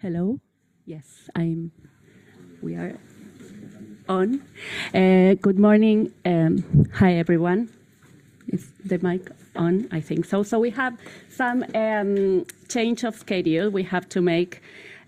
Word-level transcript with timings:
Hello. 0.00 0.38
Yes, 0.86 1.28
I'm. 1.34 1.72
We 2.62 2.76
are 2.76 2.96
on. 4.08 4.42
Uh, 4.94 5.34
good 5.34 5.58
morning. 5.58 6.12
Um, 6.24 6.86
hi, 6.94 7.14
everyone. 7.14 7.68
Is 8.46 8.70
the 8.84 9.00
mic 9.00 9.28
on? 9.56 9.88
I 9.90 10.00
think 10.00 10.24
so. 10.24 10.44
So 10.44 10.60
we 10.60 10.70
have 10.70 10.96
some 11.28 11.64
um, 11.74 12.46
change 12.68 13.02
of 13.02 13.16
schedule 13.16 13.70
we 13.70 13.82
have 13.82 14.08
to 14.10 14.20
make. 14.20 14.62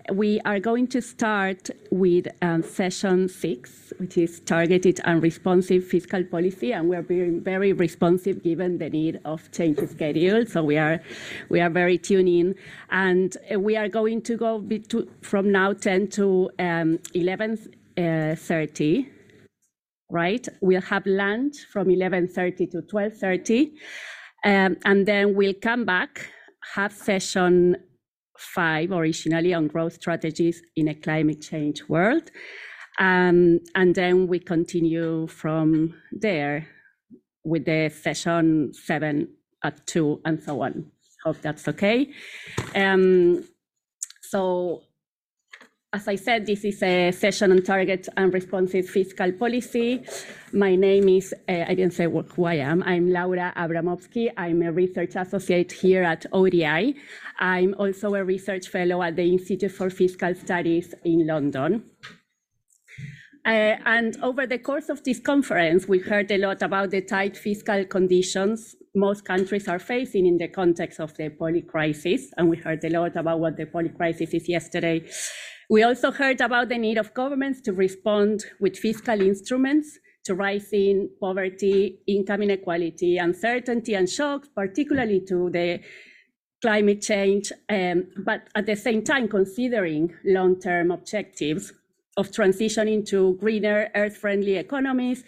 We 0.09 0.41
are 0.45 0.59
going 0.59 0.89
to 0.89 1.03
start 1.03 1.71
with 1.91 2.27
um, 2.43 2.63
session 2.63 3.29
six, 3.29 3.93
which 3.99 4.17
is 4.17 4.41
targeted 4.41 5.01
and 5.05 5.23
responsive 5.23 5.85
fiscal 5.85 6.25
policy, 6.25 6.73
and 6.73 6.89
we're 6.89 7.03
being 7.03 7.41
very 7.43 7.73
responsive 7.73 8.43
given 8.43 8.79
the 8.79 8.91
need 8.91 9.21
of 9.25 9.51
change 9.53 9.79
schedule. 9.89 10.47
So 10.47 10.65
we 10.65 10.79
are 10.79 11.01
we 11.49 11.61
are 11.61 11.71
very 11.71 11.99
tuned 11.99 12.29
in, 12.29 12.55
and 12.91 13.37
we 13.57 13.77
are 13.77 13.89
going 13.89 14.23
to 14.23 14.37
go 14.37 14.65
from 15.21 15.53
now 15.53 15.75
10 15.75 16.09
to 16.09 16.51
um, 16.59 16.99
11:30. 17.15 19.05
Uh, 19.05 19.09
right? 20.11 20.49
We'll 20.61 20.81
have 20.83 21.07
lunch 21.07 21.59
from 21.71 21.89
11:30 21.89 22.71
to 22.73 22.83
12:30, 22.83 23.73
um, 24.45 24.77
and 24.85 25.07
then 25.07 25.35
we'll 25.35 25.55
come 25.55 25.85
back, 25.85 26.33
have 26.75 26.93
session 26.93 27.77
five 28.41 28.91
originally 28.93 29.55
on 29.55 29.69
growth 29.69 29.95
strategies 29.95 30.63
in 30.77 30.89
a 30.89 30.95
climate 30.95 31.41
change 31.41 31.83
world, 31.89 32.31
um, 32.99 33.61
and 33.75 33.95
then 33.95 34.27
we 34.27 34.39
continue 34.39 35.27
from 35.27 35.95
there 36.13 36.67
with 37.45 37.65
the 37.65 37.89
session 37.91 38.73
seven 38.75 39.29
at 39.63 39.87
two 39.87 40.21
and 40.25 40.41
so 40.41 40.63
on. 40.63 40.91
Hope 41.25 41.41
that's 41.43 41.69
okay. 41.69 42.11
Um, 42.75 43.45
so 44.23 44.83
as 45.93 46.07
I 46.07 46.15
said, 46.15 46.47
this 46.47 46.65
is 46.65 46.83
a 46.85 47.11
session 47.11 47.51
on 47.51 47.63
target 47.63 48.09
and 48.17 48.33
responsive 48.33 48.89
fiscal 48.89 49.33
policy. 49.33 50.05
My 50.53 50.77
name 50.77 51.09
is, 51.09 51.35
uh, 51.49 51.65
I 51.67 51.75
didn't 51.75 51.95
say 51.95 52.05
who 52.05 52.45
I 52.45 52.55
am. 52.55 52.85
I'm 52.85 53.11
Laura 53.11 53.53
Abramovsky. 53.57 54.31
I'm 54.37 54.63
a 54.63 54.71
research 54.71 55.17
associate 55.17 55.73
here 55.73 56.05
at 56.05 56.27
ODI. 56.33 56.95
I'm 57.41 57.75
also 57.77 58.15
a 58.15 58.23
research 58.23 58.69
fellow 58.69 59.03
at 59.03 59.17
the 59.17 59.33
Institute 59.33 59.73
for 59.73 59.91
Fiscal 59.91 60.33
Studies 60.37 60.95
in 61.05 61.27
London. 61.27 61.83
Uh, 63.45 63.75
and 63.85 64.17
over 64.23 64.47
the 64.47 64.59
course 64.59 64.91
of 64.91 65.03
this 65.03 65.19
conference, 65.19 65.89
we 65.89 65.99
heard 65.99 66.31
a 66.31 66.39
lot 66.39 66.63
about 66.63 66.91
the 66.91 67.01
tight 67.01 67.37
fiscal 67.37 67.85
conditions 67.85 68.77
most 68.95 69.25
countries 69.25 69.69
are 69.69 69.79
facing 69.79 70.27
in 70.27 70.37
the 70.37 70.49
context 70.49 70.99
of 70.99 71.17
the 71.17 71.29
poly 71.29 71.63
crisis. 71.63 72.33
And 72.37 72.49
we 72.49 72.57
heard 72.57 72.85
a 72.85 72.91
lot 72.91 73.17
about 73.17 73.39
what 73.39 73.57
the 73.57 73.67
poly 73.67 73.91
crisis 73.91 74.35
is 74.35 74.49
yesterday 74.49 75.09
we 75.71 75.85
also 75.85 76.11
heard 76.11 76.41
about 76.41 76.69
the 76.69 76.77
need 76.77 76.99
of 76.99 77.15
governments 77.15 77.61
to 77.61 77.73
respond 77.73 78.45
with 78.59 78.77
fiscal 78.77 79.21
instruments 79.21 80.01
to 80.25 80.35
rising 80.35 81.09
poverty, 81.21 82.01
income 82.09 82.43
inequality, 82.43 83.19
uncertainty, 83.19 83.95
and 83.95 84.11
shocks, 84.11 84.49
particularly 84.55 85.21
to 85.21 85.49
the 85.51 85.81
climate 86.61 87.01
change, 87.01 87.53
um, 87.69 88.05
but 88.27 88.49
at 88.57 88.67
the 88.67 88.75
same 88.75 89.03
time 89.03 89.29
considering 89.29 90.13
long-term 90.25 90.91
objectives 90.91 91.73
of 92.17 92.33
transitioning 92.33 93.07
to 93.07 93.37
greener, 93.37 93.91
earth-friendly 93.95 94.57
economies, 94.57 95.23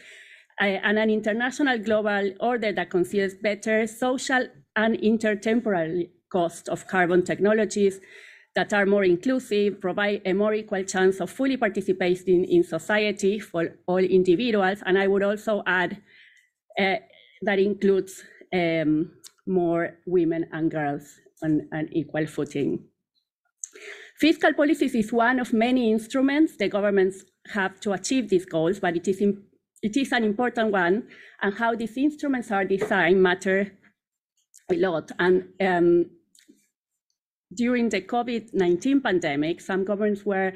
uh, 0.61 0.65
and 0.65 0.99
an 0.99 1.09
international 1.09 1.79
global 1.79 2.33
order 2.41 2.73
that 2.73 2.91
considers 2.91 3.35
better 3.35 3.87
social 3.87 4.47
and 4.75 4.97
intertemporal 4.99 6.11
cost 6.31 6.69
of 6.69 6.87
carbon 6.89 7.25
technologies, 7.25 8.01
that 8.55 8.73
are 8.73 8.85
more 8.87 9.05
inclusive, 9.05 9.81
provide 9.81 10.21
a 10.27 10.33
more 10.33 10.55
equal 10.55 10.85
chance 10.85 11.21
of 11.21 11.31
fully 11.31 11.57
participating 11.57 12.45
in 12.45 12.63
society 12.63 13.39
for 13.39 13.79
all 13.87 13.99
individuals. 13.99 14.83
And 14.85 14.99
I 14.99 15.07
would 15.07 15.23
also 15.23 15.63
add 15.67 16.03
uh, 16.79 16.97
that 17.43 17.59
includes 17.59 18.23
um, 18.53 19.13
more 19.47 19.99
women 20.07 20.47
and 20.53 20.71
girls 20.71 21.19
on 21.43 21.69
an 21.73 21.89
equal 21.93 22.27
footing. 22.27 22.85
Fiscal 24.19 24.53
policies 24.53 24.95
is 24.95 25.13
one 25.13 25.41
of 25.41 25.53
many 25.53 25.91
instruments 25.91 26.57
the 26.57 26.69
governments 26.69 27.25
have 27.53 27.81
to 27.81 27.93
achieve 27.93 28.29
these 28.29 28.45
goals, 28.45 28.79
but 28.79 28.95
it 28.97 29.09
is, 29.09 29.21
it 29.83 29.97
is 29.97 30.13
an 30.13 30.25
important 30.25 30.71
one, 30.71 31.09
and 31.41 31.55
how 31.55 31.75
these 31.75 31.97
instruments 31.97 32.51
are 32.53 32.65
designed 32.65 33.21
matter 33.21 33.73
a 34.71 34.75
lot. 34.77 35.11
And 35.19 35.49
um, 35.61 36.11
during 37.55 37.89
the 37.89 38.01
COVID-19 38.01 39.03
pandemic, 39.03 39.61
some 39.61 39.85
governments 39.85 40.25
were 40.25 40.53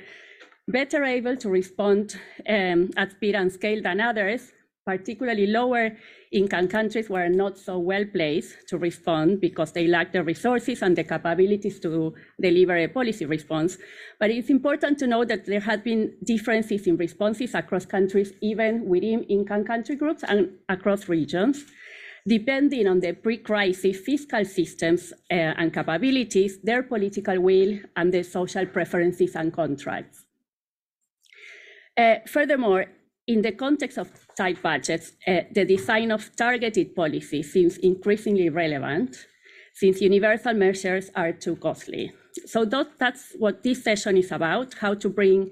better 0.69 1.05
able 1.05 1.37
to 1.37 1.49
respond 1.49 2.19
um, 2.49 2.91
at 2.97 3.13
speed 3.13 3.35
and 3.35 3.53
scale 3.53 3.83
than 3.83 4.01
others, 4.01 4.53
particularly 4.85 5.47
lower 5.47 5.97
income 6.33 6.69
countries 6.69 7.09
were 7.09 7.29
not 7.29 7.57
so 7.59 7.79
well 7.79 8.05
placed 8.05 8.69
to 8.69 8.79
respond 8.79 9.41
because 9.41 9.73
they 9.73 9.87
lacked 9.87 10.13
the 10.13 10.23
resources 10.23 10.83
and 10.83 10.97
the 10.97 11.05
capabilities 11.05 11.81
to 11.81 12.15
deliver 12.41 12.77
a 12.77 12.89
policy 12.89 13.25
response. 13.25 13.79
But 14.19 14.31
it's 14.31 14.51
important 14.51 14.99
to 14.99 15.07
know 15.07 15.25
that 15.25 15.47
there 15.47 15.61
have 15.61 15.85
been 15.85 16.15
differences 16.25 16.87
in 16.87 16.97
responses 16.97 17.55
across 17.55 17.87
countries, 17.87 18.33
even 18.41 18.87
within 18.87 19.23
income 19.25 19.65
country 19.65 19.97
groups 19.97 20.25
and 20.27 20.51
across 20.69 21.09
regions 21.09 21.65
depending 22.27 22.89
on 22.89 23.01
the 23.01 23.13
pre-crisis 23.13 23.99
fiscal 24.01 24.45
systems 24.45 25.13
uh, 25.31 25.35
and 25.35 25.73
capabilities, 25.73 26.59
their 26.63 26.83
political 26.83 27.41
will, 27.41 27.79
and 27.95 28.13
their 28.13 28.25
social 28.25 28.67
preferences 28.67 29.37
and 29.37 29.53
contracts. 29.53 30.25
Uh, 31.97 32.17
furthermore, 32.27 32.87
in 33.27 33.43
the 33.43 33.53
context 33.53 33.99
of 33.99 34.11
tight 34.37 34.61
budgets, 34.63 35.13
uh, 35.27 35.41
the 35.53 35.65
design 35.65 36.11
of 36.11 36.35
targeted 36.37 36.95
policy 36.95 37.43
seems 37.43 37.79
increasingly 37.79 38.49
relevant 38.49 39.17
since 39.75 40.01
universal 40.01 40.55
measures 40.55 41.11
are 41.15 41.33
too 41.33 41.57
costly. 41.57 42.13
So 42.47 42.65
that, 42.67 42.99
that's 42.99 43.35
what 43.39 43.63
this 43.63 43.83
session 43.83 44.17
is 44.17 44.33
about, 44.33 44.75
how 44.75 44.95
to 44.95 45.09
bring 45.09 45.51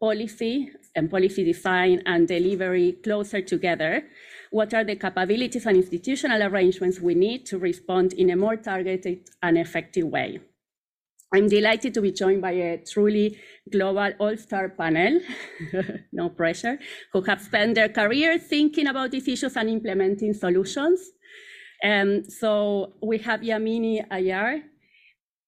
policy 0.00 0.70
and 0.94 1.10
policy 1.10 1.44
design 1.44 2.02
and 2.06 2.26
delivery 2.26 2.92
closer 3.04 3.40
together 3.42 4.04
what 4.50 4.74
are 4.74 4.84
the 4.84 4.96
capabilities 4.96 5.64
and 5.64 5.76
institutional 5.76 6.42
arrangements 6.42 7.00
we 7.00 7.14
need 7.14 7.46
to 7.46 7.58
respond 7.58 8.12
in 8.12 8.30
a 8.30 8.36
more 8.36 8.56
targeted 8.56 9.28
and 9.42 9.56
effective 9.56 10.06
way. 10.06 10.40
I'm 11.32 11.48
delighted 11.48 11.94
to 11.94 12.02
be 12.02 12.10
joined 12.10 12.42
by 12.42 12.50
a 12.50 12.78
truly 12.78 13.38
global 13.70 14.12
all-star 14.18 14.70
panel, 14.70 15.20
no 16.12 16.28
pressure, 16.30 16.80
who 17.12 17.22
have 17.22 17.40
spent 17.40 17.76
their 17.76 17.88
career 17.88 18.36
thinking 18.36 18.88
about 18.88 19.12
these 19.12 19.28
issues 19.28 19.56
and 19.56 19.70
implementing 19.70 20.34
solutions. 20.34 21.00
Um, 21.84 22.24
so 22.28 22.94
we 23.00 23.18
have 23.18 23.40
Yamini. 23.42 24.04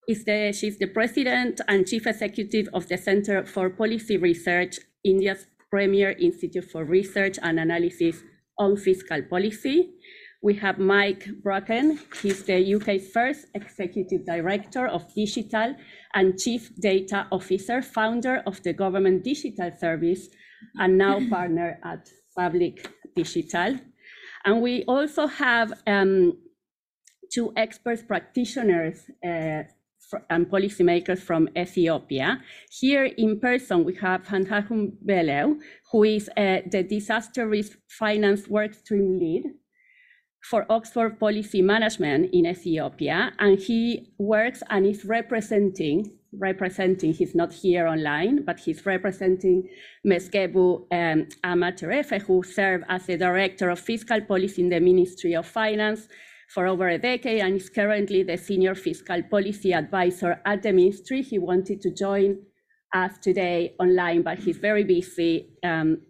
Is 0.08 0.24
the, 0.24 0.52
she's 0.52 0.78
the 0.78 0.86
president 0.86 1.60
and 1.68 1.86
chief 1.86 2.06
executive 2.06 2.68
of 2.72 2.88
the 2.88 2.96
Center 2.96 3.44
for 3.44 3.70
Policy 3.70 4.16
Research, 4.16 4.78
India's 5.04 5.46
premier 5.70 6.10
institute 6.10 6.70
for 6.70 6.84
research 6.84 7.38
and 7.42 7.58
analysis 7.58 8.22
on 8.58 8.76
fiscal 8.76 9.22
policy. 9.22 9.90
We 10.42 10.54
have 10.54 10.78
Mike 10.78 11.28
Bracken. 11.42 12.00
He's 12.20 12.42
the 12.42 12.74
UK's 12.74 13.10
first 13.10 13.46
executive 13.54 14.26
director 14.26 14.88
of 14.88 15.14
digital 15.14 15.76
and 16.14 16.38
chief 16.38 16.74
data 16.80 17.28
officer, 17.30 17.80
founder 17.80 18.42
of 18.44 18.62
the 18.64 18.72
government 18.72 19.22
digital 19.22 19.70
service, 19.78 20.28
and 20.76 20.98
now 20.98 21.20
partner 21.30 21.78
at 21.84 22.08
Public 22.36 22.88
Digital. 23.14 23.78
And 24.44 24.62
we 24.62 24.84
also 24.84 25.26
have 25.28 25.72
um, 25.86 26.38
two 27.32 27.52
expert 27.56 28.06
practitioners 28.08 29.04
uh, 29.24 29.62
and 30.30 30.48
policymakers 30.48 31.18
from 31.18 31.48
Ethiopia. 31.56 32.40
Here 32.70 33.04
in 33.04 33.40
person, 33.40 33.84
we 33.84 33.94
have 33.96 34.24
Hanhahum 34.24 34.92
Beleu, 35.04 35.58
who 35.90 36.04
is 36.04 36.28
uh, 36.36 36.60
the 36.70 36.82
disaster 36.82 37.48
risk 37.48 37.78
finance 37.88 38.48
workstream 38.48 39.18
lead 39.18 39.44
for 40.42 40.66
Oxford 40.68 41.20
Policy 41.20 41.62
Management 41.62 42.30
in 42.32 42.46
Ethiopia, 42.46 43.32
and 43.38 43.58
he 43.58 44.12
works 44.18 44.62
and 44.70 44.86
is 44.86 45.04
representing 45.04 46.18
representing, 46.32 47.12
he's 47.12 47.34
not 47.34 47.52
here 47.52 47.86
online, 47.86 48.42
but 48.44 48.58
he's 48.58 48.86
representing 48.86 49.68
Meskebu 50.06 50.86
um, 50.90 51.28
Amaterefe, 51.44 52.22
who 52.22 52.42
served 52.42 52.84
as 52.88 53.06
the 53.06 53.16
Director 53.16 53.68
of 53.68 53.78
Fiscal 53.78 54.20
Policy 54.22 54.62
in 54.62 54.70
the 54.70 54.80
Ministry 54.80 55.34
of 55.34 55.46
Finance 55.46 56.08
for 56.52 56.66
over 56.66 56.88
a 56.88 56.98
decade 56.98 57.40
and 57.40 57.56
is 57.56 57.70
currently 57.70 58.22
the 58.22 58.36
senior 58.36 58.74
fiscal 58.74 59.22
policy 59.22 59.72
advisor 59.72 60.40
at 60.44 60.62
the 60.62 60.72
ministry. 60.72 61.22
He 61.22 61.38
wanted 61.38 61.80
to 61.82 61.90
join 61.94 62.38
us 62.94 63.18
today 63.18 63.74
online, 63.78 64.22
but 64.22 64.38
he's 64.38 64.58
very 64.58 64.84
busy 64.84 65.56
um, 65.64 66.02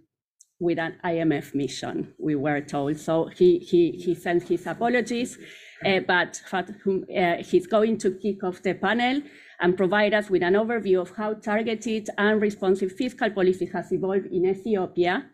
with 0.58 0.78
an 0.78 0.96
IMF 1.04 1.54
mission, 1.54 2.14
we 2.18 2.34
were 2.34 2.60
told. 2.60 2.98
So 2.98 3.26
he, 3.26 3.58
he, 3.58 3.92
he 3.92 4.14
sends 4.14 4.48
his 4.48 4.66
apologies. 4.66 5.38
uh, 5.84 6.00
but 6.06 6.40
uh, 6.54 7.36
he's 7.42 7.66
going 7.66 7.98
to 7.98 8.12
kick 8.12 8.44
off 8.44 8.62
the 8.62 8.74
panel 8.74 9.22
and 9.60 9.76
provide 9.76 10.14
us 10.14 10.30
with 10.30 10.42
an 10.42 10.54
overview 10.54 11.00
of 11.00 11.10
how 11.16 11.34
targeted 11.34 12.08
and 12.18 12.40
responsive 12.40 12.92
fiscal 12.92 13.30
policy 13.30 13.66
has 13.66 13.92
evolved 13.92 14.26
in 14.26 14.46
Ethiopia, 14.46 15.24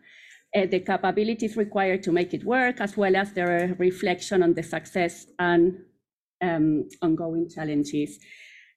uh, 0.55 0.65
the 0.65 0.79
capabilities 0.79 1.55
required 1.55 2.03
to 2.03 2.11
make 2.11 2.33
it 2.33 2.43
work, 2.43 2.81
as 2.81 2.97
well 2.97 3.15
as 3.15 3.33
their 3.33 3.75
reflection 3.77 4.41
on 4.41 4.53
the 4.53 4.63
success 4.63 5.27
and 5.37 5.77
um, 6.41 6.87
ongoing 7.01 7.49
challenges. 7.49 8.19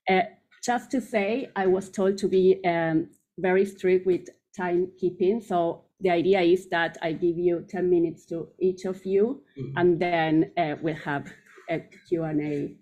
Uh, 0.08 0.22
just 0.62 0.90
to 0.90 1.00
say, 1.00 1.50
I 1.56 1.66
was 1.66 1.90
told 1.90 2.19
to 2.19 2.28
be 2.28 2.60
um, 2.64 3.08
very 3.38 3.64
strict 3.64 4.06
with 4.06 4.28
timekeeping. 4.58 5.42
So 5.42 5.84
the 6.00 6.10
idea 6.10 6.40
is 6.40 6.69
that 6.69 6.98
I 7.02 7.12
give 7.12 7.38
you 7.38 7.64
10 7.69 7.88
minutes 7.88 8.26
to 8.26 8.48
each 8.60 8.84
of 8.84 9.04
you, 9.04 9.42
mm-hmm. 9.58 9.78
and 9.78 10.00
then 10.00 10.52
uh, 10.56 10.76
we'll 10.82 10.94
have 10.96 11.32
a 11.70 11.80
Q&A 12.08 12.76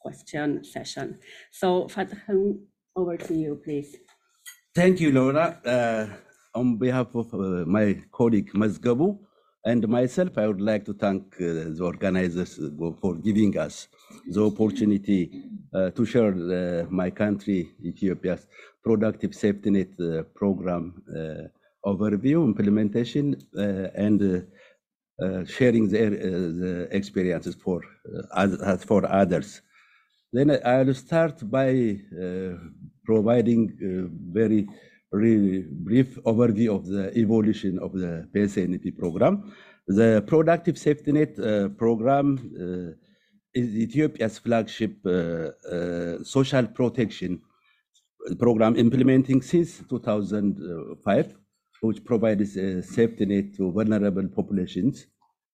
question 0.00 0.64
session. 0.64 1.18
So 1.50 1.88
Fathan, 1.88 2.60
over 2.94 3.16
to 3.16 3.34
you, 3.34 3.60
please. 3.64 3.96
Thank 4.74 5.00
you, 5.00 5.12
Laura. 5.12 5.60
Uh, 6.54 6.58
on 6.58 6.76
behalf 6.76 7.14
of 7.14 7.32
uh, 7.34 7.64
my 7.66 8.02
colleague 8.12 8.52
Mazgabu 8.54 9.18
and 9.64 9.86
myself, 9.88 10.38
I 10.38 10.46
would 10.46 10.60
like 10.60 10.84
to 10.86 10.94
thank 10.94 11.34
uh, 11.36 11.70
the 11.74 11.78
organizers 11.82 12.58
for 13.00 13.14
giving 13.16 13.56
us 13.58 13.88
the 14.26 14.44
opportunity 14.44 15.30
uh, 15.74 15.90
to 15.90 16.04
share 16.04 16.32
uh, 16.32 16.86
my 16.90 17.10
country, 17.10 17.70
Ethiopia's 17.84 18.46
productive 18.82 19.34
safety 19.34 19.70
net 19.70 19.90
uh, 20.00 20.22
program 20.34 21.02
overview, 21.84 22.44
implementation, 22.44 23.36
and 23.94 24.46
sharing 25.48 25.88
their 25.88 26.10
the 26.10 26.88
experiences 26.90 27.54
for, 27.54 27.80
as 28.36 28.84
for 28.84 29.06
others. 29.06 29.62
Then 30.32 30.58
I'll 30.64 30.94
start 30.94 31.48
by 31.50 31.98
providing 33.04 33.60
very 34.32 34.66
really 35.12 35.64
brief 35.68 36.18
overview 36.24 36.74
of 36.74 36.86
the 36.86 37.16
evolution 37.16 37.78
of 37.78 37.92
the 37.92 38.26
PSNP 38.34 38.96
program. 38.96 39.52
The 39.86 40.24
Productive 40.26 40.78
Safety 40.78 41.12
Net 41.12 41.38
uh, 41.38 41.68
program 41.68 42.38
uh, 42.38 42.94
is 43.54 43.74
Ethiopia's 43.74 44.38
flagship 44.38 44.96
uh, 45.04 45.10
uh 45.10 46.24
social 46.24 46.66
protection 46.66 47.40
program 48.38 48.76
implementing 48.76 49.42
since 49.42 49.82
2005, 49.90 51.34
which 51.80 52.04
provides 52.04 52.56
a 52.56 52.82
safety 52.82 53.26
net 53.26 53.54
to 53.56 53.72
vulnerable 53.72 54.26
populations. 54.28 55.06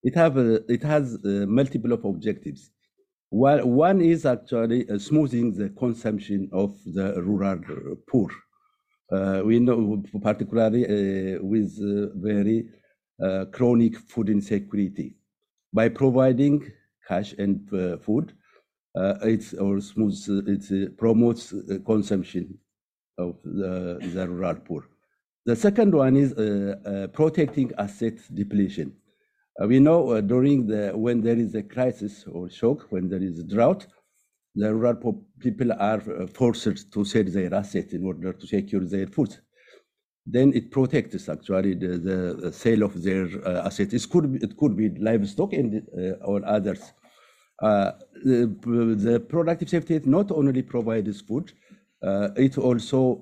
It, 0.03 0.15
have 0.15 0.37
it 0.37 0.83
has 0.83 1.19
multiple 1.25 1.93
of 1.93 2.05
objectives. 2.05 2.71
One, 3.31 3.67
one 3.67 4.01
is 4.03 4.27
actually 4.27 4.87
smoothing 4.99 5.55
the 5.55 5.71
consumption 5.71 6.51
of 6.53 6.77
the 6.85 7.21
rural 7.23 7.59
poor 8.07 8.29
we 9.45 9.59
know 9.59 10.03
particularly 10.23 10.85
uh, 10.85 11.43
with 11.43 11.79
uh, 11.81 12.15
very 12.17 12.69
chronic 13.53 13.97
food 13.99 14.29
insecurity. 14.29 15.17
By 15.73 15.89
providing 15.89 16.71
cash 17.07 17.35
and 17.39 17.69
food, 18.03 18.33
it 18.95 19.55
or 19.61 19.81
smooth, 19.81 20.19
it 20.47 20.97
promotes 20.97 21.53
consumption 21.85 22.59
of 23.19 23.37
the, 23.45 23.99
the 24.15 24.29
rural 24.29 24.55
poor. 24.55 24.85
The 25.49 25.57
second 25.57 25.95
one 25.95 26.17
is 26.17 26.33
uh, 26.35 26.77
uh, 26.85 27.07
protecting 27.09 27.73
asset 27.79 28.19
depletion. 28.35 28.93
Uh, 29.61 29.67
we 29.67 29.81
know 29.81 30.21
during 30.21 30.67
the 30.67 30.93
when 30.95 31.23
there 31.23 31.39
is 31.39 31.55
a 31.55 31.63
crisis 31.63 32.25
or 32.31 32.51
shock, 32.51 32.87
when 32.91 33.09
there 33.09 33.23
is 33.23 33.39
a 33.39 33.45
drought, 33.45 33.87
the 34.59 34.75
rural 34.75 35.25
people 35.39 35.73
are 35.73 36.03
uh, 36.11 36.27
forced 36.27 36.93
to 36.93 37.05
sell 37.05 37.25
their 37.25 37.55
assets 37.55 37.93
in 37.93 38.05
order 38.05 38.33
to 38.33 38.47
secure 38.47 38.85
their 38.85 39.07
food. 39.07 39.37
Then 40.27 40.53
it 40.53 40.71
protects 40.71 41.29
actually 41.29 41.75
the, 41.75 41.93
the 42.43 42.53
sale 42.53 42.83
of 42.83 43.03
their 43.03 43.27
uh, 43.47 43.67
assets. 43.67 43.95
It 43.95 44.11
could 44.11 44.33
be, 44.33 44.39
it 44.47 44.57
could 44.57 44.77
be 44.77 44.91
livestock 44.99 45.53
and 45.53 45.83
uh, 45.97 46.31
or 46.31 46.45
others. 46.45 46.93
Uh, 47.63 47.93
the, 48.25 48.47
the, 49.05 49.21
productive 49.21 49.69
safety 49.69 50.01
not 50.05 50.31
only 50.31 50.63
provides 50.63 51.21
food, 51.21 51.53
uh, 52.03 52.29
it 52.37 52.59
also 52.59 53.21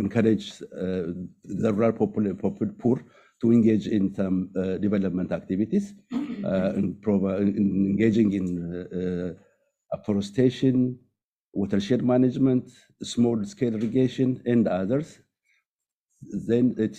encourages 0.00 0.58
the 0.60 1.72
rural 1.72 1.92
people, 1.92 2.68
poor 2.78 3.02
to 3.40 3.52
engage 3.52 3.86
in 3.86 4.14
some 4.14 4.50
development 4.80 5.32
activities, 5.32 5.94
in, 6.10 6.96
in 7.04 7.86
engaging 7.90 8.32
in 8.32 9.36
afforestation, 9.92 10.98
watershed 11.52 12.02
management, 12.02 12.70
small 13.02 13.44
scale 13.44 13.74
irrigation, 13.74 14.42
and 14.46 14.66
others. 14.68 15.18
Then 16.46 16.74
it 16.78 16.96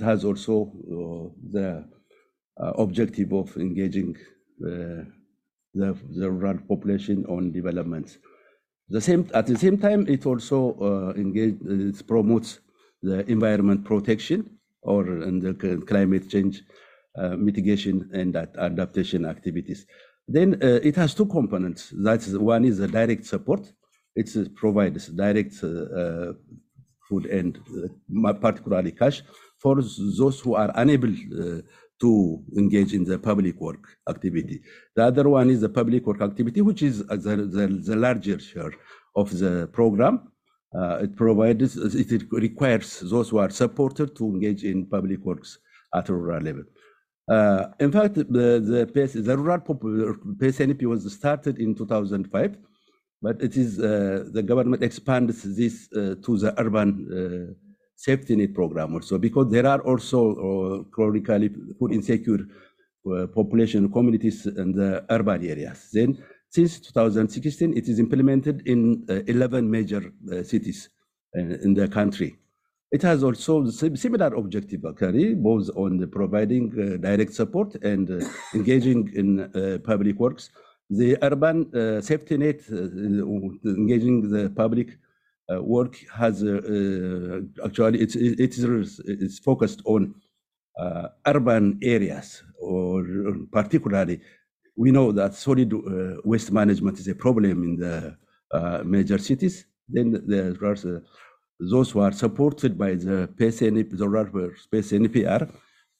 has 0.00 0.24
also 0.24 0.54
uh, 0.64 1.40
the 1.52 1.88
uh, 2.60 2.72
objective 2.78 3.32
of 3.32 3.56
engaging 3.56 4.16
uh, 4.64 5.04
the, 5.74 5.96
rural 6.30 6.58
population 6.68 7.24
on 7.26 7.50
development. 7.50 8.18
The 8.88 9.00
same, 9.00 9.30
at 9.32 9.46
the 9.46 9.56
same 9.56 9.78
time, 9.78 10.06
it 10.06 10.26
also 10.26 11.14
engage, 11.16 11.56
it 11.64 12.06
promotes 12.06 12.60
the 13.02 13.24
environment 13.30 13.84
protection 13.84 14.58
or 14.82 15.06
and 15.06 15.40
the 15.40 15.54
climate 15.86 16.28
change 16.28 16.62
mitigation 17.38 18.10
and 18.12 18.36
adaptation 18.36 19.24
activities. 19.24 19.86
Then 20.36 20.48
uh, 20.62 20.80
it 20.88 20.96
has 20.96 21.14
two 21.14 21.26
components. 21.26 21.92
That's 22.06 22.28
one 22.52 22.64
is 22.64 22.80
a 22.80 22.88
direct 22.88 23.24
support. 23.26 23.62
It 24.20 24.28
provides 24.54 25.08
direct 25.08 25.54
uh, 25.62 25.68
uh, 26.00 26.32
food 27.06 27.26
and 27.26 27.58
particularly 28.40 28.92
cash 28.92 29.22
for 29.62 29.74
those 30.18 30.40
who 30.40 30.54
are 30.54 30.70
unable 30.74 31.14
to 32.02 32.42
engage 32.56 32.92
in 32.94 33.04
the 33.04 33.18
public 33.18 33.60
work 33.60 33.84
activity. 34.08 34.60
The 34.96 35.04
other 35.10 35.28
one 35.28 35.50
is 35.50 35.60
the 35.60 35.68
public 35.68 36.06
work 36.06 36.20
activity, 36.20 36.60
which 36.60 36.82
is 36.82 36.96
the, 37.06 37.34
the, 37.56 37.66
the 37.88 37.96
larger 37.96 38.38
share 38.38 38.72
of 39.14 39.26
the 39.38 39.68
program. 39.72 40.14
Uh, 40.74 41.04
it 41.04 41.14
provides, 41.14 41.76
it 41.76 42.22
requires 42.32 43.00
those 43.00 43.28
who 43.28 43.38
are 43.38 43.50
supported 43.50 44.16
to 44.16 44.24
engage 44.24 44.64
in 44.64 44.86
public 44.86 45.20
works 45.24 45.58
at 45.94 46.08
rural 46.08 46.42
level. 46.42 46.64
Uh, 47.28 47.68
in 47.78 47.92
fact, 47.92 48.14
the, 48.14 48.24
the, 48.24 48.86
PS, 48.92 49.14
the 49.14 49.36
rural 49.36 49.60
PSNP 49.60 50.82
was 50.84 51.10
started 51.12 51.58
in 51.58 51.74
2005, 51.74 52.56
but 53.20 53.40
it 53.40 53.56
is 53.56 53.78
uh, 53.78 54.24
the 54.32 54.42
government 54.42 54.82
expands 54.82 55.42
this 55.56 55.88
uh, 55.92 56.16
to 56.24 56.36
the 56.38 56.52
urban 56.60 56.88
uh, 57.08 57.54
safety 57.94 58.34
net 58.34 58.52
program 58.52 58.94
also 58.94 59.16
because 59.18 59.48
there 59.52 59.66
are 59.66 59.80
also 59.82 60.20
uh, 60.34 60.82
chronically 60.90 61.48
food 61.78 61.92
insecure 61.92 62.40
population 63.34 63.90
communities 63.90 64.46
in 64.46 64.72
the 64.72 65.04
urban 65.10 65.44
areas. 65.44 65.88
Then, 65.92 66.22
since 66.50 66.78
2016, 66.78 67.76
it 67.76 67.88
is 67.88 67.98
implemented 67.98 68.62
in 68.66 69.04
11 69.08 69.68
major 69.68 70.12
cities 70.44 70.88
in 71.34 71.74
the 71.74 71.88
country. 71.88 72.36
It 72.92 73.00
has 73.02 73.24
also 73.24 73.70
similar 73.70 74.34
objective, 74.34 74.84
actually, 74.84 75.34
both 75.34 75.70
on 75.74 76.06
providing 76.10 76.70
uh, 76.78 76.98
direct 76.98 77.32
support 77.32 77.74
and 77.76 78.10
uh, 78.10 78.26
engaging 78.54 79.10
in 79.14 79.40
uh, 79.40 79.78
public 79.82 80.20
works. 80.20 80.50
The 80.90 81.16
urban 81.22 81.74
uh, 81.74 82.02
safety 82.02 82.36
net, 82.36 82.60
uh, 82.70 82.74
engaging 83.64 84.30
the 84.30 84.50
public 84.50 84.98
uh, 85.50 85.62
work, 85.62 85.96
has 86.12 86.44
actually 87.64 88.00
it's, 88.00 88.14
it 88.14 88.58
is 88.58 89.00
it's 89.06 89.38
focused 89.38 89.80
on 89.86 90.14
urban 91.26 91.78
areas, 91.82 92.42
or 92.60 93.04
particularly, 93.50 94.20
we 94.76 94.90
know 94.90 95.12
that 95.12 95.32
solid 95.34 95.72
waste 96.24 96.52
management 96.52 96.98
is 96.98 97.08
a 97.08 97.14
problem 97.14 97.62
in 97.62 97.76
the 97.76 98.16
major 98.84 99.16
cities. 99.16 99.64
Then 99.88 100.22
there's 100.26 100.84
those 101.70 101.90
who 101.90 102.00
are 102.00 102.12
supported 102.12 102.76
by 102.76 102.94
the 102.94 103.28
PSNP, 103.36 103.96
the 103.96 104.08
Rubber 104.08 104.54
PSNPR, 104.72 105.48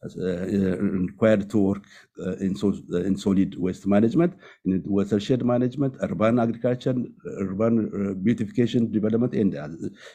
uh, 0.05 0.47
required 0.79 1.49
to 1.49 1.59
work 1.59 1.85
uh, 2.19 2.33
in, 2.39 2.57
so, 2.57 2.75
uh, 2.93 3.03
in 3.03 3.17
solid 3.17 3.57
waste 3.57 3.87
management, 3.87 4.35
in 4.65 4.83
watershed 4.85 5.45
management, 5.45 5.95
urban 6.01 6.41
agriculture, 6.41 6.95
urban 7.39 7.75
uh, 7.87 8.15
beautification 8.15 8.91
development, 8.91 9.33
and, 9.35 9.55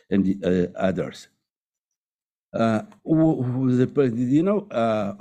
and 0.09 0.45
uh, 0.45 0.67
others. 0.77 1.29
Uh, 2.53 2.81
you 3.05 4.43
know, 4.43 4.67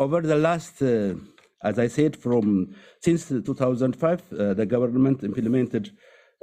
over 0.00 0.21
the 0.23 0.37
last, 0.37 0.83
as 0.83 1.78
I 1.78 1.87
said, 1.87 2.16
from 2.16 2.75
since 3.00 3.28
2005, 3.28 4.30
the 4.30 4.66
government 4.66 5.23
implemented 5.23 5.92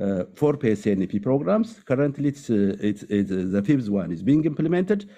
uh, 0.01 0.23
four 0.35 0.53
PSNP 0.53 1.21
programs. 1.21 1.79
Currently, 1.85 2.29
it's, 2.29 2.49
uh, 2.49 2.75
it's, 2.79 3.03
it's 3.03 3.31
uh, 3.31 3.45
the 3.47 3.61
fifth 3.61 3.89
one 3.89 4.11
is 4.11 4.23
being 4.23 4.43
implemented, 4.45 5.09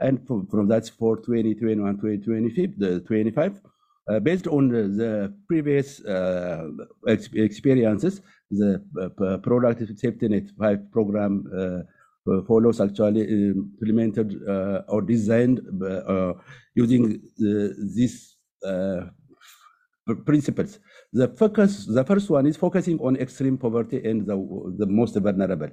and 0.00 0.26
from, 0.26 0.68
that's 0.68 0.88
for 0.88 1.16
2021, 1.16 1.96
2025, 1.96 2.78
the 2.78 3.00
25. 3.00 3.60
Uh, 4.08 4.18
based 4.20 4.46
on 4.46 4.68
the, 4.68 5.34
previous 5.46 6.02
uh, 6.04 6.66
ex 7.06 7.28
experiences, 7.34 8.22
the 8.50 8.82
uh, 9.00 9.36
Productive 9.38 9.98
Safety 9.98 10.28
Net 10.28 10.50
5 10.58 10.90
program 10.90 11.44
follows 12.46 12.80
actually 12.80 13.22
implemented 13.50 14.34
or 14.88 15.02
designed 15.02 15.60
using 16.74 17.20
these 17.38 18.36
principles. 20.24 20.78
The 21.12 21.28
focus, 21.28 21.86
the 21.86 22.04
first 22.04 22.28
one 22.28 22.46
is 22.46 22.56
focusing 22.56 22.98
on 23.00 23.16
extreme 23.16 23.56
poverty 23.56 24.02
and 24.04 24.26
the, 24.26 24.36
the 24.76 24.86
most 24.86 25.16
vulnerable. 25.16 25.70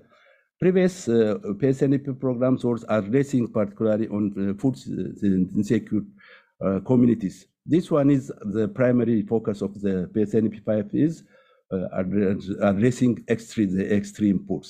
Previous 0.60 1.10
uh, 1.10 1.38
PSNP 1.44 2.20
programs 2.20 2.64
were 2.64 2.80
addressing 2.88 3.48
particularly 3.50 4.08
on 4.08 4.34
uh, 4.38 4.54
food 4.60 4.78
insecure 5.56 6.02
uh, 6.64 6.80
communities. 6.86 7.48
This 7.66 7.92
one 7.92 8.10
is 8.10 8.32
the 8.54 8.70
primary 8.70 9.24
focus 9.24 9.62
of 9.62 9.82
the 9.82 10.10
PSNP 10.14 10.64
5 10.64 10.90
is 10.94 11.24
uh, 11.74 11.88
addressing 12.62 13.26
extreme, 13.28 13.76
the 13.76 13.94
extreme 13.94 14.40
poor. 14.48 14.62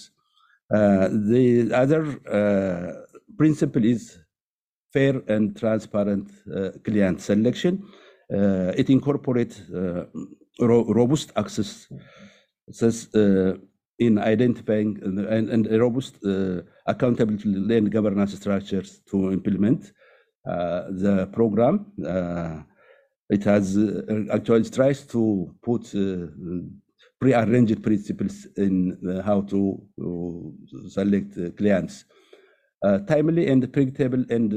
Uh, 0.74 1.10
the 1.10 1.70
other 1.74 2.04
uh, 2.28 3.06
principle 3.38 3.86
is 3.86 4.18
fair 4.92 5.22
and 5.28 5.56
transparent 5.56 6.32
uh, 6.56 6.70
client 6.84 7.22
selection. 7.22 7.84
it 8.30 8.90
incorporates 8.90 9.62
ro 10.60 10.84
robust 10.86 11.32
access 11.36 11.88
in 13.98 14.18
identifying 14.18 15.00
and, 15.04 15.50
and 15.50 15.80
robust 15.80 16.18
uh, 16.26 16.62
accountability 16.86 17.78
and 17.78 17.92
governance 17.92 18.34
structures 18.36 19.02
to 19.10 19.32
implement 19.32 19.94
uh, 20.48 20.84
the 20.92 21.28
program. 21.32 21.92
Uh, 22.06 22.62
it 23.30 23.44
has 23.44 23.78
actually 24.32 24.70
tries 24.70 25.04
to 25.04 25.56
put 25.64 25.94
prearranged 27.20 27.82
principles 27.82 28.46
in 28.58 28.98
uh, 29.10 29.22
how 29.24 29.42
to 29.42 29.82
uh, 30.00 30.90
select 30.90 31.38
uh, 31.38 31.50
clients. 31.58 32.06
timely 33.08 33.48
and 33.52 33.62
predictable 33.74 34.24
and 34.30 34.54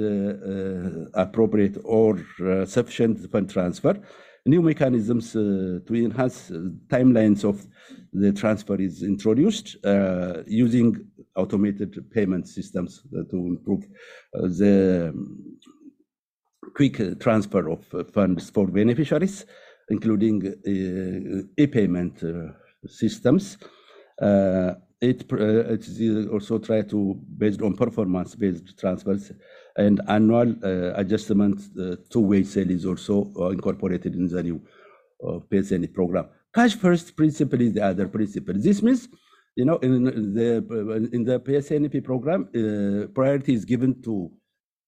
appropriate 1.15 1.77
or 1.85 2.19
sufficient 2.67 3.17
fund 3.33 3.49
transfer. 3.49 3.95
New 4.53 4.63
mechanisms 4.63 5.37
uh, 5.37 5.41
to 5.87 5.95
enhance 5.95 6.51
uh, 6.51 6.55
timelines 6.89 7.45
of 7.45 7.57
the 8.13 8.33
transfer 8.33 8.77
is 8.89 9.03
introduced 9.03 9.77
uh, 9.85 10.43
using 10.47 10.89
automated 11.37 11.93
payment 12.11 12.49
systems 12.49 12.91
to 13.31 13.37
improve 13.53 13.85
the 14.33 15.13
quick 16.75 16.97
transfer 17.21 17.69
of 17.69 17.81
funds 18.15 18.51
for 18.51 18.67
beneficiaries 18.67 19.45
including 19.91 20.47
uh, 20.47 21.63
e-payment 21.63 22.23
uh, 22.23 22.53
systems. 22.87 23.59
Uh, 24.21 24.75
it, 25.01 25.25
it 25.31 26.29
also 26.31 26.59
try 26.59 26.83
to 26.83 27.15
based 27.37 27.63
on 27.63 27.77
performance-based 27.77 28.79
transfers 28.79 29.33
and 29.79 30.01
annual 30.09 30.55
adjustment 31.03 31.61
two-way 32.11 32.43
sale 32.43 32.71
is 32.71 32.85
also 32.85 33.17
incorporated 33.51 34.15
in 34.15 34.27
the 34.29 34.43
new 34.43 34.61
uh, 35.27 35.39
program. 35.95 36.27
Cash 36.55 36.77
first 36.77 37.17
principle 37.17 37.61
is 37.61 37.73
the 37.75 37.85
other 37.85 38.09
principle. 38.09 38.55
This 38.57 38.83
means, 38.83 39.09
you 39.57 39.65
know, 39.65 39.77
in 39.79 40.05
the 40.35 41.09
in 41.13 41.25
the 41.25 41.41
PSNP 41.41 42.05
program, 42.05 42.49
uh, 42.55 43.09
priority 43.09 43.55
is 43.55 43.65
given 43.65 44.03
to 44.03 44.31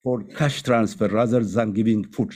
for 0.02 0.22
cash 0.22 0.62
transfer 0.62 1.08
rather 1.08 1.40
than 1.40 1.72
giving 1.72 2.04
food 2.04 2.32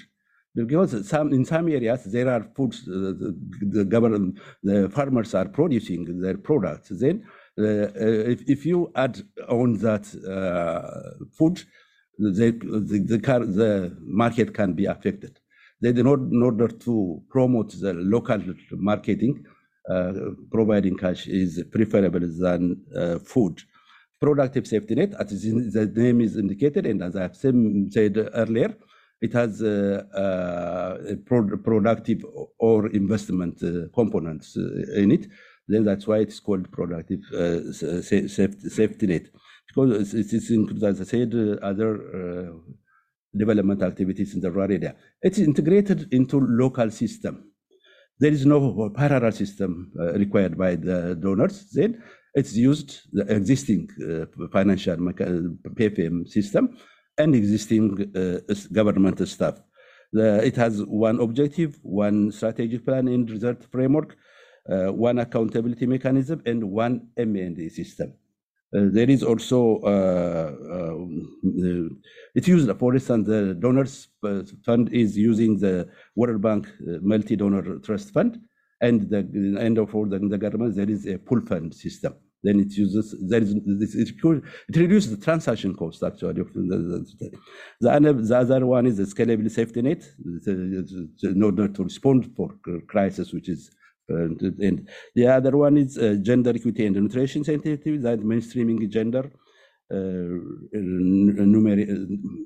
because 0.55 1.09
some 1.09 1.33
in 1.33 1.45
some 1.45 1.69
areas 1.69 2.05
there 2.05 2.29
are 2.29 2.45
foods 2.55 2.87
uh, 2.87 3.13
the, 3.61 3.85
government 3.85 4.39
the 4.63 4.89
farmers 4.91 5.35
are 5.35 5.49
producing 5.49 6.21
their 6.21 6.37
products 6.37 6.91
then 6.91 7.25
uh, 7.59 7.63
uh, 7.63 8.33
if, 8.35 8.43
if 8.49 8.67
you 8.67 8.93
add 8.95 9.21
on 9.49 9.79
that 9.79 10.05
uh, 10.29 11.25
food 11.33 11.65
the, 12.19 12.53
the, 12.91 12.99
the, 12.99 13.19
car, 13.19 13.41
the 13.41 13.97
market 14.01 14.55
can 14.55 14.73
be 14.75 14.87
affected. 14.87 15.39
Then 15.81 15.99
in 15.99 16.07
order, 16.07 16.25
in 16.25 16.43
order 16.43 16.69
to 16.69 17.23
promote 17.29 17.73
the 17.81 17.93
local 17.93 18.43
marketing 18.73 19.45
uh, 19.89 20.13
providing 20.51 20.97
cash 20.97 21.27
is 21.27 21.63
preferable 21.71 22.21
than 22.39 22.81
uh, 22.97 23.19
food. 23.19 23.61
Productive 24.19 24.67
safety 24.67 24.95
net 24.95 25.13
as 25.21 25.43
the 25.43 25.93
name 25.95 26.23
is 26.23 26.39
indicated 26.39 26.87
and 26.87 27.03
as 27.03 27.15
i've 27.17 27.37
said 27.37 27.55
earlier 28.35 28.75
it 29.21 29.35
has 29.35 29.61
uh, 29.63 30.99
pro 31.27 31.57
productive 31.59 32.25
or 32.59 32.89
investment 32.89 33.63
uh, 33.63 33.89
components 33.95 34.57
uh, 34.57 35.01
in 35.03 35.13
it. 35.13 35.27
Then 35.69 35.85
that's 35.85 36.07
why 36.07 36.19
it's 36.19 36.41
called 36.41 36.71
productive 36.73 37.23
safety 37.75 39.07
net 39.07 39.27
because 39.67 40.15
it 40.15 40.33
is 40.33 40.51
includes, 40.51 40.83
as 40.83 41.01
I 41.01 41.05
said, 41.05 41.35
other 41.63 42.53
development 43.37 43.83
activities 43.83 44.35
in 44.35 44.41
the 44.41 44.51
rural 44.51 44.73
area. 44.73 44.95
It's 45.23 45.39
integrated 45.39 46.13
into 46.13 46.41
local 46.41 46.91
system. 46.91 47.51
There 48.21 48.33
is 48.33 48.47
no 48.47 48.91
parallel 48.95 49.33
system 49.33 49.93
uh, 49.99 50.13
required 50.15 50.57
by 50.57 50.77
the 50.77 51.17
donors. 51.17 51.71
Then 51.73 52.03
it's 52.35 52.55
used 52.55 53.01
the 53.13 53.23
existing 53.35 53.89
uh, 54.01 54.27
financial 54.53 54.97
PFM 54.97 56.29
system 56.29 56.77
and 57.19 57.35
existing 57.35 58.13
uh, 58.15 58.55
government 58.73 59.27
staff. 59.29 59.61
The, 60.13 60.45
it 60.47 60.55
has 60.57 60.85
one 60.85 61.19
objective, 61.21 61.79
one 61.83 62.31
strategic 62.31 62.85
plan 62.85 63.09
and 63.09 63.29
result 63.29 63.65
framework, 63.71 64.17
uh, 64.71 64.93
one 64.93 65.19
accountability 65.19 65.87
mechanism, 65.87 66.41
and 66.47 66.63
one 66.63 67.09
M&E 67.17 67.69
system. 67.69 68.15
Uh, 68.75 68.87
there 68.91 69.09
is 69.09 69.23
also 69.23 69.79
uh, 69.85 70.51
uh, 70.77 71.89
it's 72.35 72.49
used 72.49 72.69
for 72.77 72.93
instance 72.95 73.29
the 73.29 73.55
donors 73.55 74.09
fund 74.65 74.93
is 74.93 75.17
using 75.17 75.59
the 75.61 75.89
World 76.17 76.43
Bank 76.43 76.67
multi-donor 76.81 77.79
trust 77.79 78.13
fund 78.13 78.41
and 78.81 79.09
the 79.11 79.57
end 79.61 79.79
of 79.79 79.95
all 79.95 80.07
the, 80.07 80.19
the 80.19 80.39
government 80.39 80.75
there 80.75 80.91
is 80.91 81.07
a 81.07 81.19
pool 81.19 81.41
fund 81.43 81.73
system. 81.73 82.15
Then 82.43 82.59
it 82.59 82.73
uses 82.77 83.15
there 83.29 83.43
is 83.43 83.55
this 83.55 83.95
it, 83.95 84.09
it 84.69 84.77
reduces 84.77 85.17
the 85.17 85.25
transaction 85.25 85.75
cost 85.77 86.03
actually 86.03 86.33
the, 86.33 87.07
the 87.81 88.37
other 88.37 88.67
one 88.67 88.87
is 88.87 88.97
the 88.97 89.05
scalable 89.05 89.51
safety 89.51 89.83
net. 89.83 90.03
In 91.23 91.43
order 91.45 91.69
to 91.69 91.85
respond 91.85 92.33
for 92.37 92.49
crisis 92.89 93.33
which 93.33 93.49
is 93.49 93.71
uh, 94.11 94.25
and 94.69 94.89
the 95.15 95.27
other 95.27 95.57
one 95.57 95.77
is 95.77 95.97
uh, 95.99 96.17
gender 96.23 96.51
equity 96.55 96.87
and 96.87 96.97
nutrition 96.97 97.45
sensitivity 97.45 97.97
that 97.99 98.21
mainstreaming 98.21 98.89
gender 98.89 99.31
uh, 99.91 100.39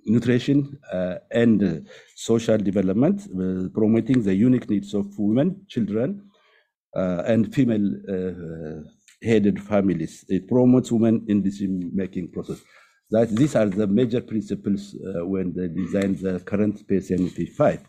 nutrition 0.06 0.76
uh, 0.92 1.14
and 1.30 1.62
uh, 1.62 1.78
social 2.16 2.58
development, 2.58 3.22
uh, 3.22 3.68
promoting 3.72 4.22
the 4.22 4.34
unique 4.34 4.68
needs 4.68 4.92
of 4.92 5.06
women, 5.18 5.64
children, 5.68 6.20
and 6.94 7.54
female 7.54 8.84
headed 9.22 9.62
families. 9.62 10.24
It 10.28 10.48
promotes 10.48 10.90
women 10.90 11.24
in 11.28 11.42
decision-making 11.42 12.32
process. 12.32 12.60
That 13.10 13.30
these 13.30 13.54
are 13.56 13.66
the 13.66 13.86
major 13.86 14.20
principles 14.20 14.94
uh, 14.94 15.24
when 15.24 15.54
they 15.54 15.68
designed 15.68 16.18
the 16.18 16.40
current 16.40 16.86
PSNP 16.86 17.50
5. 17.50 17.80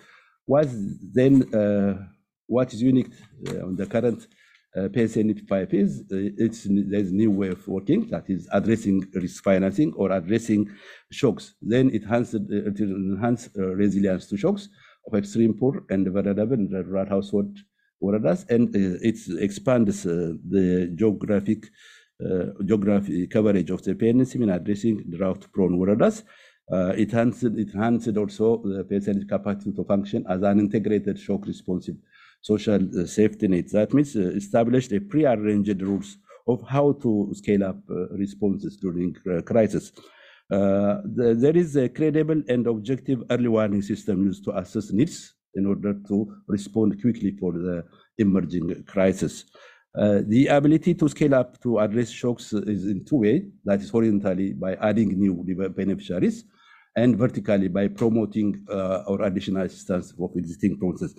What 0.45 0.69
then, 1.13 1.53
uh, 1.53 2.07
what 2.50 2.74
is 2.74 2.82
unique 2.82 3.12
uh, 3.48 3.68
on 3.68 3.75
the 3.75 3.86
current 3.86 4.27
uh, 4.75 4.88
PSNP 4.96 5.48
5 5.48 5.74
is 5.74 6.01
uh, 6.12 6.44
it's 6.46 6.68
there's 6.70 7.12
new 7.12 7.32
way 7.32 7.50
of 7.50 7.68
working 7.68 8.08
that 8.10 8.29
is 8.29 8.48
addressing 8.51 8.98
risk 9.13 9.44
financing 9.44 9.94
or 9.94 10.12
addressing 10.12 10.70
shocks. 11.12 11.56
Then 11.62 11.89
it 11.89 12.03
enhances 12.03 12.36
uh, 12.36 12.70
it 12.70 12.79
enhance 12.79 13.50
resilience 13.56 14.27
to 14.27 14.38
shocks 14.38 14.70
of 15.08 15.15
extreme 15.15 15.53
poor 15.53 15.84
and 15.89 16.08
vulnerable 16.08 16.58
rural 16.58 17.10
household 17.15 17.58
woredas, 18.03 18.48
and 18.50 18.75
it 18.75 19.18
expands 19.39 20.03
the 20.03 20.91
geographic 20.96 21.65
uh, 22.24 22.48
geography 22.65 23.27
coverage 23.27 23.70
of 23.70 23.82
the 23.84 23.94
PNC 23.96 24.36
in 24.36 24.50
addressing 24.50 24.98
drought-prone 25.10 25.79
woredas. 25.79 26.24
Uh, 26.72 26.94
it 26.96 27.10
enhanced, 27.13 27.44
it 27.44 27.74
enhanced 27.74 28.18
also 28.18 28.62
the 28.63 28.84
PSN's 28.84 29.24
capacity 29.24 29.72
to 29.72 29.84
function 29.84 30.25
as 30.29 30.44
an 30.44 30.60
integrated 30.60 31.18
shock 31.18 31.46
responsive 31.48 31.96
social 32.41 32.81
uh, 33.00 33.05
safety 33.05 33.48
nets. 33.48 33.72
That 33.74 33.93
means 33.93 34.15
uh, 34.15 34.31
established 34.36 34.91
a 34.91 35.00
pre-arranged 35.00 35.81
rules 35.81 36.17
of 36.48 36.62
how 36.67 36.93
to 36.93 37.31
scale 37.34 37.63
up 37.63 37.77
responses 38.12 38.77
during 38.77 39.15
crisis. 39.46 39.91
The, 40.50 41.36
there 41.38 41.55
is 41.55 41.75
a 41.75 41.88
credible 41.89 42.41
and 42.48 42.65
objective 42.65 43.22
early 43.29 43.50
warning 43.50 43.84
system 43.84 44.25
used 44.25 44.43
to 44.46 44.58
assess 44.58 44.91
needs 44.91 45.36
in 45.53 45.67
order 45.67 45.93
to 46.08 46.36
respond 46.48 47.00
quickly 47.00 47.38
for 47.39 47.51
the 47.53 47.86
emerging 48.17 48.84
crisis. 48.86 49.46
Uh, 49.98 50.22
the 50.27 50.48
ability 50.48 50.93
to 50.93 51.10
scale 51.10 51.34
up 51.34 51.60
to 51.62 51.79
address 51.79 52.10
shocks 52.10 52.53
is 52.53 52.86
in 52.86 53.03
two 53.05 53.17
ways. 53.17 53.43
That 53.65 53.81
is 53.81 53.89
horizontally 53.89 54.53
by 54.53 54.75
adding 54.75 55.19
new 55.19 55.34
beneficiaries, 55.69 56.46
and 57.01 57.18
vertically 57.18 57.70
by 57.70 57.86
promoting 57.88 58.50
uh, 58.70 59.03
additional 59.29 59.63
assistance 59.63 60.13
of 60.24 60.29
existing 60.36 60.77
process. 60.77 61.12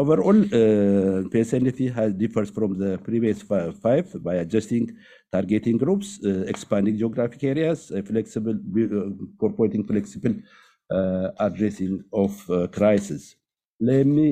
Overall, 0.00 0.40
uh, 0.42 1.28
PSNP 1.32 1.80
has 1.98 2.12
differs 2.14 2.50
from 2.50 2.70
the 2.82 2.98
previous 2.98 3.38
five 3.42 4.06
by 4.22 4.34
adjusting 4.44 4.84
targeting 5.32 5.76
groups, 5.78 6.08
uh, 6.24 6.44
expanding 6.52 6.96
geographic 6.96 7.42
areas, 7.44 7.92
flexible, 8.06 8.54
uh, 8.54 9.06
incorporating 9.24 9.84
flexible 9.84 10.34
uh, 10.90 11.28
addressing 11.38 12.02
of 12.12 12.32
uh, 12.50 12.66
crisis. 12.68 13.36
Let 13.80 14.06
me 14.06 14.26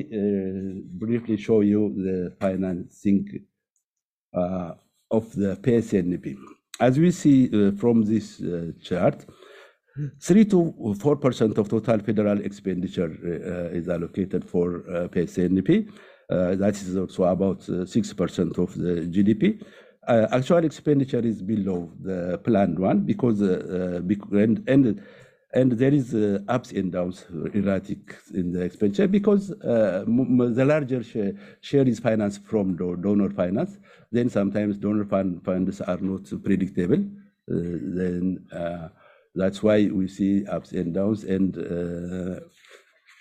briefly 1.01 1.37
show 1.37 1.61
you 1.61 1.81
the 2.07 2.35
financing 2.41 3.45
of 5.17 5.25
the 5.41 5.55
PSNP. 5.65 6.35
As 6.79 6.99
we 6.99 7.11
see 7.11 7.37
from 7.81 8.03
this 8.03 8.41
chart, 8.87 9.25
3 10.19 10.45
to 10.45 10.95
4 10.99 11.15
percent 11.17 11.57
of 11.57 11.69
total 11.69 11.99
federal 11.99 12.39
expenditure 12.41 13.11
uh, 13.23 13.75
is 13.75 13.89
allocated 13.89 14.43
for 14.43 14.83
uh, 14.89 15.07
PSNP. 15.07 15.89
Uh, 16.29 16.55
that 16.55 16.75
is 16.75 16.97
also 16.97 17.23
about 17.23 17.61
6 17.63 18.13
percent 18.13 18.57
of 18.57 18.73
the 18.75 19.07
GDP. 19.13 19.63
actual 20.07 20.63
expenditure 20.63 21.25
is 21.25 21.41
below 21.41 21.91
the 22.01 22.37
planned 22.43 22.79
one 22.79 22.99
because 23.01 23.41
and, 23.41 24.63
and 24.67 25.01
and 25.53 25.71
there 25.71 25.93
is 25.93 26.13
uh, 26.13 26.39
ups 26.49 26.71
and 26.71 26.91
downs 26.91 27.25
erratic 27.53 28.15
in 28.33 28.51
the 28.51 28.61
expenditure 28.61 29.07
because 29.07 29.51
uh, 29.51 30.03
the 30.05 30.65
larger 30.65 31.01
share, 31.01 31.33
share, 31.61 31.87
is 31.87 31.99
financed 31.99 32.43
from 32.45 32.75
donor 32.75 33.29
finance 33.29 33.77
then 34.11 34.29
sometimes 34.29 34.77
donor 34.77 35.05
fund 35.05 35.43
funds 35.43 35.79
are 35.81 36.01
not 36.01 36.23
predictable 36.43 37.01
uh, 37.49 37.77
then 37.97 38.23
that's 39.37 39.61
why 39.63 39.87
we 39.87 40.07
see 40.07 40.45
ups 40.47 40.71
and 40.71 40.93
downs, 40.93 41.23
and 41.23 41.57
uh, 41.57 42.39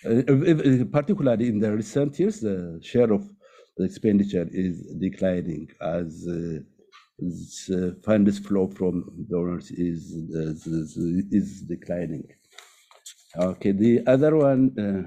uh, 0.09 0.85
particularly 0.91 1.49
in 1.49 1.59
the 1.61 1.73
recent 1.73 2.19
years, 2.19 2.41
the 2.41 2.81
share 2.83 3.13
of 3.13 3.29
the 3.77 3.85
expenditure 3.85 4.49
is 4.53 4.75
declining 4.99 5.69
as 5.81 6.27
uh, 6.29 7.91
funds 8.05 8.39
flow 8.39 8.67
from 8.69 9.27
donors 9.31 9.71
is, 9.71 10.13
is, 10.13 10.97
is 11.31 11.63
declining. 11.63 12.27
Okay, 13.37 13.73
the 13.73 14.03
other 14.07 14.37
one 14.37 14.63
uh, 14.79 15.03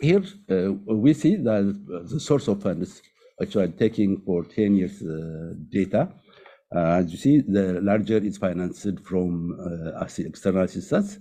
here 0.00 0.22
uh, 0.50 0.72
we 0.86 1.14
see 1.14 1.36
that 1.36 1.62
the 2.10 2.20
source 2.20 2.48
of 2.48 2.62
funds 2.62 3.02
actually 3.40 3.68
taking 3.68 4.20
for 4.26 4.44
10 4.44 4.74
years 4.74 5.02
uh, 5.02 5.54
data 5.70 6.00
uh, 6.00 6.27
as 6.72 7.10
you 7.10 7.18
see, 7.18 7.40
the 7.40 7.80
larger 7.80 8.18
is 8.18 8.38
financed 8.38 9.00
from 9.04 9.56
uh, 9.58 10.04
external 10.18 10.62
assistance, 10.62 11.18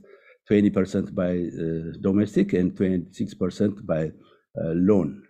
20% 0.49 1.13
by 1.13 1.31
uh, 1.31 1.97
domestic 2.01 2.53
and 2.53 2.75
26% 2.75 3.85
by 3.85 4.11
loan. 4.55 5.23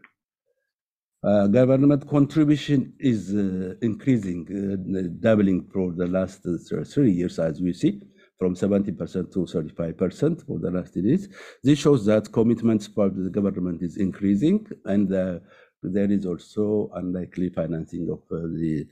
Uh, 1.24 1.47
government 1.47 2.07
contribution 2.07 2.93
is 3.00 3.33
uh, 3.33 3.74
increasing, 3.81 4.45
uh, 4.47 5.09
doubling 5.19 5.67
for 5.74 5.91
the 5.91 6.05
last 6.07 6.45
three 6.93 7.12
years, 7.12 7.39
as 7.39 7.59
we 7.59 7.74
see, 7.74 8.00
from 8.39 8.55
70% 8.55 9.33
to 9.33 9.39
35% 9.39 10.45
for 10.45 10.59
the 10.59 10.69
last 10.69 10.95
years. 10.95 11.27
This 11.63 11.79
shows 11.79 12.05
that 12.05 12.31
commitments 12.31 12.88
by 12.88 13.09
the 13.09 13.31
government 13.31 13.81
is 13.81 13.97
increasing, 13.97 14.67
and 14.86 15.09
there 15.09 16.12
is 16.12 16.25
also 16.25 16.91
unlikely 16.93 17.50
financing 17.50 18.09
of 18.12 18.21
the 18.29 18.86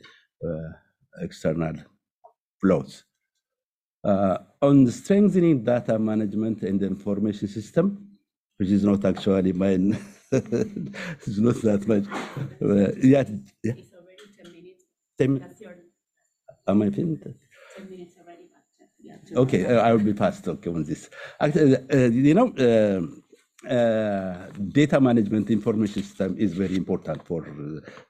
external 1.20 1.76
flows. 2.60 3.04
Uh, 4.04 4.38
on 4.62 4.90
strengthening 4.92 5.64
data 5.64 5.98
management 5.98 6.62
and 6.62 6.82
information 6.84 7.48
system, 7.48 8.08
which 8.58 8.70
is 8.70 8.84
not 8.84 9.04
actually 9.04 9.52
mine, 9.52 9.98
it's 10.32 11.38
not 11.38 11.56
that 11.62 11.88
much. 11.88 12.06
Uh, 12.62 12.92
yeah, 13.02 13.24
yeah. 13.64 13.74
It's 13.74 13.94
already 13.94 14.26
10 14.44 14.52
minutes. 14.52 14.84
10, 15.18 15.40
That's 15.40 15.62
your, 15.62 15.76
am 16.68 16.82
I 16.82 16.90
finished? 16.92 17.24
10 17.78 17.90
minutes 17.90 18.16
already. 18.22 18.50
Yeah, 19.06 19.18
okay, 19.36 19.66
uh, 19.68 19.82
I 19.82 19.92
will 19.92 20.00
be 20.00 20.14
fast 20.14 20.48
okay, 20.48 20.70
on 20.72 20.84
this. 20.84 21.12
Actually, 21.40 21.76
uh, 21.76 22.10
you 22.10 22.34
know, 22.34 22.48
uh, 22.58 23.02
uh, 23.72 24.48
data 24.70 25.00
management 25.00 25.52
information 25.52 26.02
system 26.02 26.36
is 26.40 26.54
very 26.54 26.76
important 26.76 27.26
for 27.26 27.42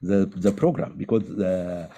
the, 0.01 0.25
the 0.27 0.51
program 0.51 0.95
because 0.97 1.23
the 1.25 1.89
uh, 1.91 1.93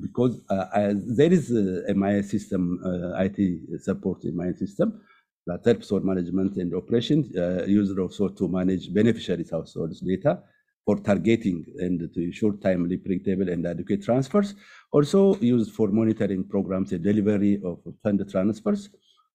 because 0.00 0.40
uh, 0.50 0.92
there 0.94 1.32
is 1.32 1.50
a 1.50 1.94
MI 1.94 2.22
system, 2.22 2.80
uh, 2.84 3.22
IT 3.22 3.80
support 3.80 4.24
in 4.24 4.36
my 4.36 4.52
system 4.52 5.00
that 5.46 5.60
helps 5.64 5.88
for 5.88 6.00
management 6.00 6.56
and 6.56 6.74
operation, 6.74 7.30
used 7.66 7.98
also 7.98 8.28
to 8.28 8.48
manage 8.48 8.92
beneficiaries' 8.92 9.50
households 9.50 10.00
data 10.00 10.42
for 10.84 10.96
targeting 10.96 11.64
and 11.78 12.12
to 12.14 12.20
ensure 12.22 12.52
timely, 12.54 12.96
predictable, 12.96 13.48
and 13.48 13.66
adequate 13.66 14.02
transfers. 14.02 14.54
Also 14.92 15.36
used 15.36 15.72
for 15.72 15.88
monitoring 15.88 16.44
programs 16.44 16.92
and 16.92 17.04
delivery 17.04 17.60
of 17.64 17.78
fund 18.02 18.22
transfers. 18.30 18.88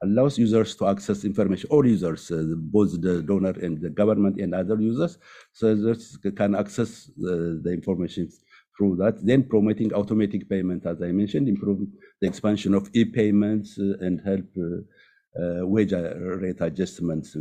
Allows 0.04 0.38
users 0.38 0.76
to 0.76 0.88
access 0.88 1.24
information, 1.24 1.70
all 1.72 1.86
users, 1.86 2.30
uh, 2.30 2.44
both 2.58 3.02
the 3.02 3.22
donor 3.22 3.56
and 3.62 3.82
the 3.82 3.90
government 3.90 4.40
and 4.42 4.54
other 4.54 4.80
users, 4.80 5.18
so 5.54 5.70
users 5.70 6.18
can 6.36 6.54
access 6.54 7.10
uh, 7.10 7.56
the 7.64 7.72
information 7.72 8.30
through 8.78 8.98
that. 8.98 9.26
Then 9.26 9.44
promoting 9.44 9.94
automatic 9.94 10.50
payment, 10.50 10.86
as 10.86 11.02
I 11.02 11.12
mentioned, 11.12 11.48
improve 11.48 11.80
the 12.22 12.28
expansion 12.28 12.74
of 12.74 12.90
e-payments 12.94 13.78
uh, 13.80 14.06
and 14.06 14.22
help 14.26 14.46
uh, 14.58 15.42
uh, 15.42 15.68
wage 15.68 15.92
rate 15.92 16.62
adjustments. 16.62 17.36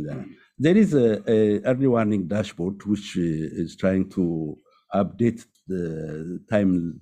There 0.57 0.77
is 0.77 0.93
a, 0.93 1.21
a, 1.29 1.59
early 1.61 1.87
warning 1.87 2.27
dashboard 2.27 2.85
which 2.85 3.15
is 3.17 3.75
trying 3.75 4.09
to 4.11 4.57
update 4.93 5.45
the 5.67 6.41
time 6.49 6.99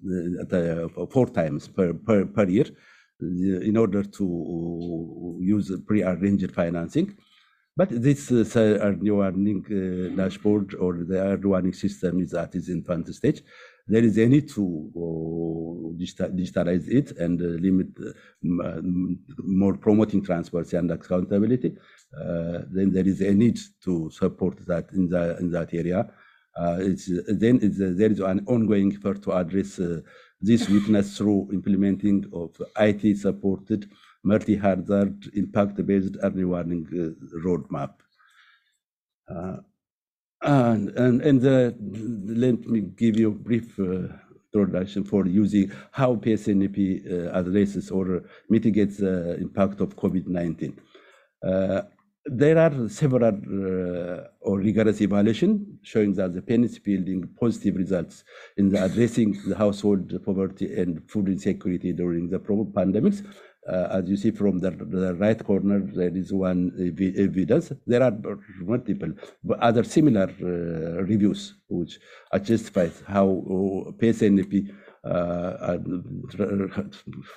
four 1.12 1.28
times 1.28 1.68
per, 1.68 1.94
per, 1.94 2.26
per 2.26 2.48
year 2.48 2.66
in 3.20 3.78
order 3.78 4.04
to 4.04 5.38
use 5.42 5.72
pre-arranged 5.88 6.52
financing. 6.52 7.16
But 7.76 7.90
this 7.90 8.32
uh, 8.32 8.46
early 8.56 9.10
warning 9.10 9.66
uh, 9.66 10.16
dashboard 10.16 10.76
or 10.76 11.04
the 11.04 11.20
early 11.20 11.46
warning 11.46 11.74
system 11.74 12.20
is 12.20 12.34
at 12.36 12.54
its 12.54 12.70
infant 12.70 13.08
stage 13.16 13.42
there 13.88 14.04
is 14.04 14.18
a 14.18 14.26
need 14.28 14.50
to 14.50 14.92
uh, 14.96 16.30
digitalize 16.32 16.88
it 16.88 17.12
and 17.18 17.42
uh, 17.42 17.46
limit 17.62 17.88
uh, 18.00 18.82
more 19.44 19.76
promoting 19.76 20.24
transparency 20.24 20.78
and 20.78 20.90
accountability. 20.92 21.76
then 22.72 22.92
there 22.92 23.08
is 23.08 23.22
a 23.22 23.34
need 23.34 23.60
to 23.84 24.10
support 24.12 24.66
that 24.66 24.90
in, 24.94 25.10
the, 25.10 25.38
in 25.40 25.52
that 25.52 25.74
area. 25.74 26.10
it's, 26.80 27.10
then 27.28 27.60
it's, 27.62 27.78
there 27.78 28.12
is 28.12 28.20
an 28.20 28.44
ongoing 28.48 28.94
effort 28.96 29.22
to 29.22 29.32
address 29.34 29.80
this 30.40 30.70
weakness 30.70 31.18
through 31.18 31.50
implementing 31.52 32.26
of 32.34 32.56
IT 32.80 33.18
supported 33.18 33.90
multi-hazard 34.24 35.30
impact-based 35.34 36.16
early 36.22 36.46
warning 36.46 36.86
roadmap. 37.46 37.94
Uh, 39.28 39.58
and, 40.44 40.90
and, 40.90 41.22
and 41.22 41.46
uh, 41.46 41.72
let 42.26 42.66
me 42.68 42.82
give 42.82 43.18
you 43.18 43.30
a 43.30 43.32
brief 43.32 43.80
uh, 43.80 44.08
introduction 44.54 45.04
for 45.04 45.26
using 45.26 45.72
how 45.92 46.16
PSNP 46.16 47.06
uh, 47.06 47.40
addresses 47.40 47.90
or 47.90 48.24
mitigates 48.50 48.98
the 48.98 49.38
impact 49.40 49.82
of 49.82 49.96
COVID-19. 49.96 50.78
Uh, 51.46 51.82
there 52.26 52.58
are 52.58 52.88
several 52.88 53.26
uh, 53.26 54.28
or 54.42 54.60
rigorous 54.60 55.02
evaluation 55.02 55.80
showing 55.82 56.14
that 56.14 56.34
the 56.34 56.42
pen 56.42 56.64
is 56.64 56.80
yielding 56.86 57.28
positive 57.40 57.76
results 57.76 58.24
in 58.56 58.70
the 58.70 58.82
addressing 58.82 59.38
the 59.46 59.56
household 59.58 60.14
poverty 60.24 60.74
and 60.80 61.02
food 61.10 61.28
insecurity 61.28 61.92
during 61.92 62.30
the 62.30 62.40
pandemics 62.40 63.26
as 63.68 64.10
you 64.10 64.18
see 64.18 64.32
from 64.32 64.60
the, 64.60 64.72
the, 64.72 65.16
right 65.16 65.44
corner, 65.44 65.80
there 65.80 66.16
is 66.16 66.34
one 66.34 66.72
evidence. 67.18 67.72
There 67.88 68.04
are 68.04 68.14
multiple 68.60 69.14
other 69.60 69.84
similar 69.84 70.30
uh, 70.42 71.04
reviews 71.04 71.56
which 71.70 72.00
justifies 72.42 73.04
how 73.08 73.28
uh, 73.28 73.92
PSNP 73.92 74.70
uh, 75.04 75.78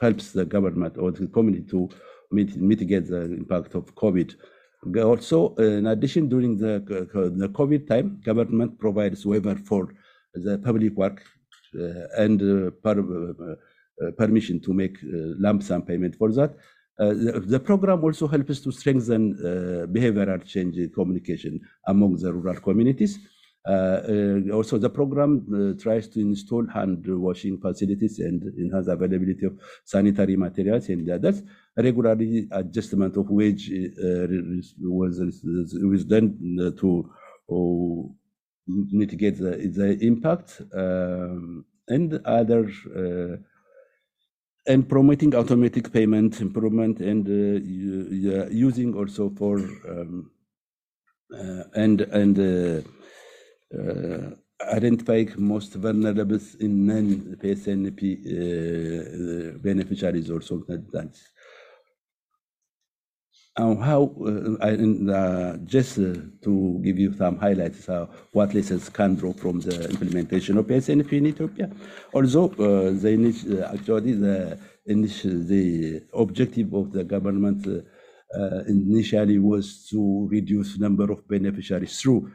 helps 0.00 0.32
the 0.32 0.44
government 0.44 0.96
or 0.98 1.10
the 1.12 1.26
community 1.26 1.66
to 1.70 1.88
mit 2.30 2.56
mitigate 2.56 3.08
the 3.08 3.22
impact 3.22 3.74
of 3.74 3.94
COVID. 3.94 4.34
Also, 5.02 5.54
in 5.56 5.86
addition, 5.86 6.28
during 6.28 6.56
the, 6.56 6.80
the 7.36 7.48
COVID 7.48 7.88
time, 7.88 8.20
government 8.24 8.78
provides 8.78 9.26
waiver 9.26 9.56
for 9.56 9.94
the 10.34 10.58
public 10.58 10.94
work 10.96 11.24
uh, 11.74 12.06
and 12.18 12.40
uh, 12.42 12.88
uh, 12.88 13.54
permission 14.16 14.60
to 14.60 14.72
make 14.72 14.96
uh, 14.98 15.34
lump 15.38 15.62
sum 15.62 15.82
payment 15.82 16.14
for 16.16 16.32
that. 16.32 16.54
Uh, 16.98 17.08
the, 17.08 17.44
the, 17.46 17.60
program 17.60 18.02
also 18.02 18.26
helps 18.26 18.60
to 18.60 18.72
strengthen 18.72 19.34
behavioral 19.92 20.42
change 20.46 20.76
communication 20.94 21.60
among 21.86 22.16
the 22.16 22.32
rural 22.32 22.58
communities. 22.60 23.18
Uh, 23.66 24.42
also, 24.52 24.78
the 24.78 24.88
program 24.88 25.44
uh, 25.52 25.82
tries 25.82 26.06
to 26.06 26.20
install 26.20 26.64
hand 26.68 27.04
washing 27.08 27.58
facilities 27.58 28.20
and 28.20 28.40
enhance 28.58 28.86
availability 28.86 29.44
of 29.44 29.58
sanitary 29.84 30.36
materials 30.36 30.88
and 30.88 31.10
others. 31.10 31.42
Regularly, 31.76 32.46
adjustment 32.52 33.16
of 33.16 33.28
wage 33.28 33.68
uh, 33.72 34.26
was, 34.82 35.20
was 35.82 36.04
done 36.04 36.74
to 36.78 37.10
mitigate 38.68 39.38
the, 39.38 39.72
the 39.74 39.98
impact 40.00 40.62
um, 40.72 41.64
and 41.88 42.20
other 42.24 42.70
and 44.66 44.88
promoting 44.88 45.34
automatic 45.34 45.92
payment 45.92 46.40
improvement 46.40 47.00
and 47.00 47.26
uh, 47.28 48.46
using 48.50 48.94
also 48.94 49.30
for 49.30 49.58
um, 49.88 50.30
uh, 51.32 51.64
and 51.74 52.00
and 52.02 52.38
uh, 52.38 52.80
uh, 53.76 54.30
identifying 54.72 55.32
most 55.36 55.74
vulnerable 55.74 56.38
in 56.60 56.86
non-PSNP 56.86 58.00
uh, 58.24 59.58
beneficiaries 59.58 60.30
also 60.30 60.62
that 60.68 61.12
and 63.58 63.82
how 63.82 64.12
uh, 64.20 64.64
uh, 64.64 65.56
just 65.64 65.98
uh, 65.98 66.14
to 66.42 66.78
give 66.82 66.98
you 66.98 67.12
some 67.14 67.38
highlights 67.38 67.88
uh, 67.88 68.06
what 68.32 68.52
lessons 68.54 68.88
can 68.90 69.14
draw 69.14 69.32
from 69.32 69.60
the 69.60 69.88
implementation 69.88 70.58
of 70.58 70.66
PSNP 70.66 71.12
in 71.12 71.26
Ethiopia. 71.26 71.70
Also, 72.12 72.50
uh, 72.50 72.90
the 72.90 73.70
actually 73.72 74.12
the 74.12 74.58
the 74.84 76.02
objective 76.14 76.72
of 76.74 76.92
the 76.92 77.02
government 77.02 77.66
initially 78.68 79.38
was 79.38 79.88
to 79.90 80.28
reduce 80.30 80.78
number 80.78 81.10
of 81.10 81.26
beneficiaries 81.26 81.98
through 82.00 82.30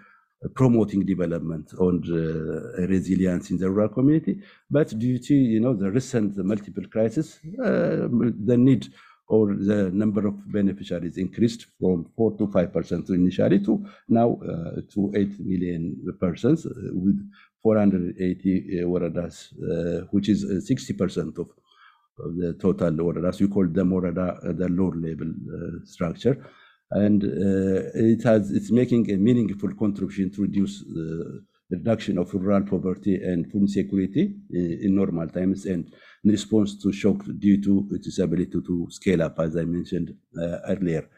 promoting 0.55 1.05
development 1.05 1.71
and 1.79 2.03
uh, 2.09 2.87
resilience 2.87 3.51
in 3.51 3.57
the 3.57 3.69
rural 3.69 3.89
community. 3.89 4.41
But 4.69 4.97
due 4.97 5.19
to 5.19 5.35
you 5.35 5.59
know 5.59 5.73
the 5.75 5.91
recent 5.91 6.35
multiple 6.37 6.83
crisis, 6.91 7.39
uh, 7.63 8.07
the 8.09 8.57
need 8.57 8.87
or 9.31 9.55
the 9.55 9.89
number 9.93 10.27
of 10.27 10.35
beneficiaries 10.51 11.17
increased 11.17 11.65
from 11.79 12.05
four 12.17 12.31
to 12.37 12.47
five 12.47 12.71
percent 12.73 13.09
initially 13.09 13.59
to 13.67 13.73
now 14.09 14.29
uh, 14.51 14.81
to 14.93 15.11
eight 15.15 15.33
million 15.39 15.83
persons 16.19 16.65
uh, 16.65 16.71
with 16.91 17.17
480 17.63 18.81
uh, 18.81 18.87
woredas, 18.87 19.35
uh, 19.53 20.05
which 20.11 20.27
is 20.27 20.41
60 20.67 20.93
percent 20.93 21.37
of, 21.37 21.47
of, 22.19 22.35
the 22.35 22.53
total 22.61 22.91
woredas. 22.91 23.39
You 23.39 23.47
call 23.47 23.67
them 23.67 23.91
woreda 23.91 24.27
the 24.57 24.67
lower 24.67 24.95
level 24.95 25.31
structure 25.85 26.35
and 26.91 27.23
it 27.23 28.21
has 28.23 28.51
it's 28.51 28.71
making 28.71 29.09
a 29.11 29.15
meaningful 29.15 29.73
contribution 29.75 30.29
to 30.31 30.41
reduce 30.41 30.81
the 30.81 31.41
reduction 31.69 32.17
of 32.17 32.33
rural 32.33 32.63
poverty 32.63 33.15
and 33.15 33.49
food 33.49 33.61
insecurity 33.61 34.35
in, 34.51 34.79
in, 34.83 34.95
normal 34.95 35.27
times 35.29 35.65
and 35.65 35.93
in 36.23 36.31
response 36.31 36.81
to 36.81 36.91
shock 36.91 37.23
due 37.39 37.61
to 37.61 37.87
its 37.91 38.19
ability 38.19 38.61
to 38.65 38.87
scale 38.89 39.21
up, 39.23 39.39
as 39.39 39.55
I 39.57 39.63
mentioned 39.63 40.15
uh, 40.37 40.59
earlier. 40.67 41.09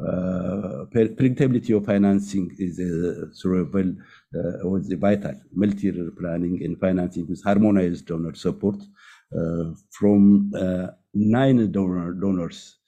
Uh, 0.00 0.86
predictability 0.94 1.76
of 1.76 1.84
financing 1.84 2.50
is 2.58 2.78
a 2.78 3.34
survival 3.34 3.90
uh, 4.34 4.68
was 4.68 4.90
vital. 4.92 5.34
Multi-year 5.52 6.10
planning 6.18 6.60
and 6.64 6.78
financing 6.80 7.26
with 7.28 7.42
harmonized 7.44 8.06
donor 8.06 8.34
support 8.34 8.76
uh, 9.36 9.74
from 9.90 10.52
uh, 10.56 10.86
nine 11.12 11.70
donor, 11.70 12.14
donors 12.14 12.78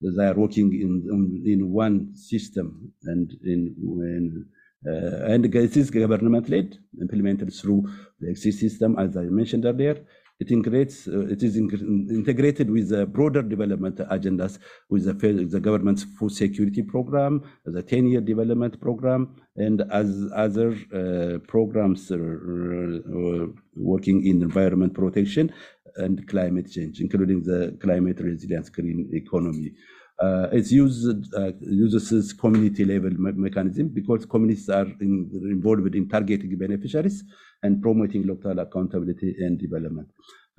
they 0.00 0.24
are 0.24 0.34
working 0.34 0.72
in 0.72 1.42
in 1.44 1.72
one 1.72 2.14
system 2.14 2.92
and 3.04 3.32
in 3.44 3.74
when 3.78 4.46
uh, 4.86 5.32
and 5.32 5.44
it 5.46 5.76
is 5.76 5.90
government 5.90 6.48
led 6.48 6.78
implemented 7.00 7.52
through 7.52 7.82
the 8.20 8.30
existing 8.30 8.68
system 8.68 8.98
as 8.98 9.16
I 9.16 9.24
mentioned 9.24 9.64
earlier. 9.64 10.04
It 10.40 10.52
integrates 10.52 11.08
uh, 11.08 11.26
it 11.26 11.42
is 11.42 11.56
integrated 11.56 12.70
with 12.70 12.90
the 12.90 13.06
broader 13.06 13.42
development 13.42 13.96
agendas 13.96 14.58
with 14.88 15.04
the, 15.04 15.48
the 15.50 15.58
government's 15.58 16.04
food 16.04 16.30
security 16.30 16.82
program, 16.82 17.42
the 17.64 17.82
10-year 17.82 18.20
development 18.20 18.80
program, 18.80 19.34
and 19.56 19.82
as 19.90 20.30
other 20.34 20.70
uh, 20.94 21.38
programs 21.48 22.12
uh, 22.12 23.46
working 23.74 24.24
in 24.24 24.42
environment 24.42 24.94
protection 24.94 25.52
and 25.96 26.28
climate 26.28 26.70
change, 26.70 27.00
including 27.00 27.42
the 27.42 27.76
climate 27.82 28.20
resilience 28.20 28.68
green 28.68 29.10
economy. 29.12 29.72
Uh, 30.20 30.48
used 30.52 31.32
uh, 31.34 31.52
uses 31.60 32.32
community 32.32 32.84
level 32.84 33.10
me 33.10 33.30
mechanism 33.36 33.88
because 33.88 34.26
communities 34.26 34.68
are 34.68 34.86
in, 35.00 35.30
involved 35.44 35.94
in 35.94 36.08
targeting 36.08 36.58
beneficiaries 36.58 37.22
and 37.62 37.82
promoting 37.82 38.26
local 38.26 38.58
accountability 38.58 39.34
and 39.38 39.58
development. 39.58 40.08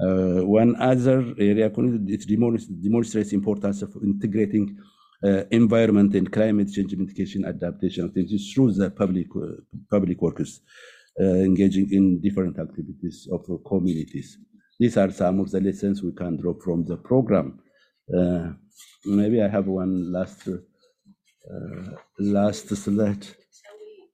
Uh, 0.02 0.46
one 0.46 0.76
other 0.78 1.34
area 1.38 1.70
it 1.76 2.82
demonstrates 2.82 3.34
importance 3.34 3.82
of 3.82 3.94
integrating 4.02 4.78
uh, 5.26 5.44
environment 5.52 6.16
and 6.16 6.32
climate 6.32 6.72
change 6.72 6.96
mitigation 6.96 7.44
adaptation 7.46 8.06
activities 8.06 8.52
through 8.54 8.72
the 8.72 8.90
public 8.90 9.28
uh, 9.36 9.60
public 9.90 10.22
workers 10.22 10.62
uh, 11.20 11.24
engaging 11.24 11.92
in 11.92 12.22
different 12.22 12.58
activities 12.58 13.28
of 13.32 13.46
communities. 13.68 14.38
These 14.80 14.96
are 14.96 15.12
some 15.12 15.42
of 15.42 15.52
the 15.52 15.60
lessons 15.60 16.02
we 16.02 16.14
can 16.14 16.38
draw 16.38 16.54
from 16.54 16.86
the 16.86 16.96
program. 16.96 17.60
Uh, 18.18 18.52
maybe 19.06 19.42
I 19.42 19.50
have 19.50 19.68
one 19.68 20.14
last 20.14 20.48
uh, 20.48 21.92
last 22.18 22.70
slide. 22.70 23.26
Shall 23.26 23.78
we 23.82 24.08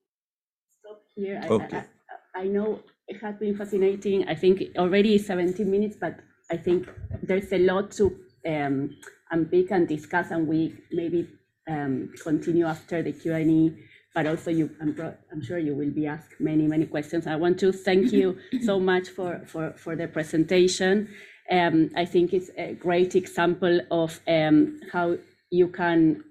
stop 0.80 1.02
here? 1.14 1.46
Okay. 1.48 1.76
I, 1.76 1.80
I, 1.80 1.84
I, 2.36 2.44
know 2.44 2.80
it 3.08 3.20
has 3.22 3.36
been 3.36 3.56
fascinating. 3.56 4.28
I 4.28 4.34
think 4.34 4.62
already 4.76 5.18
17 5.18 5.70
minutes, 5.70 5.96
but 6.00 6.18
I 6.50 6.56
think 6.56 6.88
there's 7.22 7.52
a 7.52 7.58
lot 7.58 7.90
to 7.92 8.16
um, 8.46 8.96
unpick 9.30 9.70
and 9.70 9.88
discuss, 9.88 10.30
and 10.30 10.46
we 10.46 10.74
maybe 10.92 11.28
um, 11.68 12.12
continue 12.22 12.66
after 12.66 13.02
the 13.02 13.12
Q&A 13.12 13.72
but 14.16 14.26
also 14.26 14.50
you, 14.50 14.70
I'm, 14.80 14.98
I'm, 15.30 15.42
sure 15.42 15.58
you 15.58 15.74
will 15.74 15.90
be 15.90 16.06
asked 16.06 16.40
many, 16.40 16.66
many 16.66 16.86
questions. 16.86 17.26
I 17.26 17.36
want 17.36 17.60
to 17.60 17.70
thank 17.70 18.12
you 18.12 18.38
so 18.64 18.80
much 18.80 19.10
for, 19.10 19.42
for, 19.44 19.74
for 19.76 19.94
the 19.94 20.08
presentation. 20.08 21.10
Um, 21.50 21.90
I 21.94 22.06
think 22.06 22.32
it's 22.32 22.50
a 22.56 22.72
great 22.72 23.14
example 23.14 23.82
of 23.90 24.18
um, 24.26 24.80
how 24.90 25.18
you 25.50 25.68
can, 25.68 26.24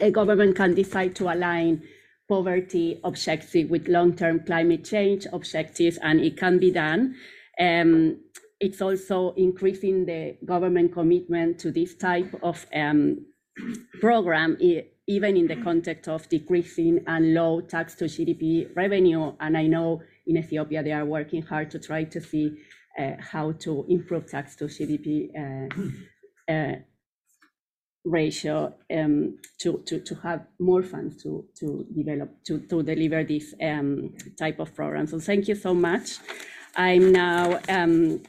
a 0.00 0.10
government 0.10 0.56
can 0.56 0.74
decide 0.74 1.14
to 1.16 1.32
align 1.32 1.84
poverty 2.28 3.00
objective 3.04 3.70
with 3.70 3.88
long-term 3.88 4.44
climate 4.44 4.84
change 4.84 5.26
objectives, 5.32 5.98
and 6.02 6.20
it 6.20 6.36
can 6.36 6.58
be 6.58 6.70
done. 6.70 7.14
Um, 7.58 8.20
it's 8.60 8.82
also 8.82 9.32
increasing 9.36 10.04
the 10.04 10.36
government 10.44 10.92
commitment 10.92 11.58
to 11.60 11.70
this 11.70 11.94
type 11.94 12.34
of 12.42 12.66
um, 12.74 13.24
program, 14.00 14.56
even 15.06 15.36
in 15.36 15.46
the 15.46 15.56
context 15.56 16.08
of 16.08 16.28
decreasing 16.28 17.02
and 17.06 17.34
low 17.34 17.60
tax 17.60 17.94
to 17.96 18.04
GDP 18.04 18.74
revenue. 18.76 19.32
And 19.40 19.56
I 19.56 19.66
know 19.66 20.02
in 20.26 20.36
Ethiopia 20.36 20.82
they 20.82 20.92
are 20.92 21.04
working 21.04 21.42
hard 21.42 21.70
to 21.70 21.78
try 21.78 22.04
to 22.04 22.20
see 22.20 22.58
uh, 22.98 23.12
how 23.20 23.52
to 23.52 23.86
improve 23.88 24.28
tax 24.28 24.56
to 24.56 24.64
GDP 24.64 25.30
uh, 25.38 26.52
uh, 26.52 26.74
ratio 28.04 28.74
um, 28.94 29.38
to, 29.58 29.82
to, 29.86 30.00
to 30.00 30.14
have 30.16 30.46
more 30.58 30.82
funds 30.82 31.22
to, 31.22 31.44
to 31.58 31.86
develop, 31.94 32.30
to, 32.44 32.60
to 32.60 32.82
deliver 32.82 33.24
this 33.24 33.54
um, 33.62 34.14
type 34.38 34.58
of 34.60 34.74
program. 34.74 35.06
So 35.06 35.18
thank 35.18 35.48
you 35.48 35.54
so 35.54 35.74
much. 35.74 36.18
I'm 36.76 37.12
now 37.12 37.60
um, 37.68 38.22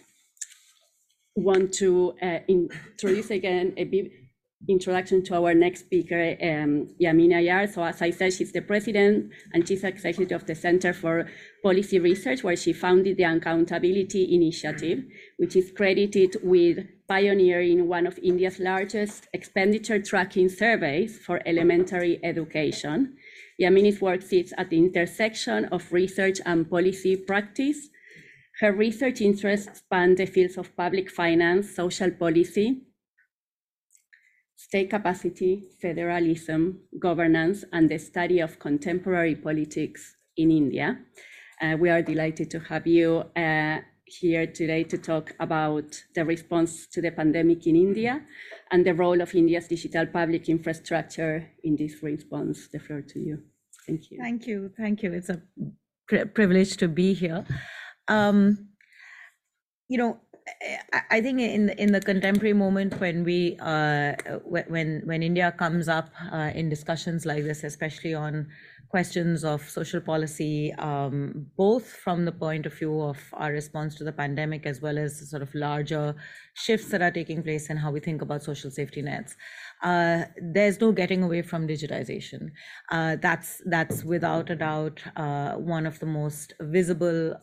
want 1.36 1.74
to 1.76 2.16
uh, 2.22 2.40
introduce 2.48 3.30
again 3.30 3.74
a 3.78 3.84
bit 3.84 4.12
introduction 4.68 5.24
to 5.24 5.36
our 5.36 5.54
next 5.54 5.82
speaker, 5.82 6.36
um, 6.42 6.88
Yamini 7.02 7.34
Aiyar. 7.34 7.74
So 7.74 7.84
as 7.84 8.02
I 8.02 8.12
said, 8.12 8.34
she's 8.34 8.52
the 8.52 8.62
president 8.62 9.32
and 9.54 9.66
chief 9.66 9.84
executive 9.84 10.42
of 10.42 10.48
the 10.48 10.56
Center 10.56 10.94
for 10.94 11.30
Policy 11.64 12.00
Research, 12.00 12.44
where 12.44 12.56
she 12.56 12.74
founded 12.74 13.18
the 13.18 13.24
Accountability 13.24 14.36
Initiative, 14.36 15.04
which 15.38 15.56
is 15.56 15.72
credited 15.72 16.38
with 16.44 16.86
pioneering 17.08 17.88
one 17.88 18.06
of 18.06 18.20
India's 18.20 18.60
largest 18.60 19.28
expenditure 19.34 20.00
tracking 20.00 20.50
surveys 20.50 21.18
for 21.18 21.42
elementary 21.46 22.20
education. 22.24 23.16
Yamini's 23.60 24.02
work 24.02 24.22
sits 24.22 24.54
at 24.58 24.70
the 24.70 24.78
intersection 24.78 25.66
of 25.66 25.92
research 25.92 26.40
and 26.46 26.70
policy 26.70 27.16
practice. 27.16 27.90
Her 28.60 28.74
research 28.74 29.22
interests 29.22 29.80
span 29.80 30.16
the 30.16 30.26
fields 30.26 30.58
of 30.58 30.76
public 30.76 31.10
finance, 31.10 31.74
social 31.74 32.12
policy, 32.12 32.84
state 34.60 34.90
capacity, 34.90 35.64
federalism, 35.82 36.82
governance, 37.00 37.64
and 37.72 37.90
the 37.90 37.98
study 37.98 38.42
of 38.42 38.60
contemporary 38.60 39.34
politics 39.34 40.18
in 40.36 40.52
India. 40.52 41.00
Uh, 41.62 41.78
we 41.80 41.90
are 41.90 42.02
delighted 42.02 42.52
to 42.52 42.60
have 42.60 42.86
you 42.86 43.24
uh, 43.38 43.78
here 44.04 44.46
today 44.46 44.84
to 44.84 44.98
talk 44.98 45.34
about 45.40 46.04
the 46.14 46.26
response 46.26 46.88
to 46.88 47.02
the 47.02 47.10
pandemic 47.10 47.68
in 47.68 47.78
India 47.78 48.22
and 48.72 48.86
the 48.86 48.94
role 48.94 49.22
of 49.22 49.34
India's 49.34 49.70
digital 49.70 50.06
public 50.06 50.50
infrastructure 50.50 51.50
in 51.64 51.78
this 51.78 52.04
response. 52.04 52.68
The 52.68 52.80
floor 52.80 53.02
to 53.02 53.20
you. 53.20 53.42
Thank 53.88 54.12
you. 54.12 54.18
Thank 54.20 54.46
you. 54.46 54.72
Thank 54.76 55.04
you. 55.04 55.14
It's 55.14 55.30
a 55.30 55.42
pri- 56.06 56.26
privilege 56.26 56.76
to 56.78 56.90
be 56.90 57.14
here. 57.14 57.46
Um, 58.10 58.68
you 59.88 59.98
know, 59.98 60.20
I, 61.10 61.22
think 61.22 61.40
in 61.40 61.68
the, 61.68 61.82
in 61.82 61.92
the 61.92 62.02
contemporary 62.02 62.54
moment 62.54 63.00
when 63.00 63.24
we 63.24 63.58
uh, 63.60 64.14
when 64.46 65.02
when 65.06 65.24
India 65.24 65.54
comes 65.58 65.88
up 65.88 66.10
uh, 66.32 66.52
in 66.54 66.70
discussions 66.70 67.26
like 67.26 67.44
this, 67.44 67.64
especially 67.64 68.14
on 68.14 68.48
questions 68.90 69.44
of 69.44 69.62
social 69.70 70.02
policy, 70.02 70.74
um, 70.74 71.46
both 71.56 71.88
from 71.88 72.26
the 72.26 72.32
point 72.32 72.66
of 72.66 72.74
view 72.74 73.02
of 73.02 73.18
our 73.34 73.52
response 73.52 73.96
to 73.96 74.04
the 74.04 74.12
pandemic 74.12 74.66
as 74.66 74.82
well 74.82 74.98
as 74.98 75.30
sort 75.30 75.44
of 75.44 75.54
larger 75.54 76.16
shifts 76.56 76.90
that 76.90 77.02
are 77.02 77.12
taking 77.12 77.44
place 77.44 77.70
in 77.70 77.78
how 77.78 77.92
we 77.92 78.00
think 78.00 78.22
about 78.22 78.42
social 78.44 78.72
safety 78.72 79.02
nets. 79.02 79.36
Uh, 79.84 80.24
there's 80.42 80.82
no 80.82 80.92
getting 80.92 81.24
away 81.24 81.42
from 81.42 81.68
digitization. 81.68 82.50
Uh, 82.92 83.16
that's 83.22 83.62
that's 83.66 84.04
without 84.04 84.50
a 84.50 84.56
doubt 84.56 85.00
uh, 85.16 85.54
one 85.54 85.86
of 85.86 86.00
the 86.00 86.06
most 86.06 86.54
visible. 86.60 87.36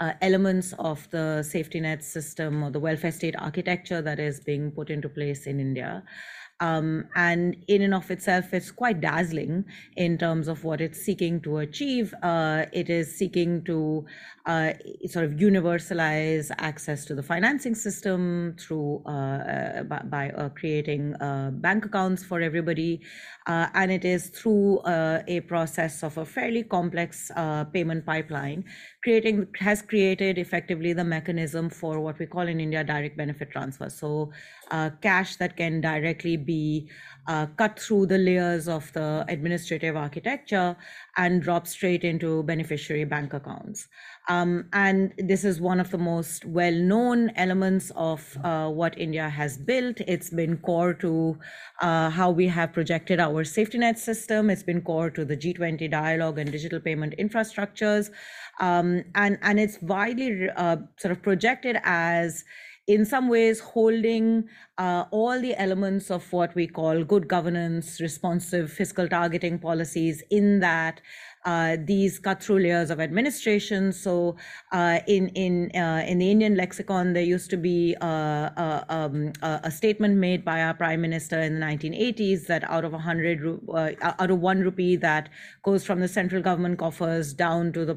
Uh, 0.00 0.14
elements 0.22 0.72
of 0.78 1.06
the 1.10 1.42
safety 1.42 1.78
net 1.78 2.02
system 2.02 2.62
or 2.62 2.70
the 2.70 2.80
welfare 2.80 3.12
state 3.12 3.34
architecture 3.38 4.00
that 4.00 4.18
is 4.18 4.40
being 4.40 4.70
put 4.70 4.88
into 4.88 5.10
place 5.10 5.46
in 5.46 5.60
India. 5.60 6.02
Um, 6.60 7.08
and 7.16 7.56
in 7.68 7.82
and 7.82 7.94
of 7.94 8.10
itself, 8.10 8.52
it's 8.52 8.70
quite 8.70 9.00
dazzling 9.00 9.64
in 9.96 10.18
terms 10.18 10.46
of 10.46 10.62
what 10.62 10.82
it's 10.82 11.00
seeking 11.00 11.40
to 11.42 11.58
achieve. 11.58 12.14
Uh, 12.22 12.66
it 12.72 12.90
is 12.90 13.16
seeking 13.16 13.64
to 13.64 14.04
uh, 14.44 14.72
sort 15.06 15.24
of 15.24 15.32
universalize 15.32 16.50
access 16.58 17.06
to 17.06 17.14
the 17.14 17.22
financing 17.22 17.74
system 17.74 18.56
through 18.58 19.02
uh, 19.06 19.10
uh 19.10 19.82
by, 19.84 19.98
by 20.04 20.30
uh, 20.30 20.48
creating 20.50 21.14
uh, 21.16 21.50
bank 21.50 21.86
accounts 21.86 22.24
for 22.24 22.40
everybody, 22.42 23.00
and 23.50 23.90
it 23.90 24.04
is 24.04 24.28
through 24.28 24.80
a 24.86 25.40
process 25.48 26.02
of 26.02 26.16
a 26.18 26.24
fairly 26.24 26.62
complex 26.62 27.30
payment 27.72 28.04
pipeline 28.06 28.64
creating 29.02 29.46
has 29.58 29.80
created 29.80 30.36
effectively 30.36 30.92
the 30.92 31.04
mechanism 31.04 31.70
for 31.70 32.00
what 32.00 32.18
we 32.18 32.26
call 32.26 32.46
in 32.46 32.60
India 32.60 32.84
direct 32.84 33.16
benefit 33.16 33.50
transfer. 33.50 33.88
So 33.88 34.30
uh, 34.70 34.90
cash 35.00 35.36
that 35.36 35.56
can 35.56 35.80
directly 35.80 36.36
be 36.36 36.88
uh, 37.26 37.46
cut 37.56 37.78
through 37.78 38.06
the 38.06 38.18
layers 38.18 38.68
of 38.68 38.92
the 38.92 39.24
administrative 39.28 39.96
architecture 39.96 40.76
and 41.16 41.42
drop 41.42 41.66
straight 41.66 42.04
into 42.04 42.42
beneficiary 42.42 43.04
bank 43.04 43.32
accounts. 43.32 43.88
Um, 44.30 44.66
and 44.72 45.12
this 45.18 45.44
is 45.44 45.60
one 45.60 45.80
of 45.80 45.90
the 45.90 45.98
most 45.98 46.44
well 46.44 46.72
known 46.72 47.30
elements 47.34 47.90
of 47.96 48.38
uh, 48.44 48.68
what 48.68 48.96
India 48.96 49.28
has 49.28 49.58
built. 49.58 50.00
It's 50.06 50.30
been 50.30 50.56
core 50.58 50.94
to 50.94 51.36
uh, 51.82 52.10
how 52.10 52.30
we 52.30 52.46
have 52.46 52.72
projected 52.72 53.18
our 53.18 53.42
safety 53.42 53.78
net 53.78 53.98
system. 53.98 54.48
It's 54.48 54.62
been 54.62 54.82
core 54.82 55.10
to 55.10 55.24
the 55.24 55.36
G20 55.36 55.90
dialogue 55.90 56.38
and 56.38 56.52
digital 56.52 56.78
payment 56.78 57.14
infrastructures. 57.18 58.10
Um, 58.60 59.02
and, 59.16 59.36
and 59.42 59.58
it's 59.58 59.82
widely 59.82 60.48
uh, 60.56 60.76
sort 60.96 61.10
of 61.10 61.22
projected 61.22 61.78
as 61.82 62.44
in 62.86 63.04
some 63.04 63.28
ways 63.28 63.60
holding 63.60 64.48
uh, 64.78 65.04
all 65.10 65.40
the 65.40 65.54
elements 65.60 66.10
of 66.10 66.32
what 66.32 66.54
we 66.54 66.66
call 66.66 67.04
good 67.04 67.28
governance, 67.28 68.00
responsive 68.00 68.72
fiscal 68.72 69.08
targeting 69.08 69.58
policies 69.58 70.22
in 70.30 70.60
that 70.60 71.00
uh, 71.44 71.76
these 71.84 72.18
cut 72.18 72.42
through 72.42 72.60
layers 72.60 72.90
of 72.90 73.00
administration. 73.00 73.92
So 73.92 74.36
uh, 74.72 75.00
in 75.06 75.28
in 75.30 75.70
uh, 75.74 76.04
in 76.06 76.18
the 76.18 76.30
Indian 76.30 76.56
lexicon, 76.56 77.12
there 77.12 77.22
used 77.22 77.50
to 77.50 77.56
be 77.56 77.96
uh, 78.00 78.50
uh, 78.56 78.84
um, 78.88 79.32
a 79.42 79.70
statement 79.70 80.16
made 80.16 80.44
by 80.44 80.62
our 80.62 80.74
prime 80.74 81.00
minister 81.00 81.40
in 81.40 81.58
the 81.58 81.66
1980s 81.66 82.46
that 82.46 82.64
out 82.70 82.84
of 82.84 82.94
a 82.94 82.98
hundred 82.98 83.40
out 84.02 84.30
of 84.30 84.38
one 84.38 84.60
rupee 84.60 84.96
that 84.96 85.28
goes 85.62 85.84
from 85.84 86.00
the 86.00 86.08
central 86.08 86.42
government 86.42 86.78
coffers 86.78 87.32
down 87.32 87.72
to 87.72 87.84
the 87.84 87.94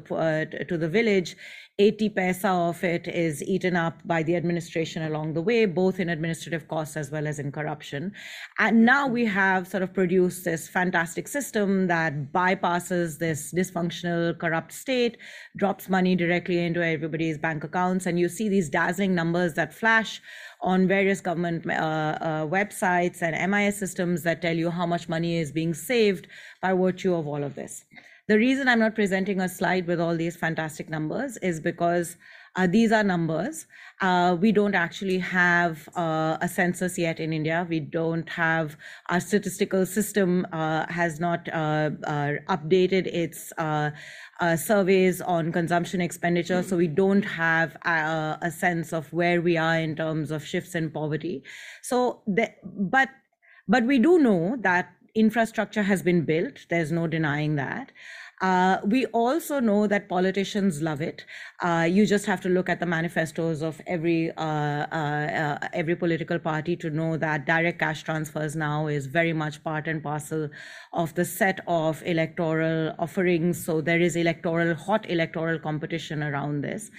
to 0.68 0.78
the 0.78 0.88
village 0.88 1.36
80 1.80 2.10
paisa 2.10 2.68
of 2.68 2.84
it 2.84 3.08
is 3.08 3.42
eaten 3.42 3.74
up 3.74 3.98
by 4.04 4.22
the 4.22 4.36
administration 4.36 5.02
along 5.02 5.34
the 5.34 5.42
way, 5.42 5.66
both 5.66 5.98
in 5.98 6.08
administrative 6.08 6.68
costs 6.68 6.96
as 6.96 7.10
well 7.10 7.26
as 7.26 7.40
in 7.40 7.50
corruption. 7.50 8.12
And 8.60 8.84
now 8.84 9.08
we 9.08 9.24
have 9.24 9.66
sort 9.66 9.82
of 9.82 9.92
produced 9.92 10.44
this 10.44 10.68
fantastic 10.68 11.26
system 11.26 11.88
that 11.88 12.32
bypasses 12.32 13.18
this 13.18 13.52
dysfunctional, 13.52 14.38
corrupt 14.38 14.70
state, 14.70 15.16
drops 15.56 15.88
money 15.88 16.14
directly 16.14 16.64
into 16.64 16.80
everybody's 16.80 17.38
bank 17.38 17.64
accounts. 17.64 18.06
And 18.06 18.20
you 18.20 18.28
see 18.28 18.48
these 18.48 18.68
dazzling 18.68 19.12
numbers 19.12 19.54
that 19.54 19.74
flash 19.74 20.22
on 20.60 20.86
various 20.86 21.20
government 21.20 21.68
uh, 21.68 21.72
uh, 21.72 22.46
websites 22.46 23.20
and 23.20 23.50
MIS 23.50 23.76
systems 23.76 24.22
that 24.22 24.40
tell 24.40 24.56
you 24.56 24.70
how 24.70 24.86
much 24.86 25.08
money 25.08 25.38
is 25.38 25.50
being 25.50 25.74
saved 25.74 26.28
by 26.62 26.72
virtue 26.72 27.14
of 27.14 27.26
all 27.26 27.42
of 27.42 27.56
this. 27.56 27.84
The 28.26 28.38
reason 28.38 28.68
I'm 28.68 28.78
not 28.78 28.94
presenting 28.94 29.40
a 29.40 29.48
slide 29.50 29.86
with 29.86 30.00
all 30.00 30.16
these 30.16 30.34
fantastic 30.34 30.88
numbers 30.88 31.36
is 31.38 31.60
because 31.60 32.16
uh, 32.56 32.66
these 32.66 32.90
are 32.90 33.04
numbers. 33.04 33.66
Uh, 34.00 34.36
we 34.40 34.50
don't 34.50 34.74
actually 34.74 35.18
have 35.18 35.88
uh, 35.94 36.38
a 36.40 36.48
census 36.48 36.96
yet 36.96 37.20
in 37.20 37.34
India. 37.34 37.66
We 37.68 37.80
don't 37.80 38.26
have 38.30 38.76
our 39.10 39.20
statistical 39.20 39.84
system 39.84 40.46
uh, 40.52 40.86
has 40.90 41.20
not 41.20 41.48
uh, 41.48 41.90
uh, 42.04 42.32
updated 42.48 43.08
its 43.08 43.52
surveys 44.56 45.20
on 45.20 45.52
consumption 45.52 46.00
expenditure, 46.00 46.62
so 46.62 46.78
we 46.78 46.88
don't 46.88 47.24
have 47.24 47.76
a, 47.84 48.38
a, 48.40 48.50
sense 48.50 48.92
of 48.92 49.12
where 49.12 49.42
we 49.42 49.56
are 49.56 49.78
in 49.78 49.96
terms 49.96 50.30
of 50.30 50.44
shifts 50.44 50.74
in 50.74 50.90
poverty. 50.90 51.42
So, 51.82 52.22
the, 52.26 52.50
but 52.62 53.08
but 53.68 53.84
we 53.84 53.98
do 53.98 54.18
know 54.18 54.56
that 54.60 54.92
infrastructure 55.14 55.82
has 55.82 56.02
been 56.02 56.24
built. 56.24 56.66
There's 56.68 56.92
no 56.92 57.06
denying 57.06 57.56
that. 57.56 57.92
Uh, 58.40 58.78
we 58.84 59.06
also 59.06 59.60
know 59.60 59.86
that 59.86 60.08
politicians 60.08 60.82
love 60.82 61.00
it. 61.00 61.24
Uh, 61.60 61.86
you 61.88 62.04
just 62.04 62.26
have 62.26 62.40
to 62.40 62.48
look 62.48 62.68
at 62.68 62.80
the 62.80 62.86
manifestos 62.86 63.62
of 63.62 63.80
every 63.86 64.32
uh, 64.32 64.86
uh, 64.92 65.58
uh, 65.62 65.68
every 65.72 65.94
political 65.94 66.38
party 66.38 66.76
to 66.76 66.90
know 66.90 67.16
that 67.16 67.46
direct 67.46 67.78
cash 67.78 68.02
transfers 68.02 68.56
now 68.56 68.88
is 68.88 69.06
very 69.06 69.32
much 69.32 69.62
part 69.62 69.86
and 69.86 70.02
parcel 70.02 70.50
of 70.92 71.14
the 71.14 71.24
set 71.24 71.60
of 71.68 72.02
electoral 72.04 72.92
offerings. 72.98 73.64
So 73.64 73.80
there 73.80 74.00
is 74.00 74.16
electoral 74.16 74.74
hot 74.74 75.08
electoral 75.08 75.58
competition 75.58 76.22
around 76.22 76.62
this. 76.62 76.90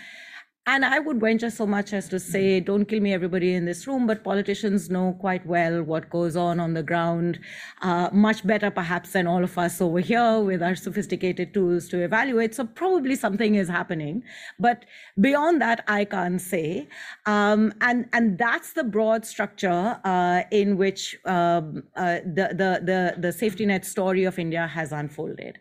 And 0.67 0.84
I 0.84 0.97
would 0.97 1.19
venture 1.19 1.51
so 1.51 1.67
much 1.67 1.93
as 1.93 2.10
to 2.10 2.19
say, 2.19 2.60
don't 2.60 2.86
kill 2.86 2.99
me, 2.99 3.13
everybody 3.13 3.54
in 3.54 3.65
this 3.65 3.86
room, 3.86 4.08
but 4.08 4.23
politicians 4.23 4.89
know 4.89 5.15
quite 5.19 5.45
well 5.45 5.84
what 5.84 6.10
goes 6.10 6.36
on 6.36 6.60
on 6.60 6.73
the 6.73 6.82
ground, 6.82 7.39
uh, 7.84 8.10
much 8.12 8.45
better 8.45 8.71
perhaps 8.71 9.12
than 9.12 9.28
all 9.28 9.43
of 9.43 9.56
us 9.60 9.80
over 9.80 9.99
here 9.99 10.39
with 10.39 10.63
our 10.63 10.75
sophisticated 10.75 11.54
tools 11.54 11.88
to 11.89 12.04
evaluate. 12.04 12.56
So 12.56 12.65
probably 12.65 13.15
something 13.15 13.54
is 13.54 13.69
happening. 13.69 14.23
But 14.60 14.86
beyond 15.21 15.62
that, 15.62 15.84
I 15.88 16.04
can't 16.04 16.41
say. 16.41 16.88
Um, 17.28 17.71
and, 17.82 18.10
and 18.12 18.39
that's 18.39 18.73
the 18.73 18.84
broad 18.84 19.23
structure 19.23 19.99
uh, 20.04 20.43
in 20.49 20.78
which 20.78 21.15
um, 21.25 21.84
uh, 21.95 22.21
the, 22.25 22.47
the, 22.49 22.82
the, 22.84 23.15
the 23.19 23.32
safety 23.32 23.67
net 23.67 23.86
story 23.86 24.23
of 24.23 24.39
India 24.39 24.65
has 24.65 24.91
unfolded. 24.91 25.60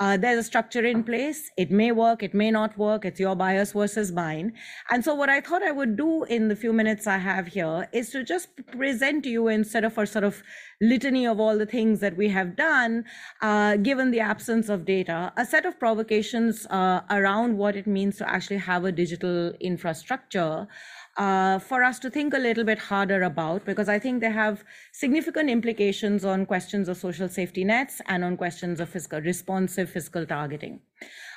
Uh, 0.00 0.16
there's 0.16 0.38
a 0.38 0.42
structure 0.42 0.84
in 0.84 1.04
place. 1.04 1.50
It 1.56 1.70
may 1.70 1.92
work, 1.92 2.22
it 2.22 2.34
may 2.34 2.50
not 2.50 2.76
work. 2.76 3.04
It's 3.04 3.20
your 3.20 3.36
bias 3.36 3.72
versus 3.72 4.10
mine. 4.10 4.52
And 4.90 5.04
so, 5.04 5.14
what 5.14 5.28
I 5.28 5.40
thought 5.40 5.62
I 5.62 5.70
would 5.70 5.96
do 5.96 6.24
in 6.24 6.48
the 6.48 6.56
few 6.56 6.72
minutes 6.72 7.06
I 7.06 7.18
have 7.18 7.46
here 7.46 7.88
is 7.92 8.10
to 8.10 8.24
just 8.24 8.48
present 8.66 9.24
to 9.24 9.30
you 9.30 9.48
instead 9.48 9.84
of 9.84 9.96
a 9.96 10.06
sort 10.06 10.24
of 10.24 10.42
litany 10.80 11.26
of 11.26 11.38
all 11.38 11.56
the 11.56 11.66
things 11.66 12.00
that 12.00 12.16
we 12.16 12.28
have 12.28 12.56
done, 12.56 13.04
uh, 13.40 13.76
given 13.76 14.10
the 14.10 14.20
absence 14.20 14.68
of 14.68 14.84
data, 14.84 15.32
a 15.36 15.46
set 15.46 15.64
of 15.64 15.78
provocations 15.78 16.66
uh, 16.66 17.00
around 17.10 17.56
what 17.56 17.76
it 17.76 17.86
means 17.86 18.16
to 18.16 18.28
actually 18.28 18.58
have 18.58 18.84
a 18.84 18.92
digital 18.92 19.52
infrastructure 19.60 20.66
uh, 21.16 21.58
for 21.58 21.82
us 21.82 21.98
to 22.00 22.10
think 22.10 22.34
a 22.34 22.38
little 22.38 22.64
bit 22.64 22.78
harder 22.78 23.22
about 23.22 23.64
because 23.64 23.88
I 23.88 23.98
think 23.98 24.20
they 24.20 24.30
have 24.30 24.64
significant 24.92 25.48
implications 25.48 26.24
on 26.24 26.46
questions 26.46 26.88
of 26.88 26.96
social 26.96 27.28
safety 27.28 27.64
nets 27.64 28.00
and 28.06 28.24
on 28.24 28.36
questions 28.36 28.80
of 28.80 28.88
fiscal 28.88 29.20
responsive 29.20 29.90
fiscal 29.90 30.26
targeting. 30.26 30.80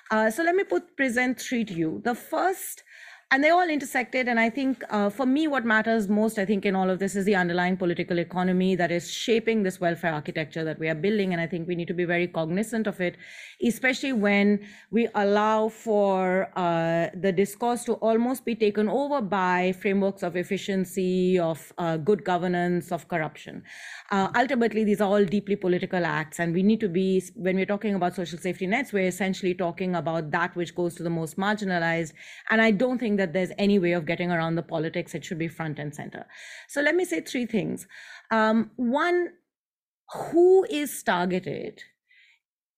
Uh, 0.10 0.32
so 0.32 0.44
let 0.44 0.56
me 0.56 0.64
put 0.64 0.96
present 0.96 1.40
three 1.40 1.66
to 1.66 1.74
you. 1.74 2.02
The 2.04 2.16
first 2.16 2.84
and 3.30 3.44
they 3.44 3.50
all 3.50 3.70
intersected 3.70 4.30
and 4.30 4.40
i 4.40 4.50
think 4.50 4.84
uh, 4.90 5.10
for 5.10 5.26
me 5.26 5.48
what 5.48 5.66
matters 5.66 6.08
most 6.08 6.40
i 6.40 6.46
think 6.46 6.66
in 6.66 6.76
all 6.76 6.90
of 6.90 7.00
this 7.00 7.16
is 7.16 7.26
the 7.26 7.36
underlying 7.36 7.76
political 7.76 8.20
economy 8.20 8.76
that 8.76 8.90
is 8.90 9.12
shaping 9.12 9.64
this 9.64 9.82
welfare 9.82 10.14
architecture 10.14 10.64
that 10.64 10.80
we 10.80 10.88
are 10.88 10.96
building 10.96 11.34
and 11.34 11.42
i 11.42 11.48
think 11.48 11.68
we 11.68 11.76
need 11.76 11.88
to 11.88 11.94
be 11.94 12.06
very 12.06 12.28
cognizant 12.28 12.88
of 12.88 13.02
it 13.02 13.18
especially 13.62 14.14
when 14.14 14.60
we 14.92 15.10
allow 15.16 15.68
for 15.68 16.50
uh, 16.56 17.08
the 17.16 17.32
discourse 17.32 17.84
to 17.84 17.94
almost 17.96 18.46
be 18.46 18.56
taken 18.56 18.88
over 18.88 19.22
by 19.22 19.74
frameworks 19.74 20.24
of 20.24 20.38
efficiency 20.38 21.38
of 21.38 21.74
uh, 21.78 21.98
good 21.98 22.24
governance 22.24 22.92
of 22.94 23.08
corruption 23.10 23.62
uh, 24.12 24.30
ultimately 24.36 24.84
these 24.84 25.02
are 25.02 25.10
all 25.10 25.26
deeply 25.26 25.56
political 25.56 26.06
acts 26.06 26.40
and 26.40 26.54
we 26.54 26.64
need 26.64 26.80
to 26.80 26.90
be 26.90 27.22
when 27.36 27.56
we're 27.56 27.66
talking 27.66 27.96
about 27.96 28.16
social 28.16 28.40
safety 28.40 28.68
nets 28.68 28.94
we're 28.94 29.08
essentially 29.08 29.54
talking 29.54 29.96
about 29.96 30.32
that 30.32 30.56
which 30.56 30.76
goes 30.76 30.96
to 30.96 31.04
the 31.04 31.10
most 31.10 31.38
marginalized 31.38 32.14
and 32.50 32.62
i 32.62 32.72
don't 32.72 33.00
think 33.00 33.18
that 33.18 33.34
there's 33.34 33.52
any 33.58 33.80
way 33.80 33.92
of 33.92 34.06
getting 34.06 34.32
around 34.32 34.56
the 34.56 34.64
politics. 34.64 35.16
It 35.16 35.26
should 35.26 35.38
be 35.38 35.48
front 35.48 35.80
and 35.80 35.94
center. 35.94 36.26
So 36.68 36.82
let 36.82 36.96
me 36.96 37.06
say 37.06 37.22
three 37.22 37.46
things. 37.46 37.88
Um, 38.32 38.72
one 38.76 39.30
who 40.14 40.66
is 40.70 41.04
targeted 41.04 41.84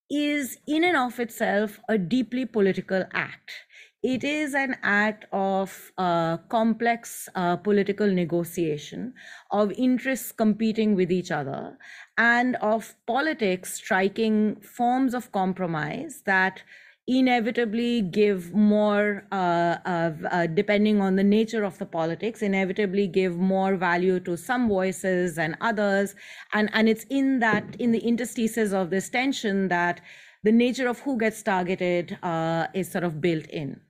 is 0.09 0.57
in 0.67 0.83
and 0.83 0.97
of 0.97 1.19
itself 1.19 1.79
a 1.87 1.97
deeply 1.97 2.45
political 2.45 3.05
act. 3.13 3.51
It 4.01 4.23
is 4.23 4.53
an 4.53 4.77
act 4.81 5.25
of 5.33 5.91
uh, 5.97 6.37
complex 6.47 7.27
uh, 7.35 7.57
political 7.57 8.07
negotiation, 8.07 9.13
of 9.51 9.73
interests 9.73 10.31
competing 10.31 10.95
with 10.95 11.11
each 11.11 11.31
other, 11.31 11.77
and 12.17 12.55
of 12.61 12.95
politics 13.05 13.73
striking 13.73 14.55
forms 14.61 15.13
of 15.13 15.33
compromise 15.33 16.21
that 16.25 16.63
inevitably 17.07 18.01
give 18.03 18.53
more, 18.53 19.25
uh, 19.33 19.75
uh, 19.83 20.47
depending 20.47 21.01
on 21.01 21.17
the 21.17 21.23
nature 21.23 21.65
of 21.65 21.77
the 21.77 21.85
politics, 21.85 22.41
inevitably 22.41 23.05
give 23.05 23.35
more 23.35 23.75
value 23.75 24.21
to 24.21 24.37
some 24.37 24.69
voices 24.69 25.37
and 25.37 25.57
others. 25.59 26.15
And, 26.53 26.69
and 26.71 26.87
it's 26.87 27.03
in 27.09 27.39
that, 27.39 27.75
in 27.79 27.91
the 27.91 27.99
interstices 27.99 28.71
of 28.71 28.91
this 28.91 29.09
tension 29.09 29.67
that 29.67 29.99
the 30.43 30.53
nature 30.53 30.87
of 30.87 30.99
who 30.99 31.17
gets 31.17 31.43
targeted 31.43 32.17
uh, 32.23 32.67
is 32.73 32.89
sort 32.89 33.03
of 33.03 33.19
built 33.19 33.47
in. 33.47 33.81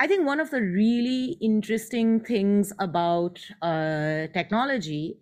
I 0.00 0.06
think 0.06 0.26
one 0.26 0.40
of 0.40 0.50
the 0.50 0.62
really 0.62 1.36
interesting 1.40 2.20
things 2.20 2.72
about 2.78 3.40
uh, 3.60 4.26
technology 4.32 5.18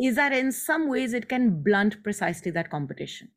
is 0.00 0.16
that 0.16 0.32
in 0.32 0.52
some 0.52 0.88
ways 0.88 1.12
it 1.12 1.28
can 1.28 1.62
blunt 1.62 2.02
precisely 2.02 2.50
that 2.52 2.70
competition. 2.70 3.30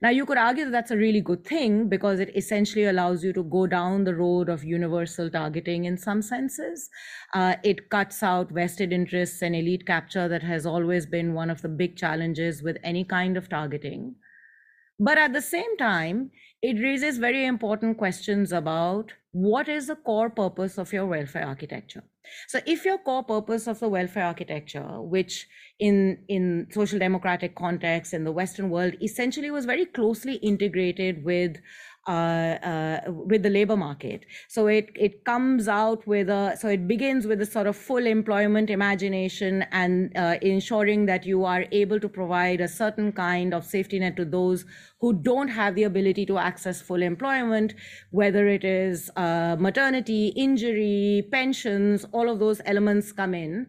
Now, 0.00 0.10
you 0.10 0.26
could 0.26 0.38
argue 0.38 0.64
that 0.64 0.70
that's 0.70 0.90
a 0.92 0.96
really 0.96 1.20
good 1.20 1.44
thing 1.44 1.88
because 1.88 2.20
it 2.20 2.36
essentially 2.36 2.84
allows 2.84 3.24
you 3.24 3.32
to 3.32 3.42
go 3.42 3.66
down 3.66 4.04
the 4.04 4.14
road 4.14 4.48
of 4.48 4.62
universal 4.62 5.28
targeting 5.28 5.84
in 5.86 5.98
some 5.98 6.22
senses. 6.22 6.88
Uh, 7.34 7.56
it 7.64 7.90
cuts 7.90 8.22
out 8.22 8.50
vested 8.52 8.92
interests 8.92 9.42
and 9.42 9.56
elite 9.56 9.86
capture 9.86 10.28
that 10.28 10.42
has 10.42 10.66
always 10.66 11.04
been 11.06 11.34
one 11.34 11.50
of 11.50 11.62
the 11.62 11.68
big 11.68 11.96
challenges 11.96 12.62
with 12.62 12.76
any 12.84 13.04
kind 13.04 13.36
of 13.36 13.48
targeting. 13.48 14.14
But 15.02 15.18
at 15.18 15.32
the 15.32 15.42
same 15.42 15.76
time, 15.78 16.30
it 16.62 16.80
raises 16.80 17.18
very 17.18 17.44
important 17.44 17.98
questions 17.98 18.52
about 18.52 19.12
what 19.32 19.68
is 19.68 19.88
the 19.88 19.96
core 19.96 20.30
purpose 20.30 20.78
of 20.78 20.92
your 20.92 21.06
welfare 21.06 21.44
architecture. 21.44 22.04
So 22.46 22.60
if 22.66 22.84
your 22.84 22.98
core 22.98 23.24
purpose 23.24 23.66
of 23.66 23.80
the 23.80 23.88
welfare 23.88 24.24
architecture, 24.24 25.02
which 25.02 25.48
in, 25.80 26.18
in 26.28 26.68
social 26.70 27.00
democratic 27.00 27.56
context 27.56 28.14
in 28.14 28.22
the 28.22 28.30
Western 28.30 28.70
world 28.70 28.94
essentially 29.02 29.50
was 29.50 29.64
very 29.64 29.86
closely 29.86 30.34
integrated 30.36 31.24
with 31.24 31.56
with 32.08 33.42
the 33.42 33.50
labor 33.50 33.76
market. 33.76 34.26
So 34.48 34.66
it 34.66 34.90
it 34.94 35.24
comes 35.24 35.68
out 35.68 36.06
with 36.06 36.28
a 36.28 36.56
so 36.58 36.68
it 36.68 36.88
begins 36.88 37.26
with 37.26 37.40
a 37.40 37.46
sort 37.46 37.66
of 37.66 37.76
full 37.76 38.06
employment 38.06 38.70
imagination 38.70 39.62
and 39.70 40.16
uh, 40.16 40.36
ensuring 40.42 41.06
that 41.06 41.24
you 41.24 41.44
are 41.44 41.64
able 41.70 42.00
to 42.00 42.08
provide 42.08 42.60
a 42.60 42.68
certain 42.68 43.12
kind 43.12 43.54
of 43.54 43.64
safety 43.64 43.98
net 43.98 44.16
to 44.16 44.24
those 44.24 44.64
who 45.00 45.12
don't 45.12 45.48
have 45.48 45.74
the 45.74 45.82
ability 45.84 46.24
to 46.26 46.38
access 46.38 46.80
full 46.80 47.02
employment, 47.02 47.74
whether 48.10 48.46
it 48.46 48.64
is 48.64 49.10
uh, 49.16 49.56
maternity, 49.58 50.28
injury, 50.28 51.26
pensions, 51.30 52.06
all 52.12 52.28
of 52.28 52.38
those 52.38 52.60
elements 52.64 53.12
come 53.12 53.34
in. 53.34 53.66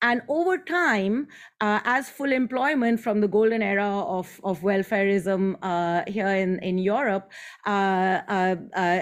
And 0.00 0.22
over 0.28 0.58
time, 0.58 1.26
uh, 1.60 1.80
as 1.84 2.08
full 2.08 2.32
employment 2.32 3.00
from 3.00 3.20
the 3.20 3.26
golden 3.26 3.62
era 3.62 3.88
of, 3.88 4.40
of 4.44 4.60
welfareism 4.60 5.56
uh, 5.60 6.04
here 6.06 6.28
in, 6.28 6.60
in 6.60 6.78
Europe, 6.78 7.32
uh, 7.66 8.20
uh, 8.28 8.56
uh 8.76 9.00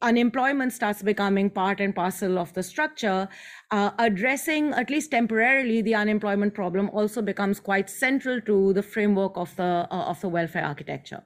unemployment 0.00 0.72
starts 0.72 1.02
becoming 1.02 1.50
part 1.50 1.80
and 1.80 1.94
parcel 1.94 2.38
of 2.38 2.54
the 2.54 2.62
structure. 2.62 3.28
Uh, 3.70 3.90
addressing, 3.98 4.72
at 4.72 4.88
least 4.88 5.10
temporarily, 5.10 5.82
the 5.82 5.94
unemployment 5.94 6.54
problem 6.54 6.88
also 6.94 7.20
becomes 7.20 7.60
quite 7.60 7.90
central 7.90 8.40
to 8.40 8.72
the 8.72 8.82
framework 8.82 9.36
of 9.36 9.54
the, 9.56 9.86
of 9.90 10.18
the 10.22 10.28
welfare 10.28 10.64
architecture. 10.64 11.22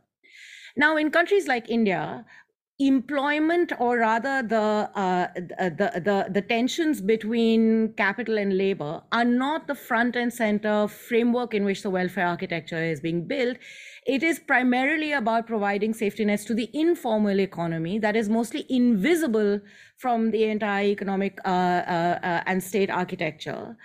Now, 0.77 0.97
in 0.97 1.11
countries 1.11 1.47
like 1.47 1.69
India, 1.69 2.25
employment 2.87 3.73
or 3.79 3.99
rather 3.99 4.43
the, 4.43 4.91
uh, 4.95 5.27
the, 5.35 6.03
the, 6.05 6.27
the 6.31 6.43
tensions 6.43 7.01
between 7.01 7.93
capital 7.95 8.39
and 8.39 8.57
labor 8.57 9.03
are 9.13 9.25
not 9.25 9.67
the 9.67 9.75
front 9.75 10.17
and 10.17 10.33
center 10.33 10.89
framework 10.89 11.55
in 11.55 11.65
which 11.65 11.83
the 11.83 11.91
welfare 11.91 12.27
architecture 12.27 12.83
is 12.83 13.01
being 13.01 13.27
built. 13.27 13.57
It 14.07 14.23
is 14.23 14.39
primarily 14.41 15.13
about 15.13 15.47
providing 15.47 15.95
safety 15.95 16.25
nets 16.25 16.45
to 16.47 16.55
the 16.55 16.71
informal 16.73 17.41
economy 17.41 17.99
that 18.01 18.17
is 18.17 18.29
mostly 18.29 18.67
invisible 18.69 19.61
from 19.99 20.31
the 20.31 20.45
entire 20.45 20.87
economic 20.87 21.39
uh, 21.45 21.49
uh, 21.49 22.19
uh 22.23 22.43
and 22.47 22.63
state 22.63 22.91
architecture. 22.91 23.77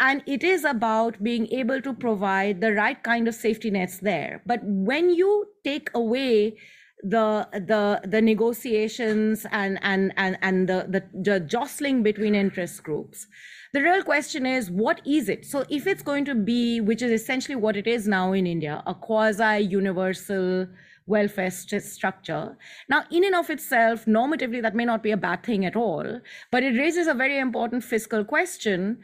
And 0.00 0.22
it 0.26 0.42
is 0.42 0.64
about 0.64 1.22
being 1.22 1.46
able 1.52 1.80
to 1.80 1.94
provide 1.94 2.60
the 2.60 2.72
right 2.72 3.00
kind 3.02 3.28
of 3.28 3.34
safety 3.34 3.70
nets 3.70 3.98
there. 3.98 4.42
But 4.44 4.60
when 4.64 5.10
you 5.10 5.46
take 5.64 5.90
away 5.94 6.56
the 7.02 7.48
the 7.52 8.00
the 8.04 8.22
negotiations 8.22 9.44
and 9.50 9.78
and 9.82 10.12
and 10.16 10.38
and 10.40 10.68
the, 10.68 11.02
the, 11.12 11.40
jostling 11.40 12.02
between 12.02 12.34
interest 12.34 12.82
groups. 12.84 13.26
The 13.72 13.82
real 13.82 14.04
question 14.04 14.46
is 14.46 14.70
what 14.70 15.00
is 15.04 15.28
it? 15.28 15.44
So 15.44 15.64
if 15.68 15.86
it's 15.86 16.02
going 16.02 16.24
to 16.26 16.34
be 16.34 16.80
which 16.80 17.02
is 17.02 17.10
essentially 17.10 17.56
what 17.56 17.76
it 17.76 17.86
is 17.86 18.06
now 18.06 18.32
in 18.32 18.46
india 18.46 18.82
a 18.86 18.94
quasi 18.94 19.64
universal 19.64 20.68
welfare 21.06 21.50
st- 21.50 21.82
structure. 21.82 22.56
Now 22.88 23.04
in 23.10 23.24
and 23.24 23.34
of 23.34 23.50
itself 23.50 24.04
normatively 24.04 24.62
that 24.62 24.76
may 24.76 24.84
not 24.84 25.02
be 25.02 25.10
a 25.10 25.16
bad 25.16 25.42
thing 25.42 25.64
at 25.64 25.74
all 25.74 26.20
but 26.52 26.62
it 26.62 26.78
raises 26.78 27.08
a 27.08 27.14
very 27.14 27.38
important 27.38 27.82
fiscal 27.82 28.24
question 28.24 28.98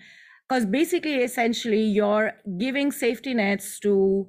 because 0.48 0.64
basically 0.66 1.16
essentially 1.16 1.82
you're 1.82 2.32
giving 2.58 2.92
safety 2.92 3.34
nets 3.34 3.80
to 3.80 4.28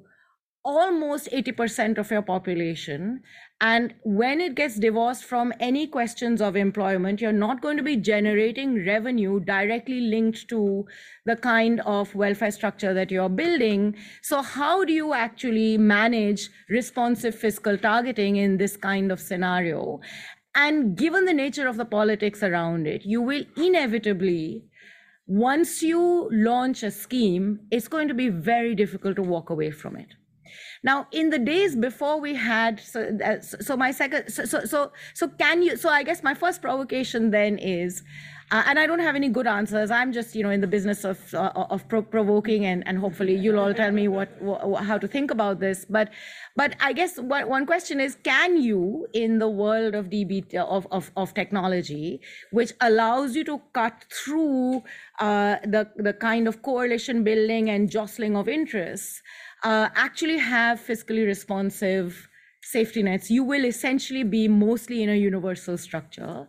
almost 0.64 1.30
80% 1.30 1.98
of 1.98 2.10
your 2.10 2.22
population 2.22 3.22
and 3.60 3.94
when 4.04 4.40
it 4.40 4.54
gets 4.54 4.76
divorced 4.76 5.24
from 5.24 5.52
any 5.60 5.86
questions 5.86 6.40
of 6.40 6.56
employment, 6.56 7.20
you're 7.20 7.32
not 7.32 7.60
going 7.60 7.76
to 7.76 7.82
be 7.82 7.96
generating 7.96 8.86
revenue 8.86 9.38
directly 9.40 10.00
linked 10.00 10.48
to 10.48 10.86
the 11.26 11.36
kind 11.36 11.80
of 11.80 12.14
welfare 12.14 12.50
structure 12.50 12.94
that 12.94 13.10
you're 13.10 13.28
building. 13.28 13.96
So, 14.22 14.40
how 14.40 14.84
do 14.84 14.94
you 14.94 15.12
actually 15.12 15.76
manage 15.76 16.48
responsive 16.70 17.34
fiscal 17.34 17.76
targeting 17.76 18.36
in 18.36 18.56
this 18.56 18.78
kind 18.78 19.12
of 19.12 19.20
scenario? 19.20 20.00
And 20.54 20.96
given 20.96 21.26
the 21.26 21.34
nature 21.34 21.68
of 21.68 21.76
the 21.76 21.84
politics 21.84 22.42
around 22.42 22.86
it, 22.86 23.02
you 23.04 23.20
will 23.20 23.44
inevitably 23.56 24.64
once 25.26 25.80
you 25.80 26.28
launch 26.32 26.82
a 26.82 26.90
scheme, 26.90 27.60
it's 27.70 27.86
going 27.86 28.08
to 28.08 28.14
be 28.14 28.28
very 28.28 28.74
difficult 28.74 29.14
to 29.14 29.22
walk 29.22 29.48
away 29.48 29.70
from 29.70 29.96
it. 29.96 30.08
Now, 30.82 31.06
in 31.12 31.30
the 31.30 31.38
days 31.38 31.76
before 31.76 32.20
we 32.20 32.34
had, 32.34 32.80
so, 32.80 33.18
uh, 33.24 33.40
so 33.40 33.76
my 33.76 33.90
second, 33.90 34.30
so, 34.30 34.44
so, 34.44 34.64
so, 34.64 34.92
so 35.14 35.28
can 35.28 35.62
you, 35.62 35.76
so 35.76 35.88
I 35.88 36.02
guess 36.02 36.22
my 36.22 36.34
first 36.34 36.62
provocation 36.62 37.30
then 37.30 37.58
is, 37.58 38.02
uh, 38.52 38.64
and 38.66 38.80
I 38.80 38.86
don't 38.86 38.98
have 38.98 39.14
any 39.14 39.28
good 39.28 39.46
answers. 39.46 39.92
I'm 39.92 40.12
just, 40.12 40.34
you 40.34 40.42
know, 40.42 40.50
in 40.50 40.60
the 40.60 40.66
business 40.66 41.04
of 41.04 41.32
uh, 41.34 41.52
of 41.54 41.86
pro- 41.88 42.02
provoking, 42.02 42.66
and 42.66 42.86
and 42.86 42.98
hopefully 42.98 43.36
you'll 43.36 43.60
all 43.60 43.72
tell 43.72 43.92
me 43.92 44.08
what, 44.08 44.28
how 44.82 44.98
to 44.98 45.06
think 45.06 45.30
about 45.30 45.60
this. 45.60 45.84
But 45.88 46.10
but 46.56 46.74
I 46.80 46.92
guess 46.92 47.16
one 47.18 47.64
question 47.64 48.00
is: 48.00 48.16
Can 48.24 48.60
you, 48.60 49.06
in 49.12 49.38
the 49.38 49.48
world 49.48 49.94
of 49.94 50.10
DB 50.10 50.52
of 50.56 50.88
of, 50.90 51.12
of 51.16 51.32
technology, 51.32 52.20
which 52.50 52.72
allows 52.80 53.36
you 53.36 53.44
to 53.44 53.62
cut 53.72 54.04
through 54.12 54.82
uh, 55.20 55.56
the 55.62 55.88
the 55.96 56.12
kind 56.12 56.48
of 56.48 56.62
coalition 56.62 57.22
building 57.22 57.70
and 57.70 57.88
jostling 57.88 58.36
of 58.36 58.48
interests? 58.48 59.22
Uh, 59.62 59.88
actually 59.94 60.38
have 60.38 60.80
fiscally 60.80 61.26
responsive 61.26 62.28
safety 62.62 63.02
nets, 63.02 63.30
you 63.30 63.42
will 63.42 63.64
essentially 63.64 64.22
be 64.22 64.46
mostly 64.46 65.02
in 65.02 65.08
a 65.08 65.14
universal 65.14 65.78
structure. 65.78 66.46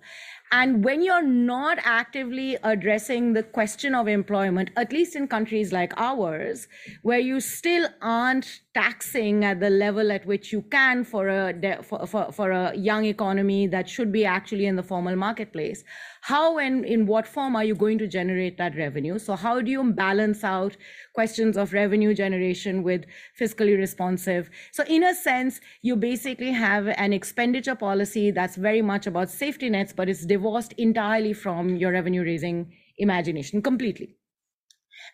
And 0.52 0.84
when 0.84 1.02
you're 1.02 1.26
not 1.26 1.78
actively 1.82 2.58
addressing 2.63 3.32
the 3.32 3.43
question 3.43 3.95
of 3.95 4.10
employment, 4.10 4.71
at 4.76 4.91
least 4.91 5.15
in 5.15 5.30
countries 5.30 5.71
like 5.71 5.93
ours, 5.95 6.67
where 7.04 7.19
you 7.19 7.39
still 7.39 7.88
aren't 8.02 8.60
taxing 8.74 9.43
at 9.43 9.60
the 9.60 9.69
level 9.69 10.12
at 10.12 10.26
which 10.26 10.54
you 10.54 10.62
can 10.63 11.04
for 11.04 11.28
a 11.28 11.84
for, 11.84 12.08
for, 12.08 12.32
for 12.32 12.52
a 12.52 12.76
young 12.76 13.04
economy 13.04 13.67
that 13.67 13.89
should 13.89 14.12
be 14.12 14.24
actually 14.24 14.65
in 14.65 14.78
the 14.78 14.84
formal 14.84 15.15
marketplace 15.15 15.84
how 16.21 16.58
and 16.58 16.86
in 16.86 17.06
what 17.06 17.28
form 17.28 17.56
are 17.56 17.65
you 17.65 17.76
going 17.76 17.97
to 17.97 18.08
generate 18.08 18.58
that 18.58 18.76
revenue 18.78 19.19
so 19.19 19.36
how 19.36 19.60
do 19.60 19.69
you 19.69 19.91
balance 19.91 20.43
out 20.45 20.78
questions 21.13 21.58
of 21.58 21.74
revenue 21.74 22.13
generation 22.13 22.84
with 22.84 23.06
fiscally 23.39 23.78
responsive 23.78 24.50
so 24.71 24.84
in 24.88 25.04
a 25.04 25.13
sense 25.13 25.60
you 25.82 25.95
basically 25.95 26.52
have 26.52 26.88
an 26.88 27.14
expenditure 27.14 27.76
policy 27.76 28.32
that's 28.32 28.55
very 28.55 28.82
much 28.82 29.07
about 29.07 29.30
safety 29.30 29.70
nets 29.70 29.93
but 29.93 30.09
it's 30.09 30.26
divorced 30.26 30.74
entirely 30.74 31.34
from 31.34 31.76
your 31.76 31.91
revenue 31.91 32.24
raising 32.24 32.72
imagination 32.97 33.62
completely 33.62 34.16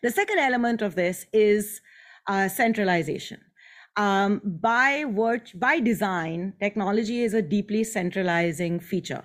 the 0.03 0.11
second 0.11 0.39
element 0.39 0.81
of 0.81 0.95
this 0.95 1.25
is 1.33 1.81
uh, 2.27 2.47
centralization 2.47 3.39
um, 3.97 4.41
by 4.45 5.05
work, 5.05 5.47
by 5.55 5.79
design, 5.79 6.53
technology 6.59 7.23
is 7.23 7.33
a 7.33 7.41
deeply 7.41 7.83
centralizing 7.83 8.79
feature. 8.79 9.23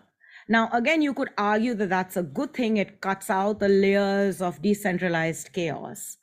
Now, 0.49 0.71
again, 0.73 1.03
you 1.03 1.15
could 1.15 1.29
argue 1.37 1.75
that 1.75 1.91
that's 1.91 2.17
a 2.17 2.23
good 2.23 2.55
thing. 2.55 2.79
It 2.79 3.01
cuts 3.01 3.31
out 3.31 3.61
the 3.61 3.69
layers 3.69 4.41
of 4.41 4.61
decentralized 4.63 5.53
chaos. 5.53 6.17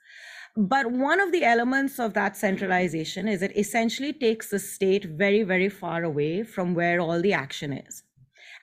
But 0.55 0.91
one 0.91 1.19
of 1.21 1.31
the 1.31 1.43
elements 1.43 1.99
of 1.99 2.13
that 2.13 2.35
centralization 2.35 3.27
is 3.27 3.41
it 3.41 3.57
essentially 3.57 4.13
takes 4.13 4.49
the 4.49 4.59
state 4.59 5.05
very, 5.05 5.43
very 5.43 5.69
far 5.69 6.03
away 6.03 6.43
from 6.43 6.73
where 6.73 6.99
all 6.99 7.21
the 7.21 7.33
action 7.33 7.73
is. 7.73 8.03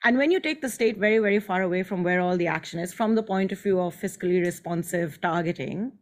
And 0.04 0.18
when 0.18 0.30
you 0.30 0.40
take 0.40 0.60
the 0.60 0.68
state 0.68 0.98
very, 0.98 1.18
very 1.18 1.40
far 1.40 1.62
away 1.62 1.82
from 1.82 2.02
where 2.02 2.20
all 2.20 2.36
the 2.36 2.46
action 2.46 2.80
is, 2.80 2.92
from 2.92 3.14
the 3.14 3.22
point 3.22 3.52
of 3.52 3.60
view 3.60 3.80
of 3.80 3.96
fiscally 3.96 4.40
responsive 4.40 5.20
targeting, 5.20 5.92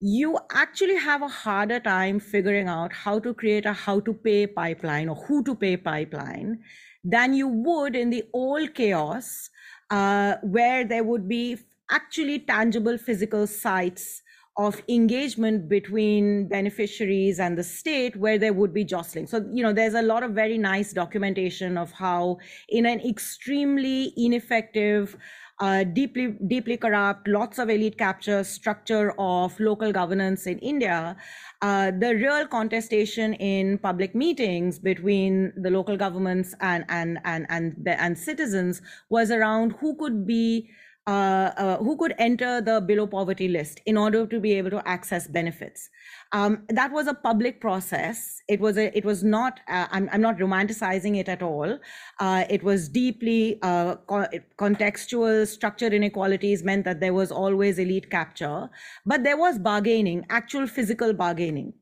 you 0.00 0.38
actually 0.52 0.96
have 0.96 1.22
a 1.22 1.28
harder 1.28 1.80
time 1.80 2.18
figuring 2.18 2.68
out 2.68 2.92
how 2.92 3.18
to 3.18 3.32
create 3.32 3.64
a 3.64 3.72
how 3.72 4.00
to 4.00 4.12
pay 4.12 4.46
pipeline 4.46 5.08
or 5.08 5.16
who 5.16 5.42
to 5.44 5.54
pay 5.54 5.76
pipeline 5.76 6.58
than 7.02 7.32
you 7.32 7.48
would 7.48 7.96
in 7.96 8.10
the 8.10 8.24
old 8.32 8.74
chaos 8.74 9.48
uh, 9.90 10.34
where 10.42 10.84
there 10.84 11.04
would 11.04 11.28
be 11.28 11.56
actually 11.90 12.38
tangible 12.40 12.98
physical 12.98 13.46
sites 13.46 14.22
of 14.56 14.80
engagement 14.88 15.68
between 15.68 16.46
beneficiaries 16.48 17.40
and 17.40 17.58
the 17.58 17.64
state 17.64 18.16
where 18.16 18.38
there 18.38 18.52
would 18.52 18.72
be 18.72 18.84
jostling. 18.84 19.26
So, 19.26 19.44
you 19.52 19.62
know, 19.64 19.72
there's 19.72 19.94
a 19.94 20.02
lot 20.02 20.22
of 20.22 20.30
very 20.32 20.58
nice 20.58 20.92
documentation 20.92 21.76
of 21.76 21.90
how, 21.90 22.38
in 22.68 22.86
an 22.86 23.00
extremely 23.00 24.12
ineffective, 24.16 25.16
uh, 25.60 25.84
deeply 25.84 26.36
deeply 26.46 26.76
corrupt, 26.76 27.28
lots 27.28 27.58
of 27.58 27.68
elite 27.70 27.96
capture 27.96 28.42
structure 28.44 29.12
of 29.18 29.58
local 29.60 29.92
governance 29.92 30.46
in 30.46 30.58
India, 30.58 31.16
uh, 31.62 31.90
the 31.90 32.14
real 32.14 32.46
contestation 32.46 33.34
in 33.34 33.78
public 33.78 34.14
meetings 34.14 34.78
between 34.78 35.52
the 35.56 35.70
local 35.70 35.96
governments 35.96 36.54
and 36.60 36.84
and 36.88 37.18
and 37.24 37.46
and 37.50 37.74
and 37.86 38.18
citizens 38.18 38.82
was 39.10 39.30
around 39.30 39.72
who 39.80 39.96
could 39.96 40.26
be 40.26 40.68
uh, 41.06 41.50
uh, 41.56 41.76
who 41.78 41.96
could 41.98 42.14
enter 42.18 42.62
the 42.62 42.80
below 42.80 43.06
poverty 43.06 43.46
list 43.46 43.80
in 43.84 43.96
order 43.98 44.26
to 44.26 44.40
be 44.40 44.54
able 44.54 44.70
to 44.70 44.88
access 44.88 45.28
benefits. 45.28 45.90
Um, 46.32 46.64
that 46.68 46.92
was 46.92 47.06
a 47.06 47.14
public 47.14 47.60
process. 47.60 48.40
It 48.48 48.58
was 48.58 48.78
a, 48.78 48.96
it 48.96 49.04
was 49.04 49.22
not. 49.22 49.60
Uh, 49.68 49.86
I'm, 49.90 50.08
I'm 50.12 50.22
not 50.22 50.38
romanticizing 50.38 51.18
it 51.18 51.28
at 51.28 51.42
all. 51.42 51.78
Uh, 52.20 52.44
it 52.48 52.62
was 52.62 52.88
deeply 52.88 53.58
uh, 53.62 53.96
co- 54.06 54.28
contextual. 54.58 55.46
Structured 55.46 55.92
inequalities 55.92 56.64
meant 56.64 56.86
that 56.86 57.00
there 57.00 57.12
was 57.12 57.30
always 57.30 57.78
elite 57.78 58.10
capture, 58.10 58.70
but 59.04 59.24
there 59.24 59.36
was 59.36 59.58
bargaining, 59.58 60.24
actual 60.30 60.66
physical 60.66 61.12
bargaining. 61.12 61.74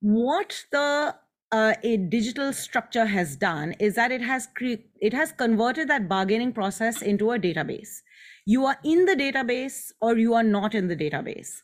What 0.00 0.64
the 0.72 1.14
uh, 1.50 1.74
a 1.82 1.96
digital 1.96 2.52
structure 2.52 3.06
has 3.06 3.36
done 3.36 3.72
is 3.78 3.94
that 3.94 4.12
it 4.12 4.20
has 4.20 4.48
cre- 4.54 4.84
it 5.00 5.14
has 5.14 5.32
converted 5.32 5.88
that 5.88 6.08
bargaining 6.08 6.52
process 6.52 7.00
into 7.00 7.30
a 7.30 7.38
database 7.38 8.02
you 8.48 8.64
are 8.64 8.78
in 8.82 9.04
the 9.04 9.14
database 9.14 9.92
or 10.00 10.16
you 10.16 10.32
are 10.32 10.42
not 10.42 10.74
in 10.74 10.88
the 10.88 10.96
database. 10.96 11.60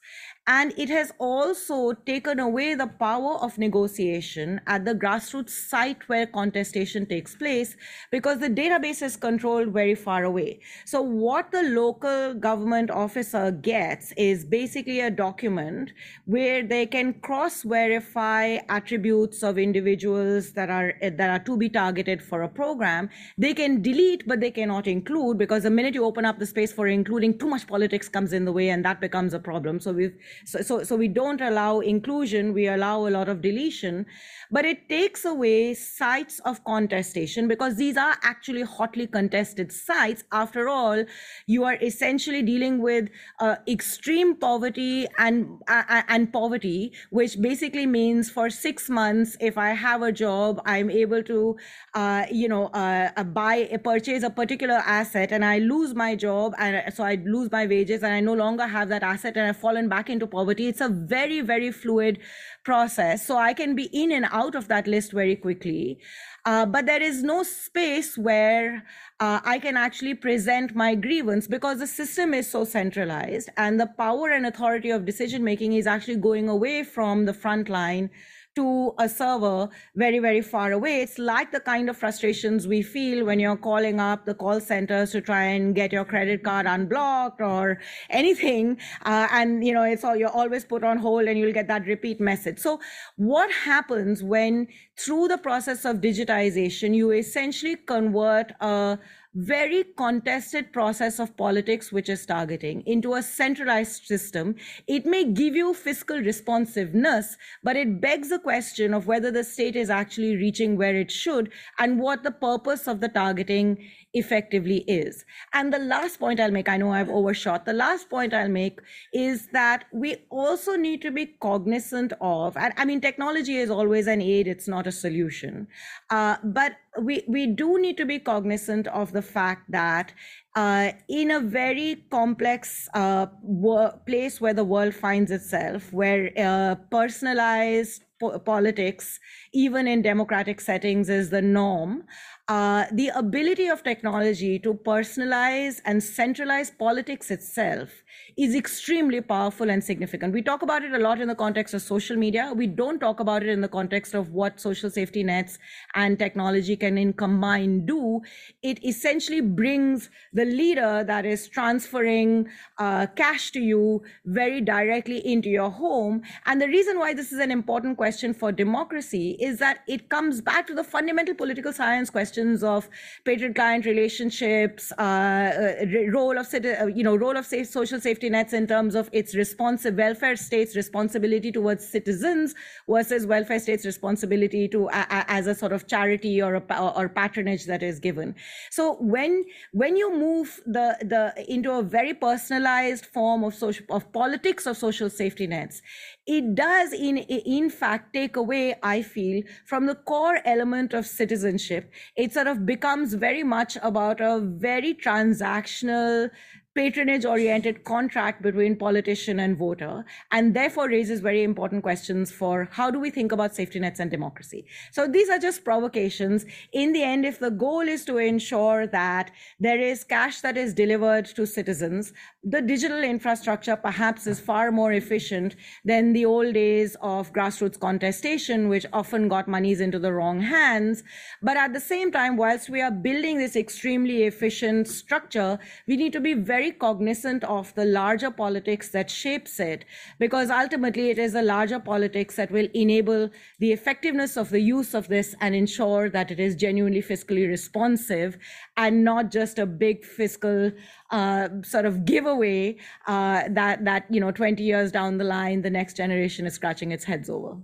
And 0.47 0.75
it 0.77 0.91
has 0.91 1.11
also 1.19 1.93
taken 1.93 2.39
away 2.39 2.75
the 2.75 2.87
power 2.87 3.37
of 3.37 3.57
negotiation 3.57 4.61
at 4.67 4.85
the 4.85 4.95
grassroots 4.95 5.51
site 5.51 6.07
where 6.07 6.27
contestation 6.27 7.07
takes 7.07 7.35
place 7.35 7.77
because 8.11 8.41
the 8.41 8.51
database 8.51 9.01
is 9.01 9.17
controlled 9.17 9.69
very 9.69 9.95
far 9.95 10.25
away. 10.25 10.61
So, 10.85 11.01
what 11.01 11.51
the 11.51 11.63
local 11.63 12.35
government 12.35 12.91
officer 12.91 13.53
gets 13.53 14.13
is 14.19 14.45
basically 14.45 15.01
a 15.01 15.11
document 15.11 15.93
where 16.27 16.63
they 16.63 16.85
can 16.85 17.15
cross 17.21 17.63
verify 17.63 18.59
attributes 18.69 19.43
of 19.43 19.57
individuals 19.57 20.53
that 20.53 20.69
are, 20.69 20.93
that 21.01 21.31
are 21.31 21.43
to 21.45 21.57
be 21.57 21.71
targeted 21.71 22.23
for 22.23 22.43
a 22.43 22.49
program. 22.49 23.09
They 23.39 23.55
can 23.55 23.81
delete, 23.81 24.29
but 24.29 24.41
they 24.41 24.51
cannot 24.51 24.87
include 24.89 25.39
because 25.39 25.63
the 25.63 25.71
minute 25.71 25.95
you 25.95 26.05
open 26.05 26.27
up 26.27 26.39
the 26.39 26.47
space 26.47 26.71
for 26.73 26.87
including, 26.87 27.39
too 27.39 27.49
much 27.49 27.67
politics 27.67 28.11
comes 28.11 28.35
in 28.35 28.45
the 28.45 28.53
way 28.53 28.69
and 28.69 28.85
that 28.85 29.01
becomes 29.01 29.33
a 29.33 29.39
problem. 29.39 29.81
So, 29.81 29.93
we've 29.93 30.15
so, 30.45 30.61
so, 30.61 30.83
so 30.83 30.97
we 30.97 31.09
don't 31.09 31.41
allow 31.41 31.81
inclusion, 31.81 32.53
we 32.53 32.69
allow 32.69 33.07
a 33.07 33.11
lot 33.11 33.29
of 33.29 33.41
deletion, 33.41 34.07
but 34.51 34.65
it 34.65 34.89
takes 34.89 35.25
away 35.25 35.75
sites 35.75 36.41
of 36.41 36.63
contestation 36.65 37.49
because 37.49 37.77
these 37.77 37.97
are 37.97 38.17
actually 38.23 38.63
hotly 38.63 39.07
contested 39.07 39.73
sites. 39.73 40.25
After 40.33 40.69
all, 40.69 41.05
you 41.47 41.65
are 41.65 41.77
essentially 41.83 42.43
dealing 42.43 42.81
with 42.81 43.09
uh, 43.41 43.57
extreme 43.67 44.37
poverty 44.37 45.07
and, 45.19 45.61
uh, 45.69 46.03
and 46.09 46.33
poverty, 46.33 46.93
which 47.11 47.41
basically 47.41 47.87
means 47.87 48.31
for 48.31 48.51
six 48.51 48.89
months, 48.89 49.37
if 49.41 49.59
I 49.59 49.71
have 49.71 50.03
a 50.03 50.13
job, 50.13 50.61
I'm 50.67 50.91
able 50.91 51.23
to, 51.25 51.57
uh, 51.95 52.27
you 52.31 52.49
know, 52.49 52.67
uh, 52.67 53.11
uh, 53.17 53.25
buy, 53.25 53.69
purchase 53.83 54.23
a 54.23 54.31
particular 54.31 54.83
asset 54.87 55.33
and 55.33 55.45
I 55.45 55.59
lose 55.59 55.95
my 55.95 56.15
job 56.15 56.55
and 56.59 56.93
so 56.95 57.05
I 57.05 57.17
lose 57.25 57.51
my 57.51 57.67
wages 57.67 58.03
and 58.03 58.13
I 58.13 58.21
no 58.21 58.35
longer 58.35 58.67
have 58.67 58.89
that 58.89 59.03
asset 59.03 59.37
and 59.37 59.49
I've 59.49 59.57
fallen 59.57 59.89
back 59.89 60.11
into 60.11 60.24
poverty. 60.27 60.69
It's 60.69 60.81
a 60.81 60.89
very, 60.89 61.41
very 61.41 61.71
fluid 61.71 62.19
process. 62.65 63.27
So 63.27 63.37
I 63.37 63.55
can 63.55 63.75
be 63.75 63.85
in 63.93 64.13
and 64.13 64.27
out 64.31 64.55
of 64.55 64.69
that 64.69 64.87
list 64.87 65.13
very 65.13 65.37
quickly. 65.37 65.99
Uh, 66.45 66.67
but 66.67 66.87
there 66.87 67.03
is 67.03 67.23
no 67.23 67.43
space 67.43 68.19
where 68.19 68.85
uh, 69.21 69.41
I 69.45 69.59
can 69.59 69.77
actually 69.77 70.15
present 70.15 70.75
my 70.75 70.95
grievance 70.95 71.47
because 71.47 71.79
the 71.79 71.87
system 71.87 72.35
is 72.35 72.51
so 72.51 72.65
centralized 72.65 73.49
and 73.57 73.81
the 73.81 73.87
power 73.87 74.31
and 74.31 74.47
authority 74.47 74.91
of 74.91 75.07
decision 75.07 75.43
making 75.43 75.73
is 75.73 75.87
actually 75.87 76.17
going 76.17 76.49
away 76.49 76.83
from 76.83 77.25
the 77.25 77.33
front 77.33 77.69
line 77.69 78.11
to 78.57 78.95
a 78.99 79.09
server 79.09 79.69
very, 79.95 80.19
very 80.19 80.41
far 80.41 80.73
away. 80.73 81.03
It's 81.03 81.19
like 81.19 81.53
the 81.53 81.61
kind 81.61 81.89
of 81.89 81.97
frustrations 81.97 82.67
we 82.67 82.83
feel 82.83 83.25
when 83.27 83.41
you're 83.41 83.57
calling 83.57 84.01
up 84.01 84.27
the 84.27 84.35
call 84.35 84.61
centers 84.61 85.13
to 85.13 85.21
try 85.21 85.43
and 85.45 85.75
get 85.75 85.93
your 85.93 86.05
credit 86.05 86.43
card 86.45 86.67
unblocked 86.67 87.41
or 87.41 87.81
anything. 88.11 88.79
Uh, 89.05 89.29
and, 89.33 89.65
you 89.67 89.73
know, 89.73 89.83
it's 89.83 90.05
all, 90.05 90.17
you're 90.17 90.29
always 90.29 90.65
put 90.65 90.85
on 90.85 90.99
hold 90.99 91.27
and 91.27 91.39
you'll 91.39 91.53
get 91.53 91.69
that 91.69 91.87
repeat 91.87 92.21
message. 92.21 92.59
So 92.59 92.81
what 93.17 93.51
happens 93.51 94.23
when 94.23 94.69
through 94.99 95.29
the 95.29 95.39
process 95.39 95.85
of 95.85 95.97
digitization, 95.97 96.95
you 96.95 97.11
essentially 97.11 97.77
convert 97.77 98.53
a 98.61 98.99
very 99.35 99.85
contested 99.97 100.73
process 100.73 101.19
of 101.19 101.37
politics, 101.37 101.91
which 101.91 102.09
is 102.09 102.25
targeting, 102.25 102.83
into 102.87 103.15
a 103.15 103.23
centralized 103.23 104.05
system. 104.05 104.55
It 104.87 105.07
may 105.07 105.25
give 105.25 105.57
you 105.57 105.75
fiscal 105.75 106.19
responsiveness, 106.19 107.37
but 107.63 107.77
it 107.77 108.01
begs 108.01 108.29
the 108.29 108.39
question 108.39 108.95
of 108.95 109.07
whether 109.07 109.31
the 109.31 109.45
state 109.45 109.77
is 109.77 109.91
actually 109.91 110.37
reaching 110.37 110.77
where 110.77 110.95
it 110.95 111.11
should 111.11 111.51
and 111.79 111.99
what 111.99 112.23
the 112.23 112.31
purpose 112.31 112.87
of 112.87 113.01
the 113.01 113.09
targeting 113.09 113.79
effectively 114.15 114.79
is. 114.89 115.25
And 115.53 115.73
the 115.73 115.79
last 115.79 116.19
point 116.19 116.41
I'll 116.41 116.51
make, 116.51 116.69
I 116.69 116.77
know 116.77 116.93
I've 116.93 117.11
overshot, 117.11 117.67
the 117.67 117.73
last 117.73 118.09
point 118.09 118.33
I'll 118.33 118.49
make 118.49 118.81
is 119.13 119.49
that 119.53 119.85
we 119.93 120.17
also 120.31 120.77
need 120.77 121.03
to 121.03 121.11
be 121.11 121.27
cognizant 121.41 122.13
of, 122.21 122.57
and 122.57 122.73
I 122.77 122.85
mean, 122.85 123.01
technology 123.01 123.57
is 123.57 123.71
always 123.71 124.07
an 124.07 124.23
aid, 124.23 124.47
it's 124.47 124.69
not 124.69 124.87
a 124.87 124.93
solution. 124.93 125.67
Uh, 126.11 126.37
but 126.45 126.77
we, 127.01 127.25
we 127.29 127.47
do 127.47 127.79
need 127.79 127.97
to 127.97 128.07
be 128.07 128.19
cognizant 128.19 128.87
of 128.89 129.13
the 129.13 129.23
fact 129.23 129.71
that 129.71 130.13
uh, 130.55 130.93
in 131.09 131.33
a 131.33 131.41
very 131.41 132.05
complex 132.11 132.89
uh, 132.95 133.27
wor- 133.43 133.93
place 134.07 134.41
where 134.41 134.55
the 134.55 134.65
world 134.65 134.95
finds 134.95 135.31
itself, 135.33 135.93
where 135.93 136.31
uh, 136.39 136.77
personalized 136.91 138.05
po- 138.21 138.39
politics, 138.39 139.19
even 139.53 139.89
in 139.89 140.03
democratic 140.03 140.61
settings, 140.61 141.09
is 141.09 141.31
the 141.31 141.43
norm, 141.43 142.05
uh, 142.49 142.85
the 142.93 143.09
ability 143.09 143.69
of 143.69 143.83
technology 143.83 144.59
to 144.59 144.75
personalize 144.75 145.81
and 145.87 146.03
centralize 146.03 146.71
politics 146.71 147.31
itself 147.31 147.89
is 148.37 148.55
extremely 148.55 149.23
powerful 149.23 149.71
and 149.71 149.83
significant. 149.83 150.35
We 150.35 150.43
talk 150.43 150.61
about 150.61 150.85
it 150.85 150.93
a 150.93 150.99
lot 150.99 151.23
in 151.23 151.29
the 151.29 151.35
context 151.35 151.73
of 151.73 151.81
social 151.81 152.17
media. 152.17 152.53
We 152.55 152.67
don't 152.67 152.99
talk 152.99 153.21
about 153.21 153.43
it 153.43 153.49
in 153.49 153.63
the 153.63 153.69
context 153.69 154.13
of 154.13 154.33
what 154.33 154.61
social 154.61 154.91
safety 154.91 155.23
nets 155.23 155.59
and 155.95 156.19
technology 156.19 156.77
can 156.77 156.99
in 156.99 157.15
combine 157.15 157.87
do. 157.87 158.21
It 158.63 158.85
essentially 158.85 159.41
brings 159.41 160.11
the 160.35 160.45
leader 160.45 161.03
that 161.07 161.25
is 161.25 161.49
transferring 161.49 162.49
uh, 162.79 163.07
cash 163.17 163.53
to 163.53 163.61
you 163.61 164.03
very 164.27 164.61
directly 164.61 165.27
into 165.27 165.49
your 165.49 165.71
home. 165.71 166.21
And 166.45 166.61
the 166.61 166.69
reason 166.69 166.99
why 166.99 167.15
this 167.15 167.33
is 167.33 167.39
an 167.39 167.51
important 167.51 167.97
question 167.97 168.35
for 168.35 168.53
democracy 168.53 169.39
is 169.41 169.59
that 169.61 169.79
it 169.89 170.11
comes 170.11 170.43
back 170.43 170.67
to 170.67 170.75
the 170.75 170.85
fundamental 170.85 171.35
political 171.35 171.73
science 171.73 172.11
questions 172.35 172.65
of 172.65 172.89
patron-client 173.25 173.87
relationships, 173.87 174.93
uh, 174.99 175.03
uh, 175.03 176.11
role 176.11 176.37
of 176.37 176.53
uh, 176.53 176.87
you 176.87 177.05
know 177.05 177.15
role 177.15 177.37
of 177.37 177.47
safe 177.47 177.69
social 177.69 178.01
safety 178.01 178.29
nets 178.29 178.53
in 178.53 178.67
terms 178.67 178.95
of 178.97 179.09
its 179.13 179.35
responsive 179.37 179.95
welfare 179.95 180.37
state's 180.37 180.75
responsibility 180.75 181.53
towards 181.53 181.87
citizens 181.87 182.55
versus 182.89 183.27
welfare 183.27 183.61
state's 183.61 183.87
responsibility 183.87 184.67
to 184.67 184.89
as 184.93 185.47
a 185.47 185.55
sort 185.55 185.73
of 185.73 185.87
charity 185.87 186.43
or 186.43 186.55
a, 186.57 186.63
or 186.97 187.09
patronage 187.09 187.67
that 187.67 187.83
is 187.83 188.01
given. 188.01 188.35
So 188.71 188.97
when 189.01 189.45
when 189.73 189.97
you 189.97 190.11
move 190.17 190.61
the 190.67 190.97
the 191.13 191.23
into 191.49 191.71
a 191.73 191.83
very 191.83 192.15
personalized 192.15 193.07
form 193.07 193.45
of 193.45 193.55
social 193.55 193.87
of 193.91 194.13
politics 194.13 194.67
of 194.67 194.77
social 194.77 195.09
safety 195.09 195.47
nets, 195.47 195.83
it 196.27 196.55
does 196.55 196.93
in 196.93 197.19
in 197.19 197.69
fact 197.69 198.13
take 198.15 198.37
away 198.37 198.75
i 198.83 199.03
feel 199.03 199.43
from 199.67 199.87
the 199.87 199.95
core 199.95 200.41
element 200.45 200.95
of 200.95 201.07
citizenship. 201.07 201.93
It 202.17 202.33
sort 202.33 202.47
of 202.47 202.65
becomes 202.65 203.15
very 203.15 203.43
much 203.43 203.77
about 203.83 204.21
a 204.21 204.41
very 204.41 204.95
transactional 204.95 206.31
patronage 206.75 207.25
oriented 207.25 207.85
contract 207.85 208.43
between 208.43 208.77
politician 208.77 209.41
and 209.41 209.57
voter 209.57 210.05
and 210.33 210.55
therefore 210.55 210.89
raises 210.89 211.21
very 211.21 211.43
important 211.43 211.83
questions 211.83 212.33
for 212.33 212.69
how 212.73 212.91
do 212.91 212.99
we 212.99 213.11
think 213.11 213.33
about 213.33 213.55
safety 213.55 213.79
nets 213.79 214.01
and 214.01 214.11
democracy. 214.11 214.67
So 214.93 215.07
these 215.07 215.29
are 215.29 215.39
just 215.39 215.65
provocations. 215.65 216.45
In 216.73 216.93
the 216.93 217.03
end 217.03 217.25
if 217.25 217.39
the 217.39 217.51
goal 217.51 217.83
is 217.83 218.05
to 218.07 218.19
ensure 218.19 218.87
that 218.89 219.31
there 219.61 219.81
is 219.81 220.05
cash 220.05 220.41
that 220.41 220.57
is 220.57 220.75
delivered 220.75 221.27
to 221.27 221.47
citizens 221.47 222.13
the 222.47 222.61
digital 222.61 223.03
infrastructure 223.03 223.75
perhaps 223.75 224.27
is 224.27 224.39
far 224.39 224.71
more 224.71 224.93
efficient 224.93 225.57
than 225.85 226.13
the 226.13 226.27
old 226.27 226.53
days 226.53 226.95
of 227.01 227.33
grassroots 227.33 227.81
contestation 227.81 228.69
which 228.69 228.85
often 228.93 229.29
got 229.29 229.49
monies 229.49 229.81
into 229.81 229.99
the 229.99 230.13
wrong 230.13 230.41
hands. 230.41 231.03
But 231.43 231.57
at 231.57 231.73
the 231.73 231.81
same 231.81 232.13
time 232.13 232.37
whilst 232.37 232.69
we 232.69 232.83
are 232.83 232.91
building 232.91 233.39
this 233.39 233.57
extremely 233.57 234.25
efficient 234.25 234.89
structure 234.89 235.59
we 235.89 235.97
need 235.97 236.13
to 236.13 236.21
be 236.21 236.35
very 236.35 236.64
very 236.65 236.79
cognizant 236.79 237.45
of 237.45 237.75
the 237.75 237.85
larger 237.85 238.31
politics 238.31 238.91
that 238.91 239.11
shapes 239.11 239.61
it, 239.61 239.85
because 240.19 240.51
ultimately 240.51 241.11
it 241.11 241.19
is 241.19 241.33
the 241.33 241.43
larger 241.43 241.79
politics 241.79 242.37
that 242.37 242.51
will 242.51 242.69
enable 242.75 243.29
the 243.59 243.73
effectiveness 243.73 244.37
of 244.37 244.51
the 244.51 244.61
use 244.61 244.95
of 244.95 245.09
this 245.09 245.35
and 245.41 245.55
ensure 245.55 246.09
that 246.09 246.31
it 246.31 246.41
is 246.41 246.55
genuinely 246.55 247.03
fiscally 247.03 247.47
responsive 247.47 248.39
and 248.77 249.05
not 249.05 249.31
just 249.31 249.59
a 249.59 249.67
big 249.67 250.05
fiscal 250.05 250.71
uh, 251.11 251.49
sort 251.63 251.85
of 251.85 252.05
giveaway 252.05 252.77
uh, 253.07 253.43
that 253.51 253.85
that 253.85 254.07
you 254.11 254.21
know 254.21 254.31
20 254.31 254.63
years 254.63 254.91
down 254.91 255.19
the 255.19 255.25
line 255.25 255.63
the 255.63 255.71
next 255.71 255.97
generation 255.97 256.47
is 256.47 256.55
scratching 256.55 256.93
its 256.93 257.05
heads 257.05 257.29
over. 257.29 257.57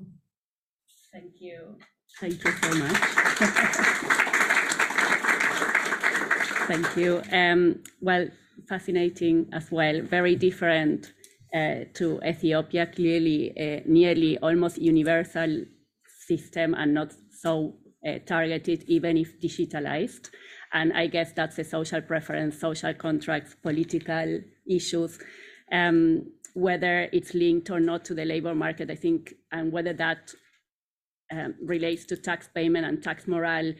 Thank 1.12 1.40
you. 1.40 1.76
Thank 2.20 2.44
you 2.44 2.52
so 2.52 2.74
much. 2.74 4.10
Thank 6.70 6.96
you. 6.96 7.20
Um, 7.32 7.82
well, 8.00 8.28
fascinating 8.70 9.48
as 9.52 9.70
well, 9.72 10.00
very 10.00 10.36
different 10.36 11.12
uh, 11.52 11.80
to 11.92 12.20
Ethiopia, 12.24 12.86
clearly 12.86 13.40
uh, 13.58 13.80
nearly 13.84 14.38
almost 14.38 14.78
universal 14.78 15.64
system 16.28 16.74
and 16.74 16.94
not 16.94 17.12
so 17.42 17.74
uh, 18.06 18.18
targeted, 18.24 18.84
even 18.86 19.16
if 19.16 19.40
digitalized. 19.40 20.30
And 20.72 20.92
I 20.92 21.08
guess 21.08 21.32
that's 21.32 21.58
a 21.58 21.64
social 21.64 22.00
preference, 22.00 22.60
social 22.60 22.94
contracts, 22.94 23.56
political 23.60 24.40
issues. 24.68 25.18
Um, 25.72 26.32
whether 26.54 27.08
it's 27.12 27.34
linked 27.34 27.70
or 27.70 27.80
not 27.80 28.04
to 28.04 28.14
the 28.14 28.24
labor 28.24 28.54
market, 28.54 28.90
I 28.90 28.96
think, 28.96 29.34
and 29.52 29.72
whether 29.72 29.92
that 29.94 30.32
um, 31.32 31.54
relates 31.62 32.04
to 32.06 32.16
tax 32.16 32.48
payment 32.54 32.86
and 32.86 33.02
tax 33.02 33.26
morale 33.26 33.72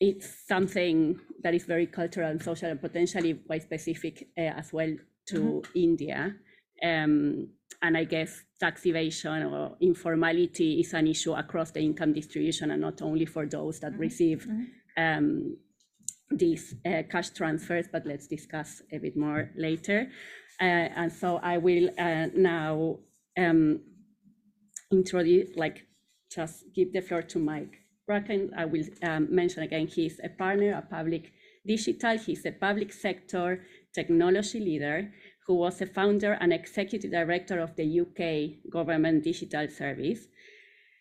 it's 0.00 0.46
something 0.48 1.20
that 1.42 1.54
is 1.54 1.64
very 1.64 1.86
cultural 1.86 2.30
and 2.30 2.42
social 2.42 2.70
and 2.70 2.80
potentially 2.80 3.34
quite 3.34 3.62
specific 3.62 4.28
uh, 4.36 4.52
as 4.58 4.72
well 4.72 4.94
to 5.28 5.38
mm-hmm. 5.38 5.78
India. 5.78 6.34
Um, 6.82 7.48
and 7.82 7.96
I 7.96 8.04
guess 8.04 8.42
tax 8.58 8.84
evasion 8.86 9.44
or 9.44 9.76
informality 9.80 10.80
is 10.80 10.92
an 10.92 11.06
issue 11.06 11.32
across 11.32 11.70
the 11.70 11.80
income 11.80 12.12
distribution 12.12 12.70
and 12.70 12.80
not 12.80 13.00
only 13.02 13.26
for 13.26 13.46
those 13.46 13.80
that 13.80 13.92
mm-hmm. 13.92 14.00
receive 14.00 14.46
mm-hmm. 14.46 15.02
um, 15.02 15.56
these 16.30 16.74
uh, 16.86 17.02
cash 17.10 17.30
transfers, 17.30 17.86
but 17.90 18.06
let's 18.06 18.26
discuss 18.26 18.82
a 18.92 18.98
bit 18.98 19.16
more 19.16 19.50
later. 19.56 20.08
Uh, 20.60 20.64
and 20.96 21.12
so 21.12 21.38
I 21.42 21.58
will 21.58 21.88
uh, 21.98 22.26
now 22.34 22.98
um, 23.38 23.80
introduce, 24.92 25.56
like, 25.56 25.86
just 26.30 26.64
give 26.74 26.92
the 26.92 27.00
floor 27.00 27.22
to 27.22 27.38
Mike 27.38 27.79
Bracken, 28.10 28.52
I 28.56 28.64
will 28.64 28.82
um, 29.04 29.28
mention 29.30 29.62
again, 29.62 29.86
he's 29.86 30.18
a 30.24 30.28
partner 30.28 30.72
at 30.72 30.90
Public 30.90 31.32
Digital. 31.64 32.18
He's 32.18 32.44
a 32.44 32.50
public 32.50 32.92
sector 32.92 33.64
technology 33.94 34.58
leader 34.58 35.12
who 35.46 35.54
was 35.54 35.80
a 35.80 35.86
founder 35.86 36.32
and 36.40 36.52
executive 36.52 37.12
director 37.12 37.60
of 37.60 37.76
the 37.76 38.00
UK 38.00 38.68
Government 38.68 39.22
Digital 39.22 39.68
Service. 39.68 40.26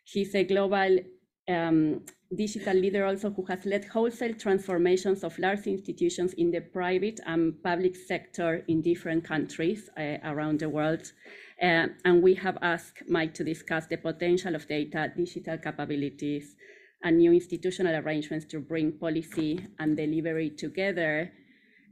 He's 0.03 0.35
a 0.35 0.43
global 0.43 0.99
um, 1.47 2.05
digital 2.35 2.75
leader 2.75 3.07
also 3.07 3.31
who 3.31 3.43
has 3.45 3.65
led 3.65 3.85
wholesale 3.85 4.35
transformations 4.35 5.23
of 5.23 5.39
large 5.39 5.65
institutions 5.65 6.33
in 6.33 6.51
the 6.51 6.61
private 6.61 7.19
and 7.25 7.59
public 7.63 7.95
sector 7.95 8.63
in 8.67 8.83
different 8.83 9.23
countries 9.23 9.89
uh, 9.97 10.17
around 10.23 10.59
the 10.59 10.69
world. 10.69 11.11
Uh, 11.59 11.87
and 12.05 12.21
we 12.21 12.35
have 12.35 12.59
asked 12.61 13.01
Mike 13.09 13.33
to 13.33 13.43
discuss 13.43 13.87
the 13.87 13.97
potential 13.97 14.53
of 14.53 14.67
data 14.67 15.11
digital 15.17 15.57
capabilities 15.57 16.55
and 17.03 17.17
new 17.17 17.31
institutional 17.31 17.95
arrangements 17.95 18.45
to 18.45 18.59
bring 18.59 18.91
policy 18.91 19.65
and 19.79 19.95
delivery 19.95 20.49
together 20.49 21.31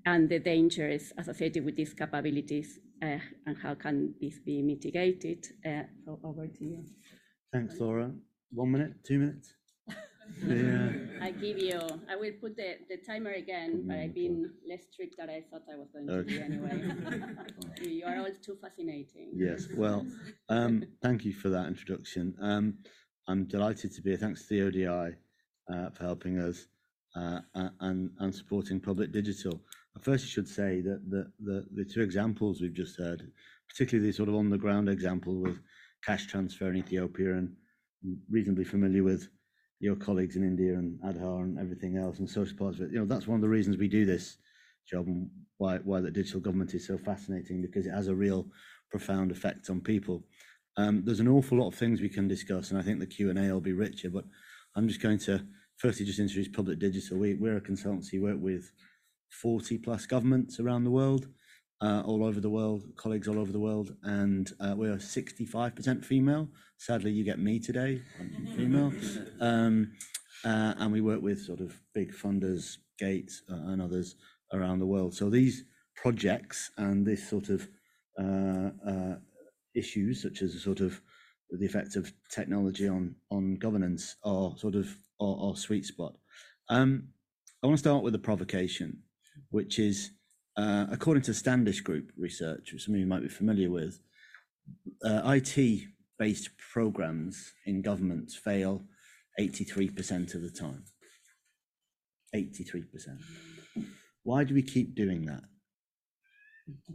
and 0.06 0.30
the 0.30 0.40
dangers 0.40 1.14
associated 1.18 1.66
with 1.66 1.76
these 1.76 1.94
capabilities 1.94 2.80
uh, 3.04 3.18
and 3.46 3.58
how 3.62 3.74
can 3.76 4.14
this 4.22 4.40
be 4.40 4.62
mitigated. 4.62 5.46
Uh, 5.66 5.84
so 6.06 6.20
over 6.24 6.48
to 6.48 6.66
you. 6.66 6.84
Thanks, 7.54 7.80
Laura. 7.80 8.12
One 8.52 8.72
minute, 8.72 8.94
two 9.06 9.20
minutes? 9.20 9.54
yeah. 10.46 10.92
I 11.22 11.32
give 11.32 11.58
you, 11.58 11.80
I 12.10 12.16
will 12.16 12.32
put 12.42 12.56
the, 12.56 12.78
the 12.90 12.98
timer 12.98 13.32
again, 13.32 13.84
but 13.86 13.98
I've 13.98 14.14
been 14.14 14.52
less 14.68 14.84
strict 14.92 15.16
than 15.18 15.30
I 15.30 15.44
thought 15.50 15.64
I 15.72 15.78
was 15.78 15.90
going 15.92 16.08
to 16.08 16.24
be 16.24 16.40
anyway. 16.42 16.84
you 17.82 18.06
are 18.06 18.18
all 18.20 18.30
too 18.44 18.58
fascinating. 18.62 19.32
Yes, 19.36 19.68
well, 19.76 20.06
um, 20.50 20.84
thank 21.02 21.26
you 21.26 21.34
for 21.34 21.50
that 21.50 21.68
introduction. 21.68 22.36
Um, 22.42 22.78
I'm 23.28 23.46
delighted 23.46 23.94
to 23.94 24.02
be 24.02 24.12
here. 24.12 24.18
Thanks 24.18 24.48
to 24.48 24.72
the 24.72 24.86
ODI 24.88 25.16
uh, 25.70 25.90
for 25.90 26.04
helping 26.04 26.40
us 26.40 26.68
uh, 27.16 27.40
and, 27.82 28.10
and 28.20 28.34
supporting 28.34 28.80
public 28.80 29.12
digital. 29.12 29.62
I 29.96 30.00
First, 30.00 30.28
should 30.28 30.48
say 30.48 30.82
that 30.82 31.10
the, 31.10 31.32
the, 31.40 31.66
the 31.74 31.86
two 31.86 32.02
examples 32.02 32.62
we've 32.62 32.74
just 32.74 32.98
heard, 32.98 33.30
particularly 33.68 34.10
the 34.10 34.16
sort 34.16 34.30
of 34.30 34.36
on 34.36 34.50
the 34.50 34.58
ground 34.58 34.88
example 34.88 35.36
with 35.36 35.60
cash 36.06 36.28
transfer 36.28 36.70
in 36.70 36.78
Ethiopia 36.78 37.34
and 37.34 37.54
reasonably 38.30 38.64
familiar 38.64 39.04
with 39.04 39.28
your 39.80 39.96
colleagues 39.96 40.36
in 40.36 40.44
India 40.44 40.74
and 40.74 41.00
Aadhaar 41.02 41.44
and 41.44 41.60
everything 41.60 41.98
else 41.98 42.20
and 42.20 42.30
social 42.30 42.58
parts 42.58 42.80
of 42.80 42.86
it. 42.86 42.92
You 42.92 43.00
know, 43.00 43.06
that's 43.06 43.28
one 43.28 43.36
of 43.36 43.42
the 43.42 43.50
reasons 43.50 43.78
we 43.78 43.88
do 43.88 44.06
this 44.06 44.38
job 44.88 45.08
and 45.08 45.30
why, 45.58 45.78
why 45.80 46.00
the 46.00 46.12
digital 46.12 46.40
government 46.40 46.74
is 46.74 46.88
so 46.88 46.98
fascinating 46.98 47.62
because 47.62 47.86
it 47.86 47.92
has 47.92 48.08
a 48.08 48.16
real 48.16 48.48
profound 48.90 49.32
effect 49.32 49.70
on 49.70 49.82
people. 49.82 50.24
Um, 50.78 51.04
there's 51.04 51.20
an 51.20 51.28
awful 51.28 51.58
lot 51.58 51.68
of 51.68 51.76
things 51.76 52.02
we 52.02 52.10
can 52.10 52.28
discuss, 52.28 52.70
and 52.70 52.80
I 52.80 52.84
think 52.84 53.00
the 53.00 53.08
Q 53.08 53.30
and 53.30 53.40
A 53.40 53.52
will 53.54 53.62
be 53.62 53.74
richer. 53.74 54.10
But 54.10 54.26
I'm 54.76 54.88
just 54.88 55.02
going 55.02 55.18
to 55.20 55.44
firstly 55.78 56.06
just 56.06 56.20
introduce 56.20 56.48
Public 56.48 56.80
Digital. 56.80 57.18
We, 57.18 57.34
we're 57.34 57.58
a 57.58 57.62
consultancy, 57.62 58.22
work 58.22 58.38
with 58.40 58.72
40 59.42 59.80
plus 59.80 60.06
governments 60.06 60.60
around 60.60 60.84
the 60.84 60.92
world, 60.92 61.28
uh, 61.82 62.04
all 62.06 62.24
over 62.24 62.40
the 62.40 62.50
world, 62.50 62.84
colleagues 62.96 63.28
all 63.28 63.40
over 63.40 63.52
the 63.52 63.60
world, 63.60 63.96
and 64.04 64.52
uh, 64.60 64.74
we're 64.78 64.96
65% 64.96 66.06
female. 66.06 66.48
Sadly, 66.78 67.12
you 67.12 67.24
get 67.24 67.40
me 67.40 67.60
today, 67.60 68.02
I'm 68.20 68.48
female. 68.56 68.94
Um, 69.40 69.92
uh, 70.46 70.74
and 70.78 70.92
we 70.92 71.02
work 71.02 71.22
with 71.22 71.42
sort 71.42 71.60
of 71.60 71.80
big 71.94 72.14
funders, 72.14 72.78
Gates, 73.00 73.42
uh, 73.52 73.72
and 73.72 73.82
others 73.82 74.16
around 74.54 74.80
the 74.80 74.86
world. 74.86 75.14
So 75.14 75.30
these 75.30 75.64
projects 75.96 76.72
and 76.78 77.06
this 77.06 77.28
sort 77.28 77.50
of 77.50 77.68
uh, 78.20 78.70
uh, 78.88 79.16
issues 79.78 80.22
such 80.22 80.42
as 80.42 80.62
sort 80.62 80.80
of 80.80 81.00
the 81.50 81.66
effect 81.66 81.96
of 81.96 82.12
technology 82.30 82.88
on 82.88 83.16
on 83.32 83.56
governance 83.56 84.16
are 84.24 84.54
sort 84.58 84.76
of 84.76 84.96
our, 85.22 85.56
sweet 85.56 85.86
spot. 85.86 86.16
Um, 86.70 87.10
I 87.64 87.68
want 87.68 87.78
to 87.78 87.82
start 87.82 88.04
with 88.04 88.14
a 88.14 88.20
provocation, 88.20 89.00
which 89.50 89.80
is 89.80 90.12
uh, 90.58 90.86
according 90.92 91.24
to 91.24 91.34
Standish 91.34 91.82
Group 91.82 92.12
research, 92.18 92.72
which 92.72 92.86
some 92.86 92.94
of 92.94 93.00
you 93.00 93.08
might 93.08 93.24
be 93.24 93.30
familiar 93.30 93.72
with, 93.72 94.00
uh, 95.04 95.22
IT 95.26 95.88
based 96.20 96.50
programs 96.58 97.54
in 97.66 97.82
governments 97.82 98.36
fail 98.36 98.84
83% 99.40 100.36
of 100.36 100.42
the 100.42 100.50
time. 100.50 100.84
83%. 102.36 102.86
Why 104.24 104.44
do 104.44 104.54
we 104.54 104.64
keep 104.64 104.96
doing 104.96 105.26
that? 105.26 105.44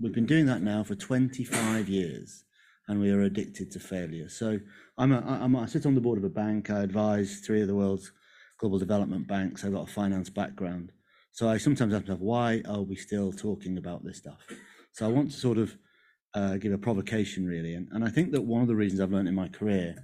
We've 0.01 0.13
been 0.13 0.27
doing 0.27 0.47
that 0.47 0.63
now 0.63 0.85
for 0.85 0.95
25 0.95 1.89
years 1.89 2.45
and 2.89 3.01
we 3.01 3.11
are 3.11 3.23
addicted 3.23 3.71
to 3.73 3.81
failure. 3.81 4.29
So 4.29 4.59
I'm 4.99 5.13
a, 5.13 5.21
I'm 5.21 5.55
a, 5.55 5.63
I 5.63 5.67
sit 5.67 5.87
on 5.87 5.95
the 5.95 6.01
board 6.01 6.19
of 6.19 6.25
a 6.25 6.29
bank. 6.29 6.71
I 6.71 6.83
advise 6.83 7.41
three 7.41 7.63
of 7.63 7.69
the 7.69 7.75
world's 7.75 8.13
global 8.59 8.79
development 8.79 9.27
banks. 9.27 9.65
I've 9.65 9.73
got 9.73 9.89
a 9.89 9.93
finance 9.93 10.31
background. 10.31 10.93
So 11.33 11.49
I 11.49 11.57
sometimes 11.59 11.95
ask 11.95 12.03
myself, 12.05 12.21
why 12.21 12.63
are 12.69 12.83
we 12.83 12.97
still 12.97 13.33
talking 13.33 13.79
about 13.79 14.05
this 14.05 14.19
stuff? 14.19 14.47
So 14.93 15.07
I 15.07 15.09
want 15.09 15.31
to 15.31 15.37
sort 15.37 15.59
of 15.59 15.77
uh, 16.35 16.57
give 16.57 16.73
a 16.73 16.79
provocation, 16.79 17.47
really. 17.47 17.75
And, 17.75 17.89
and 17.93 18.05
I 18.05 18.09
think 18.09 18.33
that 18.33 18.43
one 18.43 18.63
of 18.63 18.69
the 18.69 18.77
reasons 18.77 19.01
I've 19.01 19.13
learned 19.13 19.29
in 19.29 19.35
my 19.35 19.49
career, 19.49 19.95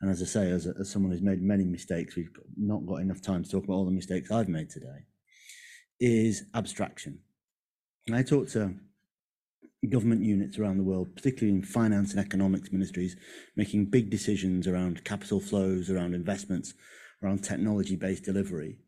and 0.00 0.10
as 0.10 0.22
I 0.22 0.26
say, 0.26 0.50
as, 0.50 0.66
a, 0.66 0.74
as 0.80 0.90
someone 0.90 1.12
who's 1.12 1.22
made 1.22 1.42
many 1.42 1.64
mistakes, 1.64 2.16
we've 2.16 2.30
not 2.56 2.86
got 2.86 2.96
enough 2.96 3.20
time 3.20 3.44
to 3.44 3.50
talk 3.50 3.64
about 3.64 3.74
all 3.74 3.84
the 3.84 3.90
mistakes 3.90 4.30
I've 4.30 4.48
made 4.48 4.70
today, 4.70 5.06
is 6.00 6.44
abstraction. 6.54 7.18
And 8.06 8.16
I 8.16 8.22
talk 8.22 8.48
to 8.50 8.74
government 9.86 10.22
units 10.22 10.58
around 10.58 10.76
the 10.76 10.84
world, 10.84 11.14
particularly 11.14 11.56
in 11.56 11.62
finance 11.62 12.10
and 12.10 12.20
economics 12.20 12.72
ministries, 12.72 13.16
making 13.56 13.86
big 13.86 14.10
decisions 14.10 14.66
around 14.66 15.04
capital 15.04 15.40
flows, 15.40 15.88
around 15.88 16.14
investments, 16.14 16.74
around 17.22 17.44
technology 17.44 17.96
based 17.96 18.24
delivery. 18.24 18.78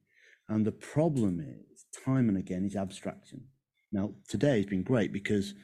And 0.48 0.66
the 0.66 0.72
problem 0.72 1.40
is, 1.40 1.84
time 2.04 2.28
and 2.28 2.36
again, 2.36 2.64
is 2.64 2.74
abstraction. 2.74 3.44
Now, 3.92 4.14
today 4.28 4.56
has 4.56 4.66
been 4.66 4.82
great 4.82 5.12
because 5.12 5.54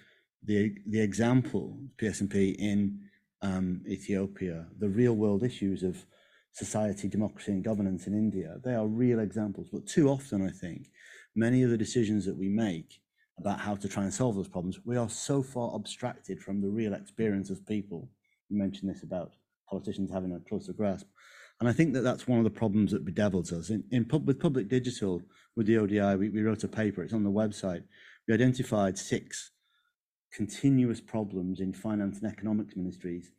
the 0.45 0.75
the 0.87 1.01
example 1.01 1.77
PSNP 1.99 2.55
in 2.57 3.01
um, 3.43 3.83
Ethiopia, 3.89 4.67
the 4.79 4.89
real 4.89 5.15
world 5.15 5.43
issues 5.43 5.83
of 5.83 6.05
society, 6.53 7.09
democracy, 7.09 7.53
and 7.53 7.65
governance 7.65 8.07
in 8.07 8.15
India, 8.15 8.57
they 8.65 8.75
are 8.75 8.87
real 8.87 9.19
examples. 9.19 9.69
But 9.73 9.87
too 9.87 10.09
often, 10.09 10.47
I 10.47 10.51
think, 10.51 10.89
many 11.35 11.63
of 11.63 11.71
the 11.71 11.77
decisions 11.77 12.25
that 12.27 12.37
we 12.37 12.49
make 12.49 13.01
about 13.39 13.61
how 13.61 13.75
to 13.75 13.89
try 13.89 14.03
and 14.03 14.13
solve 14.13 14.37
those 14.37 14.49
problems, 14.49 14.79
we 14.85 14.97
are 14.97 15.09
so 15.09 15.43
far 15.43 15.75
abstracted 15.75 16.41
from 16.41 16.61
the 16.61 16.69
real 16.69 16.95
experience 16.95 17.51
of 17.51 17.67
people. 17.67 18.09
You 18.49 18.59
mentioned 18.59 18.91
this 18.91 19.03
about 19.03 19.33
politicians 19.69 20.11
having 20.11 20.33
a 20.33 20.49
closer 20.49 20.73
grasp. 20.73 21.07
And 21.61 21.69
I 21.69 21.73
think 21.73 21.95
that 21.95 22.03
that's 22.03 22.29
one 22.29 22.39
of 22.39 22.45
the 22.45 22.51
problems 22.51 22.93
that 22.93 23.05
bedevils 23.05 23.53
us. 23.53 23.71
In, 23.71 23.85
in 23.91 24.05
pub, 24.05 24.27
with 24.27 24.41
public 24.41 24.69
digital, 24.69 25.23
with 25.57 25.67
the 25.67 25.79
ODI, 25.79 26.17
we, 26.17 26.29
we 26.29 26.43
wrote 26.43 26.65
a 26.65 26.69
paper, 26.69 27.03
it's 27.03 27.15
on 27.15 27.25
the 27.25 27.31
website. 27.31 27.83
We 28.29 28.35
identified 28.35 28.99
six 28.99 29.53
continuous 30.33 31.01
problems 31.01 31.61
in 31.61 31.73
finance 31.73 32.19
and 32.21 32.31
economics 32.31 32.77
ministries 32.77 33.31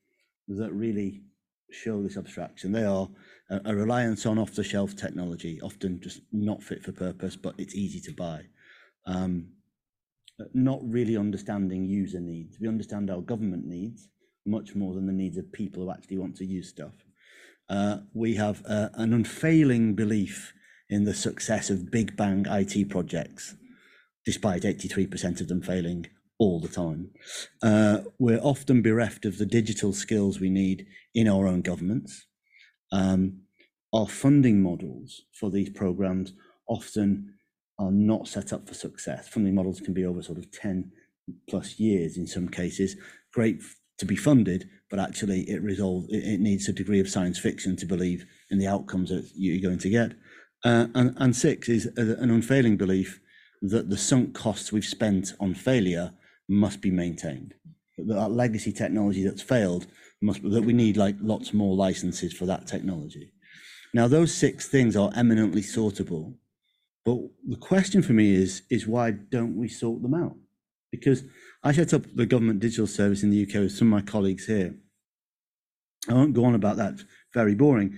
that 0.48 0.72
really 0.74 1.22
show 1.70 2.02
this 2.02 2.18
abstraction. 2.18 2.72
They 2.72 2.86
are 2.86 3.08
a, 3.50 3.62
a 3.66 3.76
reliance 3.76 4.26
on 4.26 4.40
off 4.40 4.56
the 4.56 4.64
shelf 4.64 4.96
technology, 4.96 5.62
often 5.62 6.00
just 6.02 6.22
not 6.32 6.64
fit 6.64 6.84
for 6.84 6.92
purpose, 6.92 7.36
but 7.36 7.56
it's 7.58 7.76
easy 7.76 8.00
to 8.02 8.14
buy. 8.14 8.46
Um, 9.06 9.50
not 10.54 10.80
really 10.84 11.18
understanding 11.18 11.86
user 11.86 12.20
needs. 12.20 12.58
We 12.60 12.68
understand 12.68 13.10
our 13.10 13.22
government 13.22 13.66
needs 13.66 14.08
much 14.46 14.76
more 14.76 14.94
than 14.94 15.08
the 15.08 15.14
needs 15.14 15.38
of 15.38 15.52
people 15.52 15.84
who 15.84 15.92
actually 15.92 16.18
want 16.18 16.36
to 16.38 16.46
use 16.46 16.70
stuff. 16.70 16.94
Uh, 17.70 17.98
we 18.14 18.36
have 18.36 18.64
uh, 18.66 18.90
an 18.94 19.14
unfailing 19.14 19.94
belief 19.94 20.54
in 20.90 21.04
the 21.04 21.14
success 21.14 21.70
of 21.70 21.92
big 21.92 22.16
bang 22.16 22.46
IT 22.50 22.90
projects, 22.90 23.56
despite 24.26 24.64
83% 24.64 25.42
of 25.42 25.48
them 25.50 25.62
failing 25.62 26.08
all 26.40 26.62
the 26.62 26.70
time. 26.70 27.12
Uh, 27.62 28.00
we're 28.20 28.40
often 28.40 28.82
bereft 28.82 29.26
of 29.26 29.38
the 29.38 29.46
digital 29.46 29.92
skills 29.92 30.40
we 30.40 30.50
need 30.50 30.86
in 31.14 31.28
our 31.28 31.46
own 31.46 31.62
governments. 31.62 32.26
Um, 32.92 33.42
our 33.94 34.08
funding 34.08 34.62
models 34.62 35.24
for 35.38 35.50
these 35.50 35.70
programs 35.70 36.34
often 36.70 37.37
are 37.80 37.92
not 37.92 38.28
set 38.28 38.54
up 38.54 38.68
for 38.68 38.74
success. 38.74 39.28
Funding 39.28 39.56
models 39.56 39.80
can 39.80 39.94
be 39.94 40.06
over 40.06 40.22
sort 40.22 40.38
of 40.38 40.52
10 40.52 40.92
plus 41.50 41.80
years 41.80 42.18
in 42.18 42.26
some 42.26 42.48
cases. 42.48 42.96
Great 43.34 43.62
to 43.98 44.06
be 44.06 44.16
funded, 44.16 44.70
but 44.90 45.00
actually 45.00 45.42
it 45.50 45.62
resolves, 45.62 46.08
it, 46.10 46.24
it 46.24 46.40
needs 46.40 46.68
a 46.68 46.74
degree 46.74 47.00
of 47.00 47.10
science 47.10 47.40
fiction 47.40 47.76
to 47.76 47.86
believe 47.86 48.26
in 48.50 48.60
the 48.60 48.68
outcomes 48.68 49.10
that 49.10 49.30
you're 49.36 49.62
going 49.62 49.80
to 49.80 49.90
get. 49.90 50.12
Uh, 50.64 50.88
and, 50.96 51.16
and 51.18 51.36
six 51.36 51.70
is 51.70 51.86
an 51.98 52.32
unfailing 52.32 52.78
belief 52.78 53.20
that 53.62 53.90
the 53.90 53.98
sunk 53.98 54.34
costs 54.36 54.72
we've 54.72 54.86
spent 54.86 55.34
on 55.40 55.54
failure 55.54 56.14
must 56.48 56.82
be 56.82 56.92
maintained. 56.92 57.54
That, 57.98 58.14
that 58.14 58.32
legacy 58.32 58.72
technology 58.72 59.24
that's 59.24 59.42
failed 59.42 59.88
must 60.22 60.42
that 60.44 60.64
we 60.64 60.74
need 60.74 60.98
like 60.98 61.16
lots 61.20 61.54
more 61.54 61.76
licenses 61.76 62.34
for 62.34 62.46
that 62.46 62.66
technology. 62.68 63.32
Now 63.94 64.08
those 64.08 64.34
six 64.34 64.68
things 64.68 64.96
are 64.96 65.12
eminently 65.16 65.62
sortable, 65.62 66.36
but 67.08 67.20
the 67.48 67.56
question 67.56 68.02
for 68.02 68.12
me 68.12 68.36
is 68.36 68.64
is 68.70 68.86
why 68.86 69.12
don't 69.12 69.56
we 69.56 69.70
sort 69.70 70.02
them 70.02 70.14
out? 70.14 70.36
Because 70.92 71.24
I 71.64 71.72
set 71.72 71.94
up 71.94 72.02
the 72.14 72.26
government 72.26 72.60
digital 72.60 72.86
service 72.86 73.24
in 73.24 73.30
the 73.30 73.44
UK 73.44 73.62
with 73.62 73.72
some 73.72 73.94
of 73.94 73.98
my 73.98 74.12
colleagues 74.12 74.48
here. 74.48 74.76
I 76.10 76.14
won't 76.16 76.34
go 76.34 76.44
on 76.44 76.54
about 76.54 76.76
that, 76.76 77.00
very 77.34 77.56
boring, 77.56 77.98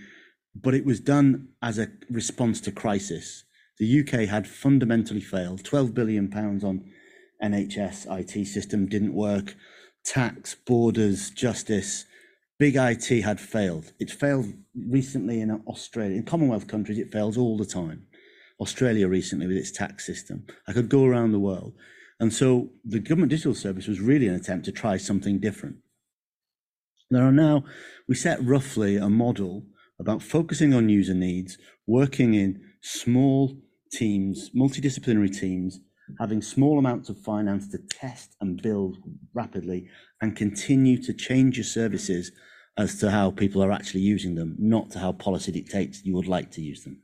but 0.53 0.75
it 0.75 0.85
was 0.85 0.99
done 0.99 1.47
as 1.59 1.79
a 1.79 1.87
response 2.11 2.61
to 2.61 2.71
crisis. 2.71 3.45
The 3.79 4.01
UK 4.01 4.29
had 4.29 4.47
fundamentally 4.47 5.21
failed, 5.21 5.65
12 5.65 5.95
billion 5.95 6.29
pounds 6.29 6.63
on 6.63 6.85
NHS 7.41 8.05
IT 8.19 8.45
system 8.45 8.85
didn't 8.85 9.15
work, 9.15 9.55
tax, 10.05 10.53
borders, 10.53 11.31
justice, 11.31 12.05
big 12.59 12.75
IT 12.75 13.23
had 13.23 13.39
failed. 13.39 13.91
It 13.99 14.11
failed 14.11 14.53
recently 14.75 15.41
in 15.41 15.49
Australia. 15.67 16.17
In 16.17 16.25
Commonwealth 16.25 16.67
countries, 16.67 16.99
it 16.99 17.11
fails 17.11 17.39
all 17.39 17.57
the 17.57 17.65
time. 17.65 18.05
Australia 18.59 19.07
recently 19.07 19.47
with 19.47 19.57
its 19.57 19.71
tax 19.71 20.05
system. 20.05 20.45
I 20.67 20.73
could 20.73 20.89
go 20.89 21.05
around 21.05 21.31
the 21.31 21.39
world. 21.39 21.73
And 22.19 22.33
so 22.33 22.69
the 22.83 22.99
government 22.99 23.29
digital 23.29 23.53
service 23.53 23.87
was 23.87 24.01
really 24.01 24.27
an 24.27 24.35
attempt 24.35 24.65
to 24.65 24.71
try 24.71 24.97
something 24.97 25.39
different. 25.39 25.77
There 27.09 27.23
are 27.23 27.31
now, 27.31 27.63
we 28.07 28.15
set 28.15 28.43
roughly 28.43 28.97
a 28.97 29.09
model 29.09 29.63
about 29.99 30.21
focusing 30.21 30.73
on 30.73 30.89
user 30.89 31.13
needs, 31.13 31.57
working 31.87 32.33
in 32.33 32.61
small 32.81 33.57
teams, 33.91 34.51
multidisciplinary 34.51 35.35
teams, 35.35 35.79
having 36.19 36.41
small 36.41 36.77
amounts 36.77 37.09
of 37.09 37.19
finance 37.19 37.67
to 37.69 37.77
test 37.77 38.35
and 38.41 38.61
build 38.61 38.97
rapidly 39.33 39.87
and 40.21 40.35
continue 40.35 41.01
to 41.01 41.13
change 41.13 41.57
your 41.57 41.63
services 41.63 42.31
as 42.77 42.99
to 42.99 43.11
how 43.11 43.31
people 43.31 43.63
are 43.63 43.71
actually 43.71 44.01
using 44.01 44.35
them, 44.35 44.55
not 44.57 44.89
to 44.91 44.99
how 44.99 45.11
policy 45.11 45.51
dictates 45.51 46.05
you 46.05 46.15
would 46.15 46.27
like 46.27 46.51
to 46.51 46.61
use 46.61 46.83
them. 46.83 47.01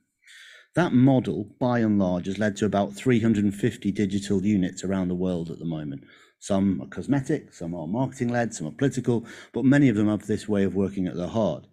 That 0.76 0.94
model, 0.94 1.48
by 1.58 1.80
and 1.80 1.98
large, 1.98 2.26
has 2.26 2.38
led 2.38 2.58
to 2.58 2.66
about 2.66 2.94
350 2.94 3.92
digital 3.92 4.46
units 4.46 4.84
around 4.84 5.08
the 5.08 5.16
world 5.16 5.50
at 5.50 5.60
the 5.60 5.66
moment. 5.66 6.04
Some 6.40 6.82
are 6.82 6.88
cosmetic, 6.88 7.54
some 7.54 7.74
are 7.74 7.88
marketing 7.88 8.28
led, 8.28 8.54
some 8.54 8.68
are 8.68 8.72
political, 8.72 9.26
but 9.54 9.64
many 9.64 9.88
of 9.88 9.96
them 9.96 10.10
have 10.10 10.28
this 10.28 10.50
way 10.50 10.64
of 10.64 10.76
working 10.76 11.08
at 11.08 11.16
their 11.16 11.28
heart. 11.28 11.66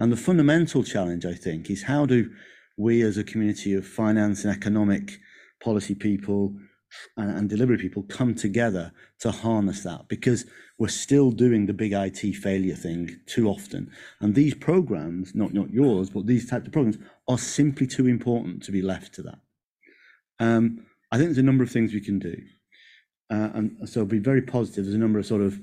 And 0.00 0.10
the 0.10 0.16
fundamental 0.16 0.82
challenge, 0.82 1.26
I 1.26 1.34
think, 1.34 1.70
is 1.70 1.82
how 1.82 2.06
do 2.06 2.30
we 2.78 3.02
as 3.02 3.18
a 3.18 3.24
community 3.24 3.74
of 3.74 3.86
finance 3.86 4.44
and 4.44 4.54
economic 4.54 5.18
policy 5.62 5.94
people 5.94 6.56
and, 7.16 7.30
and 7.30 7.48
delivery 7.48 7.78
people 7.78 8.04
come 8.04 8.34
together 8.34 8.92
to 9.20 9.30
harness 9.30 9.82
that 9.82 10.08
because 10.08 10.46
we're 10.78 10.88
still 10.88 11.30
doing 11.30 11.66
the 11.66 11.72
big 11.72 11.92
IT 11.92 12.34
failure 12.36 12.74
thing 12.74 13.18
too 13.26 13.48
often. 13.48 13.90
And 14.20 14.34
these 14.34 14.54
programs, 14.54 15.34
not, 15.34 15.54
not 15.54 15.70
yours, 15.70 16.10
but 16.10 16.26
these 16.26 16.48
types 16.48 16.66
of 16.66 16.72
programs 16.72 16.98
are 17.28 17.38
simply 17.38 17.86
too 17.86 18.06
important 18.06 18.62
to 18.64 18.72
be 18.72 18.82
left 18.82 19.14
to 19.14 19.22
that. 19.22 19.38
Um, 20.38 20.86
I 21.10 21.16
think 21.16 21.28
there's 21.28 21.38
a 21.38 21.42
number 21.42 21.64
of 21.64 21.70
things 21.70 21.94
we 21.94 22.00
can 22.00 22.18
do. 22.18 22.36
Uh, 23.30 23.50
and 23.54 23.88
so 23.88 24.04
be 24.04 24.18
very 24.18 24.42
positive. 24.42 24.84
There's 24.84 24.94
a 24.94 24.98
number 24.98 25.18
of 25.18 25.26
sort 25.26 25.40
of 25.40 25.58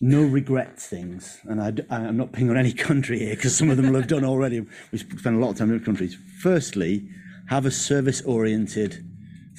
no 0.00 0.22
regret 0.22 0.78
things. 0.78 1.38
And 1.44 1.60
I, 1.60 1.72
am 1.94 2.16
not 2.16 2.32
picking 2.32 2.50
on 2.50 2.56
any 2.56 2.72
country 2.88 3.18
here 3.18 3.36
because 3.36 3.56
some 3.56 3.70
of 3.70 3.76
them 3.76 3.86
will 3.86 4.00
have 4.00 4.08
done 4.08 4.24
already. 4.24 4.66
We 4.92 4.98
spend 4.98 5.36
a 5.36 5.44
lot 5.44 5.52
of 5.52 5.58
time 5.58 5.72
in 5.72 5.80
countries. 5.80 6.16
Firstly, 6.40 7.08
have 7.48 7.64
a 7.66 7.70
service 7.70 8.20
oriented 8.22 9.04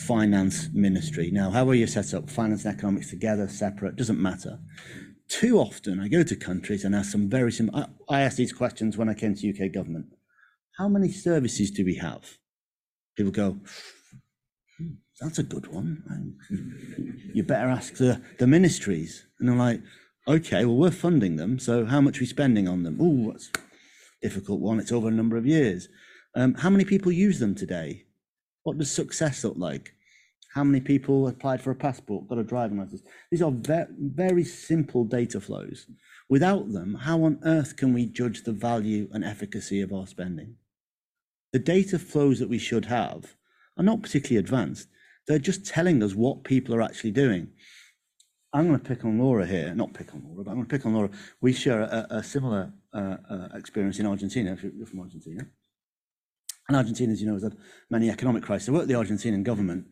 finance 0.08 0.70
ministry. 0.74 1.30
Now, 1.32 1.52
how 1.52 1.70
are 1.70 1.76
you 1.76 1.88
set 1.88 2.14
up? 2.14 2.30
Finance 2.30 2.66
and 2.66 2.76
economics 2.76 3.10
together, 3.10 3.48
separate, 3.48 3.96
doesn't 3.96 4.22
matter. 4.22 4.60
Too 5.28 5.60
often, 5.60 6.00
I 6.00 6.08
go 6.08 6.24
to 6.24 6.36
countries 6.36 6.84
and 6.84 6.94
ask 6.94 7.12
some 7.12 7.30
very 7.30 7.52
simple. 7.52 7.86
I, 8.10 8.26
I 8.26 8.30
these 8.30 8.54
questions 8.54 8.98
when 8.98 9.10
I 9.10 9.14
came 9.14 9.36
to 9.36 9.50
UK 9.50 9.72
government. 9.72 10.08
How 10.78 10.88
many 10.88 11.12
services 11.12 11.72
do 11.72 11.86
we 11.86 11.96
have? 11.96 12.38
People 13.16 13.32
go, 13.32 13.58
hmm, 14.78 14.94
that's 15.20 15.40
a 15.40 15.44
good 15.44 15.68
one. 15.68 16.38
You 17.34 17.44
better 17.44 17.70
ask 17.70 17.96
the, 17.96 18.22
the 18.40 18.48
ministries. 18.48 19.26
And 19.40 19.50
I'm 19.50 19.58
like, 19.58 19.82
okay, 20.28 20.66
well, 20.66 20.78
we're 20.78 20.92
funding 20.92 21.36
them. 21.36 21.60
So 21.60 21.86
how 21.86 22.02
much 22.02 22.18
are 22.18 22.22
we 22.22 22.26
spending 22.26 22.68
on 22.68 22.84
them? 22.84 22.98
Oh, 23.00 23.32
that's 23.32 23.52
difficult 24.22 24.60
one. 24.60 24.80
It's 24.80 24.92
over 24.92 25.08
a 25.08 25.12
number 25.12 25.38
of 25.38 25.46
years. 25.46 25.88
Um, 26.36 26.56
how 26.56 26.70
many 26.70 26.86
people 26.86 27.12
use 27.12 27.40
them 27.40 27.56
today? 27.56 28.06
What 28.64 28.78
does 28.78 28.92
success 28.92 29.44
look 29.44 29.58
like? 29.58 29.94
How 30.54 30.64
many 30.64 30.82
people 30.82 31.28
applied 31.28 31.62
for 31.62 31.72
a 31.72 31.76
passport, 31.76 32.28
got 32.28 32.38
a 32.38 32.44
driving 32.44 32.78
license? 32.78 33.04
These 33.32 33.42
are 33.42 33.52
very, 33.52 33.88
very 33.98 34.44
simple 34.44 35.06
data 35.06 35.40
flows. 35.40 35.88
Without 36.30 36.72
them, 36.74 36.94
how 36.94 37.24
on 37.24 37.40
earth 37.44 37.78
can 37.78 37.94
we 37.94 38.06
judge 38.06 38.44
the 38.44 38.52
value 38.52 39.08
and 39.14 39.24
efficacy 39.24 39.82
of 39.82 39.94
our 39.94 40.08
spending? 40.08 40.56
The 41.54 41.60
data 41.60 41.98
flows 41.98 42.40
that 42.40 42.50
we 42.50 42.58
should 42.58 42.86
have 42.86 43.36
are 43.78 43.84
not 43.84 44.02
particularly 44.02 44.40
advanced. 44.40 44.88
They're 45.28 45.40
just 45.40 45.66
telling 45.66 46.04
us 46.04 46.16
what 46.16 46.44
people 46.44 46.76
are 46.76 46.82
actually 46.82 47.12
doing. 47.12 47.50
I'm 48.54 48.68
going 48.68 48.80
to 48.80 48.86
pick 48.86 49.06
on 49.06 49.20
Laura 49.20 49.46
here, 49.46 49.74
not 49.74 49.94
pick 49.94 50.14
on 50.14 50.24
Laura, 50.26 50.44
but 50.44 50.52
I'm 50.52 50.58
going 50.58 50.68
to 50.68 50.78
pick 50.78 50.86
on 50.86 50.94
Laura. 50.94 51.10
We 51.40 51.54
share 51.54 51.84
a, 51.84 52.08
a 52.10 52.24
similar 52.24 52.74
uh, 52.94 53.18
uh, 53.30 53.48
experience 53.54 54.00
in 54.00 54.06
Argentina. 54.06 54.52
If 54.52 54.64
you're 54.64 54.86
from 54.86 55.00
Argentina. 55.00 55.48
And 56.72 56.78
Argentina, 56.78 57.12
as 57.12 57.20
you 57.20 57.28
know, 57.28 57.34
has 57.34 57.44
had 57.44 57.58
many 57.90 58.10
economic 58.10 58.44
crises. 58.44 58.70
I 58.70 58.72
work 58.72 58.88
the 58.88 58.94
Argentinian 58.94 59.44
government, 59.44 59.88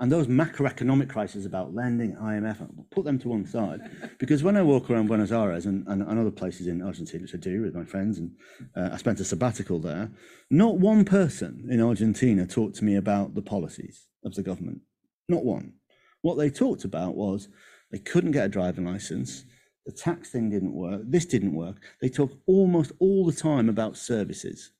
and 0.00 0.10
those 0.10 0.26
macroeconomic 0.26 1.08
crises 1.08 1.46
about 1.46 1.76
lending, 1.76 2.16
IMF, 2.16 2.68
put 2.90 3.04
them 3.04 3.20
to 3.20 3.28
one 3.28 3.46
side. 3.46 3.78
Because 4.18 4.42
when 4.42 4.56
I 4.56 4.62
walk 4.62 4.90
around 4.90 5.06
Buenos 5.06 5.30
Aires 5.30 5.64
and, 5.66 5.86
and, 5.86 6.02
and 6.02 6.18
other 6.18 6.32
places 6.32 6.66
in 6.66 6.82
Argentina, 6.82 7.22
which 7.22 7.36
I 7.36 7.38
do 7.38 7.62
with 7.62 7.76
my 7.76 7.84
friends, 7.84 8.18
and 8.18 8.32
uh, 8.74 8.88
I 8.92 8.96
spent 8.96 9.20
a 9.20 9.24
sabbatical 9.24 9.78
there, 9.78 10.10
not 10.50 10.78
one 10.78 11.04
person 11.04 11.68
in 11.70 11.80
Argentina 11.80 12.48
talked 12.48 12.74
to 12.78 12.84
me 12.84 12.96
about 12.96 13.36
the 13.36 13.42
policies 13.42 14.08
of 14.24 14.34
the 14.34 14.42
government. 14.42 14.80
Not 15.28 15.44
one. 15.44 15.74
What 16.22 16.36
they 16.36 16.50
talked 16.50 16.82
about 16.82 17.14
was 17.14 17.46
they 17.92 18.00
couldn't 18.00 18.32
get 18.32 18.46
a 18.46 18.48
driving 18.48 18.86
license, 18.86 19.44
the 19.86 19.92
tax 19.92 20.30
thing 20.30 20.50
didn't 20.50 20.74
work, 20.74 21.02
this 21.04 21.26
didn't 21.26 21.54
work. 21.54 21.76
They 22.00 22.08
talk 22.08 22.32
almost 22.46 22.90
all 22.98 23.24
the 23.24 23.40
time 23.40 23.68
about 23.68 23.96
services 23.96 24.72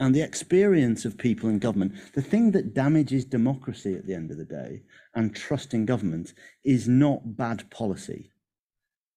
and 0.00 0.14
the 0.14 0.22
experience 0.22 1.04
of 1.04 1.18
people 1.18 1.48
in 1.48 1.58
government, 1.58 1.92
the 2.14 2.22
thing 2.22 2.52
that 2.52 2.74
damages 2.74 3.24
democracy 3.24 3.94
at 3.94 4.06
the 4.06 4.14
end 4.14 4.30
of 4.30 4.38
the 4.38 4.44
day 4.44 4.82
and 5.14 5.34
trust 5.34 5.74
in 5.74 5.86
government 5.86 6.34
is 6.64 6.86
not 6.86 7.36
bad 7.36 7.68
policy. 7.70 8.30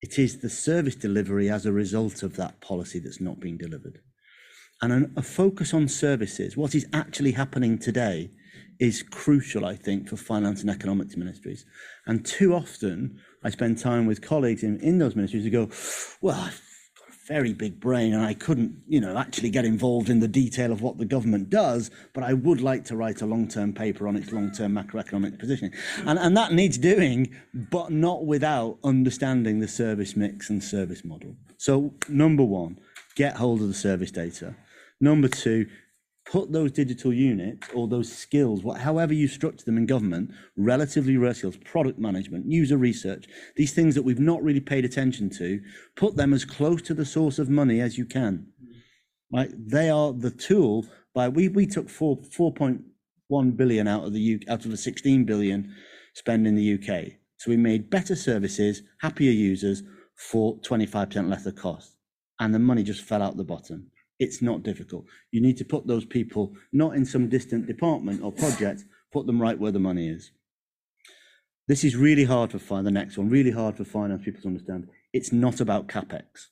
It 0.02 0.18
is 0.18 0.40
the 0.40 0.50
service 0.50 0.96
delivery 0.96 1.50
as 1.50 1.66
a 1.66 1.72
result 1.72 2.24
of 2.24 2.36
that 2.38 2.60
policy 2.62 3.00
that's 3.00 3.22
not 3.22 3.40
being 3.40 3.58
delivered. 3.58 4.00
And 4.82 5.12
a 5.16 5.22
focus 5.22 5.76
on 5.76 5.88
services, 5.88 6.58
what 6.58 6.74
is 6.74 6.88
actually 6.92 7.34
happening 7.34 7.78
today, 7.78 8.32
is 8.80 9.04
crucial, 9.04 9.64
I 9.64 9.76
think, 9.76 10.10
for 10.10 10.18
finance 10.18 10.62
and 10.62 10.72
economics 10.72 11.16
ministries. 11.16 11.66
And 12.08 12.26
too 12.26 12.56
often, 12.56 13.20
I 13.44 13.52
spend 13.52 13.78
time 13.78 14.08
with 14.08 14.24
colleagues 14.24 14.64
in, 14.64 14.80
in 14.80 14.98
those 14.98 15.16
ministries 15.16 15.44
who 15.44 15.52
go, 15.52 15.70
Well, 16.20 16.50
very 17.32 17.54
big 17.54 17.80
brain 17.80 18.14
and 18.14 18.26
I 18.26 18.34
couldn't, 18.34 18.76
you 18.90 19.00
know, 19.00 19.18
actually 19.18 19.52
get 19.52 19.64
involved 19.64 20.10
in 20.10 20.20
the 20.20 20.28
detail 20.28 20.74
of 20.74 20.82
what 20.82 20.98
the 20.98 21.06
government 21.06 21.50
does, 21.50 21.90
but 22.14 22.26
I 22.26 22.34
would 22.34 22.60
like 22.60 22.84
to 22.86 22.98
write 22.98 23.22
a 23.22 23.26
long 23.26 23.48
term 23.48 23.72
paper 23.72 24.06
on 24.06 24.18
its 24.18 24.34
long 24.34 24.52
term 24.52 24.74
macroeconomic 24.74 25.40
positioning. 25.40 25.74
And, 26.06 26.20
and 26.20 26.36
that 26.36 26.52
needs 26.52 26.78
doing, 26.78 27.34
but 27.54 27.90
not 27.90 28.26
without 28.26 28.80
understanding 28.84 29.60
the 29.60 29.70
service 29.70 30.18
mix 30.18 30.50
and 30.50 30.62
service 30.62 31.06
model. 31.06 31.38
So, 31.58 31.94
number 32.10 32.44
one, 32.44 32.80
get 33.16 33.38
hold 33.38 33.62
of 33.62 33.70
the 33.70 33.74
service 33.74 34.12
data. 34.12 34.54
Number 35.00 35.30
two, 35.30 35.68
put 36.32 36.52
those 36.54 36.72
digital 36.72 37.12
units 37.12 37.68
or 37.74 37.90
those 37.90 38.10
skills, 38.10 38.64
what, 38.64 38.80
however 38.80 39.14
you 39.14 39.28
structure 39.28 39.66
them 39.66 39.78
in 39.78 39.86
government, 39.86 40.32
relatively 40.56 41.18
rare 41.18 41.34
skills, 41.34 41.58
product 41.58 42.00
management, 42.00 42.50
user 42.50 42.78
research, 42.78 43.26
these 43.58 43.74
things 43.74 43.96
that 43.96 44.04
we've 44.04 44.20
not 44.20 44.42
really 44.42 44.62
paid 44.62 44.86
attention 44.86 45.30
to, 45.30 45.60
put 45.98 46.16
them 46.16 46.34
as 46.34 46.46
close 46.46 46.82
to 46.84 46.94
the 46.94 47.06
source 47.06 47.38
of 47.38 47.50
money 47.50 47.82
as 47.82 47.98
you 47.98 48.06
can. 48.06 48.48
Right? 49.34 49.52
They 49.58 49.90
are 49.90 50.14
the 50.14 50.32
tool 50.32 50.86
by 51.14 51.28
we 51.28 51.50
we 51.50 51.68
took 51.68 51.90
four 51.90 52.18
four 52.32 52.54
point 52.54 52.82
one 53.28 53.52
billion 53.52 53.88
out 53.88 54.06
of 54.06 54.14
the 54.14 54.20
U, 54.20 54.40
out 54.48 54.64
of 54.64 54.72
the 54.72 54.78
16 54.78 55.26
billion 55.26 55.74
spend 56.14 56.48
in 56.48 56.56
the 56.56 56.74
UK. 56.76 57.14
So 57.38 57.52
we 57.52 57.58
made 57.58 57.90
better 57.90 58.16
services, 58.16 58.84
happier 59.02 59.32
users 59.32 59.84
for 60.16 60.58
25% 60.60 61.30
less 61.30 61.44
the 61.44 61.52
cost. 61.52 61.96
And 62.40 62.54
the 62.54 62.60
money 62.60 62.84
just 62.84 63.02
fell 63.02 63.22
out 63.22 63.38
the 63.38 63.44
bottom. 63.44 63.91
It's 64.22 64.40
not 64.40 64.62
difficult. 64.62 65.06
You 65.32 65.42
need 65.42 65.58
to 65.58 65.66
put 65.66 65.88
those 65.88 66.06
people 66.06 66.54
not 66.72 66.96
in 66.96 67.06
some 67.06 67.28
distant 67.28 67.66
department 67.66 68.22
or 68.22 68.32
project, 68.32 68.84
put 69.12 69.26
them 69.26 69.42
right 69.42 69.58
where 69.58 69.72
the 69.72 69.80
money 69.80 70.08
is. 70.08 70.30
This 71.68 71.84
is 71.84 71.96
really 71.96 72.26
hard 72.26 72.52
for 72.52 72.84
the 72.84 72.92
next 72.92 73.18
one, 73.18 73.30
really 73.30 73.50
hard 73.50 73.78
for 73.78 73.84
finance 73.84 74.24
people 74.24 74.40
to 74.44 74.50
understand. 74.50 74.90
It's 75.12 75.32
not 75.32 75.60
about 75.60 75.88
capex. 75.88 76.50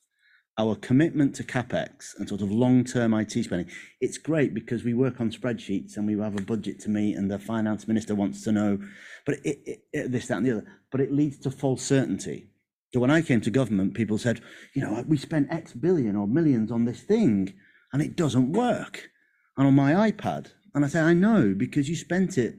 Our 0.58 0.76
commitment 0.76 1.36
to 1.36 1.44
capex 1.44 2.18
and 2.18 2.28
sort 2.28 2.42
of 2.42 2.52
long-term 2.52 3.14
IT 3.14 3.34
spending, 3.44 3.70
it's 4.02 4.18
great 4.18 4.56
because 4.56 4.84
we 4.84 4.96
work 4.96 5.22
on 5.22 5.30
spreadsheets 5.30 5.96
and 5.96 6.08
we 6.08 6.18
have 6.18 6.40
a 6.40 6.42
budget 6.42 6.80
to 6.80 6.90
meet 6.90 7.18
and 7.18 7.30
the 7.30 7.38
finance 7.38 7.88
minister 7.88 8.16
wants 8.16 8.44
to 8.46 8.52
know, 8.52 8.80
but 9.28 9.36
it, 9.44 9.60
it, 9.68 9.84
it, 9.94 10.12
this, 10.12 10.26
that, 10.26 10.38
and 10.38 10.46
the 10.48 10.52
other. 10.54 10.66
But 10.92 11.02
it 11.02 11.14
leads 11.14 11.38
to 11.42 11.52
false 11.52 11.84
certainty. 11.84 12.50
So 12.94 13.00
when 13.00 13.12
I 13.12 13.22
came 13.22 13.42
to 13.42 13.52
government, 13.52 13.94
people 13.94 14.18
said, 14.18 14.42
you 14.74 14.82
know, 14.82 15.04
we 15.08 15.18
spent 15.18 15.52
X 15.52 15.74
billion 15.74 16.16
or 16.16 16.28
millions 16.28 16.72
on 16.72 16.86
this 16.86 17.02
thing 17.02 17.54
and 17.94 18.02
it 18.02 18.16
doesn't 18.16 18.52
work. 18.52 19.10
And 19.58 19.68
on 19.68 19.76
my 19.76 20.12
iPad, 20.12 20.52
and 20.74 20.86
I 20.86 20.88
say, 20.88 21.02
I 21.02 21.14
know 21.14 21.54
because 21.56 21.90
you 21.90 21.96
spent 21.96 22.38
it 22.38 22.58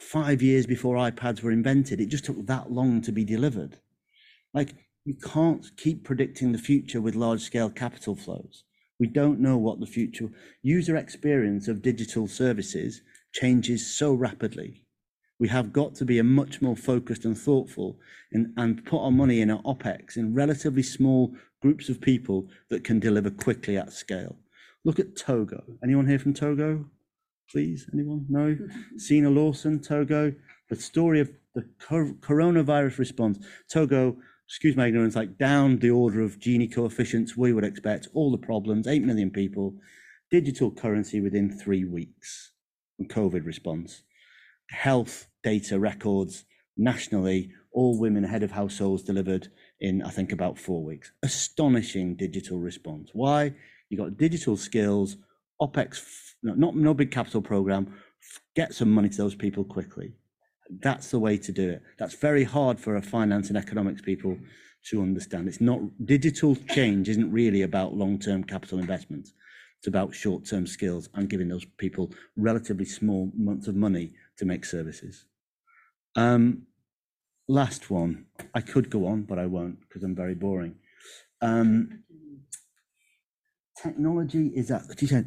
five 0.00 0.42
years 0.42 0.66
before 0.66 0.96
iPads 0.96 1.42
were 1.42 1.50
invented. 1.50 2.00
It 2.00 2.08
just 2.08 2.24
took 2.24 2.46
that 2.46 2.70
long 2.70 3.00
to 3.02 3.12
be 3.12 3.24
delivered. 3.24 3.78
Like, 4.52 4.74
you 5.04 5.14
can't 5.14 5.64
keep 5.76 6.04
predicting 6.04 6.52
the 6.52 6.58
future 6.58 7.00
with 7.00 7.14
large 7.14 7.40
scale 7.40 7.70
capital 7.70 8.14
flows. 8.14 8.64
We 8.98 9.06
don't 9.06 9.40
know 9.40 9.58
what 9.58 9.80
the 9.80 9.86
future 9.86 10.30
user 10.62 10.96
experience 10.96 11.68
of 11.68 11.82
digital 11.82 12.28
services 12.28 13.02
changes 13.32 13.94
so 13.94 14.14
rapidly. 14.14 14.83
We 15.38 15.48
have 15.48 15.72
got 15.72 15.94
to 15.96 16.04
be 16.04 16.18
a 16.18 16.24
much 16.24 16.62
more 16.62 16.76
focused 16.76 17.24
and 17.24 17.36
thoughtful 17.36 17.98
in, 18.32 18.52
and 18.56 18.84
put 18.84 19.00
our 19.02 19.10
money 19.10 19.40
in 19.40 19.50
our 19.50 19.62
OPEX 19.62 20.16
in 20.16 20.34
relatively 20.34 20.82
small 20.82 21.34
groups 21.60 21.88
of 21.88 22.00
people 22.00 22.48
that 22.70 22.84
can 22.84 23.00
deliver 23.00 23.30
quickly 23.30 23.76
at 23.76 23.92
scale. 23.92 24.36
Look 24.84 24.98
at 24.98 25.16
Togo. 25.16 25.64
Anyone 25.82 26.06
here 26.06 26.18
from 26.18 26.34
Togo? 26.34 26.84
Please, 27.50 27.88
anyone? 27.92 28.26
No? 28.28 28.56
Cina 28.96 29.30
Lawson, 29.30 29.80
Togo. 29.80 30.34
The 30.70 30.76
story 30.76 31.20
of 31.20 31.30
the 31.54 31.62
coronavirus 31.80 32.98
response. 32.98 33.38
Togo, 33.70 34.16
excuse 34.46 34.76
my 34.76 34.88
ignorance, 34.88 35.16
like 35.16 35.38
down 35.38 35.78
the 35.78 35.90
order 35.90 36.20
of 36.20 36.38
Gini 36.38 36.72
coefficients 36.72 37.36
we 37.36 37.52
would 37.52 37.64
expect, 37.64 38.08
all 38.12 38.30
the 38.30 38.38
problems, 38.38 38.86
8 38.86 39.02
million 39.02 39.30
people, 39.30 39.74
digital 40.30 40.70
currency 40.70 41.20
within 41.20 41.50
three 41.50 41.84
weeks, 41.84 42.52
COVID 43.02 43.46
response. 43.46 44.02
Health 44.70 45.28
data 45.42 45.78
records 45.78 46.44
nationally, 46.76 47.50
all 47.72 47.98
women 47.98 48.24
head 48.24 48.42
of 48.42 48.50
households 48.50 49.02
delivered 49.02 49.48
in, 49.80 50.02
I 50.02 50.10
think, 50.10 50.32
about 50.32 50.58
four 50.58 50.82
weeks. 50.82 51.12
Astonishing 51.22 52.16
digital 52.16 52.58
response. 52.58 53.10
Why? 53.12 53.54
You 53.88 53.98
got 53.98 54.16
digital 54.16 54.56
skills, 54.56 55.16
OPEX, 55.60 56.02
no, 56.42 56.54
not 56.54 56.76
no 56.76 56.94
big 56.94 57.10
capital 57.10 57.42
program. 57.42 57.94
Get 58.56 58.74
some 58.74 58.90
money 58.90 59.08
to 59.08 59.16
those 59.16 59.34
people 59.34 59.64
quickly. 59.64 60.14
That's 60.80 61.10
the 61.10 61.18
way 61.18 61.36
to 61.38 61.52
do 61.52 61.70
it. 61.70 61.82
That's 61.98 62.14
very 62.14 62.44
hard 62.44 62.80
for 62.80 62.96
a 62.96 63.02
finance 63.02 63.48
and 63.48 63.58
economics 63.58 64.00
people 64.00 64.38
to 64.90 65.02
understand. 65.02 65.48
It's 65.48 65.60
not 65.60 65.80
digital 66.04 66.56
change 66.56 67.08
isn't 67.08 67.30
really 67.30 67.62
about 67.62 67.94
long-term 67.94 68.44
capital 68.44 68.78
investments. 68.78 69.32
It's 69.78 69.88
about 69.88 70.14
short-term 70.14 70.66
skills 70.66 71.08
and 71.14 71.28
giving 71.28 71.48
those 71.48 71.66
people 71.78 72.12
relatively 72.36 72.86
small 72.86 73.30
amounts 73.38 73.68
of 73.68 73.74
money 73.74 74.12
to 74.38 74.44
make 74.44 74.64
services. 74.64 75.26
Um, 76.16 76.66
last 77.48 77.90
one. 77.90 78.26
I 78.54 78.60
could 78.60 78.90
go 78.90 79.06
on, 79.06 79.22
but 79.22 79.38
I 79.38 79.46
won't 79.46 79.80
because 79.80 80.02
I'm 80.02 80.14
very 80.14 80.34
boring. 80.34 80.76
Um, 81.42 82.04
technology 83.82 84.48
is 84.54 84.70
a 84.70 84.82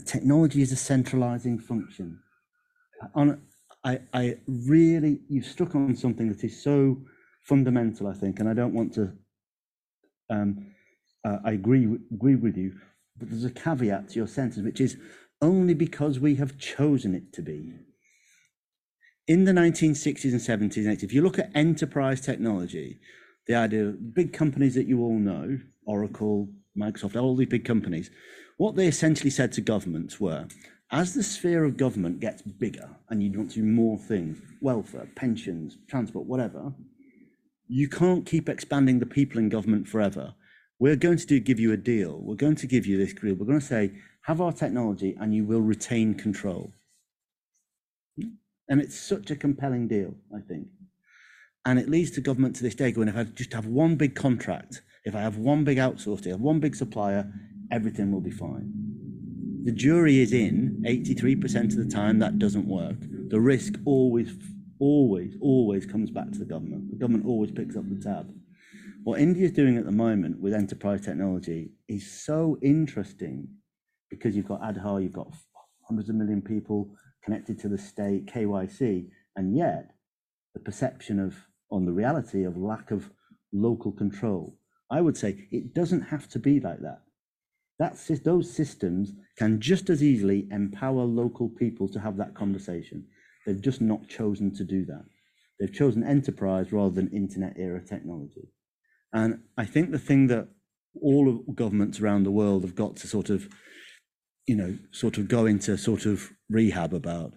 technology 0.05 0.61
is 0.61 0.71
a 0.71 0.75
centralizing 0.75 1.59
function. 1.59 2.19
On, 3.13 3.41
I, 3.83 3.99
I 4.13 4.37
really, 4.47 5.19
you've 5.29 5.45
struck 5.45 5.75
on 5.75 5.95
something 5.95 6.29
that 6.29 6.43
is 6.43 6.63
so 6.63 6.97
fundamental, 7.43 8.07
I 8.07 8.13
think, 8.13 8.39
and 8.39 8.49
I 8.49 8.53
don't 8.53 8.73
want 8.73 8.93
to. 8.95 9.13
Um, 10.29 10.73
uh, 11.23 11.37
I 11.45 11.51
agree 11.51 11.97
agree 12.11 12.35
with 12.35 12.57
you, 12.57 12.73
but 13.17 13.29
there's 13.29 13.45
a 13.45 13.51
caveat 13.51 14.09
to 14.09 14.15
your 14.15 14.27
sentence, 14.27 14.65
which 14.65 14.81
is 14.81 14.97
only 15.41 15.73
because 15.73 16.19
we 16.19 16.35
have 16.35 16.57
chosen 16.57 17.13
it 17.13 17.31
to 17.33 17.41
be. 17.41 17.73
In 19.27 19.43
the 19.43 19.51
1960s 19.51 20.31
and 20.31 20.39
70s 20.39 20.85
and 20.85 20.97
80s, 20.97 21.03
if 21.03 21.11
you 21.11 21.21
look 21.21 21.37
at 21.37 21.51
enterprise 21.53 22.21
technology, 22.21 22.97
the 23.45 23.55
idea 23.55 23.87
of 23.87 24.13
big 24.13 24.31
companies 24.31 24.73
that 24.75 24.87
you 24.87 25.01
all 25.01 25.19
know, 25.19 25.59
Oracle, 25.85 26.47
Microsoft, 26.77 27.21
all 27.21 27.35
these 27.35 27.49
big 27.49 27.65
companies, 27.65 28.09
what 28.55 28.77
they 28.77 28.87
essentially 28.87 29.29
said 29.29 29.51
to 29.51 29.59
governments 29.59 30.17
were, 30.17 30.47
as 30.91 31.13
the 31.13 31.23
sphere 31.23 31.65
of 31.65 31.75
government 31.75 32.21
gets 32.21 32.41
bigger 32.41 32.89
and 33.09 33.21
you 33.21 33.37
want 33.37 33.51
to 33.51 33.59
do 33.59 33.65
more 33.65 33.97
things, 33.97 34.37
welfare, 34.61 35.09
pensions, 35.17 35.77
transport, 35.89 36.25
whatever, 36.25 36.71
you 37.67 37.89
can't 37.89 38.25
keep 38.25 38.47
expanding 38.47 38.99
the 38.99 39.05
people 39.05 39.39
in 39.39 39.49
government 39.49 39.89
forever. 39.89 40.35
We're 40.79 40.95
going 40.95 41.17
to 41.17 41.25
do, 41.25 41.41
give 41.41 41.59
you 41.59 41.73
a 41.73 41.77
deal. 41.77 42.17
We're 42.21 42.35
going 42.35 42.55
to 42.55 42.67
give 42.67 42.85
you 42.85 42.97
this 42.97 43.13
deal. 43.13 43.35
We're 43.35 43.45
going 43.45 43.59
to 43.59 43.65
say, 43.65 43.91
have 44.21 44.39
our 44.39 44.53
technology 44.53 45.17
and 45.19 45.35
you 45.35 45.43
will 45.43 45.59
retain 45.59 46.13
control. 46.13 46.71
And 48.69 48.81
it's 48.81 48.99
such 48.99 49.31
a 49.31 49.35
compelling 49.35 49.87
deal, 49.87 50.13
I 50.35 50.41
think. 50.41 50.67
And 51.65 51.79
it 51.79 51.89
leads 51.89 52.11
to 52.11 52.21
government 52.21 52.55
to 52.57 52.63
this 52.63 52.75
day 52.75 52.91
going, 52.91 53.07
if 53.07 53.17
I 53.17 53.23
just 53.23 53.53
have 53.53 53.65
one 53.65 53.95
big 53.95 54.15
contract, 54.15 54.81
if 55.05 55.15
I 55.15 55.21
have 55.21 55.37
one 55.37 55.63
big 55.63 55.77
outsource 55.77 56.21
deal, 56.21 56.37
one 56.37 56.59
big 56.59 56.75
supplier, 56.75 57.31
everything 57.71 58.11
will 58.11 58.21
be 58.21 58.31
fine. 58.31 58.73
The 59.63 59.71
jury 59.73 60.19
is 60.19 60.31
in 60.31 60.81
83% 60.87 61.71
of 61.71 61.75
the 61.75 61.93
time 61.93 62.19
that 62.19 62.39
doesn't 62.39 62.67
work. 62.67 62.95
The 63.27 63.39
risk 63.39 63.73
always, 63.85 64.33
always, 64.79 65.35
always 65.41 65.85
comes 65.85 66.09
back 66.09 66.31
to 66.31 66.39
the 66.39 66.45
government. 66.45 66.89
The 66.89 66.97
government 66.97 67.25
always 67.25 67.51
picks 67.51 67.75
up 67.75 67.83
the 67.89 68.01
tab. 68.01 68.33
What 69.03 69.19
India 69.19 69.45
is 69.45 69.51
doing 69.51 69.77
at 69.77 69.85
the 69.85 69.91
moment 69.91 70.39
with 70.39 70.53
enterprise 70.53 71.01
technology 71.01 71.71
is 71.87 72.09
so 72.25 72.57
interesting 72.61 73.47
because 74.09 74.35
you've 74.35 74.47
got 74.47 74.61
Aadhaar, 74.61 75.03
you've 75.03 75.13
got 75.13 75.33
hundreds 75.87 76.09
of 76.09 76.15
million 76.15 76.41
people 76.41 76.95
connected 77.23 77.59
to 77.59 77.69
the 77.69 77.77
state, 77.77 78.27
KYC, 78.27 79.09
and 79.35 79.55
yet 79.55 79.91
the 80.53 80.59
perception 80.59 81.19
of, 81.19 81.35
on 81.71 81.85
the 81.85 81.91
reality 81.91 82.43
of 82.43 82.57
lack 82.57 82.91
of 82.91 83.11
local 83.53 83.91
control. 83.91 84.57
I 84.89 85.01
would 85.01 85.17
say 85.17 85.47
it 85.51 85.73
doesn't 85.73 86.01
have 86.01 86.29
to 86.29 86.39
be 86.39 86.59
like 86.59 86.79
that. 86.81 87.01
That's 87.79 88.07
those 88.21 88.51
systems 88.51 89.13
can 89.37 89.61
just 89.61 89.89
as 89.89 90.01
easily 90.01 90.47
empower 90.51 91.03
local 91.03 91.49
people 91.49 91.87
to 91.89 91.99
have 91.99 92.17
that 92.17 92.33
conversation. 92.33 93.05
They've 93.45 93.61
just 93.61 93.81
not 93.81 94.07
chosen 94.07 94.53
to 94.55 94.63
do 94.63 94.85
that. 94.85 95.05
They've 95.59 95.73
chosen 95.73 96.03
enterprise 96.03 96.71
rather 96.71 96.95
than 96.95 97.09
internet 97.09 97.53
era 97.57 97.81
technology. 97.83 98.49
And 99.13 99.41
I 99.57 99.65
think 99.65 99.91
the 99.91 99.99
thing 99.99 100.27
that 100.27 100.47
all 101.01 101.43
governments 101.53 101.99
around 101.99 102.23
the 102.23 102.31
world 102.31 102.63
have 102.63 102.75
got 102.75 102.95
to 102.97 103.07
sort 103.07 103.29
of 103.29 103.47
you 104.47 104.55
know, 104.55 104.77
sort 104.91 105.17
of 105.17 105.27
go 105.27 105.45
into 105.45 105.77
sort 105.77 106.05
of 106.05 106.31
rehab 106.49 106.93
about 106.93 107.33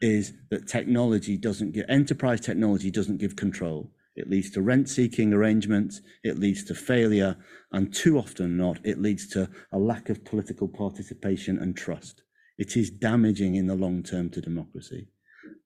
is 0.00 0.32
that 0.50 0.68
technology 0.68 1.36
doesn't 1.36 1.72
give 1.72 1.86
enterprise 1.88 2.40
technology 2.40 2.90
doesn't 2.90 3.18
give 3.18 3.36
control. 3.36 3.90
It 4.16 4.28
leads 4.28 4.50
to 4.50 4.62
rent 4.62 4.88
seeking 4.88 5.32
arrangements, 5.32 6.00
it 6.24 6.38
leads 6.38 6.64
to 6.64 6.74
failure, 6.74 7.36
and 7.72 7.94
too 7.94 8.18
often 8.18 8.56
not, 8.56 8.84
it 8.84 9.00
leads 9.00 9.28
to 9.28 9.48
a 9.72 9.78
lack 9.78 10.08
of 10.10 10.24
political 10.24 10.66
participation 10.66 11.58
and 11.58 11.76
trust. 11.76 12.22
It 12.58 12.76
is 12.76 12.90
damaging 12.90 13.54
in 13.54 13.68
the 13.68 13.76
long 13.76 14.02
term 14.02 14.30
to 14.30 14.40
democracy 14.40 15.08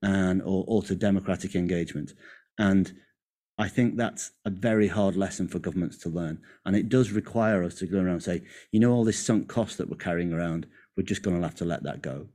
and 0.03 0.43
or, 0.43 0.65
or 0.69 0.83
to 0.83 0.95
democratic 0.95 1.55
engagement. 1.55 2.13
And 2.59 2.93
I 3.59 3.69
think 3.69 3.97
that's 3.97 4.33
a 4.45 4.51
very 4.51 4.89
hard 4.89 5.17
lesson 5.17 5.49
for 5.49 5.59
governments 5.59 5.99
to 5.99 6.09
learn. 6.09 6.41
And 6.65 6.75
it 6.75 6.89
does 6.89 7.11
require 7.11 7.63
us 7.63 7.77
to 7.77 7.87
go 7.87 7.99
around 7.99 8.09
and 8.15 8.23
say, 8.23 8.43
you 8.71 8.81
know, 8.81 8.93
all 8.93 9.05
this 9.05 9.25
sunk 9.25 9.49
cost 9.49 9.79
that 9.79 9.89
we're 9.89 9.97
carrying 9.97 10.33
around, 10.33 10.67
we're 10.97 11.05
just 11.05 11.23
going 11.23 11.37
to 11.37 11.43
have 11.43 11.55
to 11.57 11.65
let 11.65 11.83
that 11.85 12.03
go. 12.03 12.27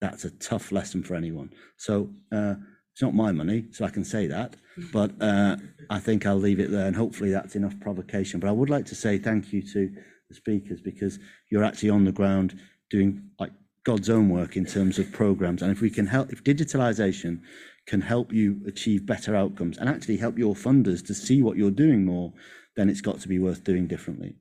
That's 0.00 0.24
a 0.24 0.30
tough 0.30 0.70
lesson 0.70 1.02
for 1.02 1.14
anyone. 1.14 1.50
So 1.76 2.10
uh, 2.32 2.54
it's 2.92 3.02
not 3.02 3.14
my 3.14 3.32
money, 3.32 3.66
so 3.72 3.84
I 3.84 3.90
can 3.90 4.04
say 4.04 4.26
that. 4.26 4.56
But 4.92 5.10
uh, 5.20 5.56
I 5.90 5.98
think 5.98 6.24
I'll 6.24 6.36
leave 6.36 6.60
it 6.60 6.70
there, 6.70 6.86
and 6.86 6.94
hopefully 6.94 7.32
that's 7.32 7.56
enough 7.56 7.74
provocation. 7.80 8.38
But 8.38 8.48
I 8.48 8.52
would 8.52 8.70
like 8.70 8.86
to 8.86 8.94
say 8.94 9.18
thank 9.18 9.52
you 9.52 9.60
to 9.72 9.92
the 10.28 10.34
speakers 10.36 10.80
because 10.80 11.18
you're 11.50 11.64
actually 11.64 11.90
on 11.90 12.04
the 12.04 12.12
ground 12.12 12.56
doing 12.88 13.22
like 13.40 13.50
God's 13.84 14.08
own 14.08 14.28
work 14.28 14.56
in 14.56 14.64
terms 14.64 14.98
of 14.98 15.10
programs. 15.10 15.62
And 15.62 15.72
if 15.72 15.80
we 15.80 15.90
can 15.90 16.06
help, 16.06 16.32
if 16.32 16.44
digitalization 16.44 17.40
can 17.86 18.00
help 18.00 18.32
you 18.32 18.60
achieve 18.66 19.06
better 19.06 19.34
outcomes 19.34 19.78
and 19.78 19.88
actually 19.88 20.18
help 20.18 20.38
your 20.38 20.54
funders 20.54 21.04
to 21.06 21.14
see 21.14 21.42
what 21.42 21.56
you're 21.56 21.70
doing 21.70 22.04
more, 22.04 22.32
then 22.76 22.88
it's 22.88 23.00
got 23.00 23.18
to 23.20 23.28
be 23.28 23.38
worth 23.38 23.64
doing 23.64 23.86
differently. 23.86 24.36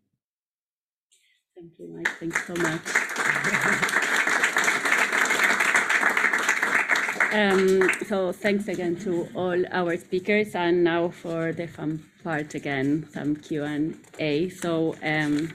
Thank 1.58 1.74
you, 1.80 1.88
Mike. 1.96 2.08
Thanks 2.20 2.48
so 2.48 2.56
much. 2.56 2.82
Um, 7.34 7.90
so 8.08 8.32
thanks 8.32 8.68
again 8.68 8.96
to 8.98 9.28
all 9.36 9.66
our 9.72 9.98
speakers, 9.98 10.56
and 10.56 10.84
now 10.84 11.10
for 11.10 11.52
the 11.54 11.68
fun 11.68 12.06
part 12.24 12.56
again, 12.56 13.08
some 13.12 13.36
Q 13.38 13.64
and 13.64 14.00
A. 14.20 14.50
So 14.50 14.96
um, 15.04 15.52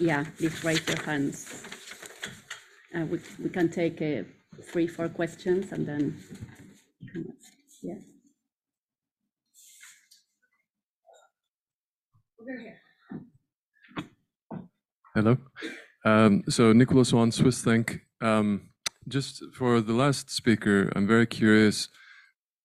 yeah, 0.00 0.24
please 0.38 0.64
raise 0.64 0.86
your 0.88 1.02
hands. 1.02 1.64
Uh, 2.94 3.06
we, 3.06 3.20
we 3.42 3.50
can 3.50 3.70
take 3.70 4.02
uh, 4.02 4.24
three, 4.64 4.88
four 4.88 5.08
questions, 5.08 5.72
and 5.72 5.86
then 5.86 6.22
yeah. 7.82 7.94
Hello. 15.16 15.38
Um, 16.04 16.44
so 16.46 16.74
Nicholas 16.74 17.08
Swan, 17.08 17.32
Swiss 17.32 17.64
Think. 17.64 18.02
Um, 18.20 18.68
just 19.08 19.42
for 19.54 19.80
the 19.80 19.94
last 19.94 20.28
speaker, 20.28 20.92
I'm 20.94 21.06
very 21.06 21.26
curious. 21.26 21.88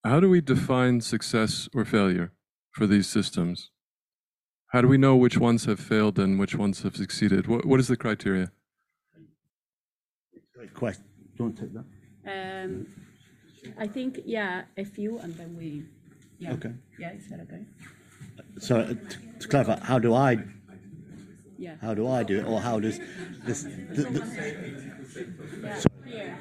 How 0.03 0.19
do 0.19 0.29
we 0.29 0.41
define 0.41 0.99
success 0.99 1.69
or 1.73 1.85
failure 1.85 2.33
for 2.73 2.87
these 2.87 3.07
systems? 3.07 3.71
How 4.73 4.81
do 4.81 4.89
we 4.89 4.97
know 4.97 5.15
which 5.15 5.37
ones 5.37 5.63
have 5.63 5.79
failed 5.79 6.19
and 6.19 6.37
which 6.37 6.53
ones 6.53 6.81
have 6.81 6.97
succeeded? 6.97 7.47
What, 7.47 7.65
what 7.65 7.79
is 7.79 7.87
the 7.87 7.95
criteria? 7.95 8.51
Great 10.53 10.73
question. 10.73 11.05
Do 11.15 11.29
you 11.37 11.45
want 11.45 11.55
to 11.55 11.61
take 11.61 11.73
that? 11.73 12.65
Um, 12.65 12.87
I 13.79 13.87
think 13.87 14.19
yeah, 14.25 14.63
a 14.75 14.83
few, 14.83 15.19
and 15.19 15.33
then 15.35 15.55
we. 15.55 15.85
Yeah. 16.37 16.51
Okay. 16.51 16.73
Yeah, 16.99 17.13
is 17.13 17.29
that 17.29 17.39
okay? 17.43 17.63
So 18.59 18.79
uh, 18.79 18.87
to, 18.87 18.95
to 19.39 19.47
clarify, 19.47 19.79
how 19.79 19.99
do 19.99 20.13
I 20.13 20.43
Yeah. 21.61 21.75
how 21.79 21.93
do 21.93 22.07
I 22.07 22.23
do 22.23 22.39
it, 22.39 22.45
or 22.45 22.59
how 22.59 22.79
does 22.79 22.99
this? 23.45 23.61
The, 23.63 24.03
the, 24.15 24.21
Yeah. 25.63 25.81
Here. 26.05 26.37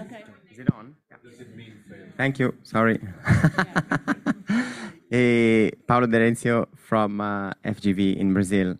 Okay. 0.00 0.24
Is 0.50 0.58
it 0.58 0.72
on? 0.72 0.96
Thank 2.16 2.38
you. 2.38 2.54
Sorry. 2.62 2.98
Eh, 5.10 5.70
Paulo 5.86 6.06
D'Erenzio 6.08 6.66
from 6.74 7.20
uh, 7.20 7.52
FGV 7.64 8.16
in 8.16 8.34
Brazil. 8.34 8.74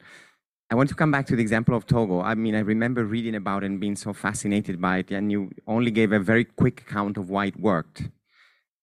I 0.68 0.74
want 0.74 0.88
to 0.88 0.94
come 0.96 1.12
back 1.12 1.26
to 1.26 1.36
the 1.36 1.42
example 1.42 1.76
of 1.76 1.86
Togo. 1.86 2.22
I 2.22 2.34
mean, 2.34 2.56
I 2.56 2.60
remember 2.60 3.04
reading 3.04 3.36
about 3.36 3.62
it 3.62 3.66
and 3.66 3.78
being 3.78 3.94
so 3.94 4.12
fascinated 4.12 4.80
by 4.80 4.98
it, 4.98 5.12
and 5.12 5.30
you 5.30 5.52
only 5.68 5.92
gave 5.92 6.10
a 6.10 6.18
very 6.18 6.44
quick 6.44 6.80
account 6.80 7.18
of 7.18 7.30
why 7.30 7.46
it 7.46 7.60
worked. 7.60 8.08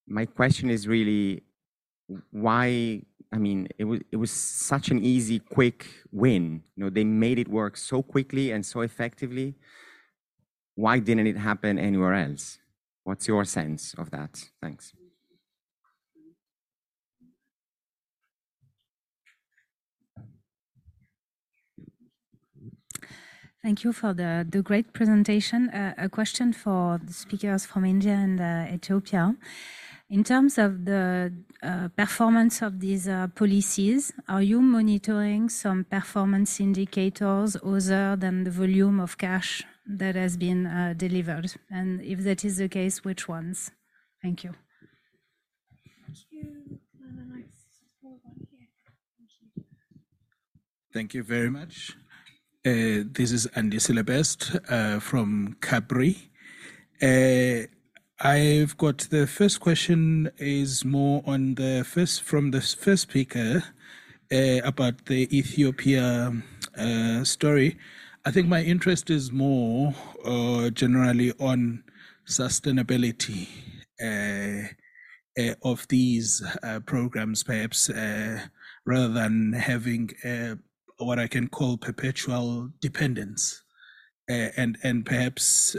My 0.08 0.26
question 0.26 0.70
is 0.70 0.88
really 0.88 1.44
why 2.32 3.02
I 3.34 3.38
mean, 3.38 3.70
it 3.78 3.86
was 3.86 4.02
it 4.12 4.18
was 4.18 4.32
such 4.32 4.92
an 4.92 5.00
easy, 5.04 5.40
quick 5.40 5.88
win. 6.12 6.64
You 6.76 6.84
know, 6.84 6.90
they 6.90 7.06
made 7.06 7.40
it 7.40 7.48
work 7.48 7.78
so 7.78 8.04
quickly 8.04 8.52
and 8.52 8.66
so 8.66 8.82
effectively. 8.82 9.56
Why 10.76 11.00
didn't 11.00 11.28
it 11.28 11.38
happen 11.38 11.80
anywhere 11.80 12.14
else? 12.14 12.60
What's 13.04 13.28
your 13.28 13.46
sense 13.46 13.94
of 13.98 14.12
that? 14.12 14.50
Thanks. 14.62 14.94
Thank 23.64 23.84
you 23.84 23.94
for 23.94 24.12
the, 24.14 24.46
the 24.50 24.64
great 24.64 24.92
presentation. 24.92 25.70
Uh, 25.70 25.94
a 25.96 26.10
question 26.10 26.52
for 26.52 27.00
the 27.04 27.14
speakers 27.14 27.64
from 27.64 27.86
India 27.86 28.14
and 28.14 28.42
uh, 28.42 28.74
Ethiopia. 28.74 29.36
In 30.12 30.26
terms 30.26 30.58
of 30.58 30.84
the 30.84 31.32
uh, 31.64 31.88
performance 31.96 32.62
of 32.62 32.82
these 32.82 33.08
uh, 33.08 33.28
policies, 33.34 34.12
are 34.28 34.42
you 34.42 34.62
monitoring 34.62 35.48
some 35.48 35.86
performance 35.86 36.60
indicators 36.60 37.56
other 37.64 38.18
than 38.18 38.44
the 38.44 38.52
volume 38.52 39.00
of 39.00 39.18
cash 39.18 39.64
that 39.88 40.16
has 40.16 40.36
been 40.36 40.66
uh, 40.66 40.94
delivered? 40.98 41.54
And 41.70 42.02
if 42.02 42.26
that 42.26 42.44
is 42.44 42.58
the 42.58 42.68
case, 42.68 43.06
which 43.06 43.30
ones? 43.30 43.72
Thank 44.22 44.44
you. 44.44 44.52
Thank 46.06 46.18
you 46.30 46.80
Thank 50.94 51.14
you 51.14 51.24
very 51.24 51.50
much. 51.50 51.96
Uh, 52.66 53.08
this 53.14 53.32
is 53.32 53.46
Andy 53.56 53.80
Silabest 53.80 54.58
uh, 54.68 55.00
from 55.00 55.56
Capri. 55.62 56.18
I've 58.24 58.78
got 58.78 59.00
the 59.10 59.26
first 59.26 59.62
question 59.62 60.30
is 60.38 60.86
more 60.86 61.24
on 61.26 61.56
the 61.56 61.84
first 61.84 62.22
from 62.22 62.52
the 62.52 62.62
first 62.62 63.02
speaker 63.02 63.64
uh, 64.32 64.60
about 64.64 65.06
the 65.08 65.28
Ethiopia 65.36 66.32
uh, 66.78 67.24
story. 67.24 67.80
I 68.24 68.30
think 68.30 68.48
my 68.48 68.62
interest 68.62 69.10
is 69.10 69.32
more 69.32 69.96
uh, 70.24 70.70
generally 70.70 71.32
on 71.40 71.84
sustainability 72.30 73.48
uh, 74.00 74.68
uh, 75.42 75.56
of 75.64 75.88
these 75.88 76.44
uh, 76.62 76.80
programs, 76.82 77.42
perhaps 77.42 77.90
rather 78.86 79.14
than 79.14 79.54
having 79.54 80.12
what 80.98 81.18
I 81.18 81.26
can 81.26 81.48
call 81.48 81.76
perpetual 81.76 82.70
dependence, 82.82 83.64
and 84.30 84.78
and 84.84 85.08
perhaps 85.08 85.76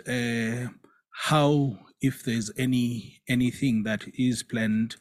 how 1.12 1.78
if 2.02 2.24
there's 2.24 2.50
any 2.58 3.22
anything 3.28 3.84
that 3.84 4.04
is 4.18 4.42
planned 4.42 4.96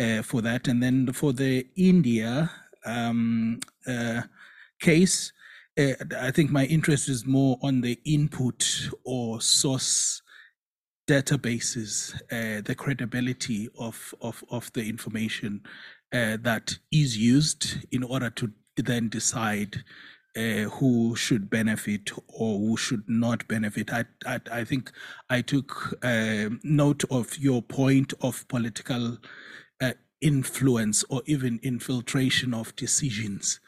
uh, 0.00 0.22
for 0.22 0.40
that, 0.42 0.68
and 0.68 0.82
then 0.82 1.12
for 1.12 1.32
the 1.32 1.66
India 1.76 2.50
um, 2.84 3.58
uh, 3.86 4.22
case, 4.80 5.32
uh, 5.78 5.94
I 6.20 6.30
think 6.30 6.50
my 6.50 6.64
interest 6.66 7.08
is 7.08 7.26
more 7.26 7.58
on 7.62 7.80
the 7.80 7.98
input 8.04 8.90
or 9.04 9.40
source 9.40 10.22
databases, 11.08 12.14
uh, 12.30 12.60
the 12.62 12.74
credibility 12.74 13.68
of, 13.78 14.14
of, 14.20 14.44
of 14.50 14.72
the 14.72 14.88
information 14.88 15.62
uh, 16.12 16.36
that 16.42 16.78
is 16.92 17.16
used 17.16 17.86
in 17.90 18.02
order 18.02 18.30
to 18.30 18.50
then 18.76 19.08
decide 19.08 19.82
uh, 20.36 20.68
who 20.70 21.14
should 21.16 21.50
benefit 21.50 22.10
or 22.28 22.58
who 22.58 22.76
should 22.76 23.04
not 23.08 23.46
benefit. 23.48 23.92
I, 23.92 24.04
I, 24.26 24.40
I 24.50 24.64
think 24.64 24.90
I 25.28 25.42
took 25.42 25.98
uh, 26.02 26.50
note 26.62 27.04
of 27.10 27.38
your 27.38 27.62
point 27.62 28.14
of 28.20 28.46
political 28.48 29.18
uh, 29.80 29.92
influence 30.20 31.04
or 31.10 31.22
even 31.26 31.60
infiltration 31.62 32.54
of 32.54 32.74
decisions 32.76 33.60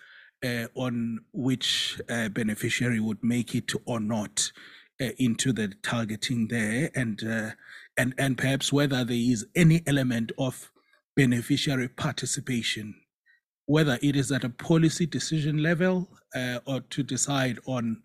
uh, 0.44 0.66
on 0.74 1.20
which 1.32 2.00
uh, 2.08 2.28
beneficiary 2.28 3.00
would 3.00 3.22
make 3.22 3.54
it 3.54 3.72
or 3.86 3.98
not 3.98 4.52
uh, 5.00 5.08
into 5.18 5.52
the 5.52 5.72
targeting 5.82 6.48
there, 6.48 6.90
and 6.94 7.22
and 7.96 8.14
and 8.18 8.38
perhaps 8.38 8.72
whether 8.72 9.04
there 9.04 9.16
is 9.16 9.46
any 9.54 9.82
element 9.86 10.32
of 10.38 10.70
beneficiary 11.16 11.88
participation, 11.88 12.94
whether 13.66 13.98
it 14.02 14.16
is 14.16 14.30
at 14.30 14.44
a 14.44 14.48
policy 14.48 15.06
decision 15.06 15.62
level 15.62 16.08
uh, 16.34 16.58
or 16.66 16.80
to 16.90 17.02
decide 17.02 17.58
on 17.66 18.02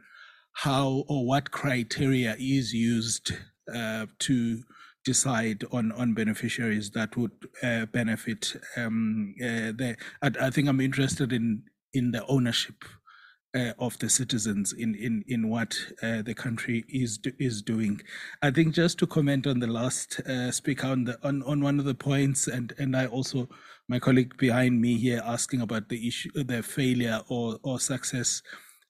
how 0.54 1.04
or 1.08 1.26
what 1.26 1.52
criteria 1.52 2.36
is 2.40 2.74
used 2.74 3.32
uh, 3.74 4.06
to 4.20 4.62
decide 5.06 5.64
on 5.72 5.92
on 5.94 6.14
beneficiaries 6.14 6.92
that 6.92 7.16
would 7.16 7.32
uh, 7.64 7.86
benefit 7.88 8.56
um, 8.78 9.34
uh, 9.42 9.72
the 9.80 9.96
I, 10.22 10.32
I 10.48 10.50
think 10.50 10.68
I'm 10.68 10.82
interested 10.82 11.32
in 11.34 11.64
in 11.94 12.12
the 12.12 12.26
ownership 12.28 12.84
uh, 13.56 13.74
of 13.80 13.98
the 14.00 14.10
citizens 14.10 14.74
in 14.74 14.96
in 14.96 15.24
in 15.28 15.50
what 15.50 15.76
uh, 16.04 16.22
the 16.22 16.36
country 16.36 16.86
is 16.90 17.18
do, 17.18 17.32
is 17.40 17.62
doing. 17.62 18.02
I 18.42 18.52
think 18.52 18.76
just 18.76 19.00
to 19.00 19.08
comment 19.08 19.48
on 19.48 19.60
the 19.60 19.68
last 19.68 20.22
speaker 20.52 20.88
on 20.88 21.06
the 21.06 21.18
on, 21.24 21.42
on 21.44 21.62
one 21.62 21.80
of 21.80 21.86
the 21.86 21.96
points, 21.96 22.48
and 22.48 22.74
and 22.78 22.96
I 22.96 23.06
also 23.08 23.50
my 23.90 24.00
colleague 24.00 24.38
behind 24.38 24.80
me 24.80 24.98
here 24.98 25.22
asking 25.26 25.62
about 25.62 25.90
the 25.90 26.08
issue, 26.08 26.30
the 26.36 26.64
failure 26.64 27.20
or 27.28 27.58
or 27.64 27.80
success. 27.80 28.42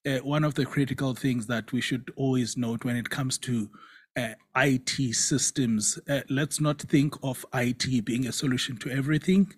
Uh, 0.05 0.17
one 0.19 0.43
of 0.43 0.53
the 0.53 0.65
critical 0.65 1.15
things 1.15 1.47
that 1.47 1.71
we 1.71 1.81
should 1.81 2.11
always 2.15 2.55
note 2.55 2.85
when 2.85 2.95
it 2.95 3.09
comes 3.09 3.37
to 3.37 3.69
uh, 4.17 4.33
IT 4.55 5.13
systems, 5.13 5.99
uh, 6.09 6.21
let's 6.29 6.61
not 6.61 6.81
think 6.81 7.15
of 7.23 7.45
IT 7.53 8.05
being 8.05 8.27
a 8.27 8.31
solution 8.31 8.77
to 8.77 8.89
everything, 8.89 9.51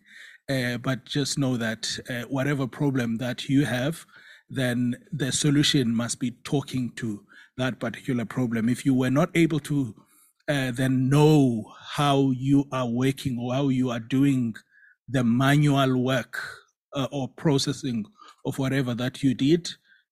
but 0.82 1.06
just 1.06 1.38
know 1.38 1.58
that 1.58 1.88
whatever 2.30 2.68
problem 2.68 3.18
that 3.18 3.50
you 3.50 3.66
have 3.66 4.06
then 4.52 4.96
the 5.14 5.32
solution 5.32 5.96
must 5.96 6.20
be 6.20 6.32
talking 6.44 6.92
to 6.98 7.24
that 7.58 7.80
particular 7.80 8.26
problem. 8.26 8.68
If 8.68 8.86
you 8.86 8.94
were 8.94 9.10
not 9.10 9.30
able 9.34 9.62
to 9.62 9.96
uh, 10.50 10.72
then 10.72 11.08
know 11.08 11.74
how 11.80 12.32
you 12.32 12.68
are 12.72 12.88
working 12.88 13.40
or 13.40 13.54
how 13.54 13.70
you 13.70 13.90
are 13.92 14.00
doing 14.00 14.54
the 15.12 15.24
manual 15.24 15.98
work 15.98 16.40
uh, 16.94 17.08
or 17.12 17.28
processing 17.30 18.06
of 18.46 18.58
whatever 18.58 18.94
that 18.96 19.22
you 19.22 19.34
did, 19.34 19.70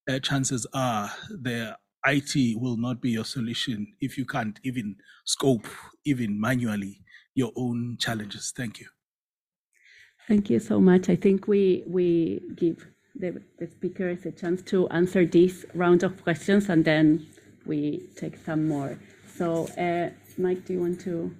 uh, 0.08 0.18
chances 0.18 0.66
are 0.74 1.10
the 1.28 1.76
IT 2.06 2.58
will 2.58 2.76
not 2.76 3.00
be 3.00 3.10
your 3.10 3.24
solution 3.24 3.86
if 4.00 4.16
you 4.16 4.24
can't 4.24 4.58
even 4.64 4.96
scope, 5.24 5.66
even 6.04 6.40
manually, 6.40 7.02
your 7.34 7.52
own 7.56 7.96
challenges. 7.98 8.52
Thank 8.56 8.80
you. 8.80 8.86
Thank 10.28 10.48
you 10.48 10.60
so 10.60 10.80
much. 10.80 11.08
I 11.08 11.16
think 11.16 11.48
we 11.48 11.82
we 11.86 12.40
give 12.54 12.86
the, 13.16 13.42
the 13.58 13.66
speakers 13.66 14.24
a 14.26 14.32
chance 14.32 14.62
to 14.62 14.88
answer 14.88 15.26
this 15.26 15.66
round 15.74 16.02
of 16.02 16.22
questions 16.22 16.68
and 16.68 16.84
then 16.84 17.26
we 17.66 18.08
take 18.16 18.36
some 18.36 18.68
more. 18.68 18.98
So, 19.36 19.66
uh, 19.76 20.10
Mike, 20.38 20.64
do 20.64 20.74
you 20.74 20.80
want 20.80 21.00
to? 21.02 21.34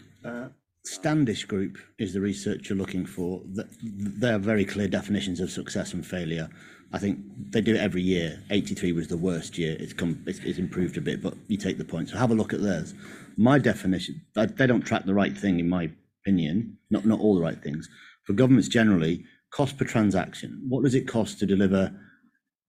Standish 0.85 1.45
Group 1.45 1.79
is 1.99 2.15
the 2.15 2.21
research 2.21 2.69
you're 2.69 2.79
looking 2.79 3.05
for. 3.05 3.43
There 3.83 4.35
are 4.35 4.39
very 4.39 4.65
clear 4.65 4.89
definitions 4.89 5.41
of 5.41 5.51
success 5.51 5.93
and 5.93 6.07
failure. 6.07 6.49
I 6.93 6.99
think 6.99 7.19
they 7.51 7.61
do 7.61 7.75
it 7.75 7.81
every 7.81 8.03
year. 8.03 8.43
83 8.51 8.93
was 8.93 9.07
the 9.07 9.17
worst 9.17 9.59
year. 9.59 9.77
It's 9.79 9.93
come, 9.93 10.23
it's, 10.27 10.41
it's 10.41 10.59
improved 10.59 10.97
a 10.97 11.01
bit, 11.01 11.23
but 11.23 11.35
you 11.49 11.57
take 11.57 11.79
the 11.79 11.85
point. 11.85 12.09
So 12.09 12.17
have 12.17 12.31
a 12.31 12.35
look 12.35 12.53
at 12.53 12.63
theirs. 12.63 12.95
My 13.37 13.59
definition, 13.59 14.21
they 14.35 14.67
don't 14.67 14.81
track 14.81 15.05
the 15.05 15.15
right 15.15 15.37
thing, 15.37 15.61
in 15.61 15.69
my 15.69 15.91
opinion. 16.23 16.79
Not 16.91 17.05
not 17.05 17.21
all 17.21 17.35
the 17.35 17.43
right 17.43 17.63
things. 17.63 17.89
For 18.25 18.33
governments 18.33 18.69
generally, 18.69 19.25
cost 19.53 19.77
per 19.79 19.85
transaction. 19.85 20.65
What 20.69 20.83
does 20.83 20.95
it 20.95 21.07
cost 21.07 21.39
to 21.41 21.47
deliver 21.47 21.95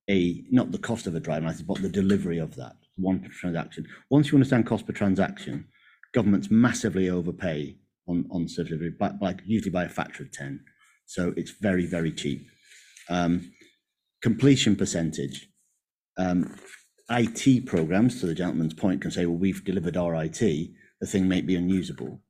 a, 0.10 0.44
not 0.52 0.72
the 0.72 0.78
cost 0.78 1.08
of 1.08 1.16
a 1.16 1.20
driving 1.20 1.48
license, 1.48 1.64
but 1.64 1.82
the 1.82 1.90
delivery 1.90 2.38
of 2.38 2.56
that, 2.56 2.76
one 2.98 3.20
per 3.20 3.30
transaction. 3.30 3.88
Once 4.10 4.32
you 4.32 4.36
understand 4.36 4.68
cost 4.68 4.86
per 4.86 4.94
transaction, 4.94 5.66
governments 6.14 6.50
massively 6.52 7.10
overpay 7.10 7.78
on, 8.12 8.26
on 8.32 8.46
delivery, 8.46 8.92
by, 8.92 9.10
by, 9.10 9.36
usually 9.46 9.72
by 9.72 9.86
a 9.86 9.90
factor 9.90 10.24
of 10.24 10.32
10. 10.32 10.60
So 11.06 11.34
it's 11.36 11.52
very, 11.52 11.86
very 11.86 12.12
cheap. 12.12 12.48
Um, 13.10 13.52
completion 14.22 14.76
percentage. 14.76 15.48
Um, 16.18 16.56
IT 17.10 17.66
programs, 17.66 18.20
to 18.20 18.28
the 18.28 18.36
gentleman's 18.36 18.74
point, 18.74 19.02
can 19.02 19.12
say, 19.12 19.26
well, 19.26 19.38
we've 19.38 19.66
delivered 19.66 19.98
our 19.98 20.16
IT, 20.24 20.40
the 20.40 21.08
thing 21.08 21.28
may 21.28 21.42
be 21.42 21.56
unusable. 21.56 22.22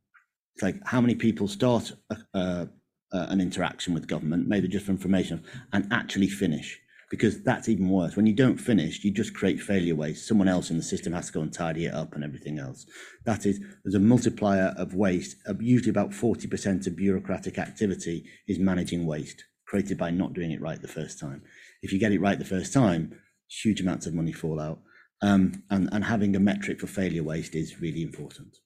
It's 0.56 0.64
like 0.64 0.78
how 0.86 1.02
many 1.02 1.16
people 1.16 1.48
start 1.48 1.92
a, 2.10 2.18
a, 2.34 2.70
uh, 3.14 3.26
an 3.30 3.42
interaction 3.42 3.94
with 3.94 4.08
government, 4.08 4.48
maybe 4.48 4.68
just 4.68 4.86
for 4.86 4.92
information, 4.92 5.44
and 5.74 5.88
actually 5.92 6.30
finish. 6.30 6.80
Because 7.12 7.44
that's 7.44 7.70
even 7.70 7.90
worse. 7.90 8.16
When 8.16 8.26
you 8.26 8.34
don't 8.34 8.58
finish, 8.58 9.04
you 9.04 9.12
just 9.12 9.36
create 9.36 9.62
failure 9.62 9.96
waste. 9.96 10.28
Someone 10.28 10.48
else 10.48 10.72
in 10.72 10.78
the 10.78 10.84
system 10.84 11.14
has 11.14 11.28
to 11.28 11.34
go 11.34 11.42
and 11.42 11.54
tidy 11.54 11.86
it 11.86 11.94
up 11.94 12.16
and 12.16 12.24
everything 12.24 12.58
else. 12.58 12.86
That 13.26 13.46
is, 13.46 13.60
there's 13.84 13.96
a 13.96 14.00
multiplier 14.00 14.74
of 14.78 14.96
waste. 14.96 15.36
Usually, 15.60 15.90
about 15.90 16.12
40% 16.12 16.88
of 16.88 16.96
bureaucratic 16.96 17.60
activity 17.60 18.24
is 18.48 18.58
managing 18.58 19.06
waste 19.06 19.44
created 19.72 19.98
by 19.98 20.12
not 20.12 20.34
doing 20.34 20.52
it 20.52 20.60
right 20.60 20.82
the 20.82 20.88
first 20.88 21.18
time. 21.18 21.42
If 21.82 21.94
you 21.94 22.00
get 22.00 22.12
it 22.12 22.20
right 22.20 22.38
the 22.38 22.44
first 22.44 22.74
time, 22.74 23.18
huge 23.48 23.80
amounts 23.80 24.06
of 24.06 24.14
money 24.14 24.34
fall 24.34 24.60
out. 24.60 24.80
Um, 25.22 25.64
and, 25.70 25.88
and 25.94 26.04
having 26.04 26.36
a 26.36 26.42
metric 26.42 26.82
for 26.82 26.88
failure 26.88 27.24
waste 27.24 27.56
is 27.56 27.80
really 27.80 28.02
important. 28.02 28.58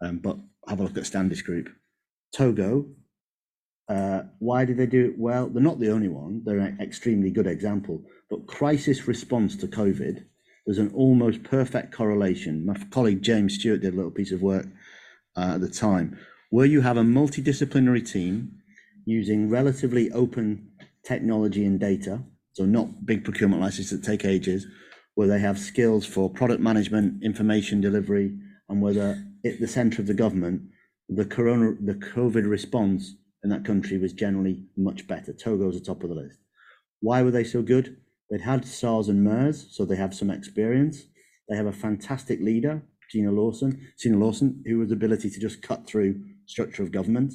Um, 0.00 0.18
but 0.18 0.38
have 0.68 0.80
a 0.80 0.84
look 0.84 0.96
at 0.96 1.04
Standish 1.04 1.42
Group. 1.42 1.68
Togo 2.34 2.86
uh, 3.88 4.22
why 4.38 4.64
did 4.64 4.76
they 4.76 4.86
do 4.86 5.06
it 5.06 5.18
well? 5.18 5.48
They're 5.48 5.62
not 5.62 5.80
the 5.80 5.90
only 5.90 6.08
one. 6.08 6.42
They're 6.44 6.58
an 6.58 6.78
extremely 6.80 7.30
good 7.30 7.46
example. 7.46 8.02
But 8.30 8.46
crisis 8.46 9.06
response 9.06 9.56
to 9.56 9.66
COVID, 9.66 10.24
there's 10.64 10.78
an 10.78 10.92
almost 10.94 11.42
perfect 11.42 11.92
correlation. 11.92 12.64
My 12.64 12.74
colleague 12.90 13.22
James 13.22 13.54
Stewart 13.54 13.80
did 13.80 13.94
a 13.94 13.96
little 13.96 14.10
piece 14.10 14.32
of 14.32 14.42
work 14.42 14.66
uh, 15.36 15.54
at 15.54 15.60
the 15.60 15.68
time, 15.68 16.18
where 16.50 16.66
you 16.66 16.82
have 16.82 16.96
a 16.96 17.02
multidisciplinary 17.02 18.08
team 18.08 18.52
using 19.04 19.50
relatively 19.50 20.10
open 20.12 20.70
technology 21.04 21.64
and 21.64 21.80
data, 21.80 22.22
so 22.52 22.64
not 22.64 23.04
big 23.04 23.24
procurement 23.24 23.60
licenses 23.60 23.90
that 23.90 24.06
take 24.06 24.24
ages, 24.24 24.66
where 25.14 25.28
they 25.28 25.40
have 25.40 25.58
skills 25.58 26.06
for 26.06 26.30
product 26.30 26.60
management, 26.60 27.22
information 27.22 27.80
delivery, 27.80 28.32
and 28.68 28.80
whether 28.80 29.22
at 29.44 29.60
the 29.60 29.66
center 29.66 30.00
of 30.00 30.06
the 30.06 30.14
government, 30.14 30.62
the 31.08 31.24
corona, 31.24 31.74
the 31.80 31.94
COVID 31.94 32.48
response 32.48 33.16
in 33.42 33.50
that 33.50 33.64
country 33.64 33.98
was 33.98 34.12
generally 34.12 34.64
much 34.76 35.06
better. 35.06 35.32
Togo's 35.32 35.78
the 35.78 35.84
top 35.84 36.02
of 36.02 36.08
the 36.08 36.14
list. 36.14 36.38
Why 37.00 37.22
were 37.22 37.30
they 37.30 37.44
so 37.44 37.62
good? 37.62 37.96
They'd 38.30 38.42
had 38.42 38.64
SARS 38.64 39.08
and 39.08 39.24
MERS, 39.24 39.66
so 39.70 39.84
they 39.84 39.96
have 39.96 40.14
some 40.14 40.30
experience. 40.30 41.02
They 41.48 41.56
have 41.56 41.66
a 41.66 41.72
fantastic 41.72 42.40
leader, 42.40 42.82
Cina 43.10 43.32
Lawson, 43.32 43.88
Cina 43.98 44.16
Lawson, 44.16 44.62
who 44.66 44.80
has 44.80 44.88
the 44.88 44.94
ability 44.94 45.28
to 45.30 45.40
just 45.40 45.60
cut 45.60 45.86
through 45.86 46.22
structure 46.46 46.82
of 46.82 46.92
government. 46.92 47.34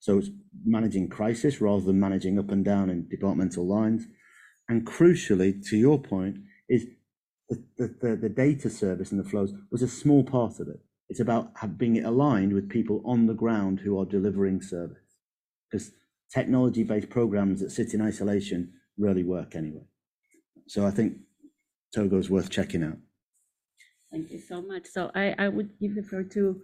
So 0.00 0.18
it's 0.18 0.30
managing 0.64 1.08
crisis 1.08 1.60
rather 1.60 1.84
than 1.84 2.00
managing 2.00 2.38
up 2.38 2.50
and 2.50 2.64
down 2.64 2.90
in 2.90 3.08
departmental 3.08 3.66
lines. 3.66 4.06
And 4.68 4.86
crucially, 4.86 5.64
to 5.70 5.76
your 5.76 6.00
point, 6.00 6.38
is 6.68 6.86
the, 7.48 7.64
the, 7.78 7.94
the, 8.02 8.16
the 8.16 8.28
data 8.28 8.68
service 8.68 9.10
and 9.10 9.24
the 9.24 9.28
flows 9.28 9.54
was 9.70 9.82
a 9.82 9.88
small 9.88 10.24
part 10.24 10.60
of 10.60 10.68
it. 10.68 10.80
It's 11.08 11.20
about 11.20 11.52
being 11.78 12.04
aligned 12.04 12.52
with 12.52 12.68
people 12.68 13.00
on 13.06 13.26
the 13.26 13.34
ground 13.34 13.80
who 13.80 13.98
are 13.98 14.04
delivering 14.04 14.60
service 14.60 15.07
because 15.70 15.92
technology 16.32 16.84
based 16.84 17.10
programs 17.10 17.60
that 17.60 17.70
sit 17.70 17.94
in 17.94 18.02
isolation 18.02 18.72
rarely 18.98 19.24
work 19.24 19.54
anyway. 19.54 19.86
So 20.66 20.86
I 20.86 20.90
think 20.90 21.18
Togo 21.94 22.18
is 22.18 22.30
worth 22.30 22.50
checking 22.50 22.84
out. 22.84 22.98
Thank 24.10 24.30
you 24.30 24.40
so 24.40 24.62
much. 24.62 24.86
So 24.86 25.10
I, 25.14 25.34
I 25.38 25.48
would 25.48 25.78
give 25.80 25.94
the 25.94 26.02
floor 26.02 26.24
to 26.24 26.60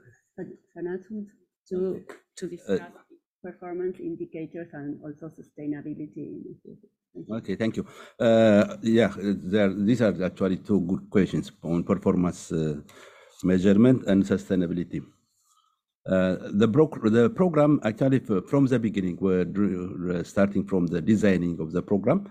Fernando 0.72 1.26
to, 1.68 2.04
to 2.36 2.48
discuss 2.48 2.80
uh, 2.80 2.88
performance 3.42 3.98
indicators 4.00 4.68
and 4.72 5.00
also 5.02 5.30
sustainability 5.38 6.28
Okay, 7.30 7.54
thank 7.54 7.76
you. 7.76 7.86
Uh, 8.18 8.76
yeah, 8.82 9.12
there, 9.16 9.72
these 9.72 10.02
are 10.02 10.14
actually 10.24 10.56
two 10.56 10.80
good 10.80 11.08
questions 11.08 11.52
on 11.62 11.84
performance 11.84 12.50
uh, 12.50 12.80
measurement 13.44 14.04
and 14.06 14.24
sustainability. 14.24 15.00
Uh, 16.06 16.36
the, 16.52 16.66
the 16.66 17.30
program 17.30 17.80
actually 17.82 18.18
from 18.18 18.66
the 18.66 18.78
beginning, 18.78 19.16
we're 19.20 20.22
starting 20.24 20.64
from 20.66 20.86
the 20.86 21.00
designing 21.00 21.58
of 21.60 21.72
the 21.72 21.80
program, 21.80 22.30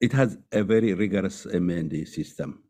it 0.00 0.12
has 0.12 0.38
a 0.52 0.62
very 0.62 0.94
rigorous 0.94 1.46
M&E 1.52 2.04
system. 2.06 2.62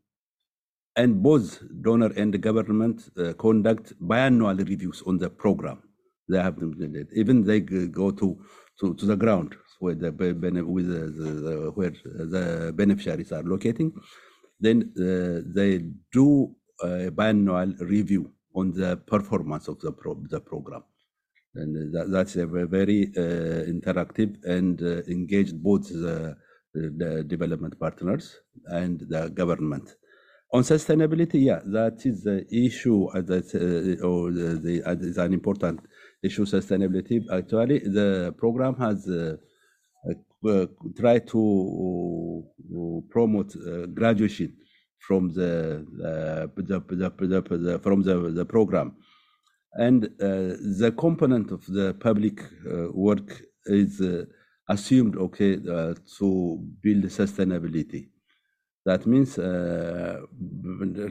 And 0.95 1.23
both 1.23 1.63
donor 1.81 2.11
and 2.17 2.39
government 2.41 3.09
uh, 3.17 3.33
conduct 3.33 3.93
biannual 3.99 4.57
reviews 4.67 5.01
on 5.07 5.17
the 5.17 5.29
program. 5.29 5.81
They 6.29 6.41
have 6.41 6.57
even 7.15 7.43
they 7.43 7.61
go 7.61 8.11
to, 8.11 8.45
to, 8.79 8.93
to 8.93 9.05
the 9.05 9.15
ground 9.15 9.55
where 9.79 9.95
the, 9.95 10.11
with 10.11 10.87
the, 10.87 11.05
the, 11.09 11.71
where 11.73 11.91
the 11.91 12.73
beneficiaries 12.75 13.31
are 13.31 13.43
locating. 13.43 13.93
Then 14.59 14.93
uh, 14.97 15.41
they 15.55 15.83
do 16.11 16.55
a 16.81 17.09
biannual 17.11 17.79
review 17.79 18.31
on 18.55 18.71
the 18.71 18.97
performance 18.97 19.67
of 19.67 19.79
the, 19.79 19.91
pro 19.91 20.15
the 20.29 20.39
program. 20.39 20.83
And 21.55 21.93
that, 21.93 22.11
that's 22.11 22.35
a 22.35 22.45
very 22.47 23.11
uh, 23.15 23.21
interactive 23.69 24.43
and 24.43 24.81
uh, 24.81 25.03
engaged 25.07 25.61
both 25.61 25.87
the, 25.87 26.35
the, 26.73 27.23
development 27.27 27.79
partners 27.79 28.39
and 28.65 28.99
the 29.01 29.29
government. 29.29 29.95
On 30.51 30.63
sustainability, 30.63 31.45
yeah, 31.45 31.59
that 31.65 32.05
is 32.05 32.23
the 32.23 32.45
issue 32.51 33.07
that, 33.13 33.53
uh, 33.55 34.05
or 34.05 34.31
the, 34.31 34.59
the 34.59 34.83
uh, 34.83 34.95
is 34.95 35.17
an 35.17 35.33
important 35.33 35.79
issue. 36.23 36.45
Sustainability. 36.45 37.23
Actually, 37.31 37.79
the 37.79 38.33
program 38.37 38.75
has 38.75 39.07
uh, 39.07 39.35
uh, 40.47 40.65
tried 40.97 41.27
to 41.27 42.43
promote 43.09 43.55
graduation 43.93 44.55
from 45.07 45.33
the, 45.33 45.85
the, 45.97 46.51
the, 46.55 46.79
the 47.59 47.79
from 47.79 48.03
the, 48.03 48.15
the 48.31 48.45
program. 48.45 48.95
And 49.73 50.05
uh, 50.05 50.55
the 50.79 50.93
component 50.97 51.51
of 51.51 51.65
the 51.65 51.95
public 51.99 52.41
uh, 52.41 52.91
work 52.93 53.41
is 53.65 53.99
uh, 54.01 54.25
assumed, 54.69 55.17
okay, 55.17 55.57
to 55.57 56.59
build 56.81 57.03
sustainability. 57.05 58.09
That 58.85 59.05
means 59.07 59.39
uh, 59.39 60.21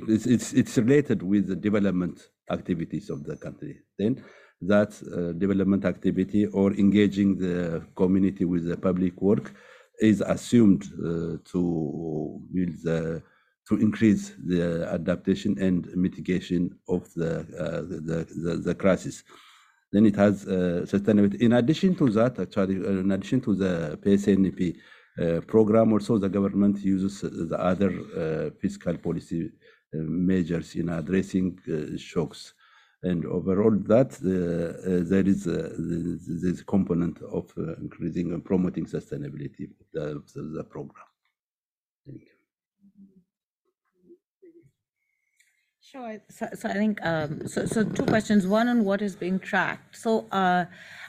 it's, 0.09 0.27
it's, 0.27 0.53
it's 0.53 0.79
related 0.79 1.23
with 1.23 1.49
the 1.49 1.57
development 1.57 2.29
activities 2.51 3.11
of 3.11 3.25
the 3.25 3.37
country. 3.37 3.81
Then 3.99 4.23
that 4.61 4.93
uh, 5.03 5.33
development 5.39 5.85
activity 5.85 6.47
or 6.47 6.73
engaging 6.75 7.39
the 7.39 7.85
community 7.97 8.45
with 8.45 8.69
the 8.69 8.77
public 8.77 9.21
work 9.21 9.55
is 10.01 10.21
assumed 10.21 10.85
uh, 10.85 11.39
to 11.53 12.41
build 12.53 12.75
the 12.85 13.23
to 13.69 13.77
increase 13.79 14.33
the 14.45 14.89
adaptation 14.93 15.59
and 15.59 15.87
mitigation 15.95 16.77
of 16.89 17.13
the 17.15 17.41
uh, 17.59 17.81
the, 17.83 18.27
the, 18.45 18.57
the 18.57 18.75
crisis. 18.75 19.23
Then 19.93 20.07
it 20.07 20.17
has 20.17 20.47
uh, 20.47 20.87
sustainability. 20.87 21.41
In 21.43 21.53
addition 21.53 21.95
to 21.97 22.09
that, 22.11 22.39
actually, 22.39 22.77
uh, 22.77 23.01
in 23.05 23.13
addition 23.13 23.41
to 23.43 23.55
the 23.55 23.99
PSNP 24.03 24.77
uh, 25.19 25.41
program, 25.43 25.93
also 25.93 26.17
the 26.17 26.31
government 26.31 26.79
uses 26.81 27.21
the 27.21 27.59
other 27.61 27.91
uh, 27.93 28.51
fiscal 28.59 28.97
policy 28.97 29.45
uh, 29.45 29.99
measures 29.99 30.75
in 30.75 30.89
addressing 30.89 31.59
shocks. 31.99 32.55
And 33.03 33.27
overall, 33.27 33.77
that 33.89 34.13
there 34.23 35.27
is 35.27 35.45
this 35.45 36.63
component 36.63 37.21
of 37.21 37.53
increasing 37.81 38.33
and 38.33 38.45
promoting 38.45 38.87
sustainability 38.87 39.65
of 39.65 39.87
the, 39.93 40.03
of 40.19 40.53
the 40.55 40.65
program. 40.65 41.07
Thank 42.07 42.21
you. 42.21 42.42
Sure. 45.93 46.17
So, 46.31 46.49
so 46.55 46.71
I 46.71 46.73
think 46.73 47.05
um, 47.05 47.47
so. 47.47 47.67
So 47.67 47.85
two 47.85 48.07
questions. 48.07 48.47
One 48.47 48.67
on 48.67 48.83
what 48.83 49.03
is 49.03 49.15
being 49.15 49.39
tracked. 49.39 49.95
So, 49.95 50.27
uh, 50.33 50.65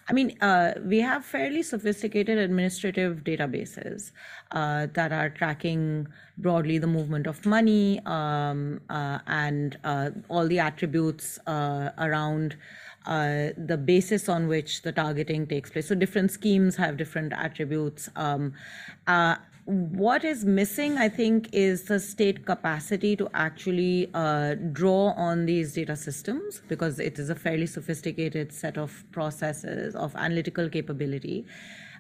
I 0.09 0.11
mean, 0.11 0.37
uh, 0.41 0.73
we 0.83 0.99
have 0.99 1.23
fairly 1.23 1.63
sophisticated 1.63 2.37
administrative 2.37 3.23
databases 3.23 4.11
uh, 4.51 4.87
that 4.91 5.13
are 5.13 5.29
tracking 5.29 6.09
broadly 6.37 6.79
the 6.79 6.87
movement 6.87 7.27
of 7.27 7.45
money 7.45 8.01
um, 8.05 8.81
uh, 8.89 9.19
and 9.25 9.77
uh, 9.85 10.09
all 10.27 10.49
the 10.49 10.59
attributes 10.59 11.39
uh, 11.47 11.91
around. 11.97 12.57
Uh, 13.05 13.49
the 13.57 13.77
basis 13.77 14.29
on 14.29 14.47
which 14.47 14.81
the 14.83 14.91
targeting 14.93 15.45
takes 15.45 15.69
place. 15.69 15.89
So 15.89 15.93
different 15.93 16.31
schemes 16.31 16.77
have 16.77 16.95
different 16.95 17.33
attributes. 17.33 18.09
Um, 18.15 18.53
uh, 19.07 19.35
what 19.65 20.25
is 20.25 20.43
missing, 20.43 20.97
I 20.97 21.07
think, 21.07 21.49
is 21.53 21.83
the 21.83 21.99
state 21.99 22.45
capacity 22.45 23.15
to 23.15 23.29
actually 23.33 24.09
uh, 24.13 24.55
draw 24.55 25.13
on 25.13 25.45
these 25.45 25.73
data 25.73 25.95
systems 25.95 26.61
because 26.67 26.99
it 26.99 27.17
is 27.17 27.29
a 27.29 27.35
fairly 27.35 27.65
sophisticated 27.65 28.51
set 28.51 28.77
of 28.77 29.05
processes 29.11 29.95
of 29.95 30.15
analytical 30.15 30.69
capability. 30.69 31.45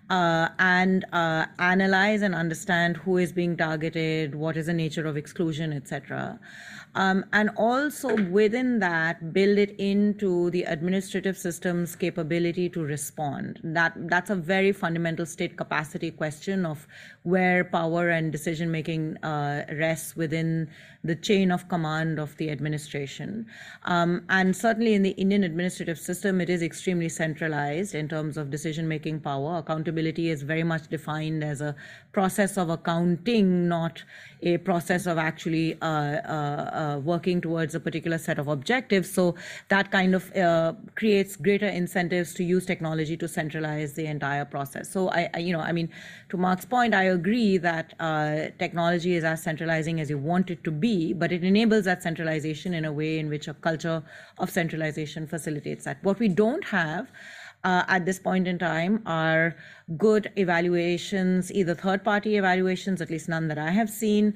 Uh, 0.09 0.49
and 0.59 1.05
uh, 1.13 1.45
analyze 1.59 2.21
and 2.21 2.35
understand 2.35 2.97
who 2.97 3.17
is 3.17 3.31
being 3.31 3.55
targeted, 3.55 4.35
what 4.35 4.57
is 4.57 4.65
the 4.65 4.73
nature 4.73 5.07
of 5.07 5.15
exclusion, 5.15 5.71
etc. 5.71 6.37
Um, 6.95 7.25
and 7.33 7.49
also 7.57 8.15
within 8.29 8.79
that, 8.79 9.33
build 9.33 9.57
it 9.57 9.75
into 9.79 10.49
the 10.51 10.63
administrative 10.63 11.37
system's 11.37 11.95
capability 11.95 12.69
to 12.69 12.83
respond. 12.83 13.59
That 13.63 13.93
that's 14.09 14.29
a 14.29 14.35
very 14.35 14.71
fundamental 14.71 15.25
state 15.25 15.57
capacity 15.57 16.11
question 16.11 16.65
of 16.65 16.87
where 17.23 17.63
power 17.63 18.09
and 18.09 18.31
decision 18.31 18.69
making 18.69 19.17
uh, 19.23 19.65
rests 19.71 20.15
within 20.15 20.69
the 21.03 21.15
chain 21.15 21.51
of 21.51 21.67
command 21.67 22.19
of 22.19 22.35
the 22.37 22.49
administration. 22.49 23.45
Um, 23.83 24.23
and 24.29 24.55
certainly 24.55 24.93
in 24.93 25.01
the 25.01 25.11
Indian 25.11 25.43
administrative 25.43 25.99
system, 25.99 26.39
it 26.39 26.49
is 26.49 26.61
extremely 26.61 27.09
centralized 27.09 27.93
in 27.93 28.07
terms 28.07 28.37
of 28.37 28.49
decision 28.49 28.87
making 28.87 29.19
power. 29.19 29.57
Accountability 29.57 30.29
is 30.29 30.43
very 30.43 30.63
much 30.63 30.87
defined 30.87 31.43
as 31.43 31.59
a 31.59 31.75
process 32.13 32.57
of 32.57 32.69
accounting, 32.69 33.67
not 33.67 34.03
a 34.41 34.57
process 34.57 35.05
of 35.05 35.17
actually 35.17 35.77
uh, 35.81 35.85
uh, 35.85 36.82
uh, 36.83 36.97
working 37.11 37.41
towards 37.45 37.75
a 37.75 37.79
particular 37.87 38.17
set 38.17 38.39
of 38.43 38.47
objectives. 38.47 39.11
So 39.17 39.35
that 39.73 39.91
kind 39.91 40.15
of 40.19 40.23
uh, 40.35 40.73
creates 40.95 41.35
greater 41.35 41.67
incentives 41.67 42.33
to 42.35 42.43
use 42.43 42.65
technology 42.73 43.15
to 43.23 43.27
centralize 43.27 43.93
the 43.99 44.05
entire 44.15 44.45
process. 44.45 44.91
So 44.95 45.09
I, 45.09 45.29
I 45.33 45.39
you 45.39 45.53
know, 45.55 45.63
I 45.69 45.71
mean, 45.71 45.89
to 46.29 46.37
Mark's 46.37 46.65
point, 46.65 46.93
I 46.93 47.05
agree 47.19 47.57
that 47.69 47.93
uh, 47.99 48.35
technology 48.59 49.15
is 49.19 49.23
as 49.23 49.43
centralizing 49.43 49.99
as 49.99 50.09
you 50.09 50.17
want 50.17 50.49
it 50.55 50.63
to 50.63 50.71
be, 50.71 51.13
but 51.13 51.31
it 51.31 51.43
enables 51.43 51.85
that 51.85 52.03
centralization 52.03 52.73
in 52.73 52.85
a 52.85 52.93
way 53.01 53.11
in 53.19 53.29
which 53.29 53.47
a 53.47 53.55
culture 53.69 53.99
of 54.37 54.49
centralization 54.49 55.27
facilitates 55.27 55.85
that. 55.85 56.03
What 56.03 56.19
we 56.19 56.27
don't 56.27 56.65
have 56.65 57.07
uh, 57.63 57.83
at 57.87 58.05
this 58.05 58.19
point 58.19 58.47
in 58.47 58.57
time 58.59 59.01
are 59.05 59.55
good 59.97 60.31
evaluations, 60.35 61.51
either 61.51 61.73
third 61.73 62.03
party 62.03 62.37
evaluations, 62.37 63.01
at 63.01 63.09
least 63.09 63.29
none 63.29 63.47
that 63.47 63.57
I 63.57 63.71
have 63.71 63.89
seen, 63.89 64.33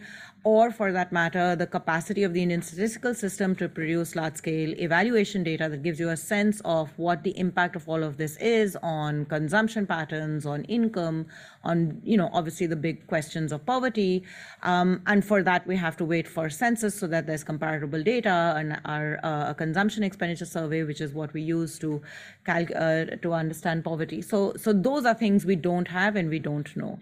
or 0.47 0.71
for 0.71 0.93
that 0.93 1.11
matter, 1.11 1.57
the 1.57 1.67
capacity 1.67 2.23
of 2.23 2.33
the 2.33 2.41
Indian 2.41 2.61
statistical 2.61 3.13
system 3.13 3.53
to 3.53 3.67
produce 3.67 4.15
large 4.15 4.35
scale 4.35 4.73
evaluation 4.79 5.43
data 5.43 5.67
that 5.67 5.83
gives 5.83 5.99
you 5.99 6.07
a 6.07 6.15
sense 6.15 6.61
of 6.63 6.89
what 6.97 7.23
the 7.23 7.37
impact 7.37 7.75
of 7.75 7.89
all 7.89 8.01
of 8.01 8.15
this 8.15 8.37
is 8.37 8.77
on 8.81 9.25
consumption 9.25 9.85
patterns, 9.85 10.45
on 10.45 10.63
income, 10.63 11.25
on, 11.67 12.01
you 12.03 12.17
know, 12.17 12.29
obviously 12.33 12.67
the 12.67 12.75
big 12.87 13.05
questions 13.07 13.51
of 13.51 13.65
poverty. 13.65 14.23
Um, 14.63 15.01
and 15.05 15.23
for 15.23 15.43
that, 15.43 15.67
we 15.67 15.75
have 15.85 15.95
to 15.97 16.05
wait 16.13 16.27
for 16.35 16.49
census 16.49 16.93
so 17.01 17.07
that 17.07 17.27
there's 17.27 17.43
comparable 17.43 18.01
data 18.01 18.37
and 18.57 18.79
our 18.85 19.19
uh, 19.23 19.53
consumption 19.53 20.03
expenditure 20.03 20.45
survey, 20.45 20.83
which 20.83 21.01
is 21.01 21.13
what 21.13 21.33
we 21.33 21.41
use 21.41 21.77
to 21.79 22.01
calc- 22.45 22.75
uh, 22.75 23.17
to 23.23 23.33
understand 23.33 23.83
poverty. 23.83 24.21
So, 24.21 24.53
so 24.63 24.73
those 24.73 25.05
are 25.05 25.13
things 25.13 25.45
we 25.45 25.57
don't 25.69 25.87
have 25.87 26.15
and 26.15 26.29
we 26.29 26.39
don't 26.39 26.75
know. 26.75 26.99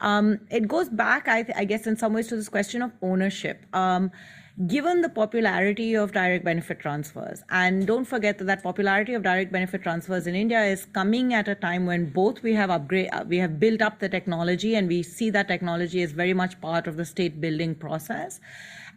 Um, 0.00 0.40
it 0.50 0.68
goes 0.68 0.88
back, 0.88 1.28
I, 1.28 1.42
th- 1.44 1.56
I 1.56 1.64
guess, 1.64 1.86
in 1.86 1.96
some 1.96 2.12
ways 2.12 2.28
to 2.28 2.36
this 2.36 2.48
question 2.48 2.82
of 2.82 2.92
ownership. 3.02 3.64
Um, 3.72 4.10
given 4.66 5.02
the 5.02 5.08
popularity 5.08 5.94
of 5.94 6.10
direct 6.12 6.44
benefit 6.44 6.80
transfers, 6.80 7.42
and 7.50 7.86
don't 7.86 8.04
forget 8.04 8.38
that 8.38 8.44
that 8.44 8.62
popularity 8.62 9.14
of 9.14 9.22
direct 9.22 9.52
benefit 9.52 9.84
transfers 9.84 10.26
in 10.26 10.34
India 10.34 10.64
is 10.64 10.84
coming 10.86 11.32
at 11.32 11.46
a 11.46 11.54
time 11.54 11.86
when 11.86 12.10
both 12.10 12.42
we 12.42 12.54
have 12.54 12.68
upgrade, 12.68 13.08
uh, 13.12 13.24
we 13.28 13.38
have 13.38 13.60
built 13.60 13.80
up 13.80 14.00
the 14.00 14.08
technology, 14.08 14.74
and 14.74 14.88
we 14.88 15.02
see 15.02 15.30
that 15.30 15.46
technology 15.46 16.02
is 16.02 16.10
very 16.10 16.34
much 16.34 16.60
part 16.60 16.88
of 16.88 16.96
the 16.96 17.04
state 17.04 17.40
building 17.40 17.74
process 17.74 18.40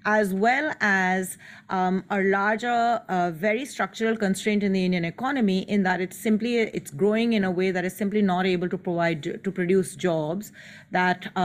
as 0.06 0.34
well 0.34 0.74
as 0.80 1.38
um, 1.70 2.04
a 2.10 2.22
larger, 2.22 3.02
uh, 3.08 3.32
very 3.32 3.66
structural 3.66 4.18
constraint 4.18 4.64
in 4.64 4.74
the 4.74 4.84
Indian 4.84 5.06
economy 5.06 5.60
in 5.70 5.84
that 5.84 6.02
it's 6.02 6.18
simply 6.18 6.58
it's 6.58 6.92
growing 6.92 7.34
in 7.34 7.44
a 7.44 7.52
way 7.52 7.72
that 7.72 7.86
is 7.86 7.96
simply 7.96 8.22
not 8.22 8.46
able 8.46 8.68
to 8.70 8.78
provide 8.78 9.24
to 9.24 9.52
produce 9.52 9.96
jobs 9.96 10.52
that 10.92 11.32
uh, 11.36 11.40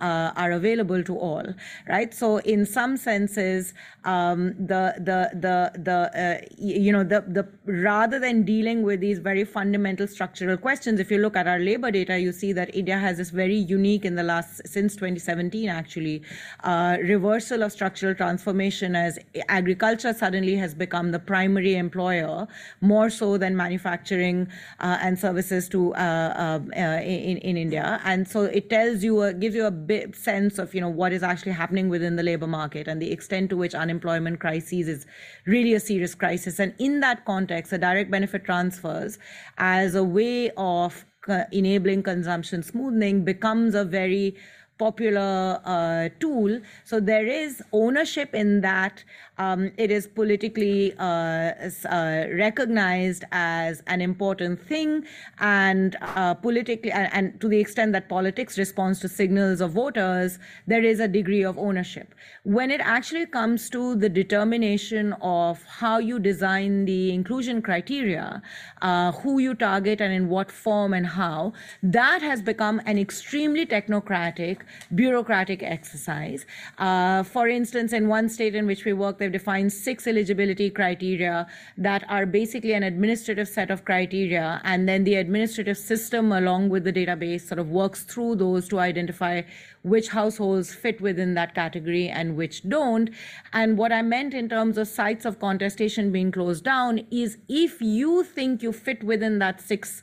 uh, 0.00 0.32
are 0.36 0.52
available 0.52 1.02
to 1.04 1.16
all, 1.16 1.44
right? 1.88 2.12
So 2.12 2.38
in 2.38 2.66
some 2.66 2.96
senses, 2.96 3.74
um, 4.04 4.54
the 4.58 4.94
the 4.98 5.30
the 5.34 5.72
the 5.80 5.98
uh, 6.18 6.46
you 6.58 6.92
know 6.92 7.04
the 7.04 7.20
the 7.28 7.46
rather 7.66 8.18
than 8.18 8.42
dealing 8.42 8.82
with 8.82 9.00
these 9.00 9.18
very 9.18 9.44
fundamental 9.44 10.06
structural 10.06 10.56
questions, 10.56 10.98
if 10.98 11.10
you 11.10 11.18
look 11.18 11.36
at 11.36 11.46
our 11.46 11.58
labor 11.58 11.90
data, 11.90 12.18
you 12.18 12.32
see 12.32 12.52
that 12.52 12.74
India 12.74 12.98
has 12.98 13.18
this 13.18 13.30
very 13.30 13.56
unique 13.56 14.04
in 14.04 14.16
the 14.16 14.22
last 14.22 14.66
since 14.66 14.94
2017 14.94 15.68
actually 15.68 16.22
uh, 16.64 16.96
reversal 17.02 17.62
of 17.62 17.70
structural 17.70 17.97
structural 17.98 18.14
transformation 18.14 18.94
as 18.94 19.18
agriculture 19.48 20.14
suddenly 20.14 20.54
has 20.56 20.72
become 20.74 21.10
the 21.10 21.18
primary 21.18 21.74
employer 21.74 22.46
more 22.80 23.10
so 23.10 23.36
than 23.36 23.56
manufacturing 23.56 24.46
uh, 24.80 24.98
and 25.02 25.18
services 25.18 25.68
to 25.68 25.94
uh, 25.94 25.98
uh, 25.98 26.60
uh 26.76 27.00
in, 27.02 27.38
in 27.38 27.56
India. 27.56 28.00
And 28.04 28.28
so 28.28 28.42
it 28.42 28.70
tells 28.70 29.02
you, 29.02 29.32
gives 29.32 29.54
you 29.54 29.66
a 29.66 29.70
bit 29.70 30.14
sense 30.14 30.58
of, 30.58 30.74
you 30.74 30.80
know, 30.80 30.88
what 30.88 31.12
is 31.12 31.22
actually 31.22 31.52
happening 31.52 31.88
within 31.88 32.16
the 32.16 32.22
labor 32.22 32.46
market 32.46 32.86
and 32.88 33.02
the 33.02 33.10
extent 33.10 33.50
to 33.50 33.56
which 33.56 33.74
unemployment 33.74 34.40
crises 34.40 34.88
is 34.88 35.06
really 35.46 35.74
a 35.74 35.80
serious 35.80 36.14
crisis. 36.14 36.58
And 36.60 36.74
in 36.78 37.00
that 37.00 37.24
context, 37.24 37.70
the 37.70 37.78
direct 37.78 38.10
benefit 38.10 38.44
transfers 38.44 39.18
as 39.58 39.94
a 39.94 40.04
way 40.04 40.50
of 40.56 41.04
uh, 41.28 41.44
enabling 41.52 42.02
consumption 42.02 42.62
smoothing 42.62 43.24
becomes 43.24 43.74
a 43.74 43.84
very 43.84 44.36
popular 44.78 45.60
uh, 45.64 46.08
tool. 46.20 46.60
So 46.84 47.00
there 47.00 47.26
is 47.26 47.62
ownership 47.72 48.34
in 48.34 48.60
that. 48.62 49.04
Um, 49.38 49.70
it 49.76 49.90
is 49.90 50.06
politically 50.06 50.94
uh, 50.98 51.02
uh, 51.02 52.24
recognized 52.32 53.24
as 53.30 53.82
an 53.86 54.00
important 54.00 54.60
thing, 54.60 55.04
and 55.38 55.96
uh, 56.00 56.34
politically, 56.34 56.90
and, 56.90 57.08
and, 57.12 57.40
to 57.40 57.48
the 57.48 57.58
extent 57.58 57.92
that 57.92 58.08
politics 58.08 58.58
responds 58.58 58.98
to 59.00 59.08
signals 59.08 59.60
of 59.60 59.72
voters, 59.72 60.38
there 60.66 60.84
is 60.84 60.98
a 60.98 61.06
degree 61.06 61.44
of 61.44 61.56
ownership. 61.56 62.14
When 62.42 62.70
it 62.72 62.80
actually 62.82 63.26
comes 63.26 63.70
to 63.70 63.94
the 63.94 64.08
determination 64.08 65.12
of 65.20 65.62
how 65.64 65.98
you 65.98 66.18
design 66.18 66.84
the 66.84 67.12
inclusion 67.12 67.62
criteria, 67.62 68.42
uh, 68.82 69.12
who 69.12 69.38
you 69.38 69.54
target 69.54 70.00
and 70.00 70.12
in 70.12 70.28
what 70.28 70.50
form 70.50 70.94
and 70.94 71.06
how, 71.06 71.52
that 71.82 72.22
has 72.22 72.42
become 72.42 72.80
an 72.86 72.98
extremely 72.98 73.66
technocratic 73.66 74.62
bureaucratic 74.94 75.62
exercise. 75.62 76.44
Uh, 76.78 77.22
for 77.22 77.48
instance, 77.48 77.92
in 77.92 78.08
one 78.08 78.28
state 78.28 78.54
in 78.54 78.66
which 78.66 78.84
we 78.84 78.92
work, 78.92 79.18
they've 79.28 79.40
defined 79.40 79.72
six 79.72 80.06
eligibility 80.06 80.70
criteria 80.70 81.46
that 81.76 82.04
are 82.08 82.26
basically 82.26 82.72
an 82.72 82.82
administrative 82.82 83.48
set 83.48 83.70
of 83.70 83.84
criteria, 83.84 84.60
and 84.64 84.88
then 84.88 85.04
the 85.04 85.16
administrative 85.16 85.76
system, 85.76 86.32
along 86.32 86.68
with 86.70 86.84
the 86.84 86.92
database, 86.92 87.42
sort 87.42 87.58
of 87.58 87.70
works 87.70 88.04
through 88.04 88.36
those 88.36 88.68
to 88.68 88.78
identify 88.78 89.42
which 89.82 90.08
households 90.08 90.74
fit 90.74 91.00
within 91.00 91.34
that 91.34 91.54
category 91.54 92.08
and 92.08 92.36
which 92.36 92.68
don't. 92.68 93.10
And 93.52 93.78
what 93.78 93.92
I 93.92 94.02
meant 94.02 94.34
in 94.34 94.48
terms 94.48 94.78
of 94.78 94.88
sites 94.88 95.24
of 95.24 95.38
contestation 95.38 96.10
being 96.10 96.32
closed 96.32 96.64
down 96.64 97.06
is 97.10 97.38
if 97.48 97.80
you 97.80 98.24
think 98.24 98.62
you 98.62 98.72
fit 98.72 99.04
within 99.04 99.38
that 99.38 99.60
six 99.60 100.02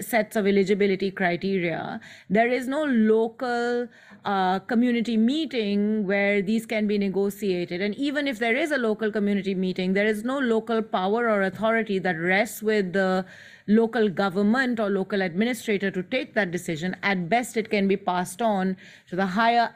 sets 0.00 0.36
of 0.36 0.46
eligibility 0.46 1.10
criteria, 1.10 2.00
there 2.28 2.48
is 2.48 2.68
no 2.68 2.84
local 2.84 3.88
uh, 4.24 4.58
community 4.60 5.16
meeting 5.16 6.06
where 6.06 6.42
these 6.42 6.66
can 6.66 6.86
be 6.86 6.98
negotiated. 6.98 7.80
And 7.80 7.94
even 7.96 8.28
if 8.28 8.38
there 8.38 8.56
is 8.56 8.70
a 8.70 8.78
local 8.78 9.10
community 9.10 9.54
meeting, 9.54 9.94
there 9.94 10.06
is 10.06 10.24
no 10.24 10.38
local 10.38 10.82
power 10.82 11.28
or 11.28 11.42
authority 11.42 11.98
that 12.00 12.12
rests 12.18 12.62
with 12.62 12.92
the 12.92 13.24
local 13.66 14.08
government 14.08 14.80
or 14.80 14.90
local 14.90 15.22
administrator 15.22 15.90
to 15.90 16.02
take 16.02 16.34
that 16.34 16.50
decision. 16.50 16.96
At 17.02 17.28
best, 17.28 17.56
it 17.56 17.70
can 17.70 17.88
be 17.88 17.96
passed 17.96 18.42
on 18.42 18.76
to 19.08 19.16
the 19.16 19.26
higher 19.26 19.72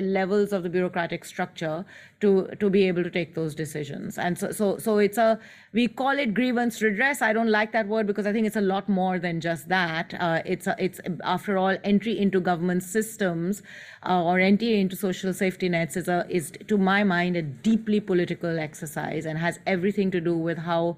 levels 0.00 0.52
of 0.52 0.62
the 0.62 0.68
bureaucratic 0.68 1.24
structure 1.24 1.84
to, 2.20 2.48
to 2.58 2.68
be 2.68 2.88
able 2.88 3.04
to 3.04 3.10
take 3.10 3.34
those 3.34 3.54
decisions. 3.54 4.18
And 4.18 4.36
so, 4.36 4.50
so, 4.50 4.78
so 4.78 4.98
it's 4.98 5.18
a, 5.18 5.38
we 5.72 5.86
call 5.86 6.18
it 6.18 6.34
grievance 6.34 6.82
redress. 6.82 7.22
I 7.22 7.32
don't 7.32 7.50
like 7.50 7.72
that 7.72 7.86
word 7.86 8.06
because 8.06 8.26
I 8.26 8.32
think 8.32 8.46
it's 8.46 8.56
a 8.56 8.60
lot 8.60 8.88
more 8.88 9.18
than 9.18 9.40
just 9.40 9.68
that. 9.68 10.14
Uh, 10.18 10.42
it's, 10.44 10.66
a, 10.66 10.74
it's 10.78 11.00
after 11.22 11.56
all, 11.56 11.76
entry 11.84 12.18
into 12.18 12.40
government 12.40 12.82
systems 12.82 13.62
uh, 14.04 14.22
or 14.24 14.40
entry 14.40 14.80
into 14.80 14.96
social 14.96 15.32
safety 15.32 15.68
nets 15.68 15.96
is, 15.96 16.08
a, 16.08 16.26
is, 16.28 16.52
to 16.66 16.76
my 16.76 17.04
mind, 17.04 17.36
a 17.36 17.42
deeply 17.42 18.00
political 18.00 18.58
exercise 18.58 19.24
and 19.24 19.38
has 19.38 19.60
everything 19.66 20.10
to 20.10 20.20
do 20.20 20.36
with 20.36 20.58
how 20.58 20.96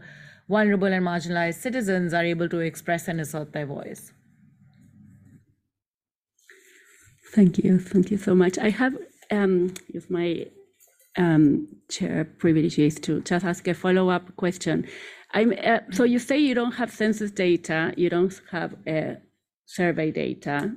vulnerable 0.51 0.93
and 0.97 1.07
marginalized 1.07 1.61
citizens 1.67 2.13
are 2.13 2.25
able 2.25 2.49
to 2.49 2.59
express 2.59 3.09
and 3.09 3.21
assert 3.21 3.53
their 3.53 3.67
voice. 3.67 4.13
Thank 7.37 7.59
you. 7.59 7.79
Thank 7.79 8.11
you 8.11 8.19
so 8.19 8.35
much. 8.35 8.59
I 8.59 8.71
have 8.71 8.95
um, 9.31 9.73
used 9.95 10.11
my 10.11 10.47
um, 11.17 11.69
chair 11.89 12.25
privileges 12.25 12.97
to 13.07 13.21
just 13.21 13.45
ask 13.45 13.69
a 13.69 13.75
follow-up 13.75 14.35
question. 14.37 14.89
I'm, 15.33 15.55
uh, 15.65 15.81
so 15.93 16.03
you 16.03 16.19
say 16.19 16.39
you 16.39 16.55
don't 16.55 16.73
have 16.73 16.91
census 16.91 17.31
data, 17.31 17.95
you 17.97 18.11
don't 18.11 18.35
have 18.51 18.75
uh, 18.87 19.15
survey 19.67 20.11
data, 20.11 20.75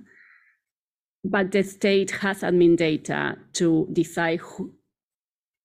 but 1.23 1.51
the 1.51 1.63
state 1.63 2.11
has 2.11 2.41
admin 2.41 2.77
data 2.77 3.37
to 3.53 3.87
decide 3.91 4.39
who, 4.41 4.73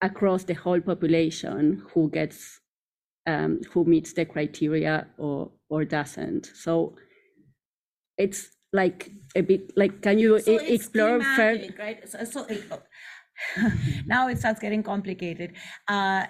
across 0.01 0.45
the 0.45 0.55
whole 0.55 0.81
population 0.81 1.83
who 1.93 2.09
gets 2.11 2.61
um, 3.29 3.61
who 3.71 3.85
meets 3.85 4.13
the 4.15 4.25
criteria 4.25 5.07
or 5.19 5.51
or 5.69 5.85
doesn't. 5.85 6.51
So 6.55 6.97
it's 8.17 8.49
like 8.73 9.11
a 9.37 9.43
bit 9.43 9.77
like 9.77 10.01
can 10.03 10.19
you 10.19 10.41
so 10.41 10.61
e- 10.61 10.75
explore 10.75 11.23
further? 11.23 11.69
Right. 11.79 12.09
So, 12.09 12.25
so 12.25 12.47
now 14.07 14.29
it 14.29 14.39
starts 14.39 14.61
getting 14.61 14.83
complicated. 14.83 15.53
Uh, 15.87 16.25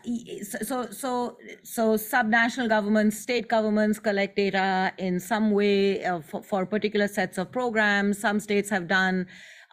so, 0.63 0.91
so, 0.91 1.39
so, 1.63 1.97
subnational 1.97 2.69
governments, 2.69 3.19
state 3.19 3.49
governments 3.49 3.99
collect 3.99 4.37
data 4.37 4.93
in 4.99 5.19
some 5.19 5.51
way 5.53 6.05
uh, 6.05 6.21
for, 6.21 6.43
for, 6.43 6.67
particular 6.67 7.09
sets 7.09 7.39
of 7.39 7.51
programs. 7.51 8.19
Some 8.19 8.41
states 8.41 8.69
have 8.69 8.89
done 8.89 9.27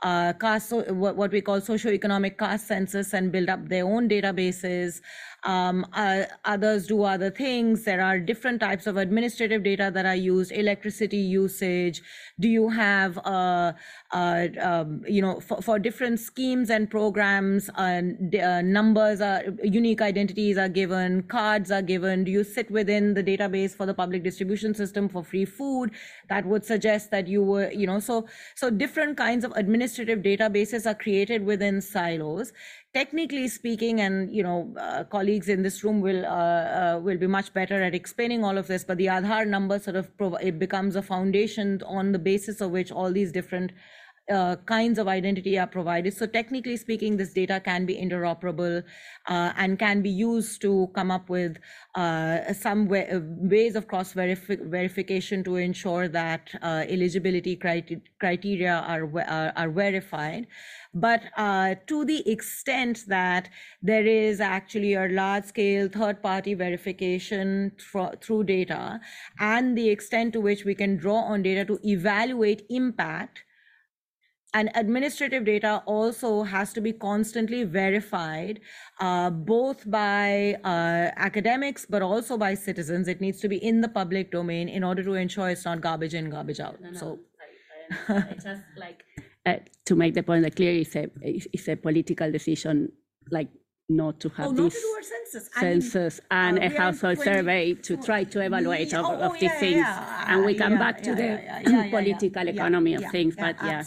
uh, 0.03 0.33
caste, 0.33 0.71
what, 0.71 1.15
what 1.15 1.31
we 1.31 1.41
call 1.41 1.59
socioeconomic 1.59 2.37
caste 2.37 2.67
census 2.67 3.13
and 3.13 3.31
build 3.31 3.49
up 3.49 3.67
their 3.67 3.85
own 3.85 4.07
databases. 4.07 5.01
Um, 5.45 5.85
uh, 5.93 6.23
others 6.43 6.87
do 6.87 7.03
other 7.03 7.29
things. 7.29 7.83
There 7.83 8.01
are 8.01 8.19
different 8.19 8.59
types 8.59 8.87
of 8.87 8.97
administrative 8.97 9.61
data 9.63 9.91
that 9.93 10.05
are 10.05 10.15
used, 10.15 10.51
electricity 10.51 11.17
usage. 11.17 12.01
Do 12.39 12.47
you 12.47 12.69
have, 12.69 13.19
uh, 13.19 13.73
uh, 14.15 14.47
um, 14.61 15.03
you 15.05 15.21
know, 15.21 15.41
for, 15.41 15.61
for, 15.61 15.77
different 15.77 16.21
schemes 16.21 16.69
and 16.69 16.89
programs, 16.89 17.69
uh, 17.71 18.01
uh, 18.41 18.61
numbers 18.61 19.19
are, 19.19 19.43
unique 19.61 20.01
identities 20.01 20.57
are 20.57 20.69
given, 20.69 21.21
cards 21.23 21.69
are 21.69 21.81
given. 21.81 22.23
Do 22.23 22.31
you 22.31 22.45
sit 22.45 22.71
within 22.71 23.13
the 23.13 23.21
database 23.21 23.75
for 23.75 23.85
the 23.85 23.93
public 23.93 24.23
distribution 24.23 24.73
system 24.73 25.09
for 25.09 25.21
free 25.21 25.43
food? 25.43 25.91
That 26.29 26.45
would 26.45 26.63
suggest 26.63 27.11
that 27.11 27.27
you 27.27 27.43
were, 27.43 27.69
you 27.71 27.87
know, 27.87 27.99
so, 27.99 28.25
so 28.55 28.69
different 28.69 29.17
kinds 29.17 29.43
of 29.43 29.51
administrative 29.57 30.19
databases 30.19 30.85
are 30.89 30.95
created 30.95 31.45
within 31.45 31.81
silos 31.81 32.53
technically 32.95 33.49
speaking, 33.49 33.99
and 33.99 34.33
you 34.33 34.41
know, 34.41 34.73
uh, 34.79 35.03
colleagues 35.03 35.49
in 35.49 35.61
this 35.61 35.83
room 35.83 35.99
will 35.99 36.25
uh, 36.25 36.97
will 36.99 37.17
be 37.17 37.27
much 37.27 37.53
better 37.53 37.83
at 37.83 37.93
explaining 37.93 38.45
all 38.45 38.57
of 38.57 38.67
this. 38.67 38.85
But 38.85 38.97
the 38.97 39.07
Aadhaar 39.07 39.45
number 39.45 39.79
sort 39.79 39.97
of 39.97 40.09
it 40.41 40.57
becomes 40.57 40.95
a 40.95 41.01
foundation 41.01 41.81
on 41.85 42.13
the 42.13 42.19
basis 42.19 42.61
of 42.61 42.71
which 42.71 42.93
all 42.93 43.11
these 43.11 43.33
different 43.33 43.73
uh, 44.31 44.55
kinds 44.65 44.97
of 44.97 45.07
identity 45.07 45.57
are 45.59 45.67
provided. 45.67 46.13
So 46.13 46.25
technically 46.25 46.77
speaking, 46.77 47.17
this 47.17 47.33
data 47.33 47.59
can 47.59 47.85
be 47.85 47.95
interoperable 47.95 48.83
uh, 49.27 49.53
and 49.55 49.77
can 49.77 50.01
be 50.01 50.09
used 50.09 50.61
to 50.61 50.89
come 50.95 51.11
up 51.11 51.29
with 51.29 51.57
uh, 51.95 52.53
some 52.53 52.87
way, 52.87 53.07
ways 53.13 53.75
of 53.75 53.87
cross 53.87 54.13
verification 54.13 55.43
to 55.43 55.55
ensure 55.57 56.07
that 56.07 56.49
uh, 56.61 56.85
eligibility 56.89 57.55
criteria, 57.55 58.73
are, 58.73 59.09
are, 59.27 59.53
are 59.55 59.69
verified. 59.69 60.47
But 60.93 61.23
uh, 61.37 61.75
to 61.87 62.05
the 62.05 62.27
extent 62.29 63.03
that 63.07 63.49
there 63.81 64.05
is 64.05 64.39
actually 64.39 64.93
a 64.93 65.07
large 65.09 65.45
scale 65.45 65.89
third 65.89 66.23
party 66.23 66.53
verification 66.53 67.73
through 68.21 68.45
data 68.45 68.99
and 69.39 69.77
the 69.77 69.89
extent 69.89 70.33
to 70.33 70.41
which 70.41 70.63
we 70.63 70.73
can 70.73 70.95
draw 70.97 71.19
on 71.19 71.43
data 71.43 71.65
to 71.65 71.79
evaluate 71.87 72.65
impact 72.69 73.44
and 74.55 74.71
administrative 74.75 75.43
data 75.43 75.83
also 75.85 76.43
has 76.43 76.71
to 76.73 76.81
be 76.81 76.93
constantly 76.93 77.65
verified 77.65 78.61
uh, 79.01 79.29
both 79.29 79.89
by 79.91 80.55
uh, 80.63 81.11
academics 81.17 81.85
but 81.85 82.01
also 82.01 82.37
by 82.37 82.53
citizens. 82.53 83.09
It 83.09 83.19
needs 83.19 83.41
to 83.41 83.49
be 83.49 83.57
in 83.57 83.81
the 83.81 83.89
public 83.89 84.31
domain 84.31 84.69
in 84.69 84.83
order 84.83 85.03
to 85.03 85.13
ensure 85.15 85.49
it's 85.49 85.65
not 85.65 85.81
garbage 85.81 86.13
in 86.13 86.29
garbage 86.29 86.61
out. 86.61 86.79
No, 86.79 86.91
no, 86.91 86.97
so 86.97 87.19
I, 88.07 88.13
I 88.13 88.33
just 88.33 88.63
like 88.77 89.03
uh, 89.45 89.57
to 89.85 89.95
make 89.95 90.13
the 90.13 90.23
point 90.23 90.43
that 90.43 90.55
clearly 90.55 90.81
it's 90.81 90.95
a, 90.95 91.09
it's 91.21 91.67
a 91.67 91.75
political 91.75 92.31
decision 92.31 92.93
like 93.31 93.49
not 93.87 94.19
to 94.19 94.29
have 94.29 94.47
oh, 94.47 94.51
this 94.53 94.83
census, 95.31 95.49
census 95.53 96.19
I 96.31 96.51
mean, 96.51 96.63
and 96.63 96.71
uh, 96.71 96.75
a 96.75 96.79
household 96.79 97.17
20, 97.17 97.31
survey 97.31 97.73
to 97.73 97.97
try 97.97 98.23
to 98.23 98.41
evaluate 98.41 98.91
yeah, 98.91 98.99
of, 98.99 99.05
oh, 99.05 99.19
of 99.21 99.33
these 99.33 99.43
yeah, 99.43 99.59
things. 99.59 99.75
Yeah, 99.75 100.25
and 100.27 100.45
we 100.45 100.55
come 100.55 100.73
yeah, 100.73 100.79
back 100.79 101.03
to 101.03 101.15
the 101.15 101.89
political 101.91 102.47
economy 102.47 102.95
of 102.95 103.03
things. 103.11 103.35
but 103.35 103.55
yeah, 103.63 103.83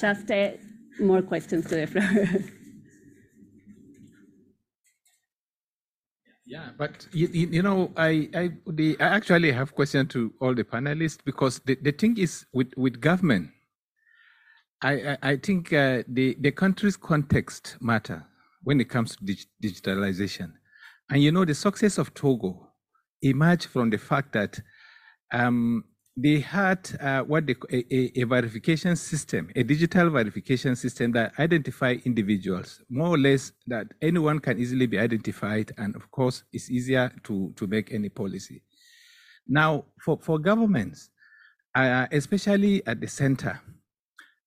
just 0.00 0.30
uh, 0.30 0.50
more 1.00 1.22
questions 1.22 1.66
to 1.66 1.76
the 1.76 1.86
floor. 1.86 2.44
Yeah, 6.46 6.70
but 6.76 7.06
you, 7.12 7.28
you 7.28 7.62
know, 7.62 7.92
I 7.96 8.28
I, 8.34 8.50
the, 8.66 8.96
I 8.98 9.04
actually 9.04 9.52
have 9.52 9.72
question 9.72 10.08
to 10.08 10.34
all 10.40 10.52
the 10.52 10.64
panelists 10.64 11.18
because 11.24 11.60
the, 11.60 11.76
the 11.76 11.92
thing 11.92 12.18
is 12.18 12.44
with, 12.52 12.72
with 12.76 13.00
government, 13.00 13.50
I, 14.82 14.92
I, 14.94 15.18
I 15.22 15.36
think 15.36 15.72
uh, 15.72 16.02
the, 16.08 16.36
the 16.40 16.50
country's 16.50 16.96
context 16.96 17.76
matter 17.80 18.26
when 18.62 18.80
it 18.80 18.88
comes 18.88 19.16
to 19.16 19.24
dig- 19.24 19.46
digitalization. 19.62 20.52
And 21.10 21.22
you 21.22 21.32
know, 21.32 21.44
the 21.44 21.54
success 21.54 21.98
of 21.98 22.14
Togo 22.14 22.68
emerged 23.22 23.66
from 23.66 23.90
the 23.90 23.98
fact 23.98 24.32
that 24.32 24.60
um, 25.32 25.84
they 26.16 26.40
had 26.40 26.90
uh, 27.00 27.22
what 27.22 27.46
they, 27.46 27.54
a, 27.70 28.20
a, 28.20 28.24
verification 28.24 28.96
system, 28.96 29.50
a 29.56 29.62
digital 29.62 30.10
verification 30.10 30.76
system 30.76 31.12
that 31.12 31.32
identify 31.38 31.96
individuals 32.04 32.82
more 32.90 33.08
or 33.08 33.18
less 33.18 33.52
that 33.66 33.86
anyone 34.02 34.38
can 34.38 34.58
easily 34.58 34.86
be 34.86 34.98
identified, 34.98 35.72
and 35.78 35.94
of 35.96 36.10
course, 36.10 36.42
it's 36.52 36.70
easier 36.70 37.12
to 37.24 37.52
to 37.56 37.66
make 37.66 37.92
any 37.92 38.08
policy. 38.08 38.62
Now, 39.46 39.86
for 40.04 40.18
for 40.20 40.38
governments, 40.38 41.10
uh, 41.74 42.06
especially 42.12 42.86
at 42.86 43.00
the 43.00 43.08
center, 43.08 43.60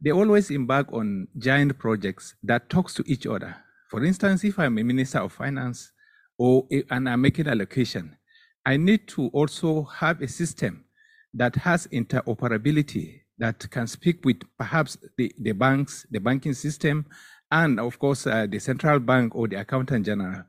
they 0.02 0.12
always 0.12 0.52
embark 0.52 0.92
on 0.92 1.28
giant 1.38 1.80
projects 1.80 2.36
that 2.44 2.70
talks 2.70 2.94
to 2.96 3.04
each 3.08 3.26
other. 3.26 3.56
For 3.94 4.04
instance, 4.04 4.44
if 4.44 4.58
I'm 4.58 4.80
a 4.80 4.84
minister 4.84 5.20
of 5.20 5.34
finance 5.34 5.92
or 6.40 6.68
and 6.90 7.08
I'm 7.08 7.22
making 7.22 7.48
allocation, 7.48 8.18
I 8.66 8.76
need 8.76 9.08
to 9.10 9.28
also 9.28 9.84
have 9.84 10.20
a 10.24 10.28
system 10.28 10.86
that 11.36 11.56
has 11.58 11.86
interoperability 11.90 13.20
that 13.38 13.70
can 13.70 13.86
speak 13.86 14.26
with 14.26 14.38
perhaps 14.58 14.98
the, 15.20 15.32
the 15.38 15.52
banks, 15.52 16.08
the 16.10 16.18
banking 16.18 16.56
system, 16.56 17.06
and 17.52 17.80
of 17.80 18.00
course 18.00 18.26
uh, 18.26 18.48
the 18.50 18.58
central 18.58 18.98
bank 18.98 19.36
or 19.36 19.48
the 19.48 19.58
accountant 19.58 20.08
general. 20.08 20.42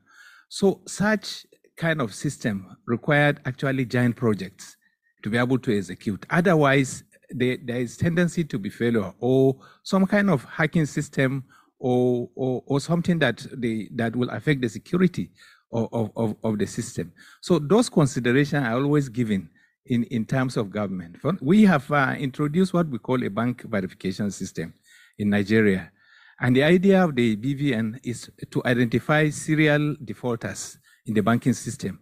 So 0.49 0.81
such 0.87 1.45
kind 1.77 2.01
of 2.01 2.15
system 2.15 2.75
required 2.87 3.41
actually 3.45 3.85
giant 3.85 4.15
projects 4.15 4.75
to 5.21 5.29
be 5.29 5.37
able 5.37 5.59
to 5.59 5.77
execute. 5.77 6.25
Otherwise, 6.31 7.03
there, 7.29 7.57
there 7.63 7.81
is 7.81 7.95
tendency 7.95 8.43
to 8.45 8.57
be 8.57 8.71
failure 8.71 9.13
or 9.19 9.55
some 9.83 10.07
kind 10.07 10.31
of 10.31 10.45
hacking 10.45 10.87
system 10.87 11.43
or, 11.79 12.29
or, 12.35 12.63
or 12.65 12.79
something 12.79 13.19
that, 13.19 13.45
they, 13.51 13.89
that 13.95 14.15
will 14.15 14.29
affect 14.29 14.61
the 14.61 14.69
security 14.69 15.31
of, 15.71 16.11
of, 16.15 16.35
of 16.43 16.57
the 16.57 16.65
system. 16.65 17.11
So 17.41 17.59
those 17.59 17.89
considerations 17.89 18.65
are 18.65 18.75
always 18.75 19.09
given 19.09 19.49
in, 19.85 20.03
in 20.05 20.25
terms 20.25 20.57
of 20.57 20.69
government. 20.71 21.17
We 21.41 21.63
have 21.65 21.91
uh, 21.91 22.15
introduced 22.17 22.73
what 22.73 22.87
we 22.87 22.97
call 22.97 23.23
a 23.23 23.29
bank 23.29 23.63
verification 23.63 24.31
system 24.31 24.73
in 25.17 25.29
Nigeria. 25.29 25.91
And 26.39 26.55
the 26.55 26.63
idea 26.63 27.03
of 27.03 27.15
the 27.15 27.35
BVN 27.37 27.99
is 28.03 28.29
to 28.51 28.61
identify 28.65 29.29
serial 29.29 29.95
defaulters 30.03 30.77
in 31.05 31.13
the 31.13 31.21
banking 31.21 31.53
system. 31.53 31.99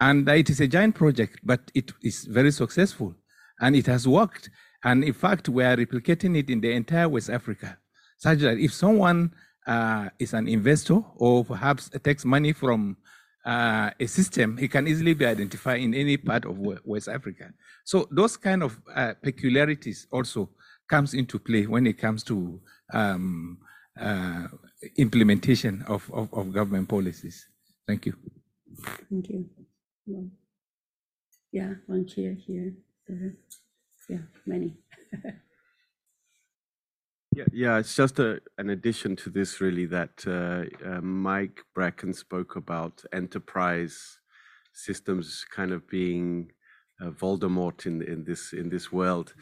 And 0.00 0.28
it 0.28 0.50
is 0.50 0.60
a 0.60 0.66
giant 0.66 0.94
project, 0.94 1.40
but 1.42 1.70
it 1.74 1.92
is 2.02 2.24
very 2.24 2.50
successful 2.50 3.14
and 3.60 3.76
it 3.76 3.86
has 3.86 4.08
worked. 4.08 4.50
And 4.82 5.04
in 5.04 5.12
fact, 5.12 5.48
we 5.48 5.64
are 5.64 5.76
replicating 5.76 6.36
it 6.36 6.50
in 6.50 6.60
the 6.60 6.72
entire 6.72 7.08
West 7.08 7.30
Africa, 7.30 7.78
such 8.24 8.38
that 8.38 8.56
if 8.58 8.72
someone 8.72 9.34
uh, 9.66 10.08
is 10.18 10.32
an 10.32 10.48
investor 10.48 10.98
or 11.16 11.44
perhaps 11.44 11.90
takes 12.02 12.24
money 12.24 12.52
from 12.54 12.96
uh, 13.44 13.90
a 14.00 14.06
system, 14.06 14.56
he 14.56 14.66
can 14.66 14.88
easily 14.88 15.12
be 15.12 15.26
identified 15.26 15.80
in 15.82 15.92
any 15.92 16.16
part 16.16 16.46
of 16.46 16.56
West 16.84 17.08
Africa. 17.08 17.50
So 17.84 18.08
those 18.10 18.38
kind 18.38 18.62
of 18.62 18.80
uh, 18.94 19.12
peculiarities 19.22 20.06
also 20.10 20.48
comes 20.88 21.12
into 21.12 21.38
play 21.38 21.66
when 21.66 21.86
it 21.86 21.98
comes 21.98 22.24
to 22.24 22.60
um, 22.94 23.58
uh, 24.00 24.46
implementation 24.96 25.84
of, 25.86 26.10
of, 26.14 26.32
of, 26.32 26.50
government 26.50 26.88
policies. 26.88 27.46
Thank 27.86 28.06
you. 28.06 28.14
Thank 29.10 29.28
you. 29.28 29.44
Yeah, 31.52 31.74
one 31.86 32.06
chair 32.06 32.32
here. 32.32 32.72
Yeah, 34.08 34.24
many. 34.46 34.78
Yeah, 37.34 37.44
yeah, 37.52 37.78
it's 37.78 37.96
just 37.96 38.18
a, 38.20 38.40
an 38.58 38.70
addition 38.70 39.16
to 39.16 39.30
this, 39.30 39.60
really, 39.60 39.86
that 39.86 40.24
uh, 40.26 40.88
uh, 40.88 41.00
Mike 41.00 41.64
Bracken 41.74 42.12
spoke 42.14 42.54
about 42.54 43.04
enterprise 43.12 44.20
systems 44.72 45.44
kind 45.50 45.72
of 45.72 45.88
being 45.88 46.52
uh, 47.00 47.10
Voldemort 47.10 47.86
in 47.86 48.02
in 48.02 48.24
this 48.24 48.52
in 48.52 48.68
this 48.68 48.92
world. 48.92 49.34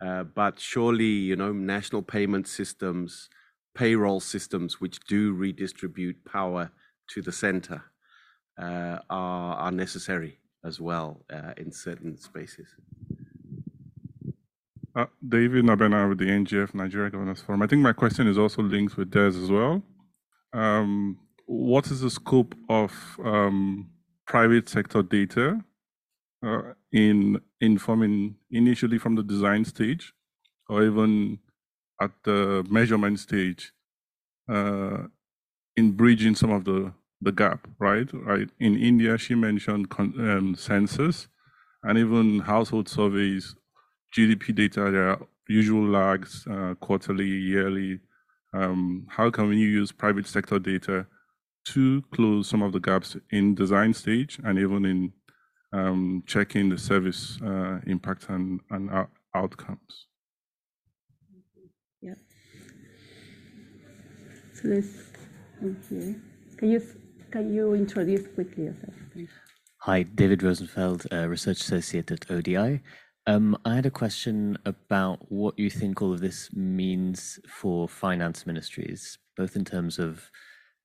Uh, 0.00 0.22
but 0.24 0.60
surely, 0.60 1.04
you 1.30 1.34
know, 1.36 1.52
national 1.52 2.02
payment 2.02 2.46
systems, 2.46 3.28
payroll 3.74 4.20
systems, 4.20 4.80
which 4.80 5.00
do 5.00 5.32
redistribute 5.32 6.24
power 6.24 6.70
to 7.08 7.20
the 7.20 7.32
center, 7.32 7.82
uh, 8.58 8.98
are 9.10 9.56
are 9.56 9.72
necessary 9.72 10.38
as 10.64 10.80
well 10.80 11.24
uh, 11.32 11.52
in 11.56 11.72
certain 11.72 12.16
spaces. 12.16 12.68
Uh, 14.94 15.06
David 15.26 15.64
Nabena 15.64 16.08
with 16.08 16.18
the 16.18 16.26
NGF 16.26 16.74
Nigeria 16.74 17.10
Governance 17.10 17.40
Forum. 17.40 17.62
I 17.62 17.68
think 17.68 17.80
my 17.82 17.92
question 17.92 18.26
is 18.26 18.36
also 18.36 18.62
linked 18.62 18.96
with 18.96 19.12
theirs 19.12 19.36
as 19.36 19.50
well. 19.50 19.82
Um, 20.52 21.18
what 21.46 21.86
is 21.86 22.00
the 22.00 22.10
scope 22.10 22.56
of 22.68 22.92
um, 23.24 23.88
private 24.26 24.68
sector 24.68 25.02
data 25.02 25.60
uh, 26.44 26.62
in 26.92 27.40
informing 27.60 28.36
initially 28.50 28.98
from 28.98 29.14
the 29.14 29.22
design 29.22 29.64
stage 29.64 30.12
or 30.68 30.82
even 30.82 31.38
at 32.00 32.10
the 32.24 32.66
measurement 32.68 33.20
stage 33.20 33.72
uh, 34.48 35.04
in 35.76 35.92
bridging 35.92 36.34
some 36.34 36.50
of 36.50 36.64
the, 36.64 36.92
the 37.20 37.30
gap, 37.30 37.68
right? 37.78 38.08
Right. 38.12 38.48
In 38.58 38.76
India, 38.76 39.18
she 39.18 39.36
mentioned 39.36 39.86
um, 39.98 40.56
census 40.56 41.28
and 41.84 41.96
even 41.96 42.40
household 42.40 42.88
surveys 42.88 43.54
GDP 44.14 44.54
data, 44.54 44.90
there 44.90 45.10
are 45.10 45.20
usual 45.48 45.86
lags, 45.86 46.46
uh, 46.50 46.74
quarterly, 46.80 47.26
yearly. 47.26 48.00
Um, 48.52 49.06
how 49.08 49.30
can 49.30 49.48
we 49.48 49.56
use 49.56 49.92
private 49.92 50.26
sector 50.26 50.58
data 50.58 51.06
to 51.66 52.02
close 52.12 52.48
some 52.48 52.62
of 52.62 52.72
the 52.72 52.80
gaps 52.80 53.16
in 53.30 53.54
design 53.54 53.94
stage 53.94 54.40
and 54.44 54.58
even 54.58 54.84
in 54.84 55.12
um, 55.72 56.22
checking 56.26 56.68
the 56.68 56.78
service 56.78 57.38
uh, 57.44 57.78
impact 57.86 58.26
and, 58.28 58.60
and 58.70 58.90
outcomes? 59.34 60.06
Yeah. 62.02 62.14
So 64.54 64.68
let's 64.68 64.88
okay. 65.62 66.16
Can 66.56 66.70
you 66.70 66.82
can 67.30 67.54
you 67.54 67.74
introduce 67.74 68.26
quickly 68.34 68.64
yourself? 68.64 68.94
Please? 69.12 69.30
Hi, 69.82 70.02
David 70.02 70.42
Rosenfeld, 70.42 71.06
uh, 71.12 71.28
research 71.28 71.60
associate 71.60 72.10
at 72.10 72.30
ODI. 72.30 72.82
Um, 73.26 73.56
I 73.64 73.74
had 73.74 73.86
a 73.86 73.90
question 73.90 74.56
about 74.64 75.30
what 75.30 75.58
you 75.58 75.70
think 75.70 76.00
all 76.00 76.12
of 76.12 76.20
this 76.20 76.52
means 76.54 77.38
for 77.46 77.88
finance 77.88 78.46
ministries, 78.46 79.18
both 79.36 79.56
in 79.56 79.64
terms 79.64 79.98
of 79.98 80.30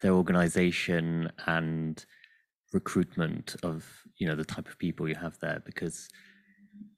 their 0.02 0.14
organization 0.14 1.32
and 1.48 2.06
recruitment 2.74 3.56
of 3.64 3.86
you 4.18 4.28
know 4.28 4.36
the 4.36 4.44
type 4.44 4.68
of 4.68 4.78
people 4.78 5.08
you 5.08 5.16
have 5.16 5.40
there 5.40 5.62
because 5.66 6.10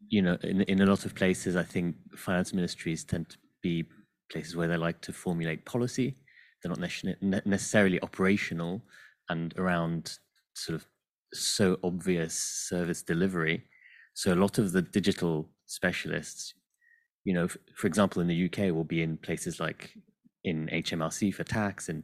you 0.09 0.21
know 0.23 0.35
in 0.43 0.61
in 0.61 0.81
a 0.81 0.85
lot 0.85 1.05
of 1.05 1.13
places 1.13 1.55
I 1.55 1.61
think 1.61 1.95
finance 2.15 2.51
ministries 2.53 3.03
tend 3.03 3.29
to 3.29 3.37
be 3.61 3.85
places 4.31 4.55
where 4.55 4.67
they 4.67 4.77
like 4.77 5.01
to 5.01 5.13
formulate 5.13 5.65
policy. 5.65 6.15
They're 6.63 6.71
not 6.71 7.45
necessarily 7.45 8.01
operational 8.01 8.81
and 9.29 9.53
around 9.57 10.17
sort 10.55 10.75
of 10.75 10.87
so 11.31 11.77
obvious 11.83 12.33
service 12.33 13.03
delivery 13.03 13.63
so 14.17 14.33
a 14.33 14.43
lot 14.43 14.57
of 14.57 14.71
the 14.71 14.81
digital 14.81 15.47
specialists, 15.67 16.55
you 17.23 17.35
know, 17.35 17.47
for 17.75 17.85
example, 17.85 18.19
in 18.19 18.27
the 18.27 18.45
UK, 18.45 18.73
will 18.73 18.83
be 18.83 19.03
in 19.03 19.15
places 19.17 19.59
like 19.59 19.91
in 20.43 20.67
HMRC 20.73 21.31
for 21.35 21.43
tax 21.43 21.87
and 21.87 22.03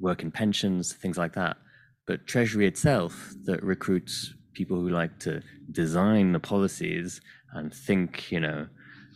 work 0.00 0.22
in 0.22 0.30
pensions, 0.30 0.94
things 0.94 1.18
like 1.18 1.34
that. 1.34 1.58
But 2.06 2.26
Treasury 2.26 2.66
itself, 2.66 3.34
that 3.44 3.62
recruits 3.62 4.32
people 4.54 4.80
who 4.80 4.88
like 4.88 5.18
to 5.20 5.42
design 5.72 6.32
the 6.32 6.40
policies 6.40 7.20
and 7.52 7.70
think, 7.70 8.32
you 8.32 8.40
know, 8.40 8.66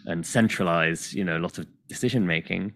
and 0.05 0.27
centralize, 0.27 1.15
you 1.15 1.25
know, 1.25 1.39
a 1.39 1.45
lot 1.47 1.57
of 1.57 1.67
decision 1.89 2.27
making. 2.27 2.75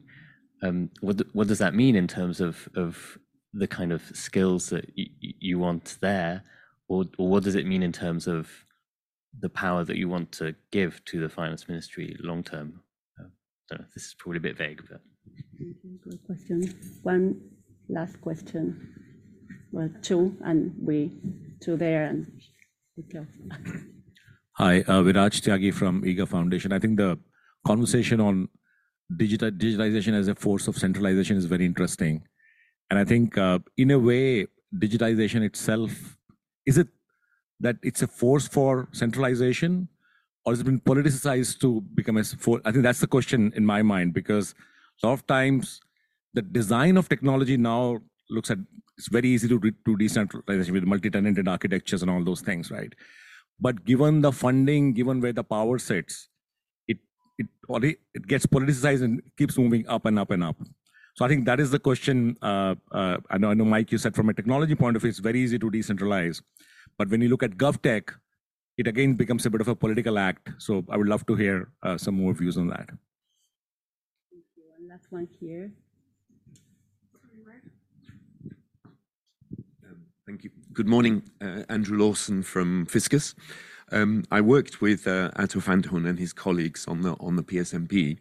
Um, 0.63 0.89
what 1.03 1.21
what 1.35 1.49
does 1.49 1.59
that 1.59 1.75
mean 1.75 1.97
in 1.97 2.09
terms 2.09 2.41
of 2.41 2.67
of 2.77 3.19
the 3.53 3.67
kind 3.67 3.93
of 3.93 4.01
skills 4.15 4.71
that 4.71 4.87
y- 4.97 5.09
you 5.21 5.59
want 5.59 5.99
there, 6.01 6.45
or 6.89 7.05
or 7.19 7.29
what 7.29 7.45
does 7.45 7.57
it 7.57 7.67
mean 7.67 7.83
in 7.83 7.93
terms 7.93 8.27
of 8.27 8.49
the 9.41 9.49
power 9.49 9.85
that 9.85 9.97
you 9.97 10.09
want 10.09 10.33
to 10.33 10.55
give 10.71 11.05
to 11.07 11.21
the 11.21 11.29
finance 11.29 11.69
ministry 11.69 12.17
long 12.21 12.43
term? 12.43 12.81
Uh, 13.19 13.25
don't 13.69 13.81
know. 13.81 13.87
This 13.95 14.05
is 14.07 14.15
probably 14.19 14.39
a 14.39 14.41
bit 14.41 14.57
vague, 14.57 14.83
but. 14.91 15.01
Good 16.03 16.25
question. 16.27 16.63
One 17.03 17.41
last 17.89 18.21
question. 18.21 18.95
Well, 19.73 19.91
two, 20.03 20.37
and 20.45 20.75
we 20.81 21.11
two 21.61 21.77
there, 21.77 22.05
and 22.05 22.27
we 22.97 23.03
close. 23.05 23.27
Hi, 24.53 24.83
uh, 24.83 25.03
Viraj 25.03 25.41
Tyagi 25.41 25.75
from 25.75 26.03
eGov 26.03 26.29
Foundation. 26.29 26.73
I 26.73 26.79
think 26.79 26.97
the 26.97 27.19
conversation 27.67 28.21
on 28.21 28.49
digital 29.17 29.51
digitalization 29.51 30.13
as 30.15 30.29
a 30.29 30.35
force 30.35 30.69
of 30.69 30.77
centralization 30.77 31.37
is 31.37 31.47
very 31.47 31.67
interesting, 31.67 32.23
and 32.91 32.99
I 32.99 33.05
think 33.05 33.37
uh, 33.37 33.59
in 33.77 33.91
a 33.91 33.99
way, 33.99 34.47
digitization 34.77 35.43
itself 35.43 36.17
is 36.67 36.79
it 36.79 36.89
that 37.65 37.77
it's 37.83 38.03
a 38.03 38.07
force 38.07 38.47
for 38.47 38.89
centralization 38.93 39.89
or 40.45 40.53
has 40.53 40.61
it 40.61 40.65
been 40.65 40.81
politicized 40.81 41.59
to 41.61 41.81
become 41.95 42.19
a 42.19 42.25
force? 42.25 42.61
I 42.65 42.71
think 42.71 42.85
that's 42.85 43.01
the 43.01 43.07
question 43.07 43.53
in 43.57 43.65
my 43.65 43.83
mind 43.83 44.13
because 44.13 44.55
a 45.03 45.07
lot 45.07 45.15
of 45.15 45.27
times 45.27 45.81
the 46.35 46.43
design 46.43 46.99
of 46.99 47.09
technology 47.09 47.57
now 47.57 48.01
looks 48.29 48.51
at 48.51 48.59
it's 48.99 49.09
very 49.09 49.29
easy 49.29 49.49
to 49.49 49.59
do 49.59 49.97
decentralization 49.97 50.73
with 50.73 50.85
multi-tenanted 50.85 51.49
architectures 51.49 52.03
and 52.03 52.11
all 52.11 52.23
those 52.23 52.43
things, 52.43 52.71
right? 52.71 52.95
But 53.59 53.85
given 53.85 54.21
the 54.21 54.31
funding, 54.31 54.93
given 54.93 55.21
where 55.21 55.33
the 55.33 55.43
power 55.43 55.79
sits, 55.79 56.29
it 56.87 56.99
it 57.39 57.47
it 58.15 58.27
gets 58.29 58.47
politicized 58.47 59.03
and 59.03 59.21
keeps 59.37 59.59
moving 59.59 59.89
up 59.89 60.05
and 60.05 60.19
up 60.19 60.31
and 60.31 60.45
up. 60.45 60.57
So 61.17 61.25
I 61.25 61.29
think 61.29 61.45
that 61.47 61.61
is 61.61 61.71
the 61.71 61.79
question. 61.79 62.37
Uh, 62.43 62.75
uh, 62.93 63.17
I 63.31 63.39
know, 63.39 63.51
I 63.51 63.55
know, 63.55 63.65
Mike, 63.65 63.91
you 63.91 63.99
said 63.99 64.15
from 64.15 64.29
a 64.29 64.35
technology 64.35 64.75
point 64.75 64.97
of 64.97 65.03
view, 65.03 65.11
it's 65.11 65.19
very 65.21 65.41
easy 65.41 65.59
to 65.59 65.71
decentralize. 65.71 66.43
But 66.99 67.09
when 67.09 67.21
you 67.21 67.29
look 67.29 67.43
at 67.43 67.53
GovTech, 67.53 68.11
it 68.77 68.87
again 68.87 69.15
becomes 69.15 69.47
a 69.47 69.51
bit 69.51 69.61
of 69.61 69.69
a 69.69 69.75
political 69.75 70.19
act. 70.19 70.51
So 70.59 70.85
I 70.89 70.97
would 70.97 71.09
love 71.09 71.27
to 71.27 71.35
hear 71.35 71.69
uh, 71.83 71.97
some 71.99 72.17
more 72.17 72.33
views 72.33 72.57
on 72.57 72.69
that. 72.69 72.89
Thank 74.31 74.45
you. 74.57 74.63
One 74.79 74.89
last 74.89 75.07
one 75.11 75.29
here. 75.41 75.73
Um, 79.85 79.99
thank 80.27 80.45
you. 80.45 80.51
Good 80.73 80.89
morning, 80.89 81.23
uh, 81.41 81.63
Andrew 81.69 81.99
Lawson 81.99 82.43
from 82.43 82.87
Fiscus. 82.87 83.35
Um, 83.93 84.25
I 84.31 84.41
worked 84.41 84.81
with 84.81 85.07
uh, 85.07 85.31
Ato 85.37 85.61
Fanton 85.61 86.07
and 86.07 86.19
his 86.19 86.33
colleagues 86.33 86.87
on 86.89 87.03
the 87.03 87.13
on 87.21 87.37
the 87.37 87.43
PSNP, 87.43 88.19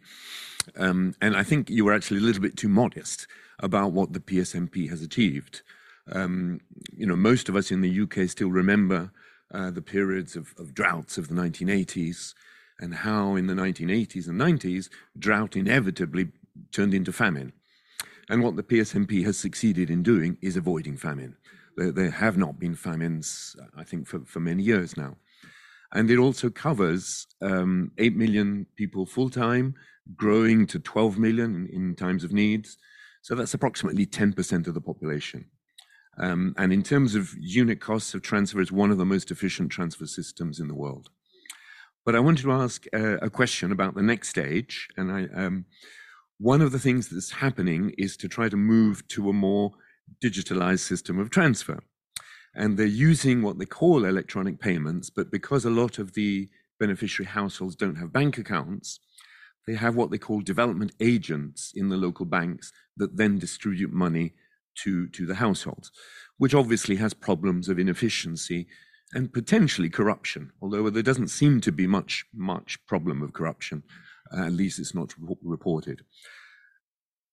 um, 0.76 1.14
and 1.20 1.36
I 1.36 1.42
think 1.42 1.70
you 1.70 1.84
were 1.84 1.94
actually 1.94 2.18
a 2.18 2.22
little 2.22 2.42
bit 2.42 2.56
too 2.56 2.68
modest 2.68 3.26
about 3.60 3.92
what 3.92 4.12
the 4.12 4.20
PSNP 4.20 4.88
has 4.90 5.02
achieved. 5.02 5.62
Um, 6.12 6.60
you 6.92 7.06
know, 7.06 7.16
most 7.16 7.48
of 7.48 7.56
us 7.56 7.70
in 7.70 7.80
the 7.80 8.00
UK 8.02 8.28
still 8.28 8.50
remember 8.50 9.10
uh, 9.52 9.70
the 9.70 9.82
periods 9.82 10.36
of, 10.36 10.54
of, 10.58 10.74
droughts 10.74 11.16
of 11.16 11.28
the 11.28 11.34
1980s. 11.34 12.34
and 12.80 12.94
how 12.94 13.36
in 13.36 13.46
the 13.46 13.54
1980s 13.54 14.28
and 14.28 14.40
90s, 14.40 14.88
drought 15.18 15.56
inevitably 15.56 16.28
turned 16.72 16.94
into 16.94 17.12
famine. 17.12 17.52
And 18.28 18.42
what 18.42 18.56
the 18.56 18.62
PSNP 18.62 19.24
has 19.24 19.38
succeeded 19.38 19.90
in 19.90 20.02
doing 20.02 20.38
is 20.40 20.56
avoiding 20.56 20.96
famine. 20.96 21.36
There, 21.76 21.92
there 21.92 22.10
have 22.10 22.36
not 22.36 22.58
been 22.58 22.74
famines, 22.74 23.56
I 23.76 23.84
think, 23.84 24.06
for, 24.06 24.20
for 24.24 24.40
many 24.40 24.62
years 24.62 24.96
now. 24.96 25.16
And 25.92 26.10
it 26.10 26.18
also 26.18 26.50
covers 26.50 27.26
um, 27.40 27.92
8 27.98 28.16
million 28.16 28.66
people 28.76 29.06
full 29.06 29.30
time, 29.30 29.74
growing 30.16 30.66
to 30.68 30.78
12 30.78 31.18
million 31.18 31.68
in, 31.72 31.88
in, 31.88 31.94
times 31.94 32.24
of 32.24 32.32
needs. 32.32 32.76
So 33.22 33.34
that's 33.34 33.54
approximately 33.54 34.06
10% 34.06 34.66
of 34.66 34.74
the 34.74 34.80
population. 34.80 35.46
Um, 36.18 36.54
and 36.56 36.72
in 36.72 36.82
terms 36.82 37.14
of 37.14 37.34
unit 37.38 37.80
costs 37.80 38.14
of 38.14 38.22
transfer, 38.22 38.60
it's 38.60 38.72
one 38.72 38.90
of 38.90 38.98
the 38.98 39.04
most 39.04 39.30
efficient 39.30 39.70
transfer 39.70 40.06
systems 40.06 40.60
in 40.60 40.68
the 40.68 40.74
world. 40.74 41.10
But 42.04 42.14
I 42.14 42.20
wanted 42.20 42.42
to 42.42 42.52
ask 42.52 42.84
uh, 42.92 43.16
a 43.18 43.30
question 43.30 43.72
about 43.72 43.94
the 43.94 44.02
next 44.02 44.28
stage. 44.28 44.88
And 44.96 45.10
I, 45.10 45.26
um, 45.34 45.64
one 46.38 46.60
of 46.60 46.72
the 46.72 46.78
things 46.78 47.08
that's 47.08 47.32
happening 47.32 47.94
is 47.96 48.16
to 48.18 48.28
try 48.28 48.48
to 48.48 48.56
move 48.56 49.06
to 49.08 49.28
a 49.28 49.32
more 49.32 49.72
digitalized 50.22 50.80
system 50.80 51.18
of 51.18 51.30
transfer. 51.30 51.80
And 52.54 52.76
they're 52.76 52.86
using 52.86 53.42
what 53.42 53.58
they 53.58 53.64
call 53.64 54.04
electronic 54.04 54.60
payments, 54.60 55.10
but 55.10 55.30
because 55.32 55.64
a 55.64 55.70
lot 55.70 55.98
of 55.98 56.14
the 56.14 56.48
beneficiary 56.78 57.26
households 57.26 57.74
don't 57.74 57.96
have 57.96 58.12
bank 58.12 58.38
accounts, 58.38 59.00
they 59.66 59.74
have 59.74 59.96
what 59.96 60.10
they 60.10 60.18
call 60.18 60.40
development 60.40 60.92
agents 61.00 61.72
in 61.74 61.88
the 61.88 61.96
local 61.96 62.26
banks 62.26 62.72
that 62.96 63.16
then 63.16 63.38
distribute 63.38 63.92
money 63.92 64.34
to, 64.82 65.08
to 65.08 65.26
the 65.26 65.34
households, 65.34 65.90
which 66.38 66.54
obviously 66.54 66.96
has 66.96 67.14
problems 67.14 67.68
of 67.68 67.78
inefficiency 67.78 68.66
and 69.12 69.32
potentially 69.32 69.88
corruption, 69.88 70.50
although 70.60 70.90
there 70.90 71.02
doesn't 71.02 71.28
seem 71.28 71.60
to 71.60 71.72
be 71.72 71.86
much, 71.86 72.24
much 72.34 72.84
problem 72.86 73.22
of 73.22 73.32
corruption. 73.32 73.82
Uh, 74.32 74.46
at 74.46 74.52
least 74.52 74.78
it's 74.78 74.94
not 74.94 75.14
reported. 75.42 76.02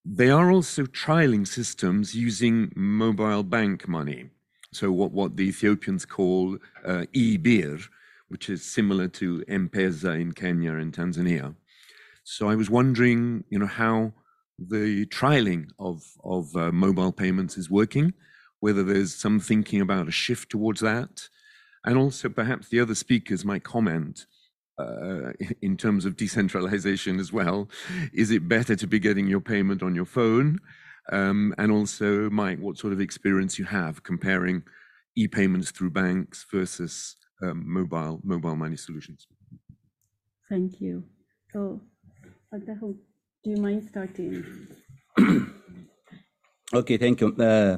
They 0.06 0.30
are 0.30 0.52
also 0.52 0.86
trialing 0.86 1.48
systems 1.48 2.14
using 2.16 2.72
mobile 2.76 3.44
bank 3.44 3.88
money. 3.88 4.30
So 4.74 4.92
what, 4.92 5.12
what 5.12 5.38
the 5.38 5.48
Ethiopians 5.48 6.06
call 6.06 6.58
uh, 6.86 7.06
e-bir, 7.14 7.80
which 8.30 8.50
is 8.50 8.64
similar 8.64 9.08
to 9.10 9.44
M-Pesa 9.48 10.20
in 10.20 10.32
Kenya 10.32 10.74
and 10.76 10.94
Tanzania. 10.94 11.56
So 12.24 12.50
I 12.50 12.56
was 12.56 12.70
wondering, 12.70 13.44
you 13.50 13.60
know, 13.60 13.68
how 13.68 14.14
the 14.60 15.06
trialing 15.07 15.68
of, 15.80 16.03
of 16.23 16.56
uh, 16.56 16.72
mobile 16.72 17.11
payments 17.11 17.57
is 17.57 17.69
working, 17.69 18.14
whether 18.60 18.84
there's 18.84 19.15
some 19.15 19.40
thinking 19.40 19.82
about 19.82 20.07
a 20.07 20.11
shift 20.11 20.49
towards 20.49 20.82
that, 20.82 21.30
and 21.86 21.98
also 21.98 22.30
perhaps 22.30 22.69
the 22.69 22.80
other 22.80 22.95
speakers 22.95 23.44
might 23.44 23.64
comment 23.64 24.26
uh, 24.78 25.34
in 25.61 25.78
terms 25.78 26.06
of 26.06 26.15
decentralization 26.15 27.19
as 27.19 27.34
well. 27.34 27.69
Is 28.14 28.32
it 28.32 28.48
better 28.48 28.76
to 28.76 28.88
be 28.88 28.99
getting 28.99 29.28
your 29.28 29.41
payment 29.41 29.84
on 29.84 29.95
your 29.95 30.06
phone? 30.06 30.60
Um, 31.11 31.53
and 31.57 31.72
also, 31.72 32.30
Mike, 32.30 32.60
what 32.60 32.78
sort 32.78 32.94
of 32.94 33.02
experience 33.02 33.57
you 33.57 33.65
have 33.65 34.03
comparing 34.03 34.64
e-payments 35.18 35.72
through 35.72 35.90
banks 35.91 36.45
versus 36.52 37.18
um, 37.44 37.64
mobile 37.65 38.22
mobile 38.23 38.56
money 38.56 38.78
solutions? 38.78 39.28
Thank 40.48 40.80
you. 40.80 41.03
So, 41.52 41.82
do 43.44 43.50
you 43.50 43.58
mind 43.58 43.84
starting? 43.90 44.44
okay, 46.74 46.98
thank 46.98 47.22
you. 47.22 47.36
Uh, 47.36 47.78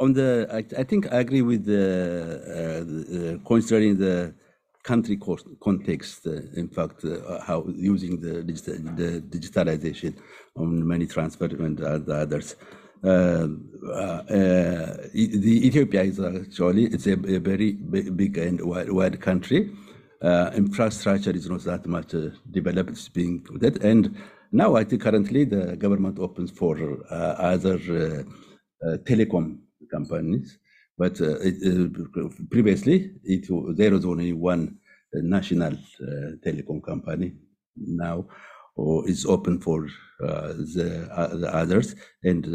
on 0.00 0.12
the, 0.12 0.48
I, 0.52 0.80
I, 0.80 0.84
think 0.84 1.12
I 1.12 1.18
agree 1.18 1.42
with 1.42 1.64
the, 1.64 1.84
uh, 2.58 3.40
uh, 3.40 3.46
considering 3.46 3.96
the 3.96 4.34
country 4.82 5.18
context, 5.60 6.26
uh, 6.26 6.32
in 6.54 6.68
fact, 6.68 7.04
uh, 7.04 7.40
how 7.40 7.64
using 7.74 8.20
the, 8.20 8.42
digital, 8.42 8.74
the 8.94 9.20
digitalization 9.22 10.14
on 10.56 10.86
money 10.86 11.06
transfer 11.06 11.46
and 11.46 11.78
the 11.78 12.14
others. 12.14 12.56
Uh, 13.02 13.48
uh, 13.92 14.96
the 15.12 15.60
Ethiopia 15.66 16.02
is 16.02 16.20
actually 16.20 16.84
it's 16.86 17.06
a, 17.06 17.12
a 17.12 17.38
very 17.38 17.72
big 17.72 18.38
and 18.38 18.60
wide, 18.60 18.90
wide 18.90 19.20
country. 19.20 19.70
infrastructure 20.54 21.30
is 21.30 21.48
not 21.50 21.62
that 21.64 21.86
much 21.86 22.14
developed, 22.50 22.90
it's 22.90 23.08
being 23.08 23.44
that, 23.60 23.82
and 23.82 24.16
now 24.52 24.76
I 24.76 24.84
think 24.84 25.02
currently 25.02 25.44
the 25.44 25.76
government 25.76 26.18
opens 26.18 26.50
for 26.50 26.76
uh, 27.10 27.14
other 27.52 27.78
uh, 27.90 28.22
uh, 28.86 28.96
telecom 28.98 29.58
companies 29.90 30.58
but 30.96 31.20
uh, 31.20 31.38
it, 31.40 31.56
uh, 32.16 32.28
previously, 32.50 33.12
it, 33.24 33.46
there 33.76 33.90
was 33.90 34.04
only 34.04 34.32
one 34.32 34.78
uh, 35.14 35.20
national 35.22 35.76
telecom 36.46 36.82
company. 36.82 37.32
Now, 37.76 38.26
or 38.76 39.08
it's 39.08 39.26
open 39.26 39.60
for 39.60 39.88
the, 40.20 41.08
the, 41.14 41.50
others, 41.52 41.96
and 42.22 42.46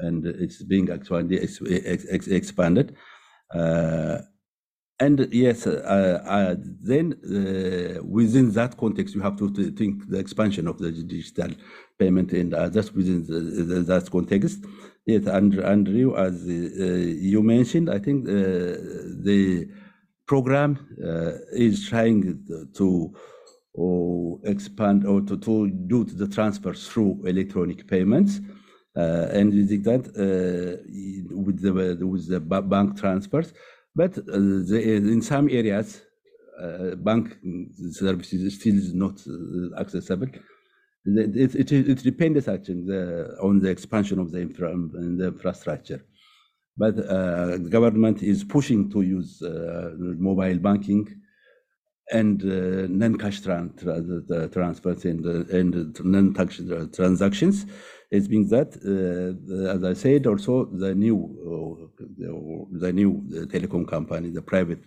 and 0.00 0.26
it's 0.26 0.62
being 0.62 0.90
actually 0.90 1.38
ex 1.40 1.62
ex 2.10 2.26
expanded. 2.26 2.96
And 5.04 5.16
yes, 5.32 5.64
then 6.90 7.06
within 8.18 8.46
that 8.58 8.72
context, 8.82 9.14
you 9.14 9.22
have 9.28 9.36
to, 9.36 9.46
think 9.80 9.94
the 10.08 10.18
expansion 10.18 10.64
of 10.68 10.76
the 10.78 10.90
digital 10.92 11.50
payment 11.98 12.32
and 12.32 12.54
others 12.54 12.92
within 12.92 13.20
the, 13.26 13.38
the, 13.70 13.80
that 13.90 14.10
context. 14.10 14.58
Yes, 15.06 15.26
and 15.26 15.58
Andrew, 15.74 16.16
as 16.16 16.34
uh, 16.46 16.52
you 17.30 17.42
mentioned, 17.42 17.90
I 17.90 17.98
think 17.98 18.28
uh, 18.28 18.32
the 19.28 19.68
program 20.26 20.78
uh, 21.04 21.32
is 21.52 21.88
trying 21.88 22.22
to 22.74 23.12
or 23.74 24.38
expand 24.44 25.06
or 25.06 25.20
to, 25.22 25.36
to 25.38 25.70
do 25.70 26.04
the 26.04 26.28
transfers 26.28 26.88
through 26.88 27.22
electronic 27.26 27.86
payments. 27.88 28.40
Uh, 28.94 29.26
and 29.32 29.54
using 29.54 29.82
that 29.82 30.04
uh, 30.08 30.76
with 31.34 31.62
the 31.62 31.72
with 32.06 32.28
the 32.28 32.40
bank 32.40 33.00
transfers, 33.00 33.54
but 33.94 34.18
uh, 34.18 34.22
the, 34.70 34.80
in 34.96 35.22
some 35.22 35.48
areas, 35.48 36.02
bank 36.98 37.38
services 37.90 38.54
still 38.54 38.76
is 38.76 38.94
not 38.94 39.20
accessible. 39.78 40.28
It, 41.04 41.54
it, 41.56 41.72
it 41.72 42.02
depends 42.02 42.46
actually 42.46 42.84
the, 42.84 43.36
on 43.42 43.58
the 43.58 43.70
expansion 43.70 44.18
of 44.20 44.30
the, 44.30 44.40
infra, 44.40 44.68
the 45.18 45.26
infrastructure. 45.28 46.04
But 46.76 46.98
uh, 46.98 47.58
government 47.58 48.22
is 48.22 48.44
pushing 48.44 48.90
to 48.90 49.02
use 49.02 49.42
uh, 49.42 49.90
mobile 49.98 50.58
banking 50.58 51.08
and 52.10 52.42
uh, 52.42 52.86
non-cash 52.88 53.42
tran 53.42 53.76
tra 53.78 54.48
transfers 54.48 55.04
and, 55.04 55.24
and 55.26 56.00
non-cash 56.04 56.60
transactions. 56.94 57.66
It 58.12 58.28
means 58.28 58.50
that, 58.50 58.70
uh, 58.84 59.74
as 59.74 59.82
I 59.84 59.94
said, 59.94 60.26
also 60.26 60.66
the 60.66 60.94
new 60.94 61.16
uh, 61.50 62.04
the 62.84 62.92
new 62.92 63.10
telecom 63.46 63.88
company, 63.88 64.28
the 64.28 64.42
private 64.42 64.84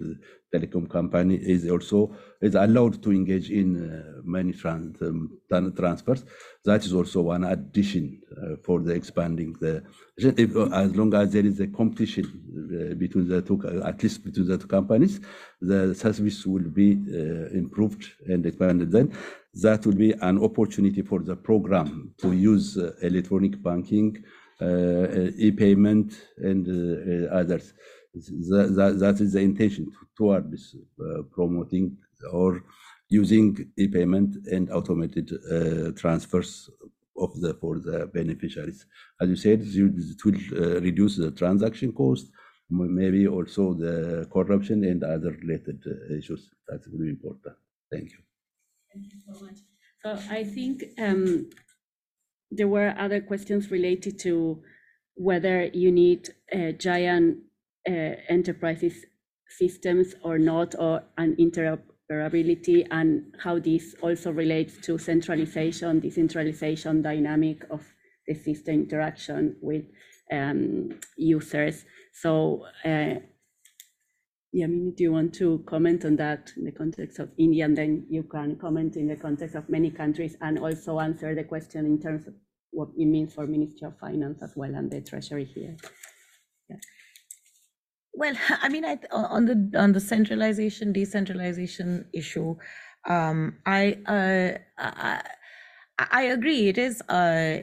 telecom 0.53 0.87
company, 0.87 1.35
is 1.35 1.67
also 1.67 2.15
is 2.39 2.53
allowed 2.53 3.01
to 3.01 3.11
engage 3.11 3.49
in 3.49 3.69
uh, 3.77 4.21
money 4.23 4.53
trans 4.53 5.01
um, 5.01 5.39
transfers. 5.49 6.23
That 6.65 6.85
is 6.85 6.93
also 6.93 7.21
one 7.21 7.45
addition 7.45 8.21
uh, 8.31 8.57
for 8.63 8.79
the 8.79 8.93
expanding 8.93 9.53
the. 9.59 9.83
If, 10.17 10.55
as 10.55 10.95
long 10.95 11.11
as 11.15 11.33
there 11.33 11.47
is 11.47 11.59
a 11.59 11.67
competition 11.67 12.25
uh, 12.25 12.93
between 12.93 13.27
the 13.27 13.41
two, 13.41 13.57
at 13.83 14.03
least 14.03 14.23
between 14.23 14.47
the 14.47 14.59
two 14.59 14.67
companies, 14.67 15.19
the 15.61 15.95
service 15.95 16.45
will 16.45 16.69
be 16.81 16.91
improved 17.61 18.03
and 18.27 18.45
expanded. 18.45 18.91
Then 18.91 19.17
that 19.61 19.85
will 19.85 19.95
be 19.95 20.11
an 20.21 20.43
opportunity 20.43 21.01
for 21.01 21.19
the 21.19 21.35
program 21.35 22.13
to 22.17 22.33
use 22.33 22.77
uh, 22.77 22.91
electronic 23.01 23.61
banking, 23.61 24.23
uh, 24.61 25.29
e-payment, 25.37 26.13
and 26.37 26.67
uh, 26.67 27.33
others. 27.33 27.73
That, 28.13 28.73
that, 28.77 28.99
that 28.99 29.19
is 29.19 29.33
the 29.33 29.41
intention 29.41 29.91
toward 30.17 30.51
this 30.51 30.75
promoting 31.31 31.97
or 32.31 32.63
using 33.09 33.71
e-payment 33.77 34.47
and 34.47 34.71
automated 34.71 35.29
transfers 35.97 36.69
of 37.17 37.39
the 37.41 37.53
for 37.55 37.79
the 37.79 38.07
beneficiaries. 38.13 38.85
As 39.21 39.29
you 39.29 39.35
said, 39.35 39.61
it 39.61 40.25
will 40.25 40.35
uh, 40.35 40.79
reduce 40.81 41.17
the 41.17 41.31
transaction 41.31 41.91
cost, 41.93 42.31
maybe 42.69 43.27
also 43.27 43.73
the 43.73 44.27
corruption 44.31 44.83
and 44.83 45.03
other 45.03 45.31
related 45.41 45.81
uh, 45.85 46.15
issues. 46.15 46.49
That's 46.67 46.87
very 46.87 47.09
important. 47.09 47.55
Thank 47.91 48.11
you. 48.11 48.34
Thank 48.95 49.13
you 49.13 49.19
so 49.27 49.45
much. 49.45 49.57
So 50.01 50.33
I 50.33 50.45
think 50.45 50.83
um, 50.97 51.49
there 52.49 52.69
were 52.69 52.95
other 52.97 53.19
questions 53.19 53.69
related 53.69 54.17
to 54.19 54.61
whether 55.15 55.65
you 55.65 55.91
need 55.91 56.29
uh, 56.53 56.71
giant 56.71 57.39
uh, 57.89 58.15
enterprises 58.29 59.05
systems 59.49 60.15
or 60.23 60.37
not, 60.37 60.75
or 60.79 61.03
an 61.17 61.35
interoperability, 61.35 62.87
and 62.89 63.35
how 63.43 63.59
this 63.59 63.95
also 64.01 64.31
relates 64.31 64.77
to 64.85 64.97
centralization, 64.97 65.99
decentralization 65.99 67.01
dynamic 67.01 67.65
of 67.69 67.83
the 68.27 68.33
system 68.33 68.75
interaction 68.75 69.55
with 69.61 69.83
um, 70.31 70.97
users. 71.17 71.83
So 72.13 72.65
uh, 72.85 73.15
Yamini, 74.55 74.95
do 74.95 75.03
you 75.03 75.11
want 75.11 75.33
to 75.35 75.63
comment 75.67 76.05
on 76.05 76.15
that 76.15 76.51
in 76.55 76.63
the 76.63 76.71
context 76.71 77.19
of 77.19 77.29
India? 77.37 77.65
And 77.65 77.77
then 77.77 78.05
you 78.09 78.23
can 78.23 78.55
comment 78.55 78.95
in 78.95 79.07
the 79.07 79.15
context 79.17 79.55
of 79.55 79.67
many 79.69 79.91
countries 79.91 80.37
and 80.41 80.59
also 80.59 80.99
answer 80.99 81.35
the 81.35 81.43
question 81.43 81.85
in 81.85 82.01
terms 82.01 82.25
of 82.25 82.33
what 82.71 82.89
it 82.97 83.05
means 83.05 83.33
for 83.33 83.45
Ministry 83.45 83.87
of 83.87 83.99
Finance 83.99 84.41
as 84.41 84.53
well 84.55 84.73
and 84.73 84.89
the 84.89 85.01
Treasury 85.01 85.45
here. 85.45 85.75
Yeah. 86.69 86.77
Well, 88.13 88.35
I 88.61 88.69
mean, 88.69 88.85
I, 88.85 88.97
on 89.11 89.45
the 89.45 89.71
on 89.77 89.91
the 89.91 89.99
centralization 89.99 90.93
decentralization 90.93 92.05
issue, 92.13 92.55
um, 93.09 93.57
I, 93.65 93.97
uh, 94.05 94.57
I 94.77 95.21
I 95.97 96.23
agree. 96.23 96.69
It 96.69 96.77
is 96.77 97.01
uh, 97.09 97.59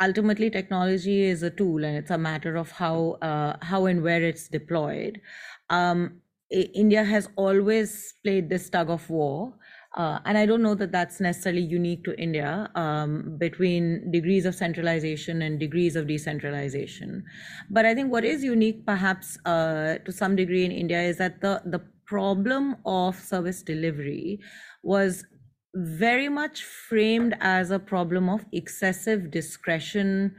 ultimately 0.00 0.50
technology 0.50 1.22
is 1.22 1.42
a 1.42 1.50
tool, 1.50 1.84
and 1.84 1.96
it's 1.96 2.10
a 2.10 2.18
matter 2.18 2.56
of 2.56 2.70
how 2.70 3.18
uh, 3.22 3.56
how 3.62 3.86
and 3.86 4.02
where 4.02 4.22
it's 4.22 4.48
deployed. 4.48 5.20
Um, 5.68 6.20
India 6.50 7.04
has 7.04 7.28
always 7.36 8.14
played 8.24 8.48
this 8.48 8.68
tug 8.68 8.90
of 8.90 9.08
war 9.08 9.54
uh, 9.96 10.20
and 10.24 10.38
I 10.38 10.46
don't 10.46 10.62
know 10.62 10.76
that 10.76 10.92
that's 10.92 11.20
necessarily 11.20 11.62
unique 11.62 12.04
to 12.04 12.16
India 12.16 12.70
um, 12.76 13.36
between 13.38 14.10
degrees 14.12 14.46
of 14.46 14.54
centralization 14.54 15.42
and 15.42 15.58
degrees 15.58 15.96
of 15.96 16.06
decentralization. 16.06 17.24
But 17.70 17.86
I 17.86 17.94
think 17.94 18.12
what 18.12 18.24
is 18.24 18.44
unique, 18.44 18.86
perhaps 18.86 19.36
uh, 19.44 19.96
to 20.04 20.12
some 20.12 20.36
degree 20.36 20.64
in 20.64 20.70
India, 20.70 21.02
is 21.02 21.16
that 21.18 21.40
the, 21.40 21.60
the 21.66 21.80
problem 22.06 22.76
of 22.86 23.16
service 23.16 23.62
delivery 23.62 24.38
was 24.84 25.24
very 25.74 26.28
much 26.28 26.62
framed 26.62 27.36
as 27.40 27.72
a 27.72 27.78
problem 27.78 28.28
of 28.28 28.44
excessive 28.52 29.30
discretion 29.30 30.34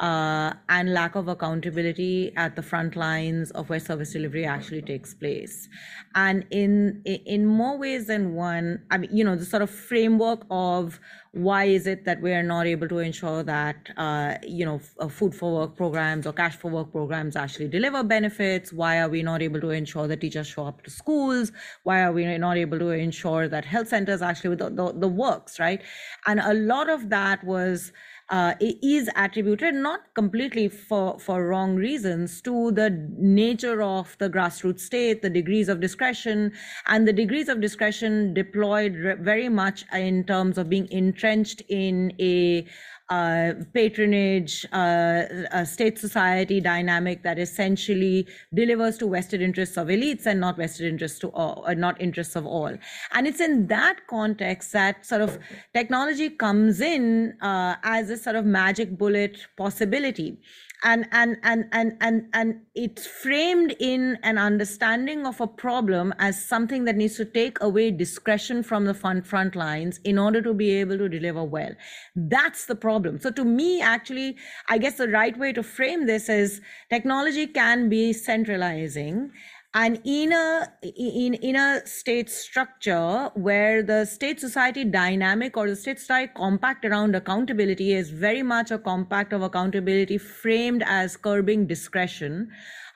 uh, 0.00 0.52
and 0.68 0.94
lack 0.94 1.16
of 1.16 1.26
accountability 1.26 2.32
at 2.36 2.54
the 2.54 2.62
front 2.62 2.94
lines 2.94 3.50
of 3.52 3.68
where 3.68 3.80
service 3.80 4.12
delivery 4.12 4.44
actually 4.44 4.82
takes 4.82 5.12
place. 5.12 5.68
And 6.14 6.46
in 6.50 7.02
in 7.04 7.46
more 7.46 7.76
ways 7.78 8.06
than 8.06 8.34
one, 8.34 8.82
I 8.90 8.98
mean, 8.98 9.16
you 9.16 9.24
know, 9.24 9.34
the 9.34 9.44
sort 9.44 9.62
of 9.62 9.70
framework 9.70 10.46
of 10.50 11.00
why 11.32 11.64
is 11.64 11.86
it 11.86 12.04
that 12.04 12.20
we 12.22 12.32
are 12.32 12.42
not 12.42 12.66
able 12.66 12.88
to 12.88 12.98
ensure 12.98 13.42
that 13.42 13.90
uh, 13.96 14.34
you 14.42 14.64
know 14.64 14.80
uh, 14.98 15.08
food 15.08 15.34
for 15.34 15.52
work 15.52 15.76
programs 15.76 16.26
or 16.26 16.32
cash 16.32 16.56
for 16.56 16.70
work 16.70 16.90
programs 16.92 17.36
actually 17.36 17.68
deliver 17.68 18.02
benefits? 18.02 18.72
Why 18.72 19.00
are 19.00 19.08
we 19.08 19.22
not 19.22 19.42
able 19.42 19.60
to 19.60 19.70
ensure 19.70 20.06
that 20.06 20.20
teachers 20.20 20.46
show 20.46 20.66
up 20.66 20.82
to 20.84 20.90
schools? 20.90 21.52
Why 21.82 22.02
are 22.02 22.12
we 22.12 22.24
not 22.38 22.56
able 22.56 22.78
to 22.78 22.90
ensure 22.90 23.48
that 23.48 23.64
health 23.64 23.88
centers 23.88 24.22
actually 24.22 24.56
the, 24.56 24.70
the, 24.70 24.92
the 24.92 25.08
works 25.08 25.58
right? 25.58 25.82
And 26.26 26.40
a 26.40 26.54
lot 26.54 26.88
of 26.88 27.10
that 27.10 27.44
was 27.44 27.92
uh, 28.30 28.54
is 28.60 29.08
attributed 29.16 29.74
not 29.74 30.00
completely 30.14 30.68
for, 30.68 31.18
for 31.18 31.46
wrong 31.46 31.76
reasons 31.76 32.40
to 32.42 32.70
the 32.72 32.90
nature 33.16 33.82
of 33.82 34.16
the 34.18 34.28
grassroots 34.28 34.80
state, 34.80 35.22
the 35.22 35.30
degrees 35.30 35.68
of 35.68 35.80
discretion, 35.80 36.52
and 36.86 37.08
the 37.08 37.12
degrees 37.12 37.48
of 37.48 37.60
discretion 37.60 38.34
deployed 38.34 39.18
very 39.20 39.48
much 39.48 39.84
in 39.92 40.24
terms 40.24 40.58
of 40.58 40.68
being 40.68 40.90
entrenched 40.90 41.62
in 41.68 42.12
a 42.20 42.66
uh, 43.10 43.52
patronage, 43.72 44.66
uh, 44.72 45.24
a 45.50 45.64
state 45.64 45.98
society 45.98 46.60
dynamic 46.60 47.22
that 47.22 47.38
essentially 47.38 48.26
delivers 48.54 48.98
to 48.98 49.08
vested 49.08 49.40
interests 49.40 49.76
of 49.76 49.88
elites 49.88 50.26
and 50.26 50.40
not 50.40 50.56
vested 50.56 50.86
interests 50.86 51.18
to 51.18 51.28
all, 51.28 51.64
or 51.66 51.74
not 51.74 52.00
interests 52.00 52.36
of 52.36 52.46
all. 52.46 52.76
And 53.12 53.26
it's 53.26 53.40
in 53.40 53.66
that 53.68 54.06
context 54.08 54.72
that 54.72 55.06
sort 55.06 55.22
of 55.22 55.38
technology 55.74 56.30
comes 56.30 56.80
in 56.80 57.34
uh, 57.40 57.76
as 57.82 58.10
a 58.10 58.16
sort 58.16 58.36
of 58.36 58.44
magic 58.44 58.96
bullet 58.98 59.38
possibility 59.56 60.38
and 60.84 61.08
and 61.12 61.36
and 61.42 61.66
and 61.72 61.96
and 62.00 62.28
and 62.32 62.60
it's 62.74 63.06
framed 63.06 63.74
in 63.80 64.18
an 64.22 64.38
understanding 64.38 65.26
of 65.26 65.40
a 65.40 65.46
problem 65.46 66.14
as 66.18 66.44
something 66.44 66.84
that 66.84 66.96
needs 66.96 67.16
to 67.16 67.24
take 67.24 67.60
away 67.60 67.90
discretion 67.90 68.62
from 68.62 68.84
the 68.84 68.94
front 68.94 69.26
front 69.26 69.56
lines 69.56 69.98
in 70.04 70.18
order 70.18 70.40
to 70.40 70.54
be 70.54 70.70
able 70.70 70.98
to 70.98 71.08
deliver 71.08 71.42
well. 71.42 71.72
That's 72.14 72.66
the 72.66 72.76
problem. 72.76 73.18
So 73.18 73.30
to 73.30 73.44
me 73.44 73.80
actually 73.80 74.36
i 74.68 74.78
guess 74.78 74.96
the 74.96 75.08
right 75.08 75.38
way 75.38 75.52
to 75.52 75.62
frame 75.62 76.06
this 76.06 76.28
is 76.28 76.60
technology 76.90 77.46
can 77.46 77.88
be 77.88 78.12
centralizing 78.12 79.30
and 79.74 80.00
in 80.04 80.32
a 80.32 80.66
in, 80.82 81.34
in 81.34 81.54
a 81.54 81.86
state 81.86 82.30
structure 82.30 83.30
where 83.34 83.82
the 83.82 84.04
state 84.06 84.40
society 84.40 84.84
dynamic 84.84 85.56
or 85.56 85.68
the 85.68 85.76
state 85.76 85.98
society 85.98 86.32
compact 86.34 86.86
around 86.86 87.14
accountability 87.14 87.92
is 87.92 88.10
very 88.10 88.42
much 88.42 88.70
a 88.70 88.78
compact 88.78 89.32
of 89.32 89.42
accountability 89.42 90.16
framed 90.16 90.82
as 90.86 91.16
curbing 91.16 91.66
discretion 91.66 92.48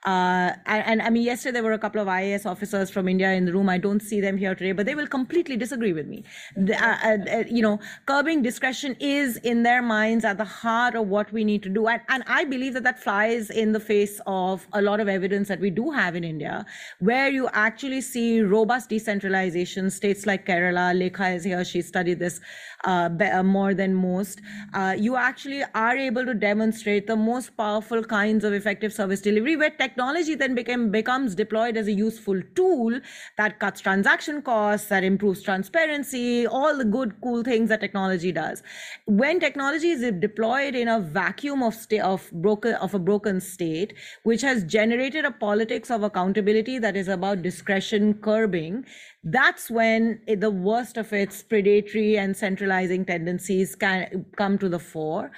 uh, 0.05 0.51
and, 0.67 0.85
and, 0.87 1.03
I 1.03 1.11
mean, 1.11 1.23
yesterday 1.23 1.53
there 1.53 1.63
were 1.63 1.73
a 1.73 1.79
couple 1.79 2.01
of 2.01 2.09
IAS 2.09 2.45
officers 2.45 2.91
from 2.91 3.07
India 3.07 3.31
in 3.33 3.45
the 3.45 3.53
room. 3.53 3.69
I 3.69 3.79
don't 3.79 4.03
see 4.03 4.21
them 4.21 4.37
here 4.37 4.53
today, 4.53 4.73
but 4.73 4.85
they 4.85 4.97
will 4.97 5.07
completely 5.07 5.57
disagree 5.57 5.93
with 5.93 6.09
me. 6.09 6.25
The, 6.57 6.75
uh, 6.75 6.97
uh, 7.05 7.19
uh, 7.31 7.45
you 7.49 7.63
know, 7.63 7.79
curbing 8.07 8.43
discretion 8.43 8.97
is 8.99 9.37
in 9.39 9.63
their 9.63 9.81
minds 9.81 10.25
at 10.25 10.39
the 10.39 10.45
heart 10.45 10.97
of 10.97 11.07
what 11.07 11.33
we 11.33 11.45
need 11.45 11.63
to 11.63 11.69
do. 11.69 11.87
And, 11.87 12.01
and 12.09 12.25
I 12.27 12.45
believe 12.45 12.75
that 12.75 12.83
that 12.83 12.99
flies 12.99 13.51
in 13.51 13.71
the 13.71 13.79
face 13.79 14.21
of 14.27 14.67
a 14.73 14.83
lot 14.83 14.99
of 14.99 15.07
evidence 15.07 15.47
that 15.47 15.61
we 15.61 15.71
do 15.71 15.93
have 15.93 16.17
in 16.17 16.25
India, 16.25 16.67
where 16.99 17.29
you 17.29 17.49
actually 17.53 18.01
see 18.01 18.41
robust 18.41 18.89
decentralization. 18.89 19.89
States 19.89 20.27
like 20.27 20.47
Kerala, 20.47 20.97
Lekha 20.99 21.37
is 21.37 21.45
here, 21.45 21.65
she 21.65 21.81
studied 21.81 22.19
this 22.19 22.41
Uh, 22.85 23.09
uh, 23.33 23.45
more 23.45 23.75
than 23.75 23.95
most. 23.95 24.41
Uh, 24.75 24.93
you 24.99 25.15
actually 25.15 25.63
are 25.73 25.97
able 25.97 26.25
to 26.25 26.35
demonstrate 26.35 27.07
the 27.07 27.15
most 27.15 27.57
powerful 27.57 28.03
kinds 28.03 28.43
of 28.43 28.53
effective 28.53 28.93
service 28.93 29.21
delivery 29.21 29.55
where 29.55 29.71
technology 29.71 30.35
then 30.35 30.53
became 30.53 30.91
becomes 30.91 31.37
deployed 31.37 31.77
as 31.77 31.87
a 31.87 31.93
useful 31.93 32.43
tool 32.57 32.99
that 33.39 33.61
cuts 33.61 33.81
transaction 33.81 34.43
costs, 34.43 34.89
that 34.89 35.05
improves 35.05 35.43
transparency, 35.43 36.45
all 36.45 36.77
the 36.77 36.85
good, 36.85 37.15
cool 37.23 37.45
things 37.45 37.69
that 37.69 37.81
technology 37.81 38.33
does. 38.33 38.65
When 39.07 39.39
technology 39.39 39.91
is 39.91 40.03
deployed 40.19 40.75
in 40.75 40.89
a 40.89 40.99
vacuum 40.99 41.63
of 41.63 41.75
state 41.75 42.01
of 42.01 42.29
broken 42.33 42.75
of 42.75 42.95
a 42.95 42.99
broken 42.99 43.41
state, 43.41 43.95
which 44.25 44.43
has 44.43 44.65
generated 44.65 45.25
a 45.25 45.31
politics 45.31 45.89
of 45.89 46.03
accountability 46.03 46.81
that 46.81 46.97
is 46.97 47.07
about 47.07 47.43
discretion 47.43 48.15
curbing, 48.15 48.85
that's 49.25 49.71
when 49.71 50.21
the 50.27 50.51
worst 50.51 50.97
of 50.97 51.13
its 51.13 51.43
predatory 51.43 52.19
and 52.19 52.37
centralizing 52.37 53.05
tendencies 53.05 53.77
can 53.77 54.27
come 54.37 54.59
to 54.59 54.69
the 54.69 54.81
fore. 54.81 55.31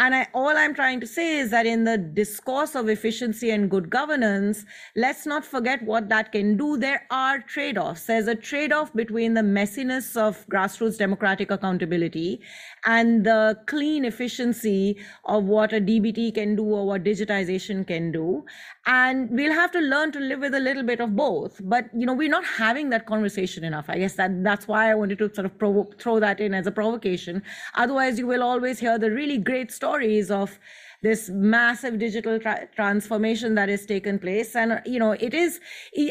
And 0.00 0.14
I, 0.14 0.26
all 0.32 0.56
I'm 0.56 0.74
trying 0.74 0.98
to 1.00 1.06
say 1.06 1.40
is 1.40 1.50
that 1.50 1.66
in 1.66 1.84
the 1.84 1.98
discourse 1.98 2.74
of 2.74 2.88
efficiency 2.88 3.50
and 3.50 3.70
good 3.70 3.90
governance, 3.90 4.64
let's 4.96 5.26
not 5.26 5.44
forget 5.44 5.82
what 5.82 6.08
that 6.08 6.32
can 6.32 6.56
do. 6.56 6.78
There 6.78 7.06
are 7.10 7.40
trade 7.40 7.76
offs. 7.76 8.06
There's 8.06 8.26
a 8.26 8.34
trade 8.34 8.72
off 8.72 8.94
between 8.94 9.34
the 9.34 9.42
messiness 9.42 10.16
of 10.16 10.46
grassroots 10.48 10.96
democratic 10.96 11.50
accountability 11.50 12.40
and 12.86 13.26
the 13.26 13.58
clean 13.66 14.06
efficiency 14.06 14.96
of 15.26 15.44
what 15.44 15.74
a 15.74 15.80
DBT 15.82 16.34
can 16.34 16.56
do 16.56 16.64
or 16.64 16.86
what 16.86 17.04
digitization 17.04 17.86
can 17.86 18.10
do. 18.10 18.42
And 18.86 19.28
we'll 19.30 19.52
have 19.52 19.70
to 19.72 19.80
learn 19.80 20.12
to 20.12 20.18
live 20.18 20.40
with 20.40 20.54
a 20.54 20.60
little 20.60 20.82
bit 20.82 21.00
of 21.00 21.14
both. 21.14 21.60
But, 21.62 21.90
you 21.94 22.06
know, 22.06 22.14
we're 22.14 22.30
not 22.30 22.46
having 22.46 22.88
that 22.88 23.04
conversation 23.04 23.64
enough. 23.64 23.84
I 23.90 23.98
guess 23.98 24.14
that 24.14 24.42
that's 24.42 24.66
why 24.66 24.90
I 24.90 24.94
wanted 24.94 25.18
to 25.18 25.34
sort 25.34 25.44
of 25.44 25.58
provo- 25.58 25.92
throw 25.98 26.18
that 26.20 26.40
in 26.40 26.54
as 26.54 26.66
a 26.66 26.70
provocation. 26.70 27.42
Otherwise, 27.74 28.18
you 28.18 28.26
will 28.26 28.42
always 28.42 28.78
hear 28.78 28.98
the 28.98 29.10
really 29.10 29.36
great 29.36 29.70
stories 29.90 30.30
of 30.30 30.58
this 31.02 31.30
massive 31.30 31.98
digital 31.98 32.38
tra- 32.38 32.68
transformation 32.74 33.54
that 33.54 33.70
has 33.70 33.86
taken 33.86 34.18
place. 34.18 34.54
And 34.54 34.82
you 34.84 34.98
know 34.98 35.12
it 35.12 35.32
is 35.34 35.58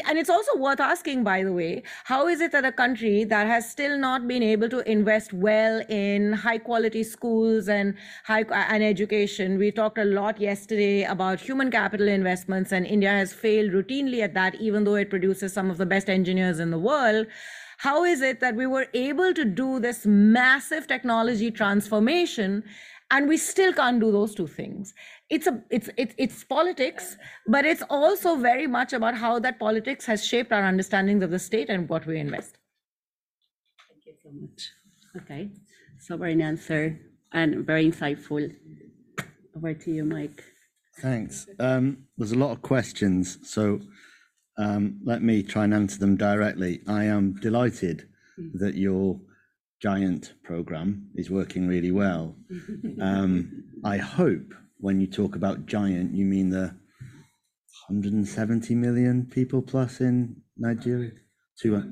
and 0.08 0.18
it's 0.18 0.28
also 0.28 0.56
worth 0.56 0.80
asking 0.80 1.22
by 1.24 1.44
the 1.44 1.52
way 1.52 1.82
how 2.04 2.26
is 2.26 2.40
it 2.40 2.52
that 2.52 2.64
a 2.64 2.72
country 2.72 3.22
that 3.24 3.46
has 3.46 3.70
still 3.70 3.96
not 3.98 4.26
been 4.26 4.42
able 4.42 4.68
to 4.68 4.80
invest 4.90 5.32
well 5.32 5.80
in 5.88 6.32
high 6.32 6.58
quality 6.58 7.04
schools 7.04 7.68
and 7.68 7.94
high 8.24 8.44
and 8.74 8.82
education? 8.82 9.58
We 9.58 9.70
talked 9.70 9.98
a 9.98 10.04
lot 10.04 10.40
yesterday 10.40 11.04
about 11.04 11.40
human 11.40 11.70
capital 11.70 12.08
investments 12.08 12.72
and 12.72 12.84
india 12.98 13.10
has 13.20 13.32
failed 13.32 13.70
routinely 13.78 14.20
at 14.28 14.34
that 14.34 14.60
even 14.68 14.84
though 14.84 14.98
it 15.04 15.08
produces 15.08 15.52
some 15.52 15.70
of 15.70 15.78
the 15.78 15.86
best 15.86 16.10
engineers 16.18 16.60
in 16.60 16.70
the 16.70 16.84
world. 16.90 17.26
How 17.88 18.04
is 18.04 18.20
it 18.20 18.40
that 18.40 18.56
we 18.56 18.66
were 18.66 18.86
able 18.92 19.32
to 19.32 19.44
do 19.58 19.80
this 19.80 20.04
massive 20.04 20.86
technology 20.86 21.50
transformation 21.50 22.62
and 23.10 23.28
we 23.28 23.36
still 23.36 23.72
can't 23.72 24.00
do 24.00 24.10
those 24.12 24.34
two 24.34 24.46
things. 24.46 24.94
It's 25.28 25.46
a 25.46 25.62
it's 25.70 25.90
it's, 25.96 26.14
it's 26.16 26.44
politics 26.44 27.16
but 27.46 27.64
it's 27.64 27.82
also 27.90 28.36
very 28.36 28.66
much 28.66 28.92
about 28.92 29.14
how 29.14 29.38
that 29.40 29.58
politics 29.58 30.06
has 30.06 30.24
shaped 30.24 30.52
our 30.52 30.62
understandings 30.62 31.22
of 31.22 31.30
the 31.30 31.38
state 31.38 31.68
and 31.68 31.88
what 31.88 32.06
we 32.06 32.18
invest. 32.18 32.58
Thank 33.88 34.06
you 34.06 34.14
so 34.22 34.30
much. 34.32 34.70
Okay. 35.16 35.50
Sovereign 35.98 36.40
answer 36.40 36.98
and 37.32 37.66
very 37.66 37.90
insightful. 37.90 38.54
Over 39.56 39.74
to 39.74 39.90
you 39.90 40.04
mike. 40.04 40.44
Thanks. 41.00 41.48
Um, 41.58 42.04
there's 42.16 42.32
a 42.32 42.38
lot 42.38 42.52
of 42.52 42.62
questions 42.62 43.38
so 43.42 43.80
um, 44.58 45.00
let 45.04 45.22
me 45.22 45.42
try 45.42 45.64
and 45.64 45.74
answer 45.74 45.98
them 45.98 46.16
directly. 46.16 46.82
I 46.86 47.04
am 47.04 47.34
delighted 47.40 48.08
mm. 48.38 48.52
that 48.54 48.74
you're 48.74 49.18
giant 49.80 50.34
program 50.44 51.10
is 51.14 51.30
working 51.30 51.66
really 51.66 51.92
well. 51.92 52.36
Um, 53.00 53.64
I 53.82 53.96
hope 53.96 54.52
when 54.78 55.00
you 55.00 55.06
talk 55.06 55.34
about 55.34 55.64
giant, 55.64 56.14
you 56.14 56.26
mean 56.26 56.50
the 56.50 56.74
170 57.88 58.74
million 58.74 59.26
people 59.26 59.62
plus 59.62 60.00
in 60.00 60.36
Nigeria. 60.58 61.12
Two, 61.58 61.82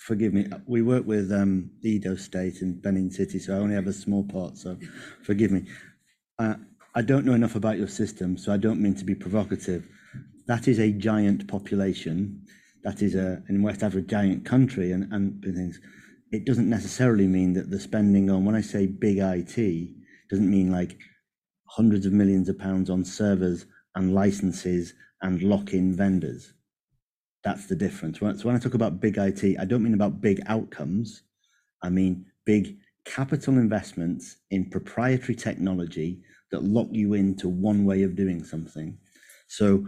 forgive 0.00 0.34
me. 0.34 0.46
We 0.66 0.82
work 0.82 1.06
with 1.06 1.32
um, 1.32 1.70
Edo 1.82 2.14
State 2.16 2.60
and 2.60 2.80
Benin 2.82 3.10
City, 3.10 3.38
so 3.38 3.54
I 3.54 3.58
only 3.58 3.74
have 3.74 3.86
a 3.86 3.92
small 3.92 4.24
part. 4.24 4.58
So 4.58 4.76
forgive 5.22 5.50
me. 5.50 5.64
Uh, 6.38 6.54
I 6.94 7.02
don't 7.02 7.24
know 7.24 7.34
enough 7.34 7.54
about 7.54 7.78
your 7.78 7.88
system, 7.88 8.36
so 8.36 8.52
I 8.52 8.58
don't 8.58 8.80
mean 8.80 8.94
to 8.96 9.04
be 9.04 9.14
provocative. 9.14 9.86
That 10.46 10.68
is 10.68 10.78
a 10.78 10.90
giant 10.92 11.48
population. 11.48 12.42
That 12.84 13.02
is 13.02 13.14
a 13.14 13.42
in 13.48 13.62
West 13.62 13.82
Africa 13.82 14.06
giant 14.06 14.44
country, 14.44 14.92
and 14.92 15.12
and 15.12 15.42
things. 15.42 15.80
It 16.30 16.44
doesn't 16.44 16.68
necessarily 16.68 17.26
mean 17.26 17.54
that 17.54 17.70
the 17.70 17.80
spending 17.80 18.30
on 18.30 18.44
when 18.44 18.54
I 18.54 18.60
say 18.60 18.86
big 18.86 19.18
IT 19.18 19.88
doesn't 20.30 20.50
mean 20.50 20.70
like 20.70 20.98
hundreds 21.64 22.06
of 22.06 22.12
millions 22.12 22.48
of 22.48 22.58
pounds 22.58 22.90
on 22.90 23.04
servers 23.04 23.66
and 23.94 24.14
licenses 24.14 24.94
and 25.22 25.42
lock-in 25.42 25.94
vendors. 25.94 26.52
That's 27.44 27.66
the 27.66 27.76
difference. 27.76 28.20
So 28.20 28.46
when 28.46 28.56
I 28.56 28.58
talk 28.58 28.74
about 28.74 29.00
big 29.00 29.16
IT, 29.16 29.58
I 29.58 29.64
don't 29.64 29.82
mean 29.82 29.94
about 29.94 30.20
big 30.20 30.40
outcomes. 30.46 31.22
I 31.82 31.88
mean 31.88 32.26
big 32.44 32.76
capital 33.04 33.54
investments 33.54 34.36
in 34.50 34.68
proprietary 34.70 35.34
technology 35.34 36.22
that 36.50 36.64
lock 36.64 36.88
you 36.90 37.14
into 37.14 37.48
one 37.48 37.84
way 37.84 38.02
of 38.02 38.16
doing 38.16 38.44
something. 38.44 38.98
So 39.48 39.86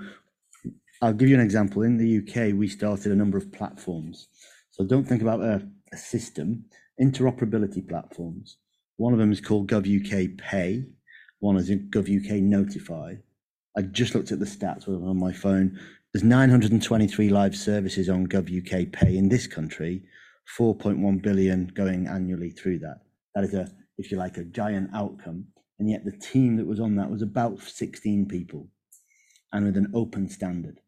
I'll 1.02 1.12
give 1.12 1.28
you 1.28 1.34
an 1.34 1.40
example. 1.40 1.82
In 1.82 1.96
the 1.96 2.18
UK, 2.18 2.54
we 2.54 2.68
started 2.68 3.12
a 3.12 3.16
number 3.16 3.38
of 3.38 3.52
platforms. 3.52 4.28
So 4.70 4.84
don't 4.84 5.04
think 5.04 5.22
about 5.22 5.40
a, 5.40 5.66
system, 5.96 6.64
interoperability 7.00 7.86
platforms. 7.88 8.58
One 8.96 9.12
of 9.12 9.18
them 9.18 9.32
is 9.32 9.40
called 9.40 9.68
GovUK 9.68 10.38
Pay. 10.38 10.84
One 11.38 11.56
is 11.56 11.70
GovUK 11.70 12.42
Notify. 12.42 13.14
I 13.76 13.82
just 13.82 14.14
looked 14.14 14.32
at 14.32 14.40
the 14.40 14.46
stats 14.46 14.88
on 14.88 15.18
my 15.18 15.32
phone. 15.32 15.78
There's 16.12 16.24
923 16.24 17.28
live 17.28 17.56
services 17.56 18.08
on 18.08 18.26
GovUK 18.26 18.92
Pay 18.92 19.16
in 19.16 19.28
this 19.28 19.46
country, 19.46 20.02
4.1 20.58 21.22
billion 21.22 21.68
going 21.68 22.08
annually 22.08 22.50
through 22.50 22.80
that. 22.80 23.00
That 23.34 23.44
is 23.44 23.54
a, 23.54 23.70
if 23.96 24.10
you 24.10 24.18
like, 24.18 24.36
a 24.36 24.44
giant 24.44 24.90
outcome. 24.94 25.46
And 25.78 25.88
yet 25.88 26.04
the 26.04 26.12
team 26.12 26.56
that 26.56 26.66
was 26.66 26.80
on 26.80 26.96
that 26.96 27.10
was 27.10 27.22
about 27.22 27.60
16 27.60 28.26
people 28.26 28.68
and 29.52 29.64
with 29.64 29.76
an 29.76 29.90
open 29.94 30.28
standard. 30.28 30.80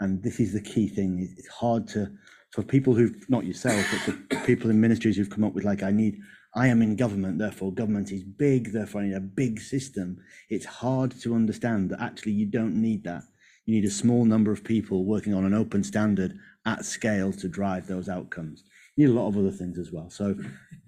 And 0.00 0.22
this 0.22 0.40
is 0.40 0.52
the 0.52 0.62
key 0.62 0.88
thing. 0.88 1.28
It's 1.36 1.48
hard 1.48 1.88
to, 1.88 2.12
for 2.52 2.62
people 2.62 2.94
who've 2.94 3.28
not 3.28 3.44
yourself, 3.44 3.84
but 4.06 4.44
people 4.46 4.70
in 4.70 4.80
ministries 4.80 5.16
who've 5.16 5.30
come 5.30 5.44
up 5.44 5.54
with 5.54 5.64
like, 5.64 5.82
I 5.82 5.90
need, 5.90 6.18
I 6.54 6.68
am 6.68 6.82
in 6.82 6.96
government, 6.96 7.38
therefore 7.38 7.72
government 7.72 8.10
is 8.10 8.24
big, 8.24 8.72
therefore 8.72 9.02
I 9.02 9.06
need 9.06 9.14
a 9.14 9.20
big 9.20 9.60
system. 9.60 10.18
It's 10.48 10.66
hard 10.66 11.12
to 11.20 11.34
understand 11.34 11.90
that 11.90 12.00
actually 12.00 12.32
you 12.32 12.46
don't 12.46 12.80
need 12.80 13.04
that 13.04 13.24
you 13.68 13.74
need 13.74 13.84
a 13.84 13.90
small 13.90 14.24
number 14.24 14.50
of 14.50 14.64
people 14.64 15.04
working 15.04 15.34
on 15.34 15.44
an 15.44 15.52
open 15.52 15.84
standard 15.84 16.38
at 16.64 16.86
scale 16.86 17.34
to 17.34 17.48
drive 17.48 17.86
those 17.86 18.08
outcomes. 18.08 18.64
You 18.96 19.06
need 19.06 19.12
a 19.12 19.20
lot 19.20 19.28
of 19.28 19.36
other 19.36 19.50
things 19.50 19.78
as 19.78 19.92
well. 19.92 20.08
So 20.08 20.34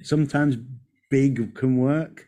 sometimes 0.02 0.56
big 1.10 1.54
can 1.54 1.76
work, 1.76 2.26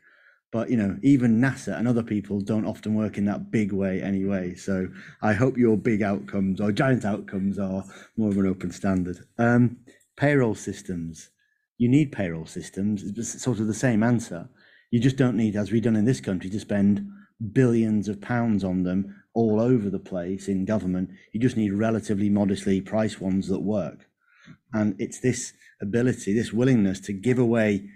but 0.53 0.70
you 0.70 0.77
know, 0.77 0.99
even 1.03 1.41
NASA 1.41 1.77
and 1.77 1.89
other 1.89 2.03
people 2.03 2.41
don't 2.41 2.66
often 2.66 2.95
work 2.95 3.16
in 3.16 3.24
that 3.24 3.51
big 3.51 3.73
way 3.73 4.03
anyway. 4.03 4.55
So 4.55 4.89
I 5.23 5.33
hope 5.33 5.57
your 5.57 5.79
big 5.79 6.03
outcomes 6.03 6.61
or 6.61 6.70
giant 6.70 7.05
outcomes 7.05 7.59
are 7.59 7.85
more 8.16 8.29
of 8.29 8.37
an 8.37 8.47
open 8.47 8.70
standard. 8.70 9.19
Um, 9.39 9.79
payroll 10.16 10.55
systems. 10.55 11.31
You 11.79 11.89
need 11.89 12.12
payroll 12.12 12.47
systems. 12.47 13.03
It's 13.03 13.43
sort 13.43 13.61
of 13.61 13.66
the 13.66 13.74
same 13.74 14.03
answer. 14.03 14.49
You 14.91 15.01
just 15.01 15.16
don't 15.16 15.39
need, 15.39 15.57
as 15.57 15.73
we've 15.73 15.83
done 15.83 15.97
in 15.97 16.05
this 16.05 16.20
country, 16.20 16.51
to 16.51 16.61
spend 16.61 17.09
billions 17.53 18.07
of 18.07 18.20
pounds 18.20 18.62
on 18.62 18.83
them 18.83 19.23
all 19.35 19.59
over 19.59 19.89
the 19.89 19.99
place 19.99 20.49
in 20.49 20.66
government. 20.66 21.11
You 21.33 21.41
just 21.41 21.57
need 21.57 21.73
relatively 21.73 22.29
modestly 22.29 22.83
priced 22.83 23.23
ones 23.23 23.49
that 23.49 23.61
work. 23.61 24.07
And 24.74 24.95
it's 24.99 25.19
this 25.19 25.55
ability, 25.81 26.35
this 26.35 26.53
willingness 26.53 27.01
to 27.01 27.15
give 27.15 27.39
away 27.39 27.89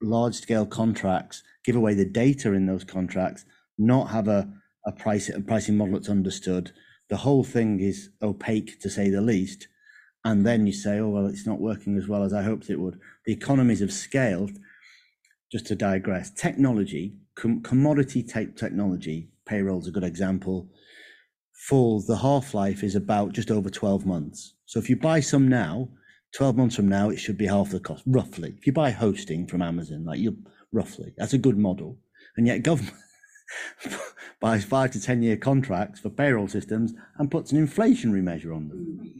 large 0.00 0.34
scale 0.34 0.66
contracts, 0.66 1.42
give 1.64 1.76
away 1.76 1.94
the 1.94 2.04
data 2.04 2.52
in 2.52 2.66
those 2.66 2.84
contracts, 2.84 3.44
not 3.78 4.10
have 4.10 4.28
a, 4.28 4.48
a, 4.86 4.92
price, 4.92 5.28
a 5.28 5.40
pricing 5.40 5.76
model 5.76 5.94
that's 5.94 6.08
understood. 6.08 6.72
The 7.08 7.18
whole 7.18 7.44
thing 7.44 7.80
is 7.80 8.10
opaque 8.22 8.80
to 8.80 8.90
say 8.90 9.10
the 9.10 9.20
least. 9.20 9.68
And 10.24 10.46
then 10.46 10.66
you 10.66 10.72
say, 10.72 10.98
oh, 10.98 11.08
well, 11.08 11.26
it's 11.26 11.46
not 11.46 11.60
working 11.60 11.96
as 11.96 12.06
well 12.06 12.22
as 12.22 12.32
I 12.32 12.42
hoped 12.42 12.70
it 12.70 12.78
would. 12.78 12.98
The 13.26 13.32
economies 13.32 13.82
of 13.82 13.92
scale, 13.92 14.48
just 15.50 15.66
to 15.66 15.74
digress, 15.74 16.30
technology, 16.30 17.16
com- 17.34 17.62
commodity 17.62 18.22
type 18.22 18.56
technology 18.56 19.28
payroll's 19.46 19.88
a 19.88 19.90
good 19.90 20.04
example. 20.04 20.68
For 21.68 22.00
the 22.02 22.16
half 22.16 22.54
life 22.54 22.82
is 22.82 22.94
about 22.94 23.32
just 23.32 23.50
over 23.50 23.70
12 23.70 24.06
months. 24.06 24.54
So 24.66 24.78
if 24.78 24.88
you 24.88 24.96
buy 24.96 25.20
some 25.20 25.48
now, 25.48 25.88
12 26.34 26.56
months 26.56 26.76
from 26.76 26.88
now, 26.88 27.10
it 27.10 27.18
should 27.18 27.36
be 27.36 27.46
half 27.46 27.70
the 27.70 27.80
cost, 27.80 28.02
roughly. 28.06 28.54
If 28.56 28.66
you 28.66 28.72
buy 28.72 28.90
hosting 28.90 29.46
from 29.46 29.62
Amazon, 29.62 30.04
like 30.04 30.18
you 30.18 30.36
roughly, 30.72 31.12
that's 31.16 31.32
a 31.32 31.38
good 31.38 31.58
model. 31.58 31.98
And 32.36 32.46
yet 32.46 32.62
government 32.62 32.96
buys 34.40 34.64
five 34.64 34.90
to 34.92 35.00
10 35.00 35.22
year 35.22 35.36
contracts 35.36 36.00
for 36.00 36.10
payroll 36.10 36.48
systems 36.48 36.94
and 37.18 37.30
puts 37.30 37.52
an 37.52 37.66
inflationary 37.66 38.22
measure 38.22 38.52
on 38.52 38.68
them. 38.68 39.12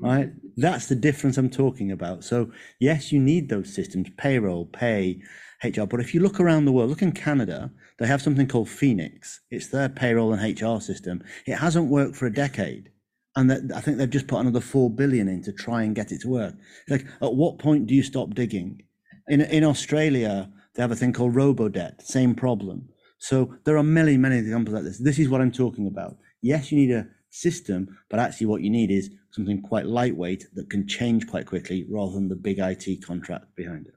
Right? 0.00 0.30
That's 0.56 0.86
the 0.86 0.94
difference 0.94 1.36
I'm 1.36 1.50
talking 1.50 1.92
about. 1.92 2.24
So 2.24 2.50
yes, 2.80 3.12
you 3.12 3.20
need 3.20 3.48
those 3.48 3.74
systems, 3.74 4.08
payroll, 4.16 4.66
pay, 4.66 5.20
HR. 5.62 5.84
But 5.84 6.00
if 6.00 6.14
you 6.14 6.20
look 6.20 6.40
around 6.40 6.64
the 6.64 6.72
world, 6.72 6.90
look 6.90 7.02
in 7.02 7.12
Canada, 7.12 7.70
they 7.98 8.06
have 8.06 8.22
something 8.22 8.46
called 8.46 8.68
Phoenix. 8.68 9.40
It's 9.50 9.68
their 9.68 9.88
payroll 9.88 10.32
and 10.32 10.60
HR 10.60 10.80
system. 10.80 11.22
It 11.46 11.56
hasn't 11.56 11.90
worked 11.90 12.16
for 12.16 12.26
a 12.26 12.32
decade. 12.32 12.90
And 13.36 13.50
that, 13.50 13.60
I 13.74 13.80
think 13.80 13.98
they've 13.98 14.08
just 14.08 14.28
put 14.28 14.40
another 14.40 14.60
four 14.60 14.90
billion 14.90 15.28
in 15.28 15.42
to 15.42 15.52
try 15.52 15.82
and 15.82 15.94
get 15.94 16.10
it 16.10 16.22
to 16.22 16.28
work. 16.28 16.54
Like, 16.88 17.06
at 17.20 17.34
what 17.34 17.58
point 17.58 17.86
do 17.86 17.94
you 17.94 18.02
stop 18.02 18.34
digging? 18.34 18.82
In, 19.28 19.42
in 19.42 19.64
Australia, 19.64 20.50
they 20.76 20.82
have 20.82 20.92
a 20.92 20.96
thing 20.96 21.12
called 21.12 21.34
Robodebt, 21.34 22.02
same 22.02 22.34
problem. 22.34 22.88
So 23.18 23.54
there 23.64 23.78
are 23.78 23.82
many, 23.82 24.16
many 24.16 24.36
examples 24.36 24.74
like 24.74 24.84
this. 24.84 24.98
This 24.98 25.18
is 25.18 25.28
what 25.28 25.40
I'm 25.40 25.52
talking 25.52 25.86
about. 25.86 26.16
Yes, 26.42 26.70
you 26.70 26.78
need 26.78 26.92
a 26.92 27.06
system, 27.30 27.98
but 28.10 28.20
actually 28.20 28.46
what 28.46 28.62
you 28.62 28.70
need 28.70 28.90
is 28.90 29.10
something 29.30 29.62
quite 29.62 29.86
lightweight 29.86 30.44
that 30.54 30.70
can 30.70 30.86
change 30.86 31.26
quite 31.26 31.46
quickly 31.46 31.86
rather 31.90 32.12
than 32.12 32.28
the 32.28 32.36
big 32.36 32.58
IT 32.58 33.04
contract 33.04 33.56
behind 33.56 33.86
it. 33.86 33.94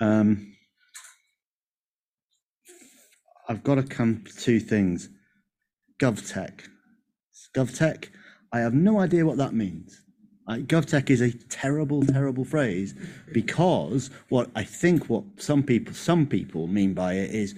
Um, 0.00 0.52
I've 3.48 3.62
got 3.62 3.76
to 3.76 3.82
come 3.82 4.24
to 4.24 4.36
two 4.36 4.58
things. 4.58 5.08
GovTech. 6.00 6.62
GovTech, 7.54 8.08
I 8.52 8.60
have 8.60 8.74
no 8.74 8.98
idea 8.98 9.24
what 9.24 9.36
that 9.38 9.54
means. 9.54 10.01
GovTech 10.48 11.10
is 11.10 11.20
a 11.20 11.32
terrible, 11.48 12.04
terrible 12.04 12.44
phrase 12.44 12.94
because 13.32 14.10
what 14.28 14.50
I 14.54 14.64
think 14.64 15.08
what 15.08 15.24
some 15.36 15.62
people 15.62 15.94
some 15.94 16.26
people 16.26 16.66
mean 16.66 16.94
by 16.94 17.14
it 17.14 17.30
is 17.30 17.54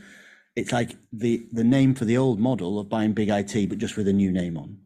it's 0.57 0.73
like 0.73 0.97
the 1.13 1.47
the 1.53 1.65
name 1.65 1.95
for 1.95 2.05
the 2.05 2.17
old 2.17 2.39
model 2.39 2.79
of 2.79 2.89
buying 2.89 3.13
big 3.13 3.29
IT, 3.29 3.69
but 3.69 3.79
just 3.79 3.97
with 3.97 4.09
a 4.09 4.13
new 4.13 4.31
name 4.31 4.57
on, 4.57 4.79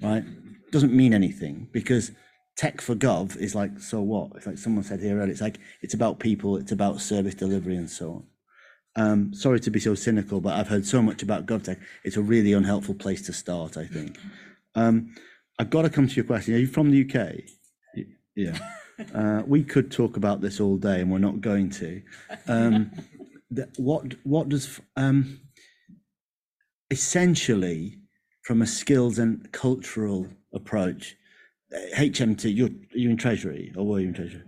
right? 0.00 0.24
Doesn't 0.70 0.92
mean 0.92 1.12
anything 1.12 1.68
because 1.72 2.12
tech 2.56 2.80
for 2.80 2.94
gov 2.94 3.36
is 3.36 3.54
like 3.54 3.78
so 3.80 4.00
what? 4.00 4.32
It's 4.36 4.46
like 4.46 4.58
someone 4.58 4.84
said 4.84 5.00
here 5.00 5.16
earlier. 5.18 5.30
It's 5.30 5.40
like 5.40 5.58
it's 5.80 5.94
about 5.94 6.20
people, 6.20 6.56
it's 6.56 6.72
about 6.72 7.00
service 7.00 7.34
delivery, 7.34 7.76
and 7.76 7.90
so 7.90 8.10
on. 8.10 8.24
Um, 8.94 9.34
sorry 9.34 9.58
to 9.60 9.70
be 9.70 9.80
so 9.80 9.94
cynical, 9.94 10.40
but 10.40 10.52
I've 10.54 10.68
heard 10.68 10.86
so 10.86 11.00
much 11.00 11.22
about 11.22 11.46
GovTech. 11.46 11.80
It's 12.04 12.18
a 12.18 12.22
really 12.22 12.52
unhelpful 12.52 12.94
place 12.94 13.22
to 13.22 13.32
start, 13.32 13.78
I 13.78 13.86
think. 13.86 14.18
Um, 14.74 15.14
I've 15.58 15.70
got 15.70 15.82
to 15.82 15.90
come 15.90 16.08
to 16.08 16.14
your 16.14 16.24
question. 16.24 16.54
Are 16.54 16.58
you 16.58 16.66
from 16.66 16.90
the 16.90 17.08
UK? 17.08 18.06
Yeah. 18.34 18.58
Uh, 19.14 19.42
we 19.46 19.64
could 19.64 19.90
talk 19.90 20.16
about 20.16 20.42
this 20.42 20.60
all 20.60 20.76
day, 20.76 21.00
and 21.00 21.10
we're 21.10 21.18
not 21.18 21.40
going 21.40 21.68
to. 21.68 22.00
Um, 22.46 22.92
the, 23.50 23.68
what 23.76 24.14
what 24.22 24.48
does 24.48 24.80
um, 24.96 25.40
essentially, 26.88 27.98
from 28.42 28.62
a 28.62 28.66
skills 28.66 29.18
and 29.18 29.50
cultural 29.50 30.28
approach, 30.52 31.16
HMT? 31.96 32.54
You're 32.54 32.68
you 32.92 33.10
in 33.10 33.16
Treasury, 33.16 33.72
or 33.76 33.84
were 33.84 33.98
you 33.98 34.08
in 34.08 34.14
Treasury? 34.14 34.42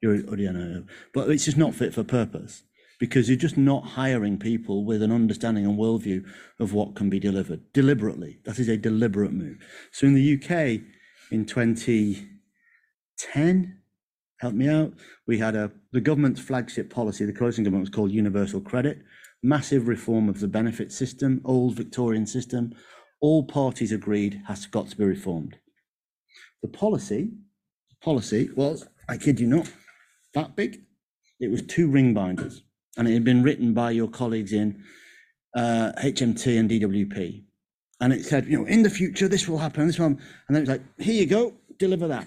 You're 0.00 0.18
Odiana, 0.22 0.84
but 1.14 1.30
it's 1.30 1.44
just 1.44 1.58
not 1.58 1.74
fit 1.74 1.94
for 1.94 2.02
purpose 2.02 2.64
because 3.02 3.28
you're 3.28 3.36
just 3.36 3.58
not 3.58 3.84
hiring 3.84 4.38
people 4.38 4.84
with 4.84 5.02
an 5.02 5.10
understanding 5.10 5.66
and 5.66 5.76
worldview 5.76 6.24
of 6.60 6.72
what 6.72 6.94
can 6.94 7.10
be 7.10 7.18
delivered 7.18 7.60
deliberately. 7.72 8.38
That 8.44 8.60
is 8.60 8.68
a 8.68 8.76
deliberate 8.76 9.32
move. 9.32 9.56
So 9.90 10.06
in 10.06 10.14
the 10.14 10.34
UK 10.34 10.82
in 11.32 11.44
2010, 11.44 13.78
help 14.38 14.54
me 14.54 14.68
out, 14.68 14.92
we 15.26 15.38
had 15.38 15.56
a 15.56 15.72
the 15.90 16.00
government's 16.00 16.40
flagship 16.40 16.94
policy, 16.94 17.24
the 17.24 17.32
coalition 17.32 17.64
government 17.64 17.88
was 17.88 17.90
called 17.90 18.12
Universal 18.12 18.60
Credit, 18.60 19.02
massive 19.42 19.88
reform 19.88 20.28
of 20.28 20.38
the 20.38 20.46
benefit 20.46 20.92
system, 20.92 21.40
old 21.44 21.74
Victorian 21.74 22.24
system. 22.24 22.72
All 23.20 23.42
parties 23.42 23.90
agreed 23.90 24.42
has 24.46 24.66
got 24.66 24.90
to 24.90 24.96
be 24.96 25.04
reformed. 25.04 25.56
The 26.62 26.68
policy, 26.68 27.32
policy 28.00 28.48
was, 28.54 28.86
I 29.08 29.16
kid 29.16 29.40
you 29.40 29.48
not, 29.48 29.72
that 30.34 30.54
big. 30.54 30.84
It 31.40 31.50
was 31.50 31.62
two 31.62 31.90
ring 31.90 32.14
binders 32.14 32.62
and 32.96 33.08
it 33.08 33.12
had 33.12 33.24
been 33.24 33.42
written 33.42 33.74
by 33.74 33.90
your 33.90 34.08
colleagues 34.08 34.52
in 34.52 34.82
uh, 35.56 35.92
HMT 36.02 36.58
and 36.58 36.70
DWP. 36.70 37.44
And 38.00 38.12
it 38.12 38.24
said, 38.24 38.46
you 38.46 38.58
know, 38.58 38.66
in 38.66 38.82
the 38.82 38.90
future, 38.90 39.28
this 39.28 39.48
will 39.48 39.58
happen, 39.58 39.86
this 39.86 39.98
one. 39.98 40.18
And 40.48 40.56
then 40.56 40.62
it's 40.62 40.70
like, 40.70 40.82
here 40.98 41.14
you 41.14 41.26
go, 41.26 41.54
deliver 41.78 42.08
that. 42.08 42.26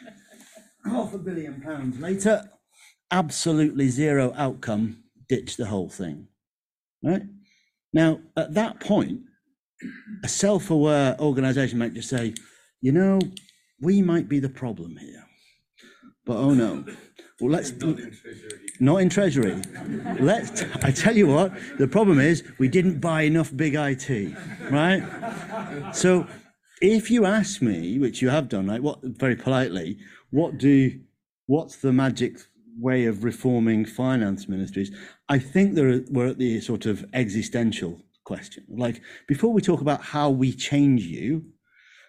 Half 0.84 1.14
a 1.14 1.18
billion 1.18 1.60
pounds 1.60 2.00
later, 2.00 2.50
absolutely 3.10 3.88
zero 3.88 4.32
outcome, 4.36 5.04
ditch 5.28 5.56
the 5.56 5.66
whole 5.66 5.90
thing. 5.90 6.28
Right? 7.02 7.22
Now, 7.92 8.20
at 8.36 8.54
that 8.54 8.80
point, 8.80 9.20
a 10.24 10.28
self 10.28 10.70
aware 10.70 11.16
organization 11.20 11.78
might 11.78 11.94
just 11.94 12.08
say, 12.08 12.34
you 12.80 12.92
know, 12.92 13.18
we 13.80 14.02
might 14.02 14.28
be 14.28 14.38
the 14.38 14.48
problem 14.48 14.96
here. 14.96 15.24
But 16.24 16.36
oh 16.36 16.54
no. 16.54 16.84
Well, 17.40 17.52
let's 17.52 17.72
not 18.80 18.98
in 18.98 19.08
treasury. 19.08 19.60
Let's. 20.18 20.62
I 20.82 20.90
tell 20.90 21.16
you 21.16 21.26
what. 21.26 21.52
The 21.78 21.88
problem 21.88 22.20
is 22.20 22.44
we 22.58 22.68
didn't 22.68 23.00
buy 23.00 23.22
enough 23.22 23.54
big 23.56 23.74
IT, 23.74 24.34
right? 24.70 25.02
So, 25.94 26.26
if 26.82 27.10
you 27.10 27.24
ask 27.24 27.62
me, 27.62 27.98
which 27.98 28.20
you 28.20 28.28
have 28.28 28.48
done, 28.48 28.68
right? 28.68 28.82
What 28.82 29.00
very 29.02 29.36
politely, 29.36 29.98
what 30.30 30.58
do, 30.58 31.00
what's 31.46 31.76
the 31.76 31.92
magic 31.92 32.38
way 32.78 33.06
of 33.06 33.24
reforming 33.24 33.84
finance 33.84 34.48
ministries? 34.48 34.90
I 35.28 35.38
think 35.38 35.74
there 35.74 36.02
we're 36.10 36.28
at 36.28 36.38
the 36.38 36.60
sort 36.60 36.86
of 36.86 37.04
existential 37.14 38.02
question. 38.24 38.64
Like 38.68 39.02
before 39.28 39.52
we 39.52 39.62
talk 39.62 39.80
about 39.80 40.02
how 40.02 40.28
we 40.30 40.52
change 40.52 41.02
you, 41.02 41.44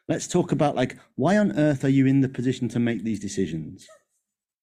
let's 0.07 0.27
talk 0.27 0.51
about 0.51 0.75
like 0.75 0.97
why 1.15 1.37
on 1.37 1.57
earth 1.57 1.83
are 1.83 1.89
you 1.89 2.05
in 2.05 2.21
the 2.21 2.29
position 2.29 2.67
to 2.69 2.79
make 2.79 3.03
these 3.03 3.19
decisions? 3.19 3.87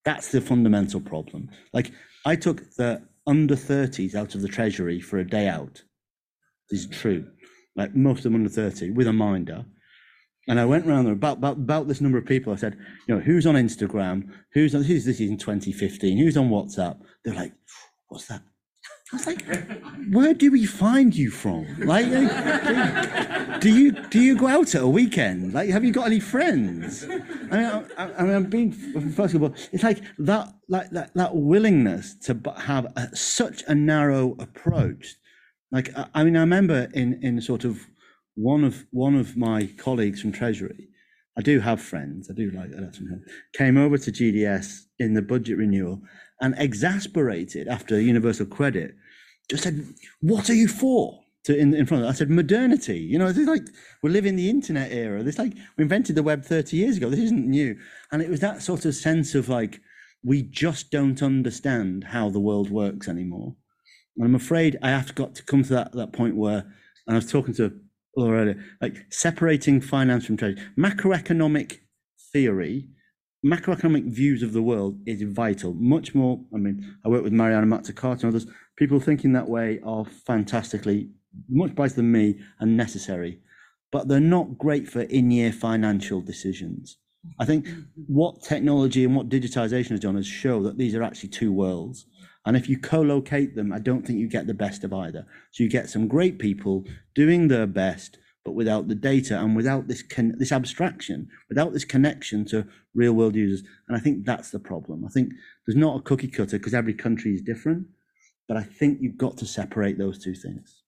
That's 0.05 0.31
the 0.31 0.41
fundamental 0.41 1.01
problem. 1.01 1.51
Like 1.73 1.93
I 2.25 2.37
took 2.37 2.71
the 2.75 3.03
under 3.27 3.57
30s 3.57 4.15
out 4.15 4.35
of 4.35 4.43
the 4.43 4.49
treasury 4.49 5.01
for 5.01 5.19
a 5.19 5.27
day 5.27 5.49
out. 5.49 5.83
This 6.71 6.81
is 6.81 6.87
true. 6.87 7.27
Like 7.77 7.95
most 7.95 8.19
of 8.19 8.25
them 8.25 8.37
under 8.37 8.49
30 8.49 8.91
with 8.91 9.07
a 9.07 9.13
minder. 9.13 9.65
And 10.49 10.59
I 10.59 10.65
went 10.65 10.87
around 10.87 11.05
there 11.05 11.13
about, 11.13 11.39
about, 11.39 11.57
about 11.57 11.89
this 11.89 12.01
number 12.01 12.17
of 12.17 12.25
people. 12.25 12.53
I 12.53 12.57
said, 12.57 12.79
you 13.07 13.15
know, 13.15 13.21
who's 13.21 13.47
on 13.47 13.55
Instagram? 13.55 14.31
Who's 14.55 14.75
on, 14.75 14.83
who's 14.83 15.05
this 15.05 15.21
is 15.21 15.29
in 15.29 15.37
2015? 15.37 16.17
Who's 16.17 16.39
on 16.39 16.49
WhatsApp? 16.49 16.99
They're 17.23 17.35
like, 17.35 17.53
what's 18.09 18.27
that? 18.29 18.41
I 19.11 19.17
was 19.17 19.27
like, 19.27 19.43
where 20.11 20.35
do 20.35 20.51
we 20.51 20.67
find 20.67 21.17
you 21.17 21.31
from? 21.31 21.67
Like, 21.79 22.07
like, 22.09 23.61
do 23.61 23.71
you 23.71 23.93
do 23.93 24.21
you 24.21 24.37
go 24.37 24.47
out 24.47 24.75
at 24.75 24.83
a 24.83 24.89
weekend? 24.89 25.55
Like, 25.55 25.71
have 25.71 25.83
you 25.83 25.93
got 25.93 26.07
any 26.07 26.21
friends? 26.21 27.05
I 27.05 27.09
mean, 27.09 27.87
I, 27.97 28.13
I, 28.19 28.23
mean, 28.23 28.35
I'm 28.35 28.45
being 28.45 28.73
first 28.73 29.35
of 29.35 29.43
all, 29.43 29.55
it's 29.73 29.83
like 29.83 30.03
that, 30.19 30.53
like 30.69 30.91
that, 30.91 31.15
that 31.15 31.35
willingness 31.35 32.17
to 32.27 32.39
have 32.59 32.93
a, 32.97 33.17
such 33.17 33.65
a 33.67 33.75
narrow 33.75 34.37
approach. 34.39 35.17
Like, 35.73 35.97
I, 35.97 36.09
I 36.13 36.25
mean, 36.25 36.37
I 36.37 36.41
remember 36.41 36.89
in 36.93 37.19
in 37.23 37.41
sort 37.41 37.65
of 37.65 37.87
one 38.35 38.63
of 38.63 38.87
one 38.91 39.15
of 39.15 39.39
my 39.39 39.71
colleagues 39.79 40.21
from 40.21 40.33
Treasury. 40.33 40.89
I 41.39 41.41
do 41.41 41.61
have 41.61 41.81
friends. 41.81 42.29
I 42.29 42.35
do 42.35 42.51
like 42.51 42.73
that. 42.73 43.23
Came 43.55 43.79
over 43.79 43.97
to 43.97 44.11
GDS 44.11 44.81
in 44.99 45.15
the 45.15 45.23
budget 45.23 45.57
renewal 45.57 46.03
and 46.41 46.55
exasperated 46.59 47.69
after 47.69 48.01
Universal 48.01 48.47
Credit, 48.47 48.95
just 49.49 49.63
said, 49.63 49.85
"What 50.21 50.51
are 50.51 50.55
you 50.55 50.69
for?" 50.69 51.21
To 51.45 51.57
in, 51.57 51.73
in 51.75 51.87
front 51.87 52.03
of. 52.03 52.09
It. 52.09 52.13
I 52.13 52.15
said, 52.15 52.31
"Modernity." 52.31 52.99
You 52.99 53.19
know, 53.19 53.29
it's 53.29 53.39
like 53.39 53.67
we 54.03 54.11
live 54.11 54.27
in 54.27 54.37
the 54.37 54.51
internet 54.51 54.93
era. 54.93 55.23
This 55.23 55.39
like 55.39 55.55
we 55.77 55.83
invented 55.83 56.17
the 56.17 56.23
web 56.23 56.45
thirty 56.45 56.77
years 56.77 56.97
ago. 56.97 57.11
This 57.11 57.21
isn't 57.21 57.47
new, 57.47 57.77
and 58.13 58.23
it 58.23 58.31
was 58.31 58.41
that 58.41 58.63
sort 58.63 58.85
of 58.85 58.95
sense 58.95 59.35
of 59.35 59.49
like 59.49 59.81
we 60.25 60.43
just 60.43 60.91
don't 60.91 61.23
understand 61.23 62.05
how 62.05 62.29
the 62.29 62.41
world 62.41 62.71
works 62.71 63.09
anymore. 63.09 63.55
And 64.17 64.27
I'm 64.27 64.35
afraid 64.35 64.77
I 64.83 64.91
have 64.91 65.15
got 65.15 65.35
to 65.37 65.45
come 65.45 65.63
to 65.65 65.73
that 65.75 65.93
that 65.93 66.13
point 66.13 66.37
where, 66.37 66.65
and 67.07 67.15
I 67.15 67.15
was 67.15 67.31
talking 67.31 67.55
to 67.55 67.73
Laura 68.17 68.43
earlier, 68.43 68.65
like 68.81 69.07
separating 69.11 69.81
finance 69.81 70.27
from 70.27 70.37
trade, 70.37 70.59
macroeconomic 70.77 71.79
theory 72.33 72.89
macroeconomic 73.45 74.05
views 74.05 74.43
of 74.43 74.53
the 74.53 74.63
world 74.63 74.99
is 75.07 75.23
vital. 75.23 75.75
Much 75.75 76.15
more, 76.15 76.41
I 76.53 76.59
mean, 76.59 76.97
I 77.05 77.09
work 77.09 77.23
with 77.23 77.33
Mariana 77.33 77.67
Mazzucato 77.67 78.25
and 78.25 78.35
others. 78.35 78.47
People 78.77 79.01
thinking 79.01 79.33
that 79.33 79.49
way 79.49 79.81
are 79.85 80.05
fantastically 80.05 81.11
much 81.49 81.75
better 81.75 81.95
than 81.95 82.11
me 82.11 82.41
and 82.59 82.77
necessary, 82.77 83.41
but 83.93 84.09
they're 84.09 84.21
not 84.21 84.59
great 84.59 84.89
for 84.89 85.03
in-year 85.03 85.53
financial 85.53 86.21
decisions. 86.21 86.99
I 87.39 87.45
think 87.45 87.67
what 88.07 88.43
technology 88.43 89.05
and 89.05 89.15
what 89.15 89.29
digitization 89.29 89.91
has 89.91 90.01
done 90.01 90.17
is 90.17 90.27
show 90.27 90.63
that 90.63 90.79
these 90.79 90.95
are 90.95 91.03
actually 91.03 91.31
two 91.31 91.53
worlds. 91.53 92.07
And 92.47 92.57
if 92.57 92.69
you 92.69 92.79
co-locate 92.79 93.55
them, 93.55 93.73
I 93.73 93.79
don't 93.79 94.07
think 94.07 94.19
you 94.19 94.29
get 94.29 94.47
the 94.47 94.55
best 94.55 94.83
of 94.85 94.93
either. 94.93 95.27
So 95.53 95.63
you 95.63 95.69
get 95.69 95.91
some 95.91 96.09
great 96.09 96.39
people 96.39 96.85
doing 97.15 97.49
their 97.49 97.67
best, 97.67 98.19
but 98.49 98.55
without 98.55 98.89
the 98.89 98.95
data 98.95 99.39
and 99.39 99.55
without 99.55 99.89
this 99.89 100.03
con- 100.03 100.35
this 100.39 100.53
abstraction, 100.53 101.29
without 101.51 101.75
this 101.75 101.85
connection 101.85 102.47
to 102.47 102.67
real 102.95 103.13
world 103.13 103.35
users. 103.37 103.63
And 103.87 103.95
I 103.95 104.01
think 104.01 104.25
that's 104.25 104.49
the 104.51 104.59
problem. 104.59 105.05
I 105.05 105.11
think 105.11 105.35
there's 105.67 105.77
not 105.77 105.99
a 105.99 106.01
cookie 106.01 106.29
cutter 106.29 106.57
because 106.57 106.73
every 106.73 106.95
country 106.95 107.35
is 107.35 107.43
different, 107.43 107.87
but 108.49 108.57
I 108.57 108.63
think 108.63 109.03
you've 109.03 109.19
got 109.19 109.37
to 109.37 109.45
separate 109.45 109.99
those 109.99 110.19
two 110.19 110.35
things. 110.35 110.83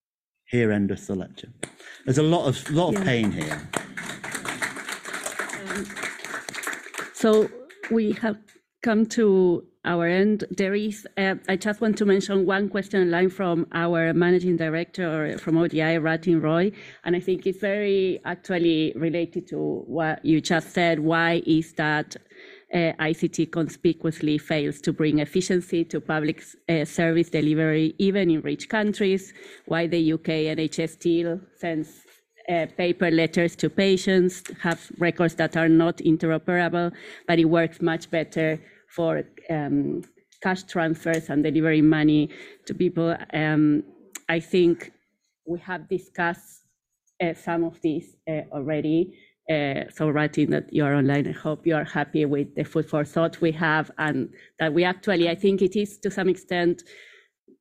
Here 0.47 0.73
endeth 0.73 1.07
the 1.07 1.15
lecture. 1.15 1.51
There's 2.07 2.16
a 2.16 2.23
lot 2.23 2.47
of 2.49 2.70
lot 2.70 2.95
of 2.95 2.95
Yeah. 2.95 3.05
pain 3.05 3.31
here. 3.31 3.61
Um, 5.69 5.85
so 7.12 7.51
we 7.91 8.12
have 8.23 8.39
come 8.82 9.07
to 9.07 9.65
our 9.85 10.07
end. 10.07 10.44
There 10.51 10.74
is, 10.74 11.07
uh, 11.16 11.36
I 11.48 11.57
just 11.57 11.81
want 11.81 11.97
to 11.98 12.05
mention 12.05 12.47
one 12.47 12.69
question 12.69 13.11
line 13.11 13.31
from 13.31 13.66
our 13.73 14.12
managing 14.12 14.57
director 14.57 15.39
from 15.39 15.57
ODI, 15.57 15.98
Rathin 15.98 16.43
Roy, 16.43 16.73
and 17.05 17.16
I 17.16 17.20
think 17.20 17.47
it's 17.47 17.61
very 17.61 18.20
actually 18.24 18.93
related 18.97 19.47
to 19.48 19.85
what 19.86 20.24
you 20.24 20.40
just 20.40 20.70
said. 20.73 21.01
Why 21.01 21.43
is 21.47 21.73
that 21.74 22.16
uh, 22.73 22.93
ICT 23.01 23.52
conspicuously 23.52 24.39
fails 24.39 24.81
to 24.82 24.93
bring 24.93 25.19
efficiency 25.19 25.85
to 25.86 26.01
public 26.01 26.43
uh, 26.69 26.85
service 26.85 27.31
delivery, 27.31 27.94
even 27.98 28.31
in 28.31 28.43
rich 28.43 28.69
countries? 28.69 29.32
Why 29.66 29.86
the 29.86 30.12
UK 30.12 30.57
NHS 30.57 30.90
still 30.90 31.40
sends 31.57 32.05
uh, 32.51 32.67
paper 32.77 33.11
letters 33.11 33.55
to 33.57 33.71
patients, 33.71 34.43
have 34.61 34.91
records 34.99 35.35
that 35.37 35.57
are 35.57 35.69
not 35.69 35.99
interoperable, 35.99 36.93
but 37.27 37.39
it 37.39 37.45
works 37.45 37.81
much 37.81 38.11
better 38.11 38.61
for 38.89 39.23
um, 39.49 40.03
cash 40.43 40.63
transfers 40.65 41.31
and 41.31 41.45
delivering 41.45 41.89
money 41.89 42.29
to 42.67 42.75
people. 42.75 43.17
Um, 43.33 43.85
I 44.29 44.41
think 44.41 44.93
we 45.47 45.59
have 45.61 45.89
discussed 45.89 46.63
uh, 47.23 47.35
some 47.35 47.65
of 47.65 47.81
these 47.83 48.17
uh, 48.29 48.43
already. 48.53 49.19
Uh, 49.49 49.85
so 49.93 50.09
Rathin 50.09 50.51
that 50.51 50.73
you're 50.73 50.95
online, 50.95 51.27
I 51.27 51.33
hope 51.33 51.67
you 51.67 51.75
are 51.75 51.85
happy 51.85 52.25
with 52.25 52.55
the 52.55 52.65
food 52.65 52.89
for 52.89 53.05
thought 53.05 53.41
we 53.41 53.53
have 53.53 53.91
and 53.99 54.33
that 54.59 54.73
we 54.73 54.85
actually, 54.85 55.29
I 55.29 55.35
think 55.35 55.61
it 55.61 55.77
is 55.77 55.99
to 55.99 56.11
some 56.11 56.29
extent 56.29 56.85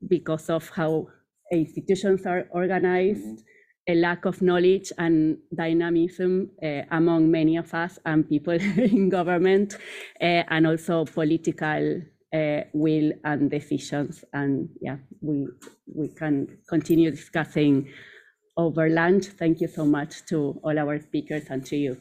because 0.08 0.50
of 0.50 0.70
how 0.70 1.08
institutions 1.52 2.26
are 2.26 2.48
organized, 2.52 3.44
a 3.90 3.96
lack 3.96 4.26
of 4.26 4.42
knowledge 4.42 4.92
and 5.00 5.40
dynamism 5.56 6.52
uh, 6.64 6.84
among 6.92 7.32
many 7.32 7.58
of 7.58 7.74
us 7.74 7.98
and 8.06 8.30
people 8.30 8.54
in 8.94 9.10
government, 9.10 9.76
uh, 10.22 10.44
and 10.54 10.68
also 10.68 11.06
political 11.06 12.02
uh, 12.34 12.62
will 12.74 13.12
and 13.24 13.50
decisions. 13.50 14.24
And 14.34 14.70
yeah, 14.80 14.98
we 15.22 15.48
we 15.88 16.10
can 16.10 16.60
continue 16.70 17.10
discussing 17.12 17.90
over 18.56 18.90
lunch. 18.90 19.26
Thank 19.26 19.60
you 19.62 19.68
so 19.68 19.86
much 19.86 20.26
to 20.28 20.60
all 20.64 20.78
our 20.78 21.00
speakers 21.00 21.46
and 21.50 21.66
to 21.66 21.76
you. 21.76 21.98